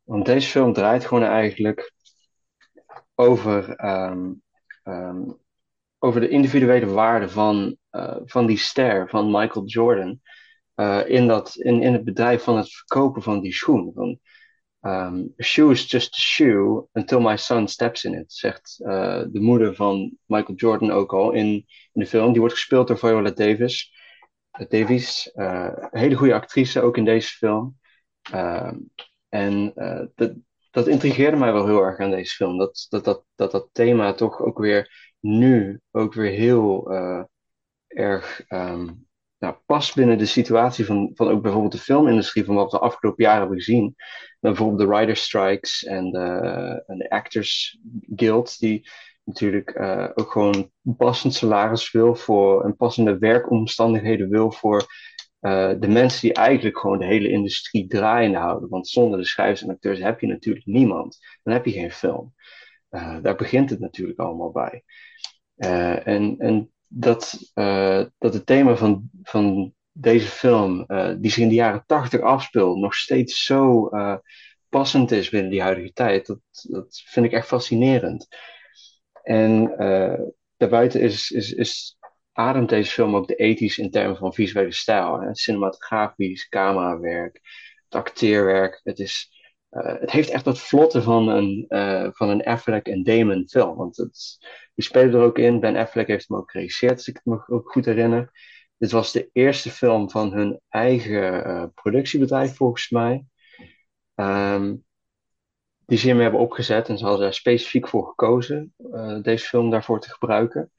Want 0.03 0.25
deze 0.25 0.49
film 0.49 0.73
draait 0.73 1.05
gewoon 1.05 1.23
eigenlijk 1.23 1.93
over, 3.15 3.75
ehm, 3.75 4.31
ehm, 4.83 5.21
over 5.99 6.21
de 6.21 6.29
individuele 6.29 6.85
waarde 6.85 7.29
van, 7.29 7.77
van 8.25 8.45
die 8.45 8.57
ster, 8.57 9.09
van 9.09 9.31
Michael 9.31 9.65
Jordan. 9.65 10.19
Eh, 10.75 11.01
in, 11.09 11.27
dat, 11.27 11.55
in, 11.55 11.81
in 11.81 11.93
het 11.93 12.03
bedrijf 12.03 12.43
van 12.43 12.57
het 12.57 12.73
verkopen 12.73 13.21
van 13.21 13.41
die 13.41 13.53
schoen. 13.53 13.91
Van, 13.95 14.19
ehm, 14.81 15.15
a 15.39 15.43
shoe 15.43 15.71
is 15.71 15.91
just 15.91 16.13
a 16.15 16.19
shoe 16.19 16.87
until 16.93 17.19
my 17.21 17.37
son 17.37 17.67
steps 17.67 18.03
in 18.03 18.13
it, 18.13 18.33
zegt 18.33 18.79
eh, 18.83 19.23
de 19.31 19.39
moeder 19.39 19.75
van 19.75 20.17
Michael 20.25 20.57
Jordan 20.57 20.91
ook 20.91 21.13
al 21.13 21.31
in, 21.31 21.47
in 21.93 22.01
de 22.01 22.05
film. 22.05 22.31
Die 22.31 22.39
wordt 22.39 22.55
gespeeld 22.55 22.87
door 22.87 22.97
Viola 22.97 23.31
Davis. 23.31 23.91
eh, 24.51 24.67
Davies, 24.69 25.31
eh, 25.31 25.69
een 25.91 25.99
hele 25.99 26.15
goede 26.15 26.33
actrice 26.33 26.81
ook 26.81 26.97
in 26.97 27.05
deze 27.05 27.29
film. 27.29 27.77
Ehm, 28.31 28.77
en 29.29 29.73
dat, 30.15 30.33
dat 30.71 30.87
intrigeerde 30.87 31.37
mij 31.37 31.53
wel 31.53 31.65
heel 31.65 31.81
erg 31.83 31.99
aan 31.99 32.11
deze 32.11 32.35
film. 32.35 32.57
Dat 32.57 32.85
dat, 32.89 33.03
dat, 33.03 33.25
dat, 33.35 33.51
dat 33.51 33.69
thema 33.71 34.13
toch 34.13 34.41
ook 34.41 34.57
weer 34.57 35.15
nu 35.19 35.79
ook 35.91 36.13
weer 36.13 36.31
heel 36.31 36.91
erg 37.87 38.43
ehm, 38.47 38.87
nou, 39.41 39.55
past 39.65 39.95
binnen 39.95 40.17
de 40.17 40.25
situatie 40.25 40.85
van, 40.85 41.11
van 41.13 41.27
ook 41.27 41.41
bijvoorbeeld 41.41 41.71
de 41.71 41.77
filmindustrie, 41.77 42.45
van 42.45 42.55
wat 42.55 42.71
we 42.71 42.77
de 42.77 42.83
afgelopen 42.83 43.23
jaren 43.23 43.39
hebben 43.39 43.57
gezien. 43.57 43.95
Bijvoorbeeld 44.39 44.79
de 44.79 44.87
writer 44.87 45.15
strikes 45.15 45.83
en 45.83 46.11
de, 46.11 47.05
Actors 47.09 47.79
Guild, 48.15 48.59
die 48.59 48.89
natuurlijk 49.23 49.69
eh, 49.69 50.09
ook 50.13 50.31
gewoon 50.31 50.71
een 50.83 50.95
passend 50.95 51.33
salaris 51.33 51.91
wil 51.91 52.15
voor 52.15 52.63
en 52.63 52.75
passende 52.75 53.17
werkomstandigheden 53.17 54.29
wil 54.29 54.51
voor 54.51 54.85
eh, 55.39 55.71
de 55.79 55.87
mensen 55.87 56.21
die 56.21 56.33
eigenlijk 56.33 56.79
gewoon 56.79 56.99
de 56.99 57.05
hele 57.05 57.29
industrie 57.29 57.87
draaiende 57.87 58.37
houden. 58.37 58.69
Want 58.69 58.87
zonder 58.87 59.19
de 59.19 59.25
schrijvers 59.25 59.61
en 59.61 59.69
acteurs 59.69 59.99
heb 59.99 60.19
je 60.19 60.27
natuurlijk 60.27 60.65
niemand. 60.65 61.17
Dan 61.43 61.53
heb 61.53 61.65
je 61.65 61.71
geen 61.71 61.91
film. 61.91 62.33
Eh, 62.89 63.17
daar 63.21 63.35
begint 63.35 63.69
het 63.69 63.79
natuurlijk 63.79 64.19
allemaal 64.19 64.51
bij. 64.51 64.83
En, 65.55 66.35
en 66.37 66.71
dat, 66.93 67.51
eh, 67.53 68.05
dat 68.17 68.33
het 68.33 68.45
thema 68.45 68.75
van, 68.75 69.09
van 69.23 69.73
deze 69.91 70.27
film, 70.27 70.83
eh, 70.85 71.13
die 71.17 71.31
zich 71.31 71.43
in 71.43 71.49
de 71.49 71.55
jaren 71.55 71.83
tachtig 71.85 72.21
afspeelt, 72.21 72.77
nog 72.77 72.95
steeds 72.95 73.43
zo 73.43 73.87
eh, 73.87 74.15
passend 74.69 75.11
is 75.11 75.29
binnen 75.29 75.51
die 75.51 75.61
huidige 75.61 75.93
tijd, 75.93 76.25
dat, 76.25 76.39
dat 76.51 77.01
vind 77.05 77.25
ik 77.25 77.31
echt 77.31 77.47
fascinerend. 77.47 78.27
En 79.23 79.75
daarbuiten 80.57 81.01
is, 81.01 81.31
is, 81.31 81.53
is, 81.53 81.97
ademt 82.31 82.69
deze 82.69 82.91
film 82.91 83.15
ook 83.15 83.27
de 83.27 83.35
ethisch 83.35 83.77
in 83.77 83.91
termen 83.91 84.17
van 84.17 84.33
visuele 84.33 84.71
stijl. 84.71 85.19
Hè? 85.19 85.35
Cinematografisch, 85.35 86.49
camerawerk, 86.49 87.39
het 87.89 87.95
acteerwerk. 87.95 88.79
Het, 88.83 88.99
is, 88.99 89.29
eh, 89.71 89.99
het 89.99 90.11
heeft 90.11 90.29
echt 90.29 90.43
dat 90.45 90.59
vlotte 90.59 91.01
van 91.01 91.27
een, 91.27 91.65
eh, 91.67 92.07
van 92.11 92.29
een 92.29 92.43
Affleck 92.43 92.87
en 92.87 93.03
Damon 93.03 93.47
film. 93.47 93.75
Want 93.75 93.97
het, 93.97 94.37
die 94.75 94.85
spelen 94.85 95.13
er 95.13 95.25
ook 95.25 95.37
in. 95.37 95.59
Ben 95.59 95.75
Affleck 95.75 96.07
heeft 96.07 96.27
hem 96.27 96.37
ook 96.37 96.51
geregisseerd, 96.51 96.93
als 96.93 97.07
ik 97.07 97.21
me 97.23 97.43
ook 97.47 97.71
goed 97.71 97.85
herinner. 97.85 98.31
Dit 98.77 98.91
was 98.91 99.11
de 99.11 99.29
eerste 99.33 99.69
film 99.69 100.09
van 100.09 100.33
hun 100.33 100.59
eigen 100.69 101.45
eh, 101.45 101.65
productiebedrijf, 101.73 102.55
volgens 102.55 102.89
mij. 102.89 103.25
Ehm, 104.15 104.75
die 105.85 105.97
ze 105.97 106.13
hebben 106.15 106.39
opgezet. 106.39 106.89
En 106.89 106.97
ze 106.97 107.03
hadden 107.03 107.21
daar 107.21 107.33
specifiek 107.33 107.87
voor 107.87 108.07
gekozen, 108.07 108.73
deze 109.21 109.45
film 109.45 109.69
daarvoor 109.69 110.01
te 110.01 110.09
gebruiken. 110.09 110.71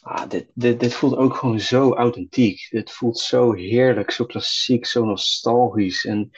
Ah, 0.00 0.28
dit, 0.28 0.50
dit, 0.54 0.80
dit 0.80 0.94
voelt 0.94 1.16
ook 1.16 1.34
gewoon 1.34 1.60
zo 1.60 1.94
authentiek. 1.94 2.66
Dit 2.70 2.90
voelt 2.90 3.18
zo 3.18 3.52
heerlijk, 3.52 4.10
zo 4.10 4.24
klassiek, 4.24 4.86
zo 4.86 5.04
nostalgisch. 5.04 6.04
En 6.04 6.30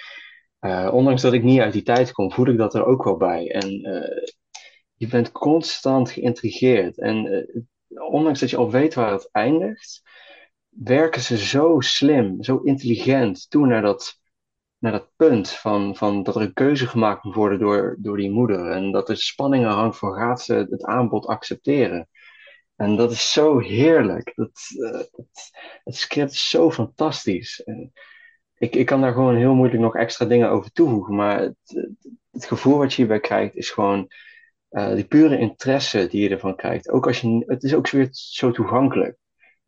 eh, 0.63 0.91
ondanks 0.93 1.23
dat 1.23 1.33
ik 1.33 1.43
niet 1.43 1.61
uit 1.61 1.73
die 1.73 1.83
tijd 1.83 2.13
kom, 2.13 2.33
voel 2.33 2.47
ik 2.47 2.57
dat 2.57 2.75
er 2.75 2.85
ook 2.85 3.05
wel 3.05 3.17
bij. 3.17 3.51
En 3.51 3.83
eh, 3.83 4.27
je 4.95 5.07
bent 5.07 5.33
constant 5.33 6.11
geïntrigeerd. 6.11 6.99
En 6.99 7.27
eh, 7.27 7.63
ondanks 8.11 8.41
dat 8.41 8.51
je 8.51 8.57
al 8.57 8.71
weet 8.71 8.95
waar 8.95 9.13
het 9.13 9.29
eindigt, 9.33 10.03
werken 10.69 11.21
ze 11.21 11.39
zo 11.39 11.81
slim, 11.81 12.43
zo 12.43 12.59
intelligent 12.59 13.51
toe 13.51 13.67
naar 13.67 13.83
dat, 13.83 14.21
naar 14.79 14.93
dat 14.93 15.11
punt 15.17 15.51
van, 15.51 15.97
van 15.97 16.23
dat 16.23 16.37
er 16.37 16.43
een 16.43 16.53
keuze 16.53 16.87
gemaakt 16.87 17.25
moet 17.25 17.35
worden 17.35 17.59
door, 17.59 17.97
door 17.99 18.17
die 18.17 18.31
moeder. 18.31 18.71
En 18.71 18.93
dat 18.93 19.09
er 19.09 19.17
spanning 19.17 19.65
aan 19.65 19.79
hangt 19.79 19.99
van 19.99 20.15
gaat 20.15 20.43
ze 20.43 20.67
het 20.71 20.85
aanbod 20.85 21.27
accepteren. 21.27 22.09
En 22.77 22.97
dat 22.97 23.13
is 23.13 23.33
zo 23.33 23.59
heerlijk. 23.59 24.33
Dat, 24.35 24.61
het, 25.85 25.97
script 25.97 26.33
is 26.33 26.51
zo 26.51 26.71
fantastisch. 26.71 27.63
Ik, 28.63 28.75
ik 28.75 28.87
kan 28.87 29.01
daar 29.01 29.13
gewoon 29.13 29.37
heel 29.37 29.55
moeilijk 29.55 29.83
nog 29.83 29.97
extra 29.97 30.27
dingen 30.27 30.51
over 30.51 30.73
toevoegen. 30.73 31.15
Maar 31.15 31.41
het, 31.41 31.89
het, 32.31 32.45
gevoel 32.45 32.79
wat 32.79 32.91
je 32.91 32.97
hierbij 32.97 33.21
krijgt 33.21 33.57
is 33.57 33.71
gewoon 33.71 34.09
eh, 34.69 34.95
die 34.95 35.05
pure 35.05 35.39
interesse 35.39 36.07
die 36.07 36.23
je 36.23 36.29
ervan 36.29 36.57
krijgt. 36.57 36.91
Ook 36.91 37.07
als 37.07 37.21
je, 37.21 37.45
het 37.47 37.63
is 37.63 37.75
ook 37.75 37.91
weer 37.91 38.09
zo 38.11 38.51
toegankelijk. 38.51 39.17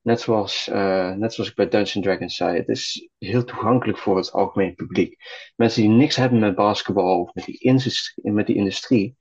Net 0.01 0.21
zoals, 0.21 0.69
eh, 0.69 1.13
net 1.13 1.35
zoals 1.35 1.51
ik 1.51 1.57
bij 1.57 1.69
Dungeons 1.69 2.07
Dragons 2.07 2.37
zei, 2.37 2.57
het 2.57 2.69
is 2.69 3.09
heel 3.19 3.45
toegankelijk 3.45 3.99
voor 3.99 4.17
het 4.17 4.33
algemeen 4.33 4.75
publiek. 4.75 5.17
Mensen 5.57 5.83
die 5.83 5.91
niks 5.91 6.17
hebben 6.17 6.39
met 6.39 6.55
basketbal 6.55 7.21
of 7.21 7.35
met 7.35 7.45
die 7.45 7.59
industrie, 7.59 8.33
met 8.33 8.47
die 8.47 8.57
industrie 8.57 9.17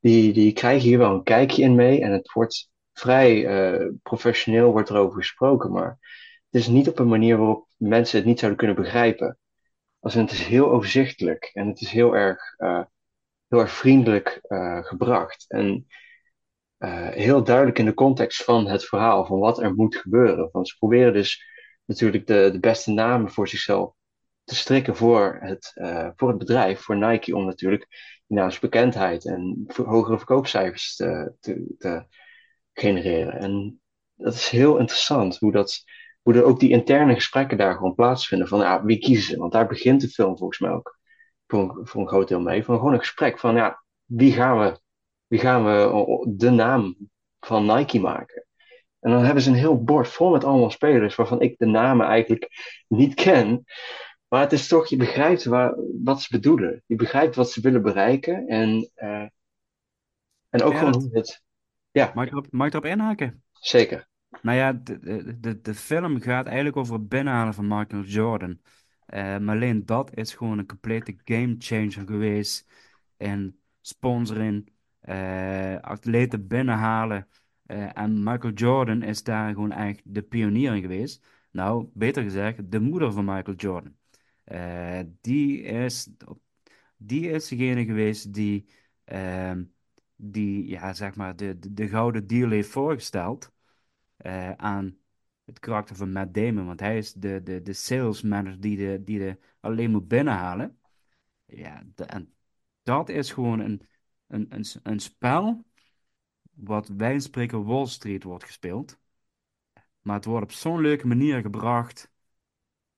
die, 0.00 0.32
die 0.32 0.52
krijgen 0.52 0.88
hier 0.88 0.98
wel 0.98 1.14
een 1.14 1.22
kijkje 1.22 1.62
in 1.62 1.74
mee. 1.74 2.00
En 2.00 2.12
het 2.12 2.32
wordt 2.32 2.70
vrij 2.92 3.46
eh, 3.46 3.86
professioneel 4.02 4.70
wordt 4.70 4.90
erover 4.90 5.18
gesproken, 5.18 5.72
maar 5.72 5.98
het 6.50 6.60
is 6.60 6.66
niet 6.66 6.88
op 6.88 6.98
een 6.98 7.08
manier 7.08 7.36
waarop 7.36 7.68
mensen 7.76 8.18
het 8.18 8.26
niet 8.26 8.38
zouden 8.38 8.58
kunnen 8.58 8.82
begrijpen. 8.82 9.38
Als 9.98 10.14
het 10.14 10.30
is 10.30 10.44
heel 10.44 10.70
overzichtelijk 10.70 11.50
en 11.52 11.66
het 11.68 11.80
is 11.80 11.90
heel 11.90 12.16
erg, 12.16 12.54
eh, 12.56 12.82
heel 13.48 13.60
erg 13.60 13.70
vriendelijk 13.70 14.38
eh, 14.42 14.84
gebracht. 14.84 15.44
En 15.48 15.86
eh, 16.78 17.08
heel 17.08 17.44
duidelijk 17.44 17.78
in 17.78 17.84
de 17.84 17.94
context 17.94 18.44
van 18.44 18.66
het 18.66 18.84
verhaal, 18.84 19.24
van 19.24 19.38
wat 19.38 19.58
er 19.62 19.74
moet 19.74 19.96
gebeuren. 19.96 20.48
Want 20.52 20.68
ze 20.68 20.76
proberen 20.78 21.12
dus 21.12 21.44
natuurlijk 21.84 22.26
de, 22.26 22.48
de 22.52 22.60
beste 22.60 22.90
namen 22.90 23.30
voor 23.30 23.48
zichzelf 23.48 23.94
te 24.44 24.54
strikken 24.54 24.96
voor 24.96 25.38
het, 25.40 25.72
voor 26.16 26.28
het 26.28 26.38
bedrijf, 26.38 26.80
voor 26.80 26.96
Nike, 26.96 27.36
om 27.36 27.44
natuurlijk 27.44 27.86
naamsbekendheid 28.26 29.26
en 29.26 29.66
hogere 29.84 30.16
verkoopcijfers 30.16 30.96
te, 30.96 31.32
te, 31.40 31.74
te 31.78 32.06
genereren. 32.72 33.32
En 33.32 33.80
dat 34.14 34.34
is 34.34 34.48
heel 34.48 34.78
interessant 34.78 35.38
hoe 35.38 35.52
dat, 35.52 35.84
hoe 36.28 36.36
er 36.36 36.44
ook 36.44 36.60
die 36.60 36.70
interne 36.70 37.14
gesprekken 37.14 37.56
daar 37.56 37.74
gewoon 37.74 37.94
plaatsvinden 37.94 38.48
van 38.48 38.58
ja, 38.58 38.84
wie 38.84 38.98
kiezen 38.98 39.24
ze? 39.32 39.36
Want 39.38 39.52
daar 39.52 39.66
begint 39.66 40.00
de 40.00 40.08
film 40.08 40.36
volgens 40.38 40.58
mij 40.58 40.70
ook 40.70 40.98
voor 41.46 41.60
een, 41.78 41.86
voor 41.86 42.00
een 42.00 42.08
groot 42.08 42.28
deel 42.28 42.40
mee. 42.40 42.64
Van 42.64 42.76
gewoon 42.76 42.92
een 42.92 42.98
gesprek 42.98 43.38
van 43.38 43.54
ja, 43.54 43.82
wie 44.04 44.32
gaan 44.32 44.58
we, 44.58 44.80
wie 45.26 45.38
gaan 45.38 45.64
we 45.64 46.26
de 46.36 46.50
naam 46.50 46.96
van 47.40 47.66
Nike 47.76 48.00
maken? 48.00 48.46
En 49.00 49.10
dan 49.10 49.24
hebben 49.24 49.42
ze 49.42 49.50
een 49.50 49.56
heel 49.56 49.82
bord 49.84 50.08
vol 50.08 50.30
met 50.30 50.44
allemaal 50.44 50.70
spelers 50.70 51.14
waarvan 51.14 51.40
ik 51.40 51.58
de 51.58 51.66
namen 51.66 52.06
eigenlijk 52.06 52.48
niet 52.88 53.14
ken. 53.14 53.64
Maar 54.28 54.40
het 54.40 54.52
is 54.52 54.68
toch, 54.68 54.86
je 54.86 54.96
begrijpt 54.96 55.44
waar, 55.44 55.74
wat 56.02 56.22
ze 56.22 56.28
bedoelen. 56.30 56.82
Je 56.86 56.96
begrijpt 56.96 57.34
wat 57.36 57.50
ze 57.50 57.60
willen 57.60 57.82
bereiken. 57.82 58.46
En, 58.46 58.90
eh, 58.94 59.26
en 60.48 60.62
ook 60.62 60.72
Ja, 60.72 60.78
gewoon 60.78 60.92
dat- 60.92 61.02
hoe 61.02 61.16
het. 61.16 61.42
Ja, 61.90 62.12
mag 62.14 62.26
ik 62.26 62.72
erop 62.72 62.84
inhaken? 62.84 63.42
zeker. 63.52 64.07
Nou 64.42 64.56
ja, 64.56 64.72
de, 64.72 65.38
de, 65.40 65.60
de, 65.60 65.74
film 65.74 66.20
gaat 66.20 66.46
eigenlijk 66.46 66.76
over 66.76 66.94
het 66.94 67.08
binnenhalen 67.08 67.54
van 67.54 67.68
Michael 67.68 68.02
Jordan. 68.02 68.60
Eh, 69.06 69.38
maar 69.38 69.54
alleen 69.54 69.86
dat 69.86 70.16
is 70.16 70.34
gewoon 70.34 70.58
een 70.58 70.66
complete 70.66 71.16
gamechanger 71.24 72.06
geweest 72.06 72.66
in 73.16 73.60
sponsoring, 73.80 74.72
eh, 75.00 75.80
atleten 75.80 76.46
binnenhalen. 76.46 77.28
Eh, 77.66 77.98
en 77.98 78.22
Michael 78.22 78.52
Jordan 78.52 79.02
is 79.02 79.22
daar 79.22 79.52
gewoon 79.52 79.72
echt 79.72 80.00
de 80.04 80.22
pionier 80.22 80.74
in 80.74 80.80
geweest. 80.80 81.26
Nou, 81.50 81.90
beter 81.94 82.22
gezegd, 82.22 82.70
de 82.70 82.80
moeder 82.80 83.12
van 83.12 83.24
Michael 83.24 83.56
Jordan. 83.56 83.96
Die 85.20 85.62
is, 85.62 86.08
die 86.96 87.30
is 87.30 87.48
degene 87.48 87.84
geweest 87.84 88.34
die, 88.34 88.68
ehm, 89.04 89.64
die 90.16 90.68
ja, 90.68 90.92
zeg 90.92 91.14
maar, 91.14 91.36
de, 91.36 91.58
de, 91.58 91.72
de 91.72 91.88
gouden 91.88 92.26
deal 92.26 92.50
heeft 92.50 92.68
voorgesteld 92.70 93.52
eh, 94.18 94.52
aan 94.52 94.98
het 95.44 95.58
karakter 95.58 95.96
van 95.96 96.12
Matt 96.12 96.34
Damon. 96.34 96.66
Want 96.66 96.80
hij 96.80 96.98
is 96.98 97.12
de, 97.12 97.42
de, 97.42 97.62
de 97.62 97.72
sales 97.72 98.22
manager 98.22 98.60
die 98.60 98.76
de, 98.76 99.02
die 99.04 99.18
de 99.18 99.38
alleen 99.60 99.90
moet 99.90 100.08
binnenhalen. 100.08 100.78
Ja, 101.44 101.84
en 101.96 102.34
dat 102.82 103.08
is 103.08 103.32
gewoon 103.32 103.60
een, 103.60 103.82
een, 104.26 104.46
een, 104.50 104.64
een 104.82 105.00
spel 105.00 105.64
wat 106.52 106.88
wij 106.88 107.18
spreken 107.18 107.64
Wall 107.64 107.86
Street 107.86 108.22
wordt 108.22 108.44
gespeeld. 108.44 108.98
Maar 110.00 110.16
het 110.16 110.24
wordt 110.24 110.44
op 110.44 110.52
zo'n 110.52 110.80
leuke 110.80 111.06
manier 111.06 111.40
gebracht. 111.40 112.10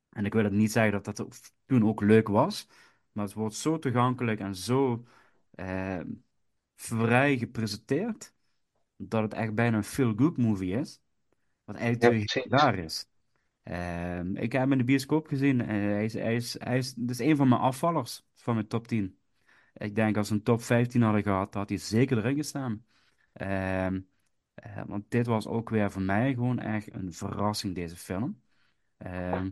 En 0.08 0.24
ik 0.24 0.32
wil 0.32 0.44
het 0.44 0.52
niet 0.52 0.72
zeggen 0.72 1.02
dat 1.02 1.16
dat 1.16 1.52
toen 1.66 1.84
ook 1.84 2.00
leuk 2.00 2.28
was. 2.28 2.68
Maar 3.12 3.24
het 3.24 3.34
wordt 3.34 3.54
zo 3.54 3.78
toegankelijk 3.78 4.40
en 4.40 4.54
zo 4.56 5.04
eh, 5.50 6.00
vrij 6.74 7.38
gepresenteerd. 7.38 8.34
Dat 8.96 9.22
het 9.22 9.34
echt 9.34 9.54
bijna 9.54 9.76
een 9.76 9.84
feel-good 9.84 10.36
movie 10.36 10.78
is. 10.78 11.00
Wat 11.72 11.80
eigenlijk 11.80 12.26
precies. 12.30 12.50
jaar 12.50 12.74
is. 12.78 13.06
Ehm, 13.62 14.36
ik 14.36 14.52
heb 14.52 14.60
hem 14.62 14.72
in 14.72 14.78
de 14.78 14.84
bioscoop 14.84 15.26
gezien. 15.26 15.60
Eh, 15.60 15.66
hij 15.68 16.04
is, 16.04 16.12
hij 16.12 16.34
is, 16.34 16.56
hij 16.58 16.78
is, 16.78 16.94
dat 16.94 17.10
is 17.10 17.18
een 17.18 17.36
van 17.36 17.48
mijn 17.48 17.60
afvallers 17.60 18.22
van 18.34 18.54
mijn 18.54 18.66
top 18.66 18.88
10. 18.88 19.18
Ik 19.74 19.94
denk 19.94 20.16
als 20.16 20.28
we 20.28 20.34
een 20.34 20.42
top 20.42 20.62
15 20.62 21.02
hadden 21.02 21.22
gehad, 21.22 21.54
had 21.54 21.68
hij 21.68 21.78
zeker 21.78 22.18
erin 22.18 22.36
gestaan. 22.36 22.84
Ehm, 23.32 24.00
eh, 24.54 24.82
want 24.86 25.04
dit 25.08 25.26
was 25.26 25.46
ook 25.46 25.68
weer 25.70 25.90
voor 25.90 26.02
mij 26.02 26.34
gewoon 26.34 26.58
echt 26.58 26.94
een 26.94 27.12
verrassing, 27.12 27.74
deze 27.74 27.96
film. 27.96 28.40
Ehm, 28.98 29.50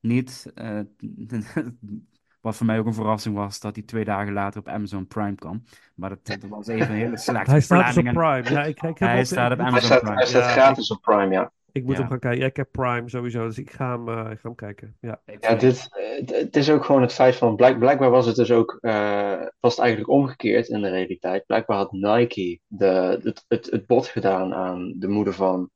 niet, 0.00 0.52
eh, 0.54 0.80
wat 2.40 2.56
voor 2.56 2.66
mij 2.66 2.78
ook 2.78 2.86
een 2.86 2.94
verrassing 2.94 3.34
was, 3.34 3.60
dat 3.60 3.74
hij 3.76 3.84
twee 3.84 4.04
dagen 4.04 4.32
later 4.32 4.60
op 4.60 4.68
Amazon 4.68 5.06
Prime 5.06 5.34
kwam. 5.34 5.62
Maar 5.94 6.08
dat, 6.10 6.26
dat 6.26 6.44
was 6.50 6.66
even 6.66 6.90
een 6.90 6.96
hele 6.96 7.16
slechte 7.26 7.50
Hij 7.50 7.60
staat 7.60 7.86
dus 7.86 7.96
op 7.96 8.04
en- 8.04 8.12
Prime. 8.14 8.50
Ja, 8.50 8.64
ik, 8.64 8.82
ik 8.82 8.98
heb 8.98 9.08
Hij 9.08 9.18
ook- 9.18 9.24
staat 9.24 9.52
op 9.52 9.58
Hij 9.58 9.66
Amazon 9.66 9.86
staat, 9.86 10.00
Prime. 10.00 10.14
hij 10.16 10.26
staat 10.26 10.42
Ja, 10.44 10.50
gratis 10.50 10.90
op 10.90 11.00
Prime, 11.02 11.30
ja. 11.32 11.52
Ik 11.72 11.84
moet 11.84 11.94
Ja. 11.94 12.00
hem 12.00 12.08
gaan 12.08 12.18
kijken. 12.18 12.40
Ja, 12.40 12.46
ik 12.46 12.56
heb 12.56 12.68
Prime 12.70 13.08
sowieso, 13.08 13.46
dus 13.46 13.58
ik 13.58 13.70
ga 13.70 13.90
hem, 13.90 14.08
eh, 14.08 14.30
ik 14.30 14.38
ga 14.38 14.48
hem 14.48 14.54
kijken. 14.54 14.96
Ja. 15.00 15.20
Ja, 15.40 15.54
dit, 15.54 15.88
eh, 15.90 16.36
het, 16.38 16.56
is 16.56 16.70
ook 16.70 16.84
gewoon 16.84 17.02
het 17.02 17.12
feit 17.12 17.36
van, 17.36 17.56
blijk, 17.56 17.78
blijkbaar 17.78 18.10
was 18.10 18.26
het 18.26 18.36
dus 18.36 18.50
ook, 18.50 18.78
eh, 18.80 19.42
was 19.60 19.72
het 19.72 19.80
eigenlijk 19.80 20.10
omgekeerd 20.10 20.68
in 20.68 20.82
de 20.82 20.88
realiteit. 20.88 21.46
Blijkbaar 21.46 21.76
had 21.76 21.92
Nike 21.92 22.60
de, 22.66 23.20
het, 23.22 23.44
het, 23.48 23.70
het 23.70 23.86
bod 23.86 24.06
gedaan 24.06 24.54
aan 24.54 24.92
de 24.96 25.08
moeder 25.08 25.34
van 25.34 25.70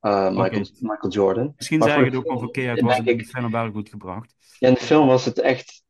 eh, 0.00 0.30
Michael. 0.30 0.66
Michael 0.80 1.12
Jordan. 1.12 1.52
Misschien 1.56 1.78
Maar 1.78 1.88
ik 1.88 1.98
de 1.98 2.04
het 2.04 2.14
ook 2.14 2.22
film, 2.22 2.34
onverkeerd, 2.34 2.78
eh, 2.78 2.84
was 2.84 2.96
het 2.96 3.06
in 3.06 3.16
de 3.16 3.22
ik, 3.22 3.28
film 3.28 3.50
wel 3.50 3.70
goed 3.70 3.88
gebracht. 3.88 4.34
ja, 4.58 4.68
in 4.68 4.74
de 4.74 4.80
film 4.80 5.06
was 5.06 5.24
het 5.24 5.38
echt, 5.38 5.84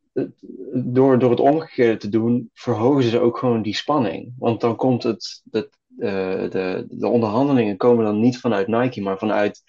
door, 0.72 1.18
door 1.18 1.30
het 1.30 1.40
omgekeerde 1.40 1.96
te 1.96 2.08
doen, 2.08 2.50
verhogen 2.54 3.02
ze 3.02 3.20
ook 3.20 3.38
gewoon 3.38 3.62
die 3.62 3.74
spanning. 3.74 4.32
Want 4.38 4.60
dan 4.60 4.76
komt 4.76 5.02
het, 5.02 5.42
het, 5.50 5.77
eh, 5.98 6.50
de, 6.50 6.86
de 6.88 7.08
onderhandelingen 7.08 7.76
komen 7.76 8.04
dan 8.04 8.20
niet 8.20 8.38
vanuit 8.40 8.66
Nike, 8.66 9.00
maar 9.00 9.18
vanuit 9.18 9.62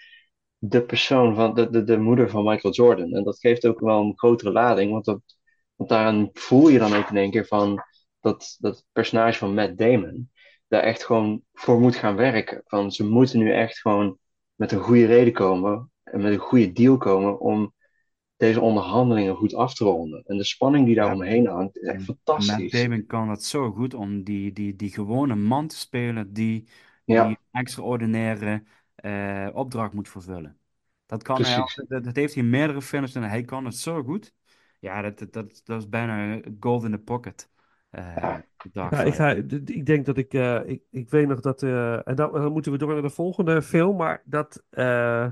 de 0.57 0.85
persoon 0.85 1.35
van 1.35 1.53
de, 1.53 1.69
de, 1.69 1.83
de 1.83 1.97
moeder 1.97 2.29
van 2.29 2.43
Michael 2.43 2.73
Jordan. 2.73 3.13
En 3.13 3.23
dat 3.23 3.39
geeft 3.39 3.67
ook 3.67 3.79
wel 3.79 4.01
een 4.01 4.17
grotere 4.17 4.51
lading, 4.51 4.91
want, 4.91 5.05
dat, 5.05 5.21
want 5.75 5.89
daaraan 5.89 6.29
voel 6.33 6.67
je 6.67 6.79
dan 6.79 6.93
ook 6.95 7.09
in 7.09 7.17
één 7.17 7.31
keer 7.31 7.45
van 7.45 7.83
dat, 8.19 8.55
dat 8.59 8.85
personage 8.91 9.37
van 9.37 9.53
Matt 9.53 9.77
Damon 9.77 10.29
daar 10.67 10.83
echt 10.83 11.05
gewoon 11.05 11.41
voor 11.53 11.79
moet 11.79 11.95
gaan 11.95 12.15
werken. 12.15 12.61
Van 12.65 12.91
ze 12.91 13.05
moeten 13.05 13.39
nu 13.39 13.53
echt 13.53 13.79
gewoon 13.79 14.17
met 14.55 14.71
een 14.71 14.79
goede 14.79 15.05
reden 15.05 15.33
komen 15.33 15.91
en 16.03 16.21
met 16.21 16.33
een 16.33 16.39
goede 16.39 16.71
deal 16.71 16.97
komen 16.97 17.39
om 17.39 17.73
deze 18.39 18.61
onderhandelingen 18.61 19.35
goed 19.35 19.53
af 19.53 19.73
te 19.73 19.83
ronden. 19.83 20.23
En 20.25 20.37
de 20.37 20.43
spanning 20.43 20.85
die 20.85 20.95
daar 20.95 21.05
Ja. 21.07 21.13
omheen 21.13 21.47
hangt 21.47 21.77
is 21.77 21.87
echt 21.87 22.07
Matt 22.07 22.19
fantastisch. 22.23 22.71
Damon 22.71 23.05
kan 23.05 23.29
het 23.29 23.43
zo 23.43 23.71
goed 23.71 23.93
om 23.93 24.23
die, 24.23 24.51
die, 24.53 24.75
die 24.75 24.91
gewone 24.91 25.35
man 25.35 25.67
te 25.67 25.77
spelen 25.77 26.33
die, 26.33 26.67
Ja. 27.05 27.27
die 27.27 27.37
een 27.51 27.59
extraordinaire 27.59 28.63
eh, 28.95 29.47
opdracht 29.53 29.93
moet 29.93 30.09
vervullen. 30.09 30.57
Dat 31.05 31.23
kan 31.23 31.41
hij 31.41 31.55
Precies. 31.55 31.85
dat, 31.87 32.03
dat 32.03 32.15
heeft 32.15 32.33
hij 32.33 32.43
in 32.43 32.49
meerdere 32.49 32.81
films 32.81 33.15
en 33.15 33.23
hij 33.23 33.43
kan 33.43 33.65
het 33.65 33.75
zo 33.77 34.03
goed. 34.03 34.33
Ja, 34.79 35.01
dat, 35.01 35.19
dat, 35.19 35.33
dat, 35.33 35.61
dat 35.63 35.79
is 35.81 35.89
bijna 35.89 36.41
gold 36.59 36.83
in 36.83 36.91
the 36.91 36.97
pocket. 36.97 37.49
Eh 37.89 38.15
Ja. 38.15 38.43
Ja, 38.71 39.01
ik, 39.03 39.13
ga, 39.13 39.29
ik 39.65 39.85
denk 39.85 40.05
dat 40.05 40.17
ik, 40.17 40.33
eh, 40.33 40.59
ik, 40.65 40.81
ik 40.91 41.09
weet 41.09 41.27
nog 41.27 41.39
dat, 41.39 41.63
eh, 41.63 42.07
en 42.07 42.15
dan, 42.15 42.31
dan 42.31 42.51
moeten 42.51 42.71
we 42.71 42.77
door 42.77 42.93
naar 42.93 43.01
de 43.01 43.09
volgende 43.09 43.61
film, 43.61 43.95
maar 43.95 44.21
dat, 44.25 44.63
eh, 44.69 45.27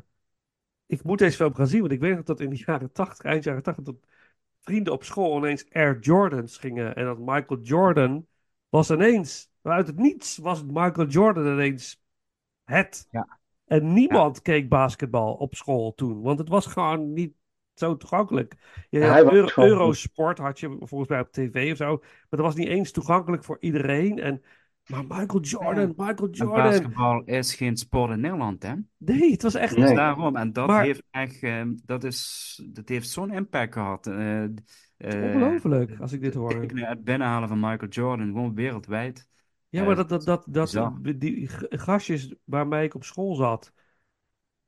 ik 0.88 1.04
moet 1.04 1.20
deze 1.20 1.36
film 1.38 1.56
gaan 1.56 1.68
zien, 1.68 1.80
want 1.80 1.92
ik 1.92 2.00
weet 2.00 2.16
nog 2.16 2.24
dat 2.26 2.40
in 2.40 2.50
de 2.50 2.64
jaren 2.66 2.92
80, 2.92 3.26
eind 3.26 3.44
jaren 3.44 3.64
80, 3.64 3.84
dat 3.84 3.96
vrienden 4.62 4.94
op 4.94 5.04
school 5.04 5.38
ineens 5.38 5.66
Air 5.72 6.00
Jordans 6.00 6.58
gingen 6.58 6.96
en 6.96 7.06
dat 7.06 7.18
Michael 7.20 7.60
Jordan 7.62 8.28
was 8.70 8.90
ineens, 8.92 9.50
uit 9.62 9.88
het 9.88 9.98
niets 9.98 10.38
was 10.38 10.64
Michael 10.64 11.08
Jordan 11.08 11.46
ineens 11.48 12.02
het. 12.64 13.08
Ja. 13.12 13.40
En 13.66 13.94
niemand 13.94 14.42
keek 14.42 14.70
basketbal 14.70 15.34
op 15.34 15.56
school 15.56 15.94
toen, 15.94 16.22
want 16.22 16.40
het 16.40 16.50
was 16.50 16.66
gewoon 16.66 17.14
niet 17.14 17.34
zo 17.74 17.98
toegankelijk. 17.98 18.56
Je 18.90 19.00
Ja, 19.00 19.24
had 19.24 19.34
Euro- 19.34 19.64
Eurosport 19.64 20.38
had 20.38 20.60
je 20.60 20.78
volgens 20.80 21.10
mij 21.10 21.20
op 21.20 21.32
tv 21.32 21.72
of 21.72 21.78
zo, 21.78 21.98
maar 21.98 22.28
dat 22.30 22.40
was 22.40 22.56
niet 22.56 22.68
eens 22.68 22.92
toegankelijk 22.92 23.44
voor 23.44 23.58
iedereen. 23.60 24.20
En, 24.20 24.42
maar 24.88 25.04
Michael 25.08 25.40
Jordan, 25.42 25.88
Michael 25.98 26.16
En 26.30 26.32
Jordan. 26.32 26.64
basketbal 26.64 27.22
is 27.26 27.56
geen 27.56 27.78
sport 27.78 28.12
in 28.12 28.20
Nederland, 28.20 28.64
hè? 28.64 28.74
Nee, 28.98 29.32
het 29.32 29.42
was 29.42 29.54
echt. 29.56 29.76
Dus 29.76 29.84
Nee. 29.86 29.96
daarom, 29.96 30.36
en 30.36 30.54
dat 30.54 30.68
Maar- 30.68 30.84
heeft 30.84 31.04
echt, 31.12 31.44
eh, 31.44 31.62
dat 31.86 32.04
is, 32.04 32.62
dat 32.72 32.90
heeft 32.90 33.10
zo'n 33.10 33.32
impact 33.32 33.74
gehad. 33.74 34.08
eh, 34.08 34.44
eh, 34.44 34.50
Ongelooflijk, 35.36 36.00
als 36.00 36.12
ik 36.12 36.22
dit 36.22 36.34
hoor. 36.34 36.50
Kijk 36.60 36.74
naar 36.74 36.90
het 36.90 37.04
binnenhalen 37.04 37.48
van 37.48 37.60
Michael 37.60 37.92
Jordan, 37.92 38.26
gewoon 38.28 38.54
wereldwijd. 38.56 39.28
Ja, 39.70 39.80
Eh, 39.80 39.86
maar 39.88 39.96
dat, 39.96 40.10
dat, 40.10 40.24
dat, 40.26 40.46
dat 40.50 40.94
die 41.16 41.48
gastjes 41.70 42.36
waarmee 42.44 42.86
ik 42.86 42.96
op 42.96 43.04
school 43.04 43.36
zat, 43.36 43.74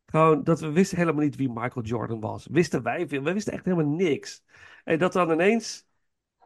gewoon, 0.05 0.43
dat 0.43 0.59
we 0.59 0.71
wisten 0.71 0.97
helemaal 0.97 1.23
niet 1.23 1.35
wie 1.35 1.49
Michael 1.49 1.85
Jordan 1.85 2.19
was. 2.19 2.47
Wisten 2.51 2.83
wij 2.83 3.07
veel, 3.07 3.23
we 3.23 3.33
wisten 3.33 3.53
echt 3.53 3.65
helemaal 3.65 3.93
niks. 3.95 4.43
En 4.83 4.99
dat 4.99 5.13
dan 5.13 5.31
ineens 5.31 5.87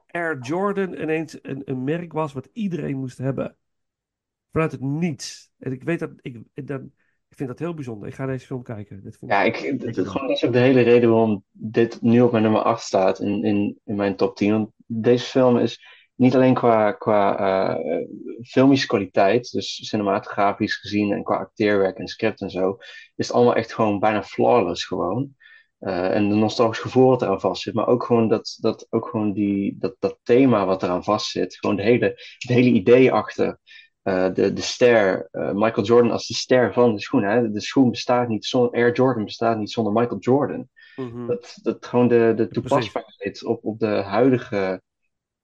Air 0.08 0.40
Jordan 0.40 0.94
ineens 0.94 1.40
een, 1.42 1.62
een 1.66 1.84
merk 1.84 2.14
was 2.14 2.34
wat 2.34 2.50
iedereen 2.54 2.98
moest 2.98 3.18
hebben. 3.18 3.56
Vanuit 4.54 4.72
het 4.72 4.82
niets. 4.82 5.52
En 5.60 5.72
ik 5.72 5.84
weet 5.84 6.00
dat, 6.00 6.12
ik, 6.22 6.40
dat, 6.54 6.82
ik 7.30 7.38
vind 7.38 7.50
dat 7.50 7.60
heel 7.60 7.74
bijzonder. 7.74 8.08
Ik 8.08 8.16
ga 8.16 8.26
deze 8.26 8.46
film 8.46 8.64
kijken. 8.64 9.02
Vind 9.02 9.18
Ja, 9.20 9.44
ik, 9.44 9.56
het- 9.58 9.96
gewoon, 10.08 10.28
dat 10.28 10.38
is 10.38 10.46
ook 10.46 10.54
de 10.54 10.60
hele 10.60 10.82
reden 10.82 11.10
waarom 11.10 11.44
dit 11.52 12.02
nu 12.02 12.22
op 12.22 12.32
mijn 12.32 12.44
nummer 12.44 12.62
8 12.62 12.84
staat 12.84 13.20
in, 13.20 13.44
in, 13.44 13.80
in 13.86 13.96
mijn 13.96 14.16
top 14.16 14.36
10. 14.36 14.52
Want 14.52 14.70
deze 14.86 15.26
film 15.26 15.58
is 15.58 15.80
niet 16.16 16.36
alleen 16.36 16.54
qua, 16.54 16.92
qua 16.92 17.38
eh, 17.38 18.06
filmische 18.44 18.88
kwaliteit, 18.88 19.52
dus 19.52 19.88
cinematografisch 19.88 20.76
gezien 20.76 21.12
en 21.14 21.24
qua 21.24 21.38
acteerwerk 21.38 21.98
en 21.98 22.08
script 22.08 22.42
en 22.42 22.50
zo, 22.50 22.78
is 23.16 23.28
het 23.28 23.36
allemaal 23.36 23.56
echt 23.56 23.74
gewoon 23.74 24.00
bijna 24.00 24.24
flawless 24.24 24.86
gewoon. 24.86 25.36
Eh, 25.80 26.16
en 26.16 26.30
de 26.30 26.36
nostalgisch 26.36 26.80
gevoel 26.80 27.08
wat 27.10 27.22
eraan 27.22 27.40
vast 27.40 27.62
zit, 27.62 27.74
maar 27.74 27.88
ook 27.88 28.04
gewoon 28.04 28.28
dat, 28.28 28.58
dat, 28.62 28.88
ook 28.90 29.08
gewoon 29.08 29.34
die, 29.34 29.76
dat, 29.80 29.96
dat 30.00 30.20
thema 30.24 30.66
wat 30.66 30.84
eraan 30.84 31.04
vast 31.04 31.30
zit. 31.32 31.56
Gewoon 31.56 31.76
de 31.76 31.84
hele, 31.84 32.06
het 32.38 32.50
hele 32.50 32.70
idee 32.70 33.12
achter 33.12 33.60
eh, 34.04 34.34
de, 34.34 34.54
de 34.54 34.62
ster, 34.62 35.28
eh, 35.32 35.52
Michael 35.52 35.86
Jordan 35.86 36.12
als 36.12 36.28
de 36.28 36.34
ster 36.34 36.74
van 36.74 36.94
de 36.96 37.02
schoen. 37.02 37.24
Hè? 37.24 37.52
De 37.52 37.62
schoen 37.62 37.90
bestaat 37.90 38.28
niet 38.28 38.46
zonder, 38.46 38.72
Air 38.72 38.94
Jordan 38.94 39.26
bestaat 39.26 39.58
niet 39.58 39.72
zonder 39.72 39.94
Michael 39.94 40.20
Jordan. 40.20 40.70
Mhm. 40.96 41.28
Dat, 41.28 41.60
dat 41.62 41.86
gewoon 41.86 42.08
de, 42.08 42.34
de 42.36 42.48
toepasbaarheid 42.48 43.46
op, 43.46 43.66
op 43.66 43.80
de 43.80 43.88
huidige 43.88 44.82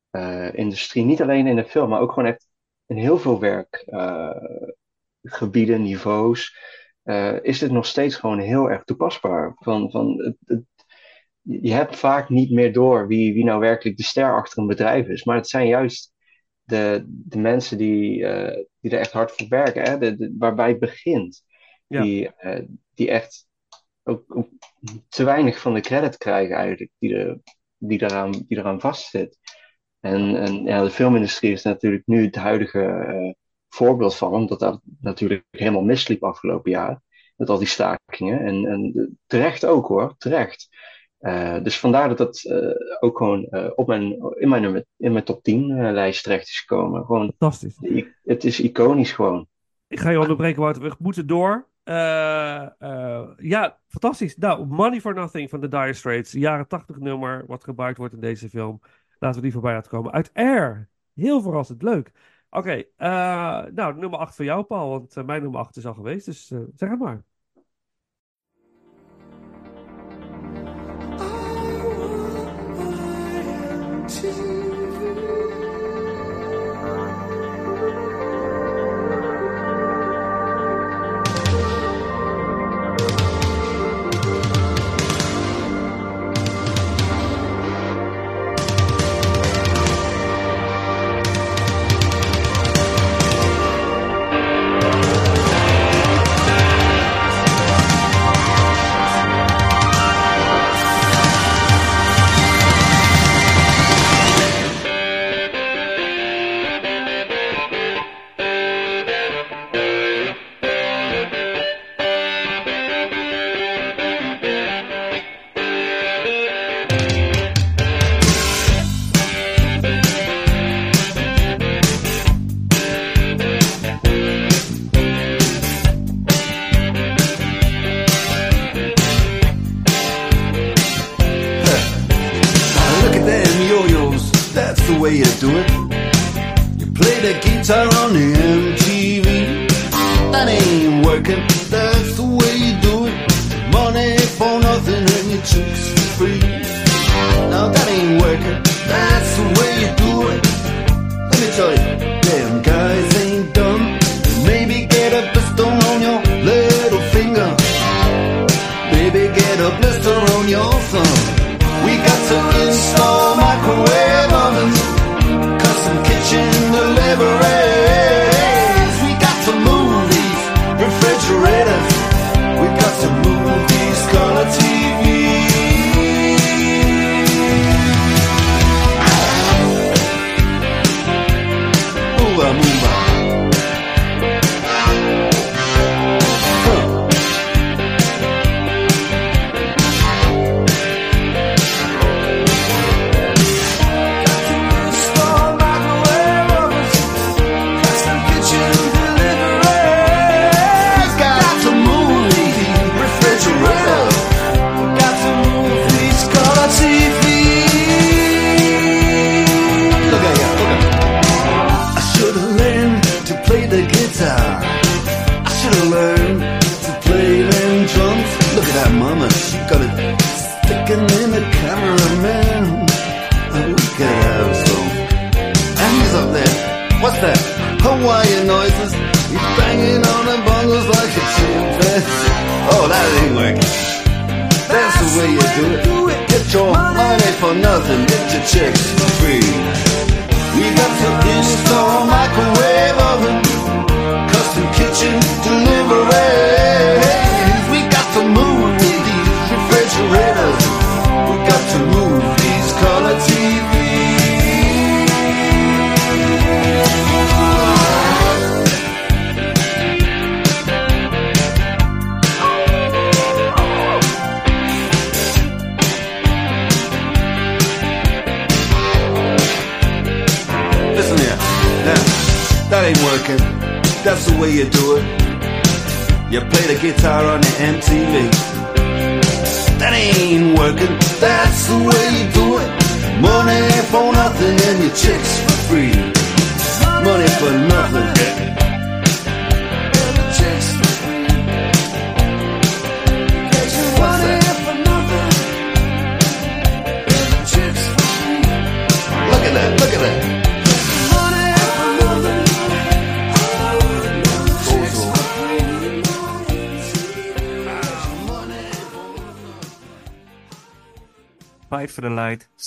eh, 0.10 0.54
industrie, 0.54 1.06
niet 1.06 1.22
alleen 1.22 1.48
in 1.48 1.56
de 1.56 1.66
film, 1.66 1.90
maar 1.90 2.02
ook 2.02 2.14
gewoon 2.14 2.30
echt 2.30 2.48
in 2.86 2.98
heel 2.98 3.18
veel 3.18 3.40
werkgebieden, 3.40 5.82
niveaus, 5.82 6.58
is 7.42 7.60
dit 7.60 7.72
nog 7.72 7.86
steeds 7.86 8.16
gewoon 8.16 8.40
heel 8.40 8.70
erg 8.70 8.84
toepasbaar. 8.84 9.52
Van, 9.56 9.92
van 9.92 10.18
het, 10.24 10.38
het- 10.46 10.68
je 11.42 11.74
hebt 11.74 11.96
vaak 11.96 12.30
niet 12.30 12.52
meer 12.52 12.74
door 12.74 13.08
wie, 13.08 13.34
wie 13.34 13.44
nou 13.44 13.60
werkelijk 13.60 13.98
de 13.98 14.04
ster 14.04 14.36
achter 14.36 14.60
een 14.60 14.68
bedrijf 14.68 15.08
is, 15.08 15.24
maar 15.24 15.36
het 15.36 15.48
zijn 15.48 15.68
juist 15.68 16.14
de, 16.70 17.04
de 17.08 17.38
mensen 17.38 17.78
die, 17.78 18.26
eh, 18.26 18.66
die 18.80 18.92
er 18.92 19.00
echt 19.00 19.12
hard 19.12 19.32
voor 19.32 19.48
werken, 19.50 19.84
hè? 19.84 19.98
De, 19.98 20.16
de- 20.16 20.36
waarbij 20.38 20.70
het 20.70 20.80
begint, 20.80 21.44
Ja. 21.88 22.02
die, 22.02 22.30
eh, 22.34 22.64
die 22.94 23.10
echt 23.10 23.48
ook, 24.04 24.24
ook 24.36 24.48
te 25.10 25.24
weinig 25.24 25.60
van 25.60 25.74
de 25.74 25.82
credit 25.82 26.18
krijgen 26.18 26.56
eigenlijk, 26.56 26.92
die, 27.00 27.16
er, 27.16 27.40
die, 27.78 28.02
eraan, 28.04 28.32
die 28.32 28.58
eraan 28.58 28.80
vastzit. 28.82 29.38
En, 30.00 30.36
en 30.36 30.64
ja, 30.64 30.84
de 30.84 30.90
filmindustrie 30.90 31.52
is 31.52 31.64
natuurlijk 31.64 32.04
nu 32.06 32.26
het 32.26 32.36
huidige 32.36 32.82
eh, 32.82 33.34
voorbeeld 33.70 34.16
van, 34.16 34.34
omdat 34.34 34.60
dat 34.60 34.82
natuurlijk 35.00 35.44
helemaal 35.52 35.82
misliep 35.84 36.24
afgelopen 36.24 36.72
jaar. 36.72 37.02
Met 37.36 37.50
al 37.50 37.58
die 37.58 37.68
stakingen. 37.68 38.40
En, 38.46 38.66
en 38.66 39.20
terecht 39.26 39.66
ook 39.66 39.88
hoor, 39.88 40.16
terecht. 40.18 40.68
Eh, 41.20 41.64
dus 41.64 41.80
vandaar 41.80 42.08
dat 42.08 42.18
dat 42.18 42.44
eh, 42.44 42.70
ook 43.00 43.18
gewoon 43.18 43.46
eh, 43.46 43.70
op 43.76 43.88
mijn, 43.88 44.34
in, 44.36 44.50
mijn, 44.50 44.62
nummer- 44.62 44.86
in 44.98 45.12
mijn 45.12 45.24
top 45.24 45.44
10 45.44 45.72
eh, 45.72 45.92
lijst 45.92 46.24
terecht 46.24 46.48
is 46.48 46.60
gekomen. 46.60 47.06
Gewoon, 47.06 47.34
Fantastisch. 47.38 47.78
i- 47.82 48.14
het 48.24 48.44
is 48.44 48.60
iconisch 48.60 49.12
gewoon. 49.12 49.48
Ik 49.88 50.00
ga 50.00 50.10
je 50.10 50.20
onderbreken, 50.20 50.62
Wouter. 50.62 50.82
We 50.84 50.96
moeten 51.00 51.28
door. 51.28 51.68
Ja, 53.38 53.78
fantastisch. 53.88 54.38
Nou, 54.38 54.66
Money 54.66 55.02
for 55.02 55.14
Nothing 55.14 55.50
van 55.50 55.60
de 55.60 55.68
Dire 55.68 55.94
Straits. 55.94 56.32
Jaren 56.32 56.68
80 56.68 57.00
nummer, 57.00 57.44
wat 57.48 57.64
gebruikt 57.64 57.98
wordt 57.98 58.14
in 58.14 58.20
deze 58.20 58.50
film. 58.50 58.82
Laten 59.20 59.36
we 59.38 59.44
die 59.44 59.52
voorbij 59.54 59.74
laten 59.74 59.92
komen. 59.92 60.12
Uit 60.12 60.30
Air. 60.34 60.90
Heel 61.14 61.42
verrassend, 61.42 61.82
leuk. 61.82 62.12
Oké, 62.50 62.84
nou, 63.74 63.96
nummer 63.98 64.20
8 64.20 64.36
voor 64.36 64.46
jou, 64.46 64.64
Paul. 64.64 64.90
Want 64.90 65.26
mijn 65.26 65.42
nummer 65.42 65.60
8 65.60 65.78
is 65.78 65.86
al 65.86 65.94
geweest, 65.94 66.26
dus 66.26 66.48
zeg 66.76 66.90
het 66.90 67.00
maar. 67.00 67.24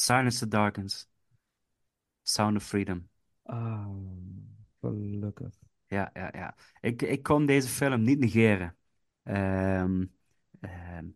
Silence 0.03 0.39
the 0.39 0.49
darkness. 0.49 1.07
Sound 2.23 2.57
of 2.57 2.63
freedom. 2.63 3.09
Ah, 3.47 3.87
gelukkig. 4.81 5.55
Ja, 5.87 6.11
ja, 6.15 6.29
ja. 6.33 6.55
Ik, 6.81 7.03
ik 7.03 7.23
kon 7.23 7.47
deze 7.47 7.69
film 7.69 8.03
niet 8.03 8.19
negeren. 8.19 8.77
Ehm, 9.23 10.05
ehm, 10.61 11.07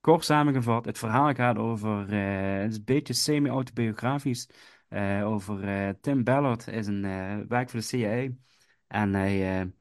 kort 0.00 0.24
samengevat, 0.24 0.84
het 0.84 0.98
verhaal 0.98 1.34
gaat 1.34 1.56
over, 1.56 2.12
eh, 2.12 2.60
het 2.60 2.70
is 2.70 2.76
een 2.76 2.84
beetje 2.84 3.12
semi-autobiografisch, 3.12 4.48
eh, 4.88 5.26
over 5.26 5.68
eh, 5.68 5.94
Tim 6.00 6.24
Ballard, 6.24 6.66
is 6.66 6.86
een, 6.86 7.02
werkt 7.48 7.70
voor 7.70 7.80
de 7.80 7.86
CIA. 7.86 8.28
En 8.86 9.14
hij, 9.14 9.72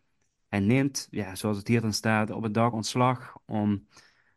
hij 0.48 0.60
neemt, 0.60 1.08
ja, 1.12 1.36
zoals 1.36 1.58
het 1.58 1.68
hier 1.68 1.82
dan 1.82 1.94
staat, 1.94 2.30
op 2.30 2.44
een 2.44 2.52
dag 2.52 2.72
ontslag 2.72 3.38
om 3.46 3.88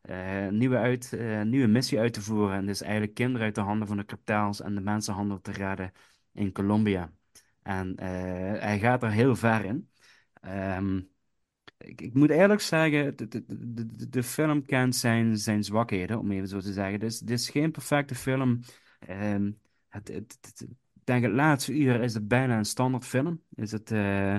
eh, 0.07 0.45
een 0.45 0.57
nieuwe, 0.57 0.77
uit, 0.77 1.13
eh, 1.13 1.43
nieuwe 1.43 1.67
missie 1.67 1.99
uit 1.99 2.13
te 2.13 2.23
voeren. 2.23 2.57
En 2.57 2.67
dus 2.67 2.81
eigenlijk 2.83 3.15
kinderen 3.15 3.47
uit 3.47 3.55
de 3.55 3.61
handen 3.61 3.89
van 3.89 3.97
de 3.97 4.05
kartels 4.05 4.61
en 4.61 4.75
de 4.75 4.81
mensenhandel 4.81 5.41
te 5.41 5.53
redden 5.53 5.93
in 6.33 6.53
Colombia. 6.53 7.13
En 7.63 7.97
eh, 7.97 8.09
hij 8.61 8.79
gaat 8.79 9.03
er 9.03 9.11
heel 9.11 9.37
ver 9.37 9.65
in. 9.65 9.91
Ehm, 10.41 11.01
ik, 11.79 12.01
ik 12.01 12.15
moet 12.15 12.31
eerlijk 12.31 12.61
zeggen, 12.61 13.17
de, 13.17 13.29
de, 13.29 13.45
de, 13.47 14.09
de- 14.09 14.23
film 14.23 14.65
kent 14.65 14.97
zijn, 14.97 15.39
zijn 15.39 15.65
zwakheden, 15.65 16.19
om 16.19 16.31
even 16.31 16.49
zo 16.49 16.61
te 16.61 16.73
zeggen. 16.73 17.01
Dus 17.01 17.21
het 17.21 17.31
is 17.31 17.51
geen 17.51 17.71
perfecte 17.71 18.15
film. 18.15 18.61
Ehm, 18.99 19.51
het, 19.89 20.67
denk 21.05 21.23
het 21.23 21.33
laatste 21.33 21.73
uur 21.73 22.03
is 22.03 22.15
het 22.15 22.29
bijna 22.29 22.59
een 22.59 22.65
standaard 22.65 23.05
film. 23.05 23.43
Is 23.55 23.73
het, 23.73 23.91
eh, 23.91 24.37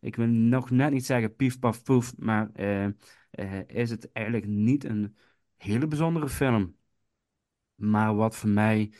ik 0.00 0.16
wil 0.16 0.26
nog 0.26 0.70
net 0.70 0.90
niet 0.90 1.06
zeggen 1.06 1.36
pief 1.36 1.58
paf 1.58 1.82
poef, 1.82 2.16
maar 2.16 2.50
eh, 3.34 3.68
is 3.68 3.90
het 3.90 4.12
eigenlijk 4.12 4.46
niet 4.46 4.84
een 4.84 5.16
hele 5.56 5.86
bijzondere 5.86 6.28
film. 6.28 6.76
Maar 7.74 8.14
wat 8.14 8.36
voor 8.36 8.48
mij 8.48 8.92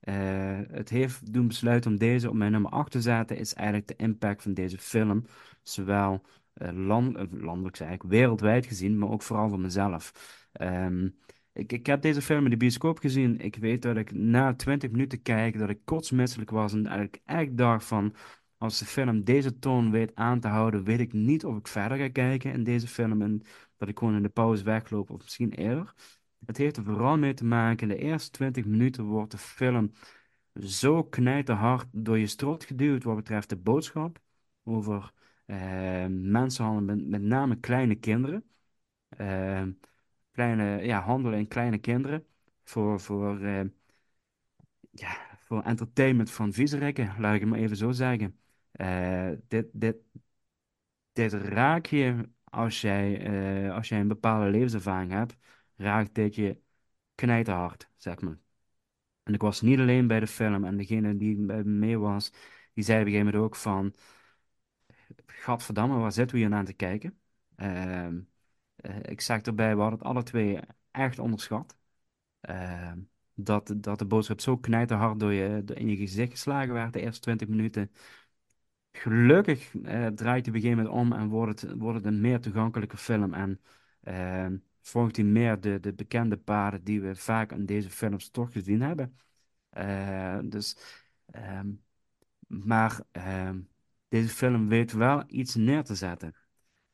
eh, 0.00 0.60
het 0.70 0.88
heeft 0.88 1.32
doen 1.32 1.46
besluiten 1.46 1.90
om 1.90 1.98
deze 1.98 2.28
op 2.28 2.34
mijn 2.34 2.52
nummer 2.52 2.70
8 2.70 2.90
te 2.90 3.00
zetten, 3.00 3.36
is 3.36 3.54
eigenlijk 3.54 3.88
de 3.88 3.96
impact 3.96 4.42
van 4.42 4.54
deze 4.54 4.78
film. 4.78 5.24
Zowel 5.62 6.22
eh, 6.52 6.72
land, 6.72 7.16
landelijk, 7.30 7.76
zeg 7.76 8.02
wereldwijd 8.02 8.66
gezien, 8.66 8.98
maar 8.98 9.08
ook 9.10 9.22
vooral 9.22 9.48
voor 9.48 9.60
mezelf. 9.60 10.12
Ehm, 10.52 11.08
ik, 11.52 11.72
ik 11.72 11.86
heb 11.86 12.02
deze 12.02 12.22
film 12.22 12.44
in 12.44 12.50
de 12.50 12.56
bioscoop 12.56 12.98
gezien. 12.98 13.38
Ik 13.40 13.56
weet 13.56 13.82
dat 13.82 13.96
ik 13.96 14.12
na 14.12 14.54
20 14.54 14.90
minuten 14.90 15.22
kijken, 15.22 15.60
dat 15.60 15.70
ik 15.70 15.84
kotsmisselijk 15.84 16.50
was 16.50 16.72
en 16.72 17.00
ik 17.00 17.20
echt 17.24 17.56
dacht 17.56 17.84
van, 17.84 18.14
als 18.58 18.78
de 18.78 18.84
film 18.84 19.24
deze 19.24 19.58
toon 19.58 19.90
weet 19.90 20.14
aan 20.14 20.40
te 20.40 20.48
houden, 20.48 20.84
weet 20.84 21.00
ik 21.00 21.12
niet 21.12 21.44
of 21.44 21.56
ik 21.56 21.68
verder 21.68 21.98
ga 21.98 22.08
kijken 22.08 22.52
in 22.52 22.64
deze 22.64 22.88
film 22.88 23.22
en 23.22 23.42
dat 23.80 23.88
ik 23.88 23.98
gewoon 23.98 24.14
in 24.14 24.22
de 24.22 24.28
pauze 24.28 24.64
wegloop 24.64 25.10
of 25.10 25.22
misschien 25.22 25.52
eerder. 25.52 25.94
Het 26.46 26.56
heeft 26.56 26.76
er 26.76 26.84
vooral 26.84 27.18
mee 27.18 27.34
te 27.34 27.44
maken, 27.44 27.88
de 27.88 27.96
eerste 27.96 28.30
20 28.30 28.64
minuten 28.64 29.04
wordt 29.04 29.30
de 29.30 29.38
film 29.38 29.92
zo 30.62 31.04
knijterhard 31.04 31.86
door 31.92 32.18
je 32.18 32.26
strot 32.26 32.64
geduwd 32.64 33.04
wat 33.04 33.16
betreft 33.16 33.48
de 33.48 33.56
boodschap 33.56 34.20
over 34.64 35.12
eh, 35.46 36.06
mensenhandel, 36.06 36.96
met, 36.96 37.08
met 37.08 37.22
name 37.22 37.56
kleine 37.60 37.94
kinderen. 37.94 38.44
Eh, 39.08 39.66
kleine, 40.32 40.84
ja, 40.84 41.00
handelen 41.00 41.38
in 41.38 41.48
kleine 41.48 41.78
kinderen 41.78 42.26
voor, 42.64 43.00
voor, 43.00 43.40
eh, 43.40 43.64
ja, 44.90 45.16
voor 45.38 45.62
entertainment 45.62 46.30
van 46.30 46.52
viezerikken, 46.52 47.14
laat 47.18 47.34
ik 47.34 47.40
het 47.40 47.50
maar 47.50 47.58
even 47.58 47.76
zo 47.76 47.90
zeggen. 47.92 48.38
Dit, 49.48 49.66
dit, 49.72 49.96
dit 51.12 51.32
raakt 51.32 51.88
je 51.88 52.28
als 52.50 52.80
jij, 52.80 53.20
eh, 53.66 53.74
als 53.74 53.88
jij 53.88 54.00
een 54.00 54.08
bepaalde 54.08 54.50
levenservaring 54.50 55.12
hebt, 55.12 55.36
raakt 55.76 56.14
dit 56.14 56.34
je 56.34 56.60
knijterhard, 57.14 57.88
zeg 57.96 58.20
maar. 58.20 58.38
En 59.22 59.34
ik 59.34 59.40
was 59.40 59.60
niet 59.60 59.78
alleen 59.78 60.06
bij 60.06 60.20
de 60.20 60.26
film 60.26 60.64
en 60.64 60.76
degene 60.76 61.16
die 61.16 61.36
me 61.38 61.64
mee 61.64 61.98
was, 61.98 62.32
die 62.74 62.84
zei 62.84 63.00
op 63.00 63.06
een 63.06 63.12
gegeven 63.12 63.32
moment 63.32 63.44
ook 63.44 63.56
van, 63.56 63.94
gadverdamme, 65.26 65.98
waar 65.98 66.12
zitten 66.12 66.36
we 66.36 66.42
hier 66.42 66.52
aan 66.54 66.64
te 66.64 66.72
kijken? 66.72 67.20
Ehm, 67.56 68.20
eh, 68.76 68.96
ik 69.02 69.20
zeg 69.20 69.40
erbij, 69.42 69.74
we 69.74 69.80
hadden 69.80 69.98
het 69.98 70.08
alle 70.08 70.22
twee 70.22 70.58
echt 70.90 71.18
onderschat. 71.18 71.76
Ehm, 72.40 72.98
dat, 73.34 73.74
dat 73.76 73.98
de 73.98 74.04
boodschap 74.04 74.40
zo 74.40 74.56
knijterhard 74.58 75.20
door 75.20 75.32
je, 75.32 75.62
in 75.74 75.88
je 75.88 75.96
gezicht 75.96 76.30
geslagen 76.30 76.72
werd 76.72 76.92
de 76.92 77.00
eerste 77.00 77.20
20 77.20 77.48
minuten. 77.48 77.90
Gelukkig 78.92 79.74
eh, 79.74 80.06
draait 80.06 80.16
hij 80.24 80.38
op 80.38 80.46
een 80.46 80.60
gegeven 80.60 80.76
moment 80.76 80.88
om 80.94 81.12
en 81.12 81.28
wordt 81.28 81.60
het, 81.60 81.72
wordt 81.78 82.04
een 82.04 82.20
meer 82.20 82.40
toegankelijke 82.40 82.96
film. 82.96 83.34
En 83.34 83.60
ehm, 84.02 84.56
volgt 84.80 85.16
hij 85.16 85.24
meer 85.24 85.60
de, 85.60 85.80
de 85.80 85.92
bekende 85.92 86.36
paden 86.36 86.84
die 86.84 87.00
we 87.00 87.14
vaak 87.16 87.52
in 87.52 87.66
deze 87.66 87.90
films 87.90 88.28
toch 88.30 88.52
gezien 88.52 88.80
hebben. 88.80 89.18
Eh, 89.70 90.38
dus, 90.44 90.76
ehm, 91.26 91.70
maar 92.46 93.00
ehm, 93.12 93.60
deze 94.08 94.28
film 94.28 94.68
weet 94.68 94.92
wel 94.92 95.24
iets 95.26 95.54
neer 95.54 95.84
te 95.84 95.94
zetten. 95.94 96.34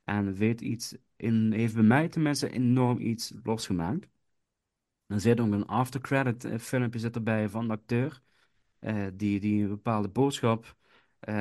En 0.05 0.35
weet 0.35 0.61
iets 0.61 0.97
in, 1.17 1.53
heeft 1.53 1.75
bij 1.75 1.83
mij 1.83 2.09
tenminste 2.09 2.51
enorm 2.51 2.99
iets 3.01 3.33
losgemaakt. 3.43 4.09
Er 5.07 5.21
zit 5.21 5.41
ook 5.41 5.53
een 5.53 5.67
aftercredit 5.67 6.45
eh, 6.45 6.59
filmpje 6.59 6.99
zit 6.99 7.15
erbij 7.15 7.49
van 7.49 7.67
de 7.67 7.73
acteur. 7.73 8.23
die, 9.15 9.41
die 9.41 9.63
een 9.63 9.69
bepaalde 9.69 10.09
boodschap 10.09 10.77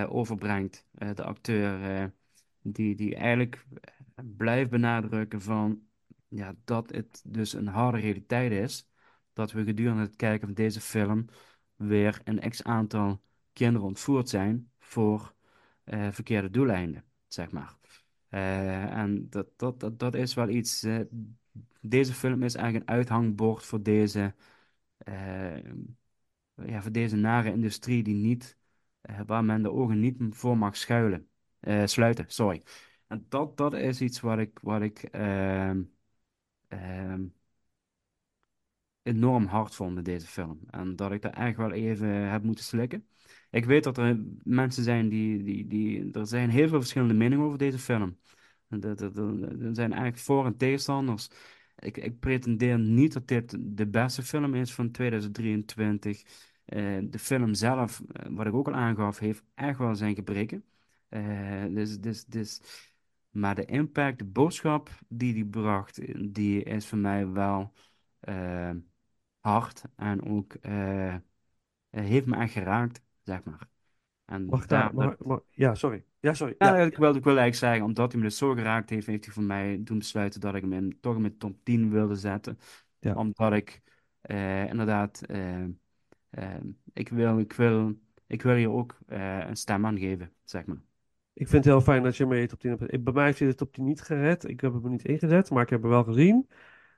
overbrengt. 0.09 0.85
Eh, 0.93 1.13
de 1.13 1.23
acteur 1.23 1.83
eh, 2.01 2.05
die, 2.61 2.95
die 2.95 3.15
eigenlijk 3.15 3.65
blijft 4.37 4.69
benadrukken 4.69 5.41
van 5.41 5.81
ja, 6.27 6.55
dat 6.63 6.89
het 6.91 7.21
dus 7.25 7.53
een 7.53 7.67
harde 7.67 7.97
realiteit 7.99 8.51
is. 8.51 8.87
Dat 9.33 9.51
we 9.51 9.63
gedurende 9.63 10.01
het 10.01 10.15
kijken 10.15 10.47
van 10.47 10.55
deze 10.55 10.81
film 10.81 11.25
weer 11.75 12.21
een 12.23 12.49
x 12.49 12.63
aantal 12.63 13.21
kinderen 13.53 13.87
ontvoerd 13.87 14.29
zijn 14.29 14.71
voor 14.79 15.35
eh, 15.83 16.11
verkeerde 16.11 16.49
doeleinden, 16.49 17.03
zeg 17.27 17.51
maar. 17.51 17.77
Eh, 18.29 18.83
en 18.97 19.29
dat, 19.29 19.47
dat, 19.59 19.79
dat, 19.79 19.99
dat 19.99 20.15
is 20.15 20.33
wel 20.33 20.49
iets. 20.49 20.83
eh, 20.83 20.99
deze 21.81 22.13
film 22.13 22.43
is 22.43 22.55
eigenlijk 22.55 22.89
een 22.89 22.95
uithangbord 22.95 23.63
voor 23.65 23.83
deze, 23.83 24.35
eh, 24.97 25.57
ja, 26.65 26.81
voor 26.81 26.91
deze 26.91 27.15
nare 27.15 27.51
industrie 27.51 28.03
die 28.03 28.15
niet, 28.15 28.57
eh, 28.57 28.64
waar 29.25 29.45
men 29.45 29.63
de 29.63 29.71
ogen 29.71 29.99
niet 29.99 30.17
voor 30.29 30.57
mag 30.57 30.77
schuilen, 30.77 31.27
eh, 31.59 31.85
sluiten. 31.85 32.25
Sorry. 32.27 32.63
En 33.07 33.25
dat, 33.29 33.57
dat 33.57 33.73
is 33.73 34.01
iets 34.01 34.19
wat 34.19 34.39
ik, 34.39 34.59
wat 34.61 34.81
ik 34.81 35.03
ehm, 35.03 35.83
ehm, 36.67 37.23
enorm 39.03 39.45
hard 39.45 39.75
vond 39.75 39.97
in 39.97 40.03
deze 40.03 40.27
film. 40.27 40.59
En 40.69 40.95
dat 40.95 41.11
ik 41.11 41.21
daar 41.21 41.33
echt 41.33 41.57
wel 41.57 41.71
even 41.71 42.07
heb 42.07 42.43
moeten 42.43 42.63
slikken. 42.65 43.07
Ik 43.51 43.65
weet 43.65 43.83
dat 43.83 43.97
er 43.97 44.23
mensen 44.43 44.83
zijn 44.83 45.09
die, 45.09 45.43
die, 45.43 45.67
die... 45.67 46.11
Er 46.11 46.27
zijn 46.27 46.49
heel 46.49 46.67
veel 46.67 46.79
verschillende 46.79 47.13
meningen 47.13 47.45
over 47.45 47.57
deze 47.57 47.79
film. 47.79 48.17
Er- 48.69 49.03
er 49.03 49.75
zijn 49.75 49.91
eigenlijk 49.91 50.17
voor- 50.17 50.45
en 50.45 50.57
tegenstanders. 50.57 51.29
Ik, 51.79 51.97
ik 51.97 52.19
pretendeer 52.19 52.79
niet 52.79 53.13
dat 53.13 53.27
dit 53.27 53.57
de 53.59 53.87
beste 53.87 54.23
film 54.23 54.53
is 54.55 54.73
van 54.73 54.91
2023. 54.91 56.23
Eh, 56.65 56.97
de 57.03 57.19
film 57.19 57.53
zelf, 57.53 58.01
eh, 58.11 58.25
wat 58.29 58.45
ik 58.45 58.53
ook 58.53 58.67
al 58.67 58.73
aangaf, 58.73 59.19
heeft 59.19 59.43
echt 59.53 59.77
wel 59.77 59.95
zijn 59.95 60.15
gebreken. 60.15 60.63
Eh, 61.09 61.65
dus, 61.69 61.99
dus, 61.99 62.25
dus, 62.25 62.61
maar 63.29 63.55
de 63.55 63.65
impact, 63.65 64.17
de 64.19 64.25
boodschap 64.25 64.89
die 65.07 65.33
die 65.33 65.45
bracht, 65.45 66.01
die 66.33 66.63
is 66.63 66.87
voor 66.87 66.97
mij 66.97 67.27
wel 67.29 67.73
hard. 69.39 69.83
En 69.95 70.23
ook 70.25 70.55
heeft 71.89 72.25
me 72.25 72.35
echt 72.35 72.53
geraakt, 72.53 73.01
zeg 73.23 73.43
maar. 73.43 73.67
En 74.25 74.49
ik 74.49 74.67
daar, 74.67 74.93
mag- 74.93 75.41
ja, 75.49 75.75
sorry. 75.75 76.03
Ja, 76.19 76.33
sorry. 76.33 76.55
ja, 76.57 76.77
Ja, 76.77 76.83
ik 76.85 76.97
wil, 76.97 77.15
ik 77.15 77.23
wil 77.23 77.37
eigenlijk 77.37 77.55
zeggen, 77.55 77.83
omdat 77.85 78.11
hij 78.11 78.21
me 78.21 78.27
dus 78.27 78.37
zo 78.37 78.53
geraakt 78.53 78.89
heeft, 78.89 79.07
heeft 79.07 79.25
hij 79.25 79.33
voor 79.33 79.43
mij 79.43 79.83
doen 79.83 79.97
besluiten 79.97 80.39
dat 80.41 80.55
ik 80.55 80.61
hem 80.61 80.73
in, 80.73 80.97
toch 81.01 81.15
in 81.15 81.21
mijn 81.21 81.37
top 81.37 81.55
10 81.63 81.89
wilde 81.89 82.15
zetten. 82.15 82.57
Ja. 82.99 83.15
Omdat 83.15 83.53
ik 83.53 83.81
inderdaad, 84.69 85.21
ik 86.93 87.09
wil, 87.09 87.39
ik 87.39 87.53
wil, 87.53 87.95
ik 88.27 88.41
wil 88.41 88.55
hier 88.55 88.69
ook 88.71 88.97
eh, 89.07 89.47
een 89.47 89.55
stem 89.55 89.85
aan 89.85 89.97
geven, 89.99 90.33
zeg 90.43 90.65
maar. 90.65 90.81
Ik 91.33 91.47
vind 91.47 91.63
het 91.65 91.73
heel 91.73 91.81
fijn 91.81 92.03
dat 92.03 92.17
je 92.17 92.25
mee 92.25 92.47
top 92.47 92.59
10 92.59 92.69
hebt. 92.69 92.93
Ik- 92.93 93.03
Bij 93.03 93.13
mij 93.13 93.25
heeft 93.25 93.39
hij 93.39 93.47
de 93.47 93.55
top 93.55 93.73
10 93.73 93.83
niet 93.83 94.01
gered. 94.01 94.47
Ik 94.49 94.61
heb 94.61 94.73
hem 94.73 94.89
niet 94.89 95.05
ingezet, 95.05 95.49
maar 95.49 95.63
ik 95.63 95.69
heb 95.69 95.81
hem 95.81 95.89
wel 95.89 96.03
gezien. 96.03 96.45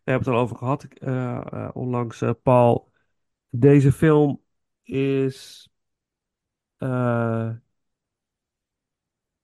We 0.04 0.12
hebben 0.12 0.28
het 0.28 0.38
al 0.38 0.44
over 0.44 0.56
gehad 0.56 0.84
eh, 0.84 1.36
eh, 1.54 1.70
onlangs, 1.74 2.24
Paul. 2.44 2.92
Deze 3.50 3.92
film 3.92 4.42
is. 4.84 5.70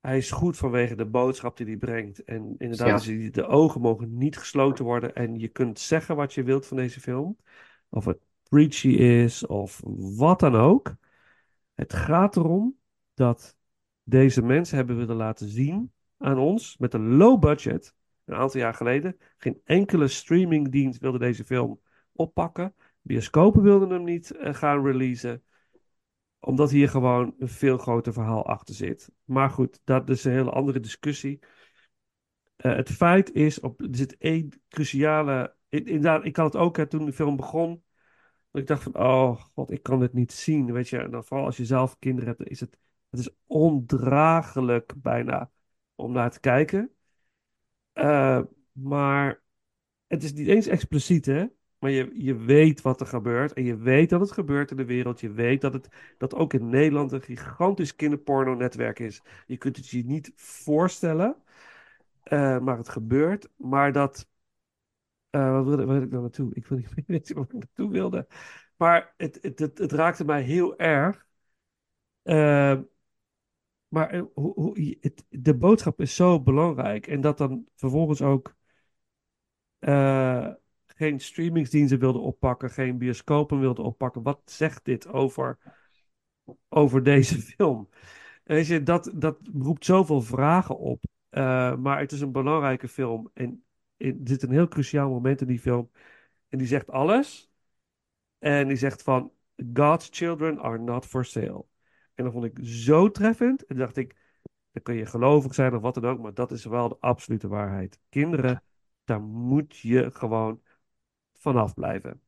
hij 0.00 0.16
is 0.16 0.30
goed 0.30 0.56
vanwege 0.56 0.94
de 0.94 1.06
boodschap 1.06 1.56
die 1.56 1.66
hij 1.66 1.76
brengt. 1.76 2.24
En 2.24 2.54
inderdaad, 2.58 3.04
Ja. 3.04 3.30
de 3.30 3.46
ogen 3.46 3.80
mogen 3.80 4.18
niet 4.18 4.36
gesloten 4.38 4.84
worden. 4.84 5.14
En 5.14 5.38
je 5.38 5.48
kunt 5.48 5.78
zeggen 5.78 6.16
wat 6.16 6.34
je 6.34 6.42
wilt 6.42 6.66
van 6.66 6.76
deze 6.76 7.00
film. 7.00 7.36
Of 7.88 8.04
het 8.04 8.18
preachy 8.48 8.88
is, 8.88 9.46
of 9.46 9.80
wat 10.16 10.40
dan 10.40 10.54
ook. 10.54 10.94
Het 11.74 11.92
gaat 11.92 12.36
erom 12.36 12.78
dat 13.14 13.56
deze 14.02 14.42
mensen 14.42 14.76
hebben 14.76 14.96
willen 14.96 15.16
laten 15.16 15.48
zien 15.48 15.92
aan 16.18 16.38
ons 16.38 16.76
met 16.76 16.94
een 16.94 17.16
low 17.16 17.40
budget. 17.40 17.94
Een 18.24 18.34
aantal 18.34 18.60
jaar 18.60 18.74
geleden. 18.74 19.16
Geen 19.36 19.60
enkele 19.64 20.08
streamingdienst 20.08 21.00
wilde 21.00 21.18
deze 21.18 21.44
film 21.44 21.80
oppakken. 22.12 22.74
Bioscopen 23.00 23.62
wilden 23.62 23.90
hem 23.90 24.04
niet 24.04 24.30
eh, 24.30 24.54
gaan 24.54 24.84
releasen. 24.86 25.42
Omdat 26.40 26.70
hier 26.70 26.88
gewoon 26.88 27.34
een 27.38 27.48
veel 27.48 27.78
groter 27.78 28.12
verhaal 28.12 28.46
achter 28.46 28.74
zit. 28.74 29.10
Maar 29.24 29.50
goed, 29.50 29.80
dat 29.84 30.10
is 30.10 30.24
een 30.24 30.32
hele 30.32 30.50
andere 30.50 30.80
discussie. 30.80 31.38
Eh, 32.56 32.74
het 32.74 32.90
feit 32.90 33.32
is, 33.32 33.60
op, 33.60 33.80
er 33.80 33.88
zit 33.90 34.16
één 34.16 34.48
cruciale. 34.68 35.54
in- 35.68 35.86
Inderdaad, 35.86 36.24
ik 36.24 36.36
had 36.36 36.52
het 36.52 36.62
ook 36.62 36.76
hè, 36.76 36.86
toen 36.86 37.04
de 37.04 37.12
film 37.12 37.36
begon. 37.36 37.83
Ik 38.54 38.66
dacht 38.66 38.82
van, 38.82 38.94
oh 38.98 39.40
god, 39.54 39.70
ik 39.70 39.82
kan 39.82 40.00
dit 40.00 40.12
niet 40.12 40.32
zien. 40.32 40.72
Weet 40.72 40.88
je, 40.88 40.98
en 40.98 41.10
dan 41.10 41.24
vooral 41.24 41.46
als 41.46 41.56
je 41.56 41.64
zelf 41.64 41.98
kinderen 41.98 42.28
hebt, 42.36 42.50
is 42.50 42.60
het, 42.60 42.78
het 43.10 43.20
is 43.20 43.30
ondraaglijk 43.46 44.94
bijna 45.02 45.50
om 45.94 46.12
naar 46.12 46.30
te 46.30 46.40
kijken. 46.40 46.94
Eh, 47.92 48.40
maar 48.72 49.42
het 50.06 50.22
is 50.24 50.32
niet 50.32 50.48
eens 50.48 50.66
expliciet, 50.66 51.26
hè? 51.26 51.46
Maar 51.78 51.90
je, 51.90 52.10
je 52.14 52.36
weet 52.36 52.82
wat 52.82 53.00
er 53.00 53.06
gebeurt. 53.06 53.52
En 53.52 53.64
je 53.64 53.76
weet 53.76 54.10
dat 54.10 54.20
het 54.20 54.32
gebeurt 54.32 54.70
in 54.70 54.76
de 54.76 54.84
wereld. 54.84 55.20
Je 55.20 55.32
weet 55.32 55.60
dat 55.60 55.72
het 55.72 55.88
dat 56.18 56.34
ook 56.34 56.52
in 56.54 56.68
Nederland 56.68 57.12
een 57.12 57.22
gigantisch 57.22 57.96
kinderporno-netwerk 57.96 58.98
is. 58.98 59.22
Je 59.46 59.56
kunt 59.56 59.76
het 59.76 59.88
je 59.88 60.04
niet 60.04 60.32
voorstellen. 60.36 61.36
eh, 62.22 62.58
maar 62.60 62.76
het 62.78 62.88
gebeurt. 62.88 63.48
Maar 63.56 63.92
dat. 63.92 64.28
Eh, 65.34 65.52
wat 65.52 65.64
wilde, 65.64 65.84
waar 65.84 65.94
wil 65.94 66.04
ik 66.04 66.10
nou 66.10 66.22
naartoe? 66.22 66.54
Ik 66.54 66.66
wil 66.66 66.78
niet 67.06 67.32
waar 67.34 67.44
ik 67.44 67.52
naartoe 67.52 67.90
wilde. 67.90 68.26
Maar 68.76 69.14
het, 69.16 69.38
het, 69.42 69.58
het, 69.58 69.92
raakte 69.92 70.24
mij 70.24 70.42
heel 70.42 70.78
erg. 70.78 71.26
Eh, 72.22 72.78
maar 73.88 74.10
eh, 74.10 74.22
hoe, 74.34 74.52
hoe, 74.54 74.96
het, 75.00 75.24
de 75.28 75.56
boodschap 75.56 76.00
is 76.00 76.14
zo 76.14 76.40
belangrijk. 76.42 77.06
En 77.06 77.20
dat 77.20 77.38
dan 77.38 77.68
vervolgens 77.74 78.22
ook 78.22 78.54
eh, 79.78 80.52
geen 80.86 81.20
streamingsdiensten 81.20 81.98
wilden 81.98 82.22
oppakken, 82.22 82.70
geen 82.70 82.98
bioscopen 82.98 83.60
wilden 83.60 83.84
oppakken. 83.84 84.22
Wat 84.22 84.40
zegt 84.44 84.84
dit 84.84 85.08
over, 85.08 85.58
over 86.68 87.02
deze 87.02 87.40
film? 87.56 87.88
Weet 88.44 88.66
je, 88.66 88.82
dat, 88.82 89.12
dat 89.14 89.38
roept 89.58 89.84
zoveel 89.84 90.20
vragen 90.22 90.78
op. 90.78 91.04
Maar 91.78 91.98
het 91.98 92.12
is 92.12 92.20
een 92.20 92.32
belangrijke 92.32 92.88
film. 92.88 93.30
En 93.34 93.64
er 94.08 94.16
zit 94.24 94.42
een 94.42 94.50
heel 94.50 94.68
cruciaal 94.68 95.08
moment 95.08 95.40
in 95.40 95.46
die 95.46 95.58
film. 95.58 95.90
En 96.48 96.58
die 96.58 96.66
zegt 96.66 96.90
alles. 96.90 97.52
En 98.38 98.68
die 98.68 98.76
zegt 98.76 99.02
van, 99.02 99.32
God's 99.72 100.08
children 100.10 100.60
are 100.60 100.78
not 100.78 101.06
for 101.06 101.24
sale. 101.24 101.64
En 102.14 102.24
dat 102.24 102.32
vond 102.32 102.44
ik 102.44 102.58
zo 102.62 103.10
treffend. 103.10 103.64
En 103.64 103.76
dacht 103.76 103.96
ik, 103.96 104.16
dan 104.72 104.82
kun 104.82 104.94
je 104.94 105.06
gelovig 105.06 105.54
zijn 105.54 105.74
of 105.74 105.82
wat 105.82 105.94
dan 105.94 106.04
ook, 106.04 106.20
maar 106.20 106.34
dat 106.34 106.52
is 106.52 106.64
wel 106.64 106.88
de 106.88 106.96
absolute 107.00 107.48
waarheid. 107.48 107.98
Kinderen, 108.08 108.62
daar 109.04 109.20
moet 109.20 109.76
je 109.76 110.10
gewoon 110.10 110.62
vanaf 111.32 111.74
blijven. 111.74 112.20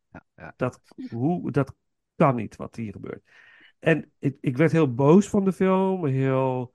Dat, 0.57 0.81
hoe, 1.11 1.51
dat 1.51 1.75
kan 2.17 2.35
niet 2.35 2.57
wat 2.57 2.77
hier 2.77 2.93
gebeurt. 2.93 3.31
En 3.79 4.13
ik, 4.19 4.39
ik 4.41 4.57
werd 4.57 4.73
heel 4.73 4.95
boos 4.95 5.29
van 5.29 5.45
de 5.45 5.53
film, 5.53 6.07
heel, 6.07 6.75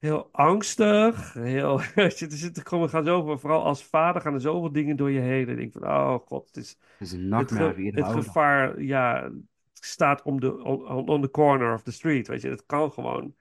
heel 0.00 0.28
angstig. 0.32 1.32
Heel, 1.34 1.80
er 1.94 2.12
zitten 2.16 2.66
gewoon, 2.66 2.88
gaan 2.88 3.04
zoveel, 3.04 3.38
vooral 3.38 3.64
als 3.64 3.84
vader 3.84 4.22
gaan 4.22 4.34
er 4.34 4.40
zoveel 4.40 4.72
dingen 4.72 4.96
door 4.96 5.10
je 5.10 5.20
heen. 5.20 5.48
En 5.48 5.50
ik 5.50 5.56
denk 5.56 5.72
van, 5.72 5.82
oh 5.84 6.26
god, 6.26 6.46
het 6.46 6.56
is, 6.56 6.70
Het 6.70 7.06
is 7.06 7.12
een 7.12 7.20
het, 7.20 7.28
nachtmerrie 7.28 7.92
ge- 7.92 7.98
het 8.00 8.08
gevaar, 8.08 8.82
ja, 8.82 9.22
het 9.22 9.84
staat 9.84 10.22
om 10.22 10.40
de, 10.40 10.62
on, 10.62 11.08
on 11.08 11.22
the 11.22 11.30
corner 11.30 11.74
of 11.74 11.82
the 11.82 11.92
street, 11.92 12.28
weet 12.28 12.40
je. 12.42 12.48
Het 12.48 12.66
kan 12.66 12.92
gewoon 12.92 13.34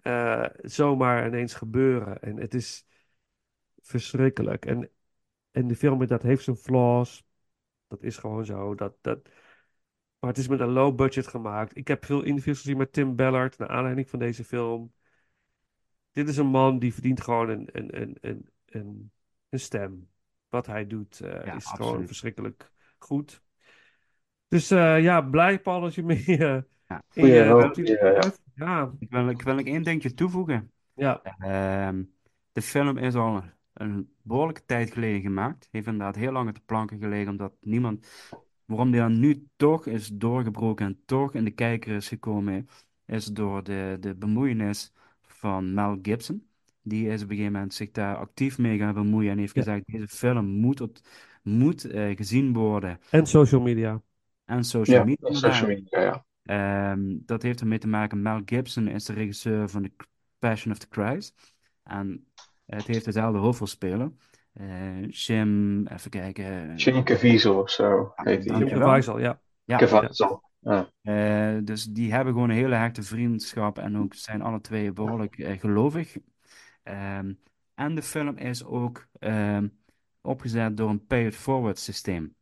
eh, 0.00 0.46
zomaar 0.62 1.26
ineens 1.26 1.54
gebeuren. 1.54 2.22
En 2.22 2.36
het 2.36 2.54
is 2.54 2.86
verschrikkelijk. 3.80 4.66
En, 4.66 4.90
en 5.50 5.66
de 5.66 5.76
film, 5.76 6.06
dat 6.06 6.22
heeft 6.22 6.44
zijn 6.44 6.56
flaws. 6.56 7.24
Dat 7.88 8.02
is 8.02 8.16
gewoon 8.16 8.44
zo. 8.44 8.74
Dat, 8.74 8.96
dat... 9.00 9.28
Maar 10.18 10.30
het 10.30 10.38
is 10.38 10.48
met 10.48 10.60
een 10.60 10.70
low 10.72 10.96
budget 10.96 11.26
gemaakt. 11.26 11.76
Ik 11.76 11.88
heb 11.88 12.04
veel 12.04 12.22
interviews 12.22 12.60
gezien 12.60 12.76
met 12.76 12.92
Tim 12.92 13.16
Ballard 13.16 13.58
naar 13.58 13.68
aanleiding 13.68 14.08
van 14.08 14.18
deze 14.18 14.44
film. 14.44 14.92
Dit 16.12 16.28
is 16.28 16.36
een 16.36 16.46
man 16.46 16.78
die 16.78 16.92
verdient 16.94 17.20
gewoon 17.20 17.48
een, 17.48 17.68
een, 17.72 18.00
een, 18.00 18.16
een, 18.20 18.48
een, 18.66 19.10
een 19.48 19.60
stem. 19.60 20.08
Wat 20.48 20.66
hij 20.66 20.86
doet 20.86 21.20
eh, 21.20 21.46
Ja, 21.46 21.54
is 21.54 21.66
gewoon 21.66 22.06
verschrikkelijk 22.06 22.70
goed. 22.98 23.42
Dus 24.48 24.70
eh, 24.70 25.02
ja, 25.02 25.20
blij 25.20 25.60
Paul 25.60 25.80
dat 25.80 25.94
je 25.94 26.02
mee 26.02 26.24
eh, 26.26 26.36
Ja. 26.86 27.02
in 27.12 27.22
Goeie 27.22 27.34
je 27.34 27.44
hoop, 27.44 27.60
top 27.62 27.74
10 27.74 27.84
ja, 28.54 28.92
Ik 28.98 29.10
wil, 29.10 29.28
ik 29.28 29.42
wil 29.42 29.54
nog 29.54 29.66
één 29.66 29.82
dingetje 29.82 30.14
toevoegen. 30.14 30.70
ja. 30.94 31.22
Ehm, 31.22 32.02
de 32.52 32.62
film 32.62 32.96
is 32.96 33.14
al 33.14 33.42
een 33.72 34.14
behoorlijke 34.22 34.64
tijd 34.64 34.92
geleden 34.92 35.20
gemaakt. 35.20 35.68
Heeft 35.70 35.86
inderdaad 35.86 36.16
heel 36.16 36.32
lang 36.32 36.48
op 36.48 36.54
de 36.54 36.60
planken 36.64 36.98
gelegen, 36.98 37.30
omdat 37.30 37.52
niemand. 37.60 38.08
Waarom 38.64 38.90
die 38.90 39.00
dan 39.00 39.20
nu 39.20 39.46
toch 39.56 39.86
is 39.86 40.08
doorgebroken 40.08 40.86
en 40.86 41.02
toch 41.04 41.34
in 41.34 41.44
de 41.44 41.50
kijker 41.50 41.96
is 41.96 42.08
gekomen, 42.08 42.68
is 43.06 43.26
door 43.26 43.62
de, 43.62 43.96
de 44.00 44.14
bemoeienis 44.14 44.92
van 45.40 45.74
Mel 45.74 45.98
Gibson. 46.02 46.48
Die 46.82 47.06
is 47.08 47.22
op 47.22 47.28
een 47.30 47.34
gegeven 47.36 47.52
moment 47.52 47.74
zich 47.74 47.90
daar 47.90 48.16
actief 48.16 48.58
mee 48.58 48.78
gaan 48.78 48.94
bemoeien 48.94 49.30
en 49.32 49.38
heeft 49.38 49.54
Ja. 49.54 49.62
gezegd: 49.62 49.82
deze 49.86 50.08
film 50.08 50.46
moet, 50.46 50.80
op, 50.80 50.98
moet 51.42 51.84
eh, 51.84 52.16
gezien 52.16 52.52
worden. 52.52 52.98
En 53.10 53.26
social 53.26 53.60
media. 53.60 54.02
En 54.44 54.64
social 54.64 54.98
Ja, 54.98 55.04
media. 55.04 55.32
social 55.32 55.70
ja. 55.84 56.24
Ehm, 56.42 57.16
dat 57.24 57.42
heeft 57.42 57.60
ermee 57.60 57.78
te 57.78 57.88
maken. 57.88 58.22
Mel 58.22 58.40
Gibson 58.44 58.88
is 58.88 59.04
de 59.04 59.12
regisseur 59.12 59.68
van 59.68 59.82
The 59.82 59.92
Passion 60.38 60.72
of 60.72 60.78
the 60.78 60.86
Christ. 60.90 61.54
En 61.82 62.26
het 62.66 62.86
heeft 62.86 63.04
dezelfde 63.04 63.38
hoofdrolspeler. 63.38 64.12
Eh 64.52 65.08
Jim, 65.08 65.86
even 65.86 66.10
kijken. 66.10 66.76
Jim 66.76 67.04
Caviezel 67.04 67.58
of 67.60 67.70
zo 67.70 68.12
heet 68.14 68.24
hij. 68.24 68.36
Jim 68.38 68.46
Dankjewel. 68.46 68.86
Caviezel, 68.88 69.18
ja. 69.18 69.40
Ja, 69.64 69.76
Caviezel. 69.78 70.49
Eh, 71.02 71.56
dus 71.64 71.84
die 71.84 72.12
hebben 72.12 72.32
gewoon 72.32 72.50
een 72.50 72.56
hele 72.56 72.74
hechte 72.74 73.02
vriendschap 73.02 73.78
en 73.78 73.96
ook 73.96 74.14
zijn 74.14 74.42
alle 74.42 74.60
twee 74.60 74.92
behoorlijk 74.92 75.38
eh, 75.38 75.60
gelovig. 75.60 76.16
Ehm, 76.82 77.34
en 77.74 77.94
de 77.94 78.02
film 78.02 78.36
is 78.36 78.64
ook 78.64 79.06
ehm, 79.18 79.68
opgezet 80.20 80.76
door 80.76 80.90
een 80.90 81.06
pay-it-forward 81.06 81.78
systeem. 81.78 82.34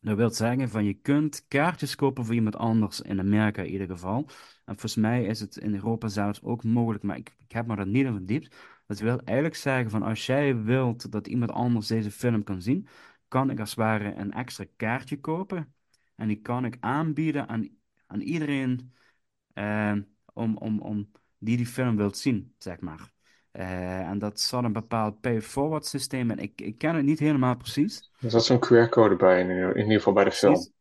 Dat 0.00 0.16
wil 0.16 0.30
zeggen 0.30 0.68
van 0.68 0.84
je 0.84 0.94
kunt 0.94 1.44
kaartjes 1.48 1.94
kopen 1.94 2.24
voor 2.24 2.34
iemand 2.34 2.56
anders, 2.56 3.00
in 3.00 3.18
Amerika 3.20 3.62
in 3.62 3.72
ieder 3.72 3.86
geval. 3.86 4.18
En 4.64 4.74
volgens 4.74 4.94
mij 4.96 5.24
is 5.24 5.40
het 5.40 5.56
in 5.56 5.74
Europa 5.74 6.08
zelfs 6.08 6.42
ook 6.42 6.64
mogelijk, 6.64 7.04
maar 7.04 7.16
ik, 7.16 7.34
ik 7.38 7.52
heb 7.52 7.66
me 7.66 7.76
er 7.76 7.86
niet 7.86 8.04
in 8.06 8.12
verdiept. 8.12 8.56
Dat 8.86 8.98
wil 8.98 9.20
eigenlijk 9.20 9.56
zeggen 9.56 9.90
van 9.90 10.02
als 10.02 10.26
jij 10.26 10.62
wilt 10.62 11.12
dat 11.12 11.26
iemand 11.26 11.50
anders 11.50 11.86
deze 11.86 12.10
film 12.10 12.44
kan 12.44 12.62
zien, 12.62 12.88
kan 13.28 13.50
ik 13.50 13.60
als 13.60 13.70
het 13.70 13.78
ware 13.78 14.14
een 14.14 14.32
extra 14.32 14.64
kaartje 14.76 15.20
kopen. 15.20 15.75
En 16.16 16.28
die 16.28 16.40
kan 16.40 16.64
ik 16.64 16.76
aanbieden 16.80 17.48
aan, 17.48 17.68
aan 18.06 18.20
iedereen 18.20 18.92
eh, 19.52 19.92
om, 20.32 20.56
om, 20.56 20.80
om 20.80 21.10
die 21.38 21.56
die 21.56 21.66
film 21.66 21.96
wilt 21.96 22.16
zien, 22.16 22.54
zeg 22.58 22.80
maar. 22.80 23.12
Eh, 23.50 24.08
en 24.08 24.18
dat 24.18 24.40
zat 24.40 24.64
een 24.64 24.72
bepaald 24.72 25.20
pay-forward 25.20 25.86
systeem 25.86 26.30
en 26.30 26.38
ik, 26.38 26.60
ik 26.60 26.78
ken 26.78 26.94
het 26.94 27.04
niet 27.04 27.18
helemaal 27.18 27.56
precies. 27.56 28.10
Er 28.20 28.30
zat 28.30 28.44
zo'n 28.44 28.64
QR-code 28.64 29.16
bij, 29.16 29.40
in, 29.40 29.50
in 29.50 29.76
ieder 29.76 29.96
geval 29.96 30.12
bij 30.12 30.24
de 30.24 30.30
film. 30.30 30.52
Precies. 30.52 30.72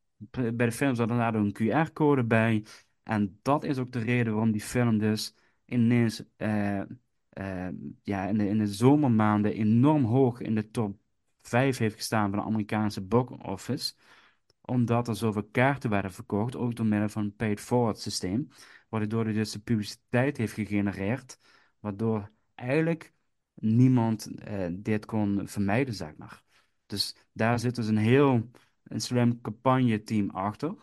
Bij 0.56 0.66
de 0.66 0.72
film 0.72 0.96
zat 0.96 1.10
inderdaad 1.10 1.34
een 1.34 1.58
QR-code 1.62 2.24
bij. 2.24 2.66
En 3.04 3.40
dat 3.42 3.64
is 3.64 3.78
ook 3.78 3.92
de 3.92 4.00
reden 4.00 4.34
waarom 4.34 4.52
die 4.52 4.62
film 4.62 4.98
dus 4.98 5.36
ineens 5.66 6.24
eh, 7.36 7.68
ja, 8.04 8.28
in 8.28 8.38
de, 8.38 8.48
in 8.48 8.58
de 8.58 8.68
zomermaanden 8.68 9.54
enorm 9.54 10.04
hoog 10.04 10.40
in 10.40 10.56
de 10.56 10.72
top 10.72 10.98
5 11.42 11.78
heeft 11.78 11.96
gestaan 11.96 12.30
van 12.30 12.40
de 12.40 12.46
Amerikaanse 12.46 13.02
box 13.02 13.32
office. 13.42 13.94
Omdat 14.66 15.08
er 15.08 15.16
zoveel 15.16 15.44
kaarten 15.52 15.90
werden 15.90 16.12
verkocht, 16.12 16.56
ook 16.56 16.76
door 16.76 16.86
middel 16.86 17.10
van 17.10 17.24
een 17.24 17.36
paid-forward 17.36 18.00
systeem. 18.00 18.48
Waardoor 18.90 19.24
hij 19.24 19.34
dus 19.34 19.52
de 19.52 19.60
publiciteit 19.60 20.38
heeft 20.38 20.54
gegenereerd. 20.54 21.38
Waardoor 21.80 22.32
eigenlijk 22.56 23.14
niemand 23.54 24.36
eh, 24.36 24.68
dit 24.72 25.06
kon 25.06 25.48
vermijden, 25.48 25.94
zeg 25.94 26.16
maar. 26.18 26.44
Dus 26.86 27.16
daar 27.32 27.60
zit 27.60 27.76
dus 27.76 27.88
een 27.88 27.98
heel 27.98 28.50
slim 28.90 29.42
campagne-team 29.42 30.30
achter. 30.30 30.76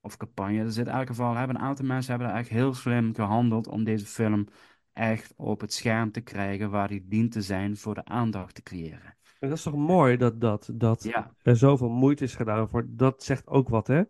Of 0.00 0.16
campagne, 0.16 0.58
er 0.58 0.72
zit 0.72 0.86
in 0.86 0.92
elk 0.92 1.06
geval, 1.06 1.34
hebben 1.34 1.56
een 1.56 1.62
aantal 1.62 1.86
mensen 1.86 2.10
hebben 2.10 2.28
daar 2.28 2.38
echt 2.38 2.48
heel 2.48 2.74
slim 2.74 3.14
gehandeld 3.14 3.66
om 3.66 3.84
deze 3.84 4.06
film 4.06 4.46
echt 4.92 5.32
op 5.36 5.60
het 5.60 5.72
scherm 5.72 6.12
te 6.12 6.20
krijgen 6.20 6.70
waar 6.70 6.88
hij 6.88 7.02
dient 7.04 7.32
te 7.32 7.42
zijn 7.42 7.76
voor 7.76 7.94
de 7.94 8.04
aandacht 8.04 8.54
te 8.54 8.62
creëren. 8.62 9.16
En 9.44 9.50
dat 9.50 9.58
is 9.58 9.64
toch 9.64 9.76
mooi 9.76 10.16
dat, 10.16 10.40
dat, 10.40 10.68
dat 10.72 11.02
Ja. 11.04 11.34
er 11.42 11.56
zoveel 11.56 11.88
moeite 11.88 12.24
is 12.24 12.34
gedaan 12.34 12.68
voor. 12.68 12.84
Dat 12.88 13.22
zegt 13.22 13.46
ook 13.48 13.68
wat, 13.68 13.86
hè? 13.86 14.02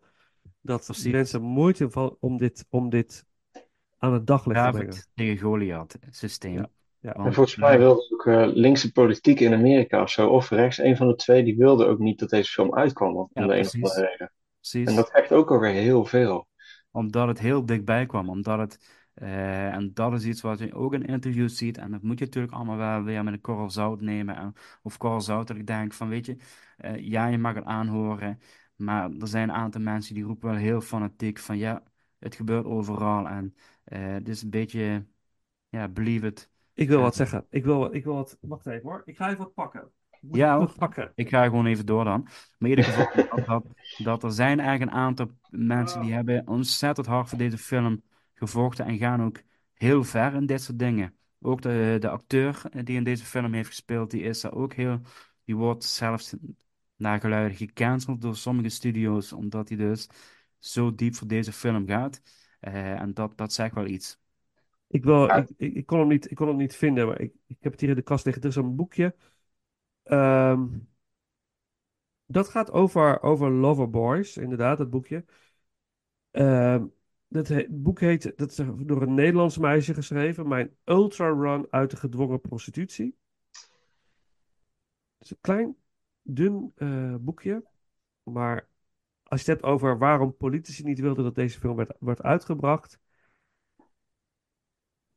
Dat 0.61 0.85
Precies. 0.85 1.12
mensen 1.12 1.43
moeite 1.43 1.90
van 1.90 2.16
om 2.20 2.39
dit, 2.39 2.66
om 2.70 2.90
dit 2.90 3.24
aan 3.98 4.12
het 4.12 4.27
daglicht 4.27 4.65
te 4.65 4.70
brengen. 4.70 4.94
Tegen 5.15 5.39
Goliath 5.39 5.98
systeem. 6.11 6.55
Ja, 6.55 6.69
ja. 7.01 7.12
Want, 7.12 7.27
En 7.27 7.35
volgens 7.35 7.56
mij 7.56 7.73
eh, 7.73 7.78
wilde 7.78 8.09
ook 8.12 8.27
eh, 8.27 8.47
linkse 8.55 8.93
politiek 8.93 9.40
in 9.40 9.52
Amerika 9.55 10.02
of 10.02 10.11
zo, 10.11 10.28
of 10.28 10.51
rechts, 10.51 10.78
een 10.78 10.97
van 10.97 11.09
de 11.09 11.15
twee, 11.15 11.44
die 11.44 11.56
wilde 11.56 11.86
ook 11.86 11.98
niet 11.98 12.19
dat 12.19 12.31
deze 12.31 12.51
film 12.52 12.74
uitkwam 12.74 13.16
om 13.16 13.31
Ja, 13.32 13.47
de 13.47 13.52
een 13.55 13.61
of 13.65 13.70
precies. 13.70 13.82
andere 13.90 14.06
reden. 14.11 14.32
precies. 14.61 14.89
En 14.89 14.94
dat 14.94 15.11
zegt 15.15 15.32
ook 15.32 15.51
alweer 15.51 15.73
heel 15.73 16.05
veel. 16.05 16.48
Omdat 16.90 17.28
het 17.28 17.39
heel 17.39 17.66
dichtbij 17.66 18.06
kwam. 18.06 18.28
Omdat 18.28 18.59
het, 18.59 19.03
eh, 19.15 19.74
en 19.74 19.95
dat 19.95 20.12
is 20.12 20.24
iets 20.24 20.41
wat 20.41 20.59
je 20.59 20.74
ook 20.74 20.95
in 20.95 21.05
interviews 21.07 21.57
ziet. 21.57 21.78
En 21.78 21.91
dat 21.91 22.03
moet 22.03 22.19
je 22.19 22.24
natuurlijk 22.24 22.53
allemaal 22.55 22.77
wel 22.77 23.03
weer 23.03 23.24
met 23.24 23.35
een 23.35 23.41
korrel 23.41 23.70
zout 23.70 24.01
nemen. 24.01 24.36
En, 24.36 24.53
of 24.82 24.97
korrel 24.97 25.20
zout, 25.20 25.47
dat 25.49 25.57
ik 25.57 25.66
denk 25.66 25.93
van, 25.93 26.09
weet 26.09 26.27
je, 26.27 26.36
eh, 26.77 26.97
ja, 26.99 27.27
je 27.27 27.39
mag 27.39 27.55
het 27.55 27.65
aanhoren. 27.65 28.41
Maar 28.77 29.11
er 29.11 29.28
zijn 29.28 29.49
een 29.49 29.55
aantal 29.55 29.81
mensen 29.81 30.15
die 30.15 30.24
roepen 30.24 30.49
wel 30.49 30.59
heel 30.59 30.81
fanatiek 30.81 31.39
van, 31.39 31.59
ja, 31.59 31.82
het 32.19 32.35
gebeurt 32.35 32.65
overal. 32.65 33.28
En 33.28 33.55
het 33.85 34.28
is 34.28 34.43
een 34.43 34.51
beetje, 34.51 35.07
ja, 35.69 35.89
believe 35.89 36.27
it. 36.27 36.51
Ik 36.74 36.89
wil 36.89 37.01
wat 37.01 37.16
zeggen. 37.16 37.47
Ik 37.51 37.65
wil, 37.65 37.95
ik 37.95 38.05
wil 38.05 38.15
wat. 38.15 38.39
Wacht 38.41 38.66
even 38.66 38.89
hoor. 38.89 39.03
Ik 39.05 39.16
ga 39.16 39.27
even 39.27 39.39
wat 39.39 39.55
pakken. 39.55 39.91
Ik 40.11 40.19
moet 40.23 40.36
Ja, 40.36 40.59
wat 40.59 40.69
hoor. 40.69 40.78
pakken. 40.78 41.12
Ik 41.15 41.28
ga 41.28 41.45
gewoon 41.45 41.66
even 41.66 41.86
door 41.86 42.05
dan. 42.05 42.23
Maar 42.23 42.70
in 42.70 42.77
ieder 42.77 42.85
geval, 42.85 43.27
dat, 43.28 43.47
dat, 43.47 43.65
dat 43.97 44.23
er 44.23 44.32
zijn 44.32 44.61
eigenlijk 44.61 44.91
een 44.91 44.99
aantal 44.99 45.31
mensen 45.51 46.01
die 46.01 46.12
hebben 46.12 46.47
ontzettend 46.47 47.07
hard 47.07 47.28
voor 47.28 47.39
deze 47.39 47.59
film 47.59 48.03
gevochten 48.35 48.85
en 48.85 48.98
gaan 48.98 49.23
ook 49.23 49.43
heel 49.74 50.05
ver 50.05 50.35
in 50.35 50.47
dit 50.47 50.62
soort 50.62 50.78
dingen. 50.78 51.16
Ook 51.40 51.62
de, 51.62 51.97
de 52.01 52.09
acteur 52.09 52.62
die 52.85 52.97
in 52.97 53.05
deze 53.05 53.24
film 53.24 53.52
heeft 53.52 53.69
gespeeld, 53.69 54.11
die 54.11 54.23
is 54.23 54.43
er 54.43 54.55
ook 54.55 54.74
heel, 54.74 55.01
die 55.44 55.56
wordt 55.56 55.85
zelfs 55.85 56.35
naar 56.97 57.20
geluiden 57.20 57.56
gecanceld 57.56 58.20
door 58.20 58.36
sommige 58.36 58.69
studio's, 58.69 59.32
omdat 59.32 59.69
hij 59.69 59.78
dus 59.78 60.09
zo 60.59 60.94
diep 60.94 61.15
voor 61.15 61.27
deze 61.27 61.52
film 61.52 61.86
gaat. 61.86 62.23
Eh, 62.61 63.01
en 63.01 63.15
dat, 63.15 63.36
dat 63.36 63.52
zegt 63.52 63.74
wel 63.74 63.86
iets. 63.86 64.19
Ik, 64.89 65.05
wil, 65.05 65.28
ik, 65.36 65.48
ik, 65.56 65.74
ik 65.74 65.86
kon 65.86 65.98
hem 65.98 66.09
niet, 66.09 66.31
ik 66.31 66.36
kon 66.36 66.48
hem 66.48 66.56
niet 66.56 66.77
vinden, 66.77 67.06
maar 67.06 67.20
ik, 67.20 67.35
ik 67.47 67.56
heb 67.61 67.73
het 67.73 67.81
hier 67.81 67.90
in 67.90 67.97
de 67.97 68.02
kast 68.02 68.24
liggen. 68.24 68.43
Er 68.43 68.48
is 68.48 68.56
een 68.56 68.77
boekje. 68.77 69.15
Ehm, 70.02 70.66
dat 72.27 72.48
gaat 72.48 72.70
over, 72.70 73.23
over 73.23 73.51
Loverboys, 73.51 74.36
inderdaad, 74.36 74.78
dat 74.78 74.90
boekje. 74.90 75.24
Ehm, 76.31 76.86
dat 77.35 77.66
boek 77.69 78.01
heet, 78.01 78.32
dat 78.36 78.51
is 78.51 78.56
door 78.77 79.02
een 79.02 79.15
Nederlands 79.15 79.59
meisje 79.59 79.94
geschreven, 79.94 80.48
Mijn 80.48 80.77
Ultra 80.85 81.28
Run 81.28 81.66
uit 81.70 81.90
de 81.90 81.97
gedwongen 81.97 82.40
prostitutie. 82.40 83.16
Het 85.19 85.27
is 85.27 85.31
een 85.31 85.40
klein, 85.40 85.77
dun 86.23 86.73
eh, 86.74 87.15
boekje, 87.20 87.65
maar 88.23 88.69
als 89.23 89.44
je 89.44 89.51
het 89.51 89.61
hebt 89.61 89.73
over 89.73 89.98
waarom 89.98 90.36
politici 90.36 90.82
niet 90.82 91.01
wilden 91.01 91.24
dat 91.24 91.35
deze 91.35 91.59
film 91.59 91.77
werd, 91.77 91.97
werd 91.98 92.23
uitgebracht, 92.23 92.98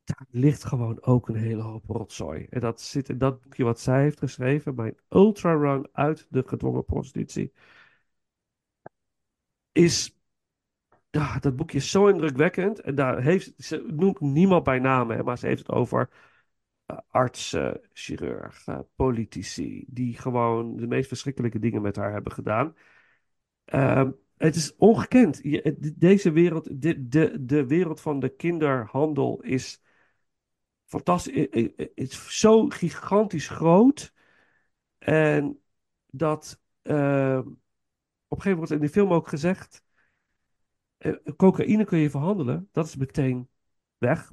daar 0.04 0.26
ligt 0.30 0.64
gewoon 0.64 1.02
ook 1.02 1.28
een 1.28 1.36
hele 1.36 1.62
hoop 1.62 1.84
rotzooi. 1.86 2.46
En 2.50 2.60
dat 2.60 2.80
zit 2.80 3.08
in 3.08 3.18
dat 3.18 3.40
boekje 3.40 3.64
wat 3.64 3.80
zij 3.80 4.02
heeft 4.02 4.18
geschreven, 4.18 4.74
Mijn 4.74 4.96
Ultra 5.08 5.52
Run 5.52 5.88
uit 5.92 6.26
de 6.30 6.42
gedwongen 6.46 6.84
prostitutie. 6.84 7.52
Is, 9.72 10.17
ja, 11.10 11.38
dat 11.38 11.56
boekje 11.56 11.78
is 11.78 11.90
zo 11.90 12.06
indrukwekkend. 12.06 12.80
En 12.80 12.94
daar 12.94 13.22
heeft, 13.22 13.52
ze 13.56 13.84
noemt 13.90 14.20
niemand 14.20 14.64
bij 14.64 14.78
naam, 14.78 15.10
hè, 15.10 15.22
maar 15.22 15.38
ze 15.38 15.46
heeft 15.46 15.58
het 15.58 15.70
over 15.70 16.08
eh, 16.86 16.98
artsen, 17.08 17.80
chirurgen, 17.92 18.88
politici, 18.96 19.84
die 19.88 20.18
gewoon 20.18 20.76
de 20.76 20.86
meest 20.86 21.08
verschrikkelijke 21.08 21.58
dingen 21.58 21.82
met 21.82 21.96
haar 21.96 22.12
hebben 22.12 22.32
gedaan. 22.32 22.74
Ehm, 23.64 24.10
het 24.36 24.54
is 24.56 24.76
ongekend. 24.76 25.40
Deze 26.00 26.30
wereld, 26.30 26.82
de, 26.82 27.08
de, 27.08 27.44
de 27.44 27.66
wereld 27.66 28.00
van 28.00 28.20
de 28.20 28.28
kinderhandel 28.28 29.42
is 29.42 29.82
fantastisch. 30.84 31.34
i- 31.54 31.74
is 31.94 32.40
zo 32.40 32.68
gigantisch 32.68 33.48
groot. 33.48 34.12
En 34.98 35.62
dat 36.06 36.60
ehm, 36.82 37.38
op 37.38 37.46
een 38.36 38.42
gegeven 38.42 38.50
moment 38.50 38.56
wordt 38.58 38.72
in 38.72 38.80
de 38.80 38.88
film 38.88 39.12
ook 39.12 39.28
gezegd: 39.28 39.82
eh, 40.98 41.12
cocaïne 41.36 41.84
kun 41.84 41.98
je 41.98 42.10
verhandelen, 42.10 42.68
dat 42.72 42.86
is 42.86 42.96
meteen 42.96 43.48
weg. 43.98 44.32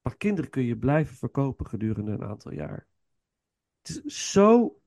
Maar 0.00 0.16
kinderen 0.16 0.50
kun 0.50 0.62
je 0.62 0.76
blijven 0.76 1.16
verkopen 1.16 1.66
gedurende 1.66 2.12
een 2.12 2.24
aantal 2.24 2.52
jaar. 2.52 2.86
Het 3.82 4.02
is 4.04 4.32
zo 4.32 4.80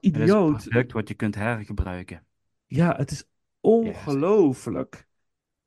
Het 0.00 0.16
is 0.16 0.20
een 0.20 0.20
idioot. 0.22 0.68
product 0.68 0.92
wat 0.92 1.08
je 1.08 1.14
kunt 1.14 1.34
hergebruiken. 1.34 2.26
Ja, 2.66 2.96
het 2.96 3.10
is 3.10 3.24
ongelooflijk. 3.60 5.06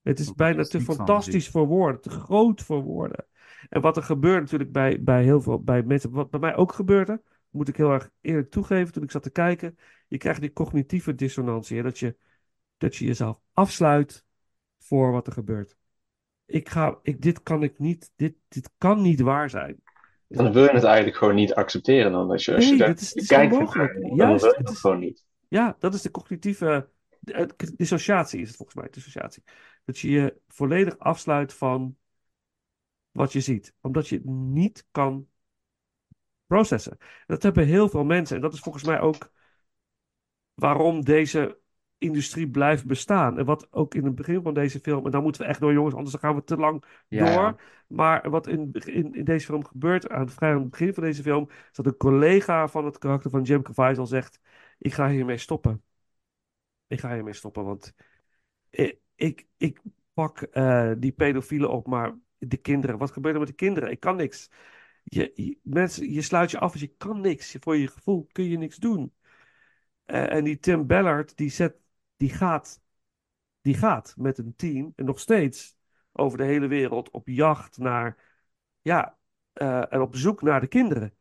Het 0.02 0.20
is 0.20 0.34
bijna 0.34 0.64
te 0.64 0.82
van 0.82 0.96
fantastisch 0.96 1.50
voor 1.50 1.68
woorden, 1.68 2.02
te 2.02 2.10
groot 2.10 2.62
voor 2.64 2.82
woorden. 2.84 3.26
En 3.70 3.82
wat 3.82 3.98
er 3.98 4.04
gebeurt 4.04 4.42
natuurlijk 4.42 4.72
bij, 4.72 5.04
bij 5.04 5.24
heel 5.24 5.42
veel 5.42 5.64
bij 5.64 5.84
mensen, 5.84 6.12
wat 6.12 6.30
bij 6.30 6.40
mij 6.40 6.56
ook 6.56 6.72
gebeurde, 6.72 7.22
moet 7.50 7.68
ik 7.68 7.78
heel 7.78 7.92
erg 7.92 8.10
eerlijk 8.22 8.52
toegeven 8.52 8.94
toen 8.94 9.04
ik 9.04 9.12
zat 9.12 9.24
te 9.24 9.30
kijken, 9.30 9.78
je 10.08 10.18
krijgt 10.18 10.42
die 10.42 10.54
cognitieve 10.54 11.16
dissonantie, 11.16 11.78
hè, 11.78 11.84
dat 11.84 12.00
je, 12.00 12.18
dat 12.78 12.96
je 12.96 13.06
jezelf 13.06 13.40
afsluit 13.54 14.26
voor 14.80 15.12
wat 15.12 15.28
er 15.28 15.34
gebeurt. 15.34 15.78
Ik 16.46 16.70
ga, 16.70 17.00
ik, 17.02 17.22
dit 17.22 17.44
kan 17.44 17.64
ik 17.64 17.80
niet, 17.80 18.12
dit, 18.16 18.36
dit 18.48 18.70
kan 18.78 19.02
niet 19.02 19.20
waar 19.20 19.50
zijn. 19.50 19.82
Dan 20.28 20.52
wil 20.52 20.64
je 20.64 20.70
het 20.70 20.84
eigenlijk 20.84 21.18
gewoon 21.18 21.36
niet 21.36 21.54
accepteren 21.54 22.12
dan. 22.12 22.32
Als 22.32 22.46
je, 22.46 22.56
als 22.56 22.64
je 22.64 22.70
Nee, 22.70 22.88
dat 22.88 23.00
is, 23.00 23.10
het 23.10 23.22
is 23.24 23.28
kijkt, 23.28 23.54
onmogelijk. 23.54 24.02
dan 24.02 24.16
Juist, 24.16 24.42
wil 24.42 24.52
je 24.52 24.58
het 24.58 24.66
dat 24.66 24.76
is, 24.76 24.82
gewoon 24.82 25.00
niet. 25.00 25.26
Ja, 25.48 25.76
dat 25.80 25.94
is 25.94 26.02
de 26.02 26.12
cognitieve 26.12 26.90
dissociatie, 27.76 28.42
is 28.42 28.48
het 28.48 28.58
volgens 28.58 28.78
mij, 28.78 28.88
dissociatie. 28.92 29.44
Dat 29.86 30.00
je 30.00 30.10
je 30.10 30.38
volledig 30.48 30.98
afsluit 31.00 31.54
van 31.54 31.98
wat 33.12 33.34
je 33.34 33.40
ziet, 33.40 33.74
omdat 33.82 34.08
je 34.08 34.16
het 34.16 34.26
niet 34.26 34.86
kan 34.92 35.28
processen. 36.48 36.98
Dat 37.26 37.44
hebben 37.44 37.66
heel 37.66 37.90
veel 37.90 38.04
mensen 38.04 38.36
en 38.36 38.42
dat 38.42 38.54
is 38.54 38.60
volgens 38.60 38.84
mij 38.84 39.00
ook 39.00 39.32
waarom 40.54 41.04
deze 41.04 41.60
industrie 41.98 42.50
blijft 42.50 42.86
bestaan. 42.86 43.38
En 43.38 43.46
wat 43.46 43.68
ook 43.74 43.96
in 43.96 44.06
het 44.06 44.16
begin 44.16 44.42
van 44.42 44.54
deze 44.54 44.80
film, 44.80 45.06
en 45.06 45.12
dan 45.12 45.24
moeten 45.24 45.42
we 45.42 45.48
echt 45.48 45.60
door 45.60 45.74
jongens, 45.74 45.96
anders 45.96 46.12
dan 46.12 46.22
gaan 46.22 46.36
we 46.36 46.44
te 46.44 46.58
lang 46.58 46.84
Ja, 47.08 47.24
door. 47.24 47.32
ja. 47.32 47.56
Maar 47.88 48.30
wat 48.30 48.48
in, 48.48 48.72
in, 48.72 49.14
in 49.14 49.24
deze 49.24 49.46
film 49.46 49.66
gebeurt, 49.66 50.10
aan, 50.10 50.30
vrij 50.30 50.54
aan 50.54 50.60
het 50.62 50.70
begin 50.70 50.94
van 50.94 51.04
deze 51.04 51.22
film, 51.22 51.50
is 51.50 51.70
dat 51.72 51.86
een 51.86 51.98
collega 51.98 52.68
van 52.68 52.86
het 52.86 52.98
karakter 52.98 53.30
van 53.30 53.42
Jim 53.42 53.62
Caviezel 53.62 54.06
zegt, 54.06 54.40
ik 54.78 54.94
ga 54.94 55.10
hiermee 55.10 55.38
stoppen. 55.38 55.82
Ik 56.88 57.00
ga 57.00 57.14
hiermee 57.14 57.34
stoppen, 57.34 57.64
want 57.64 57.94
ik, 58.70 59.00
ik, 59.16 59.48
ik 59.58 59.82
pak 60.14 60.42
eh, 60.42 60.92
die 60.98 61.12
pedofielen 61.12 61.70
op, 61.70 61.88
maar 61.88 62.18
de 62.38 62.58
kinderen, 62.58 62.98
wat 62.98 63.12
gebeurt 63.12 63.34
er 63.34 63.40
met 63.40 63.50
de 63.50 63.56
kinderen? 63.56 63.92
Ik 63.92 64.00
kan 64.00 64.16
niks. 64.16 64.50
Je, 65.04 65.32
je, 65.36 65.58
mensen, 65.64 66.12
je 66.12 66.22
sluit 66.22 66.52
je 66.52 66.60
af, 66.60 66.72
dus 66.72 66.82
je 66.82 66.94
kan 66.98 67.22
niks. 67.22 67.56
Voor 67.60 67.78
je 67.78 67.88
gevoel 67.88 68.28
kun 68.32 68.44
je 68.50 68.58
niks 68.58 68.78
doen. 68.78 69.14
Eh, 70.06 70.32
en 70.34 70.44
die 70.44 70.60
Tim 70.60 70.88
Ballard, 70.88 71.38
die, 71.38 71.50
zet, 71.50 71.76
die, 72.18 72.30
gaat, 72.30 72.82
die 73.62 73.74
gaat 73.74 74.14
met 74.18 74.38
een 74.38 74.56
team 74.56 74.94
en 74.96 75.06
nog 75.06 75.20
steeds 75.20 75.78
over 76.12 76.38
de 76.38 76.44
hele 76.44 76.68
wereld 76.68 77.12
op 77.12 77.28
jacht 77.28 77.78
naar, 77.78 78.18
ja, 78.82 79.18
eh, 79.54 79.94
en 79.94 80.02
op 80.02 80.16
zoek 80.16 80.42
naar 80.42 80.62
de 80.62 80.68
kinderen. 80.68 81.16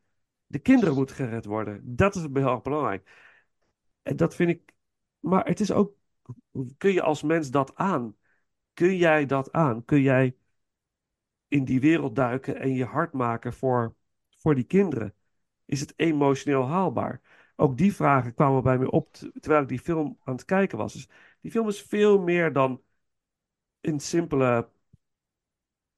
De 0.46 0.58
kinderen 0.58 0.94
moeten 0.94 1.16
gered 1.16 1.44
worden. 1.44 1.96
Dat 1.96 2.14
is 2.14 2.22
heel 2.22 2.36
erg 2.36 2.62
belangrijk. 2.62 3.10
En 4.02 4.16
dat 4.16 4.34
vind 4.34 4.50
ik, 4.50 4.72
maar 5.18 5.46
het 5.46 5.60
is 5.60 5.72
ook, 5.72 5.96
kun 6.76 6.92
je 6.92 7.02
als 7.02 7.22
mens 7.22 7.50
dat 7.50 7.74
aan? 7.74 8.16
Kun 8.74 8.96
jij 8.96 9.26
dat 9.26 9.52
aan? 9.52 9.84
Kun 9.84 10.00
jij 10.00 10.36
in 11.48 11.64
die 11.64 11.80
wereld 11.80 12.16
duiken 12.16 12.56
en 12.56 12.74
je 12.74 12.84
hart 12.84 13.12
maken 13.12 13.52
voor, 13.52 13.94
voor 14.36 14.54
die 14.54 14.64
kinderen? 14.64 15.14
Is 15.64 15.80
het 15.80 15.92
emotioneel 15.96 16.66
haalbaar? 16.66 17.20
Ook 17.56 17.76
die 17.76 17.94
vragen 17.94 18.34
kwamen 18.34 18.62
bij 18.62 18.78
me 18.78 18.90
op 18.90 19.12
terwijl 19.12 19.62
ik 19.62 19.68
die 19.68 19.78
film 19.78 20.18
aan 20.24 20.34
het 20.34 20.44
kijken 20.44 20.78
was. 20.78 20.92
Dus 20.92 21.08
die 21.40 21.50
film 21.50 21.68
is 21.68 21.82
veel 21.82 22.18
meer 22.18 22.52
dan 22.52 22.82
een 23.80 24.00
simpele 24.00 24.68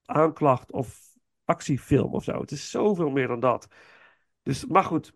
aanklacht 0.04 0.72
of 0.72 1.16
actiefilm 1.44 2.14
of 2.14 2.24
zo. 2.24 2.40
Het 2.40 2.50
is 2.50 2.70
zoveel 2.70 3.10
meer 3.10 3.26
dan 3.26 3.40
dat. 3.40 3.68
Dus, 4.42 4.66
maar 4.66 4.84
goed, 4.84 5.12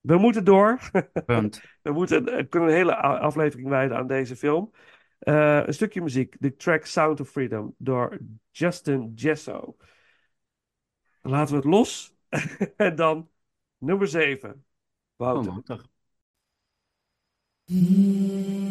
we 0.00 0.16
moeten 0.16 0.44
door. 0.44 0.90
Punt. 1.26 1.62
We 1.82 1.92
moeten, 1.92 2.28
eh, 2.28 2.48
kunnen 2.48 2.68
een 2.68 2.74
hele 2.74 2.96
aflevering 2.96 3.68
wijden 3.68 3.96
aan 3.96 4.06
deze 4.06 4.36
film. 4.36 4.72
Eh, 5.18 5.62
een 5.66 5.74
stukje 5.74 6.02
muziek. 6.02 6.36
De 6.40 6.56
track 6.56 6.84
Sound 6.84 7.20
of 7.20 7.28
Freedom 7.28 7.74
door 7.78 8.18
Justin 8.50 9.12
Jesso. 9.14 9.76
Laten 11.22 11.50
we 11.50 11.56
het 11.56 11.70
los. 11.70 12.14
en 12.76 12.94
dan 12.94 13.30
nummer 13.78 14.08
7. 14.08 14.67
Wouter. 15.18 15.52
Oh, 17.70 18.67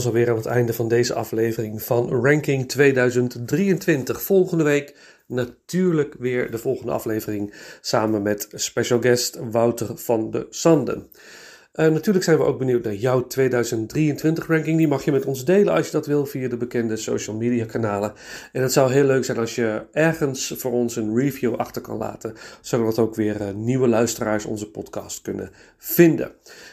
ons 0.00 0.08
alweer 0.08 0.30
aan 0.30 0.36
het 0.36 0.46
einde 0.46 0.72
van 0.72 0.88
deze 0.88 1.14
aflevering 1.14 1.82
van 1.82 2.24
Ranking 2.24 2.68
2023. 2.68 4.22
Volgende 4.22 4.64
week 4.64 4.94
natuurlijk 5.26 6.14
weer 6.18 6.50
de 6.50 6.58
volgende 6.58 6.92
aflevering 6.92 7.54
samen 7.80 8.22
met 8.22 8.48
special 8.54 9.00
guest 9.00 9.38
Wouter 9.50 9.96
van 9.98 10.30
de 10.30 10.46
Sanden. 10.50 11.10
Eh, 11.70 11.88
natuurlijk 11.88 12.24
zijn 12.24 12.38
we 12.38 12.44
ook 12.44 12.58
benieuwd 12.58 12.84
naar 12.84 12.94
jouw 12.94 13.26
2023 13.26 14.46
ranking. 14.46 14.76
Die 14.76 14.88
mag 14.88 15.04
je 15.04 15.12
met 15.12 15.24
ons 15.24 15.44
delen 15.44 15.74
als 15.74 15.86
je 15.86 15.92
dat 15.92 16.06
wil 16.06 16.26
via 16.26 16.48
de 16.48 16.56
bekende 16.56 16.96
social 16.96 17.36
media 17.36 17.64
kanalen. 17.64 18.12
En 18.52 18.62
het 18.62 18.72
zou 18.72 18.92
heel 18.92 19.04
leuk 19.04 19.24
zijn 19.24 19.38
als 19.38 19.54
je 19.54 19.86
ergens 19.92 20.54
voor 20.56 20.72
ons 20.72 20.96
een 20.96 21.16
review 21.16 21.54
achter 21.54 21.82
kan 21.82 21.96
laten. 21.96 22.34
Zodat 22.60 22.98
ook 22.98 23.14
weer 23.14 23.40
eh, 23.40 23.54
nieuwe 23.54 23.88
luisteraars 23.88 24.44
onze 24.44 24.70
podcast 24.70 25.22
kunnen 25.22 25.50
vinden. 25.76 26.32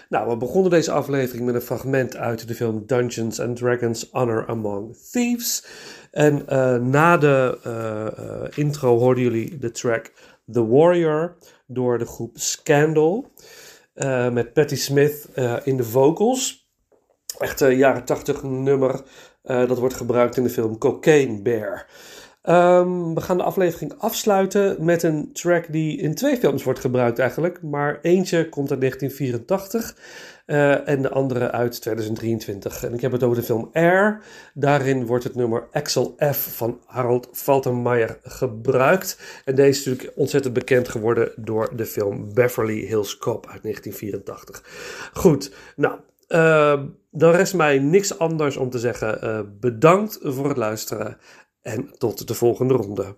Nou, 0.10 0.30
we 0.30 0.38
begonnen 0.38 0.72
deze 0.72 0.91
aflevering 0.91 1.45
met 1.45 1.56
een 1.56 1.61
fragment 1.61 2.15
uit 2.15 2.48
de 2.48 2.56
film 2.56 2.84
Dungeons 2.86 3.40
and 3.40 3.57
Dragons 3.57 4.10
Honor 4.11 4.48
Among 4.48 4.98
Thieves. 5.11 5.65
En 6.11 6.48
eh, 6.48 6.76
na 6.76 7.18
de 7.18 8.49
intro 8.56 8.98
hoorden 8.98 9.24
jullie 9.24 9.57
de 9.57 9.72
track 9.72 10.11
The 10.52 10.68
Warrior 10.68 11.36
door 11.68 11.98
de 11.98 12.06
groep 12.06 12.38
Scandal. 12.38 13.32
Eh, 13.98 14.30
met 14.30 14.53
Patti 14.53 14.76
Smith 14.76 15.28
eh, 15.34 15.56
in 15.64 15.78
de 15.78 15.84
vocals. 15.84 16.69
Echt 17.38 17.61
een 17.61 17.78
jaren 17.78 18.06
80 18.06 18.44
nummer. 18.44 19.02
eh, 19.44 19.68
dat 19.68 19.80
wordt 19.80 19.95
gebruikt 19.95 20.38
in 20.38 20.44
de 20.44 20.49
film 20.49 20.78
Cocaine 20.78 21.41
Bear. 21.41 21.86
Ehm, 22.41 23.14
we 23.14 23.22
gaan 23.22 23.38
de 23.38 23.44
aflevering 23.44 23.94
afsluiten 23.98 24.86
met 24.86 25.03
een 25.03 25.30
track 25.34 25.72
die 25.72 25.98
in 25.98 26.15
twee 26.15 26.38
films 26.38 26.64
wordt 26.64 26.80
gebruikt 26.80 27.19
eigenlijk. 27.19 27.61
Maar 27.61 27.99
eentje 28.02 28.49
komt 28.49 28.72
uit 28.72 28.80
1984 28.80 29.95
eh, 30.48 30.88
en 30.88 31.02
de 31.02 31.10
andere 31.10 31.52
uit 31.52 31.82
2023. 31.82 32.84
En 32.84 32.94
ik 32.94 33.02
heb 33.02 33.11
het 33.11 33.24
over 33.24 33.38
de 33.38 33.44
film 33.44 33.69
Air. 33.74 34.22
Daarin 34.53 35.06
wordt 35.06 35.24
het 35.24 35.36
nummer 35.36 35.68
Axel 35.72 36.15
F 36.34 36.56
van 36.56 36.82
Harold 36.86 37.30
Faltermeyer 37.32 38.19
gebruikt. 38.24 39.19
En 39.45 39.56
deze 39.56 39.80
is 39.80 39.86
natuurlijk 39.86 40.18
ontzettend 40.18 40.53
bekend 40.53 40.88
geworden 40.88 41.32
door 41.36 41.76
de 41.76 41.86
film 41.86 42.34
Beverly 42.34 42.86
Hills 42.86 43.18
Cop 43.18 43.48
uit 43.48 43.61
1984. 43.64 44.64
Goed, 45.14 45.52
nou... 45.76 45.99
eh, 46.28 46.82
dan 47.11 47.32
rest 47.32 47.53
mij 47.53 47.80
niks 47.80 48.19
anders 48.19 48.57
om 48.57 48.69
te 48.69 48.80
zeggen. 48.80 49.22
eh, 49.22 49.40
bedankt 49.60 50.19
voor 50.22 50.48
het 50.48 50.57
luisteren 50.57 51.18
en 51.61 51.90
tot 51.98 52.28
de 52.28 52.34
volgende 52.34 52.74
ronde. 52.74 53.15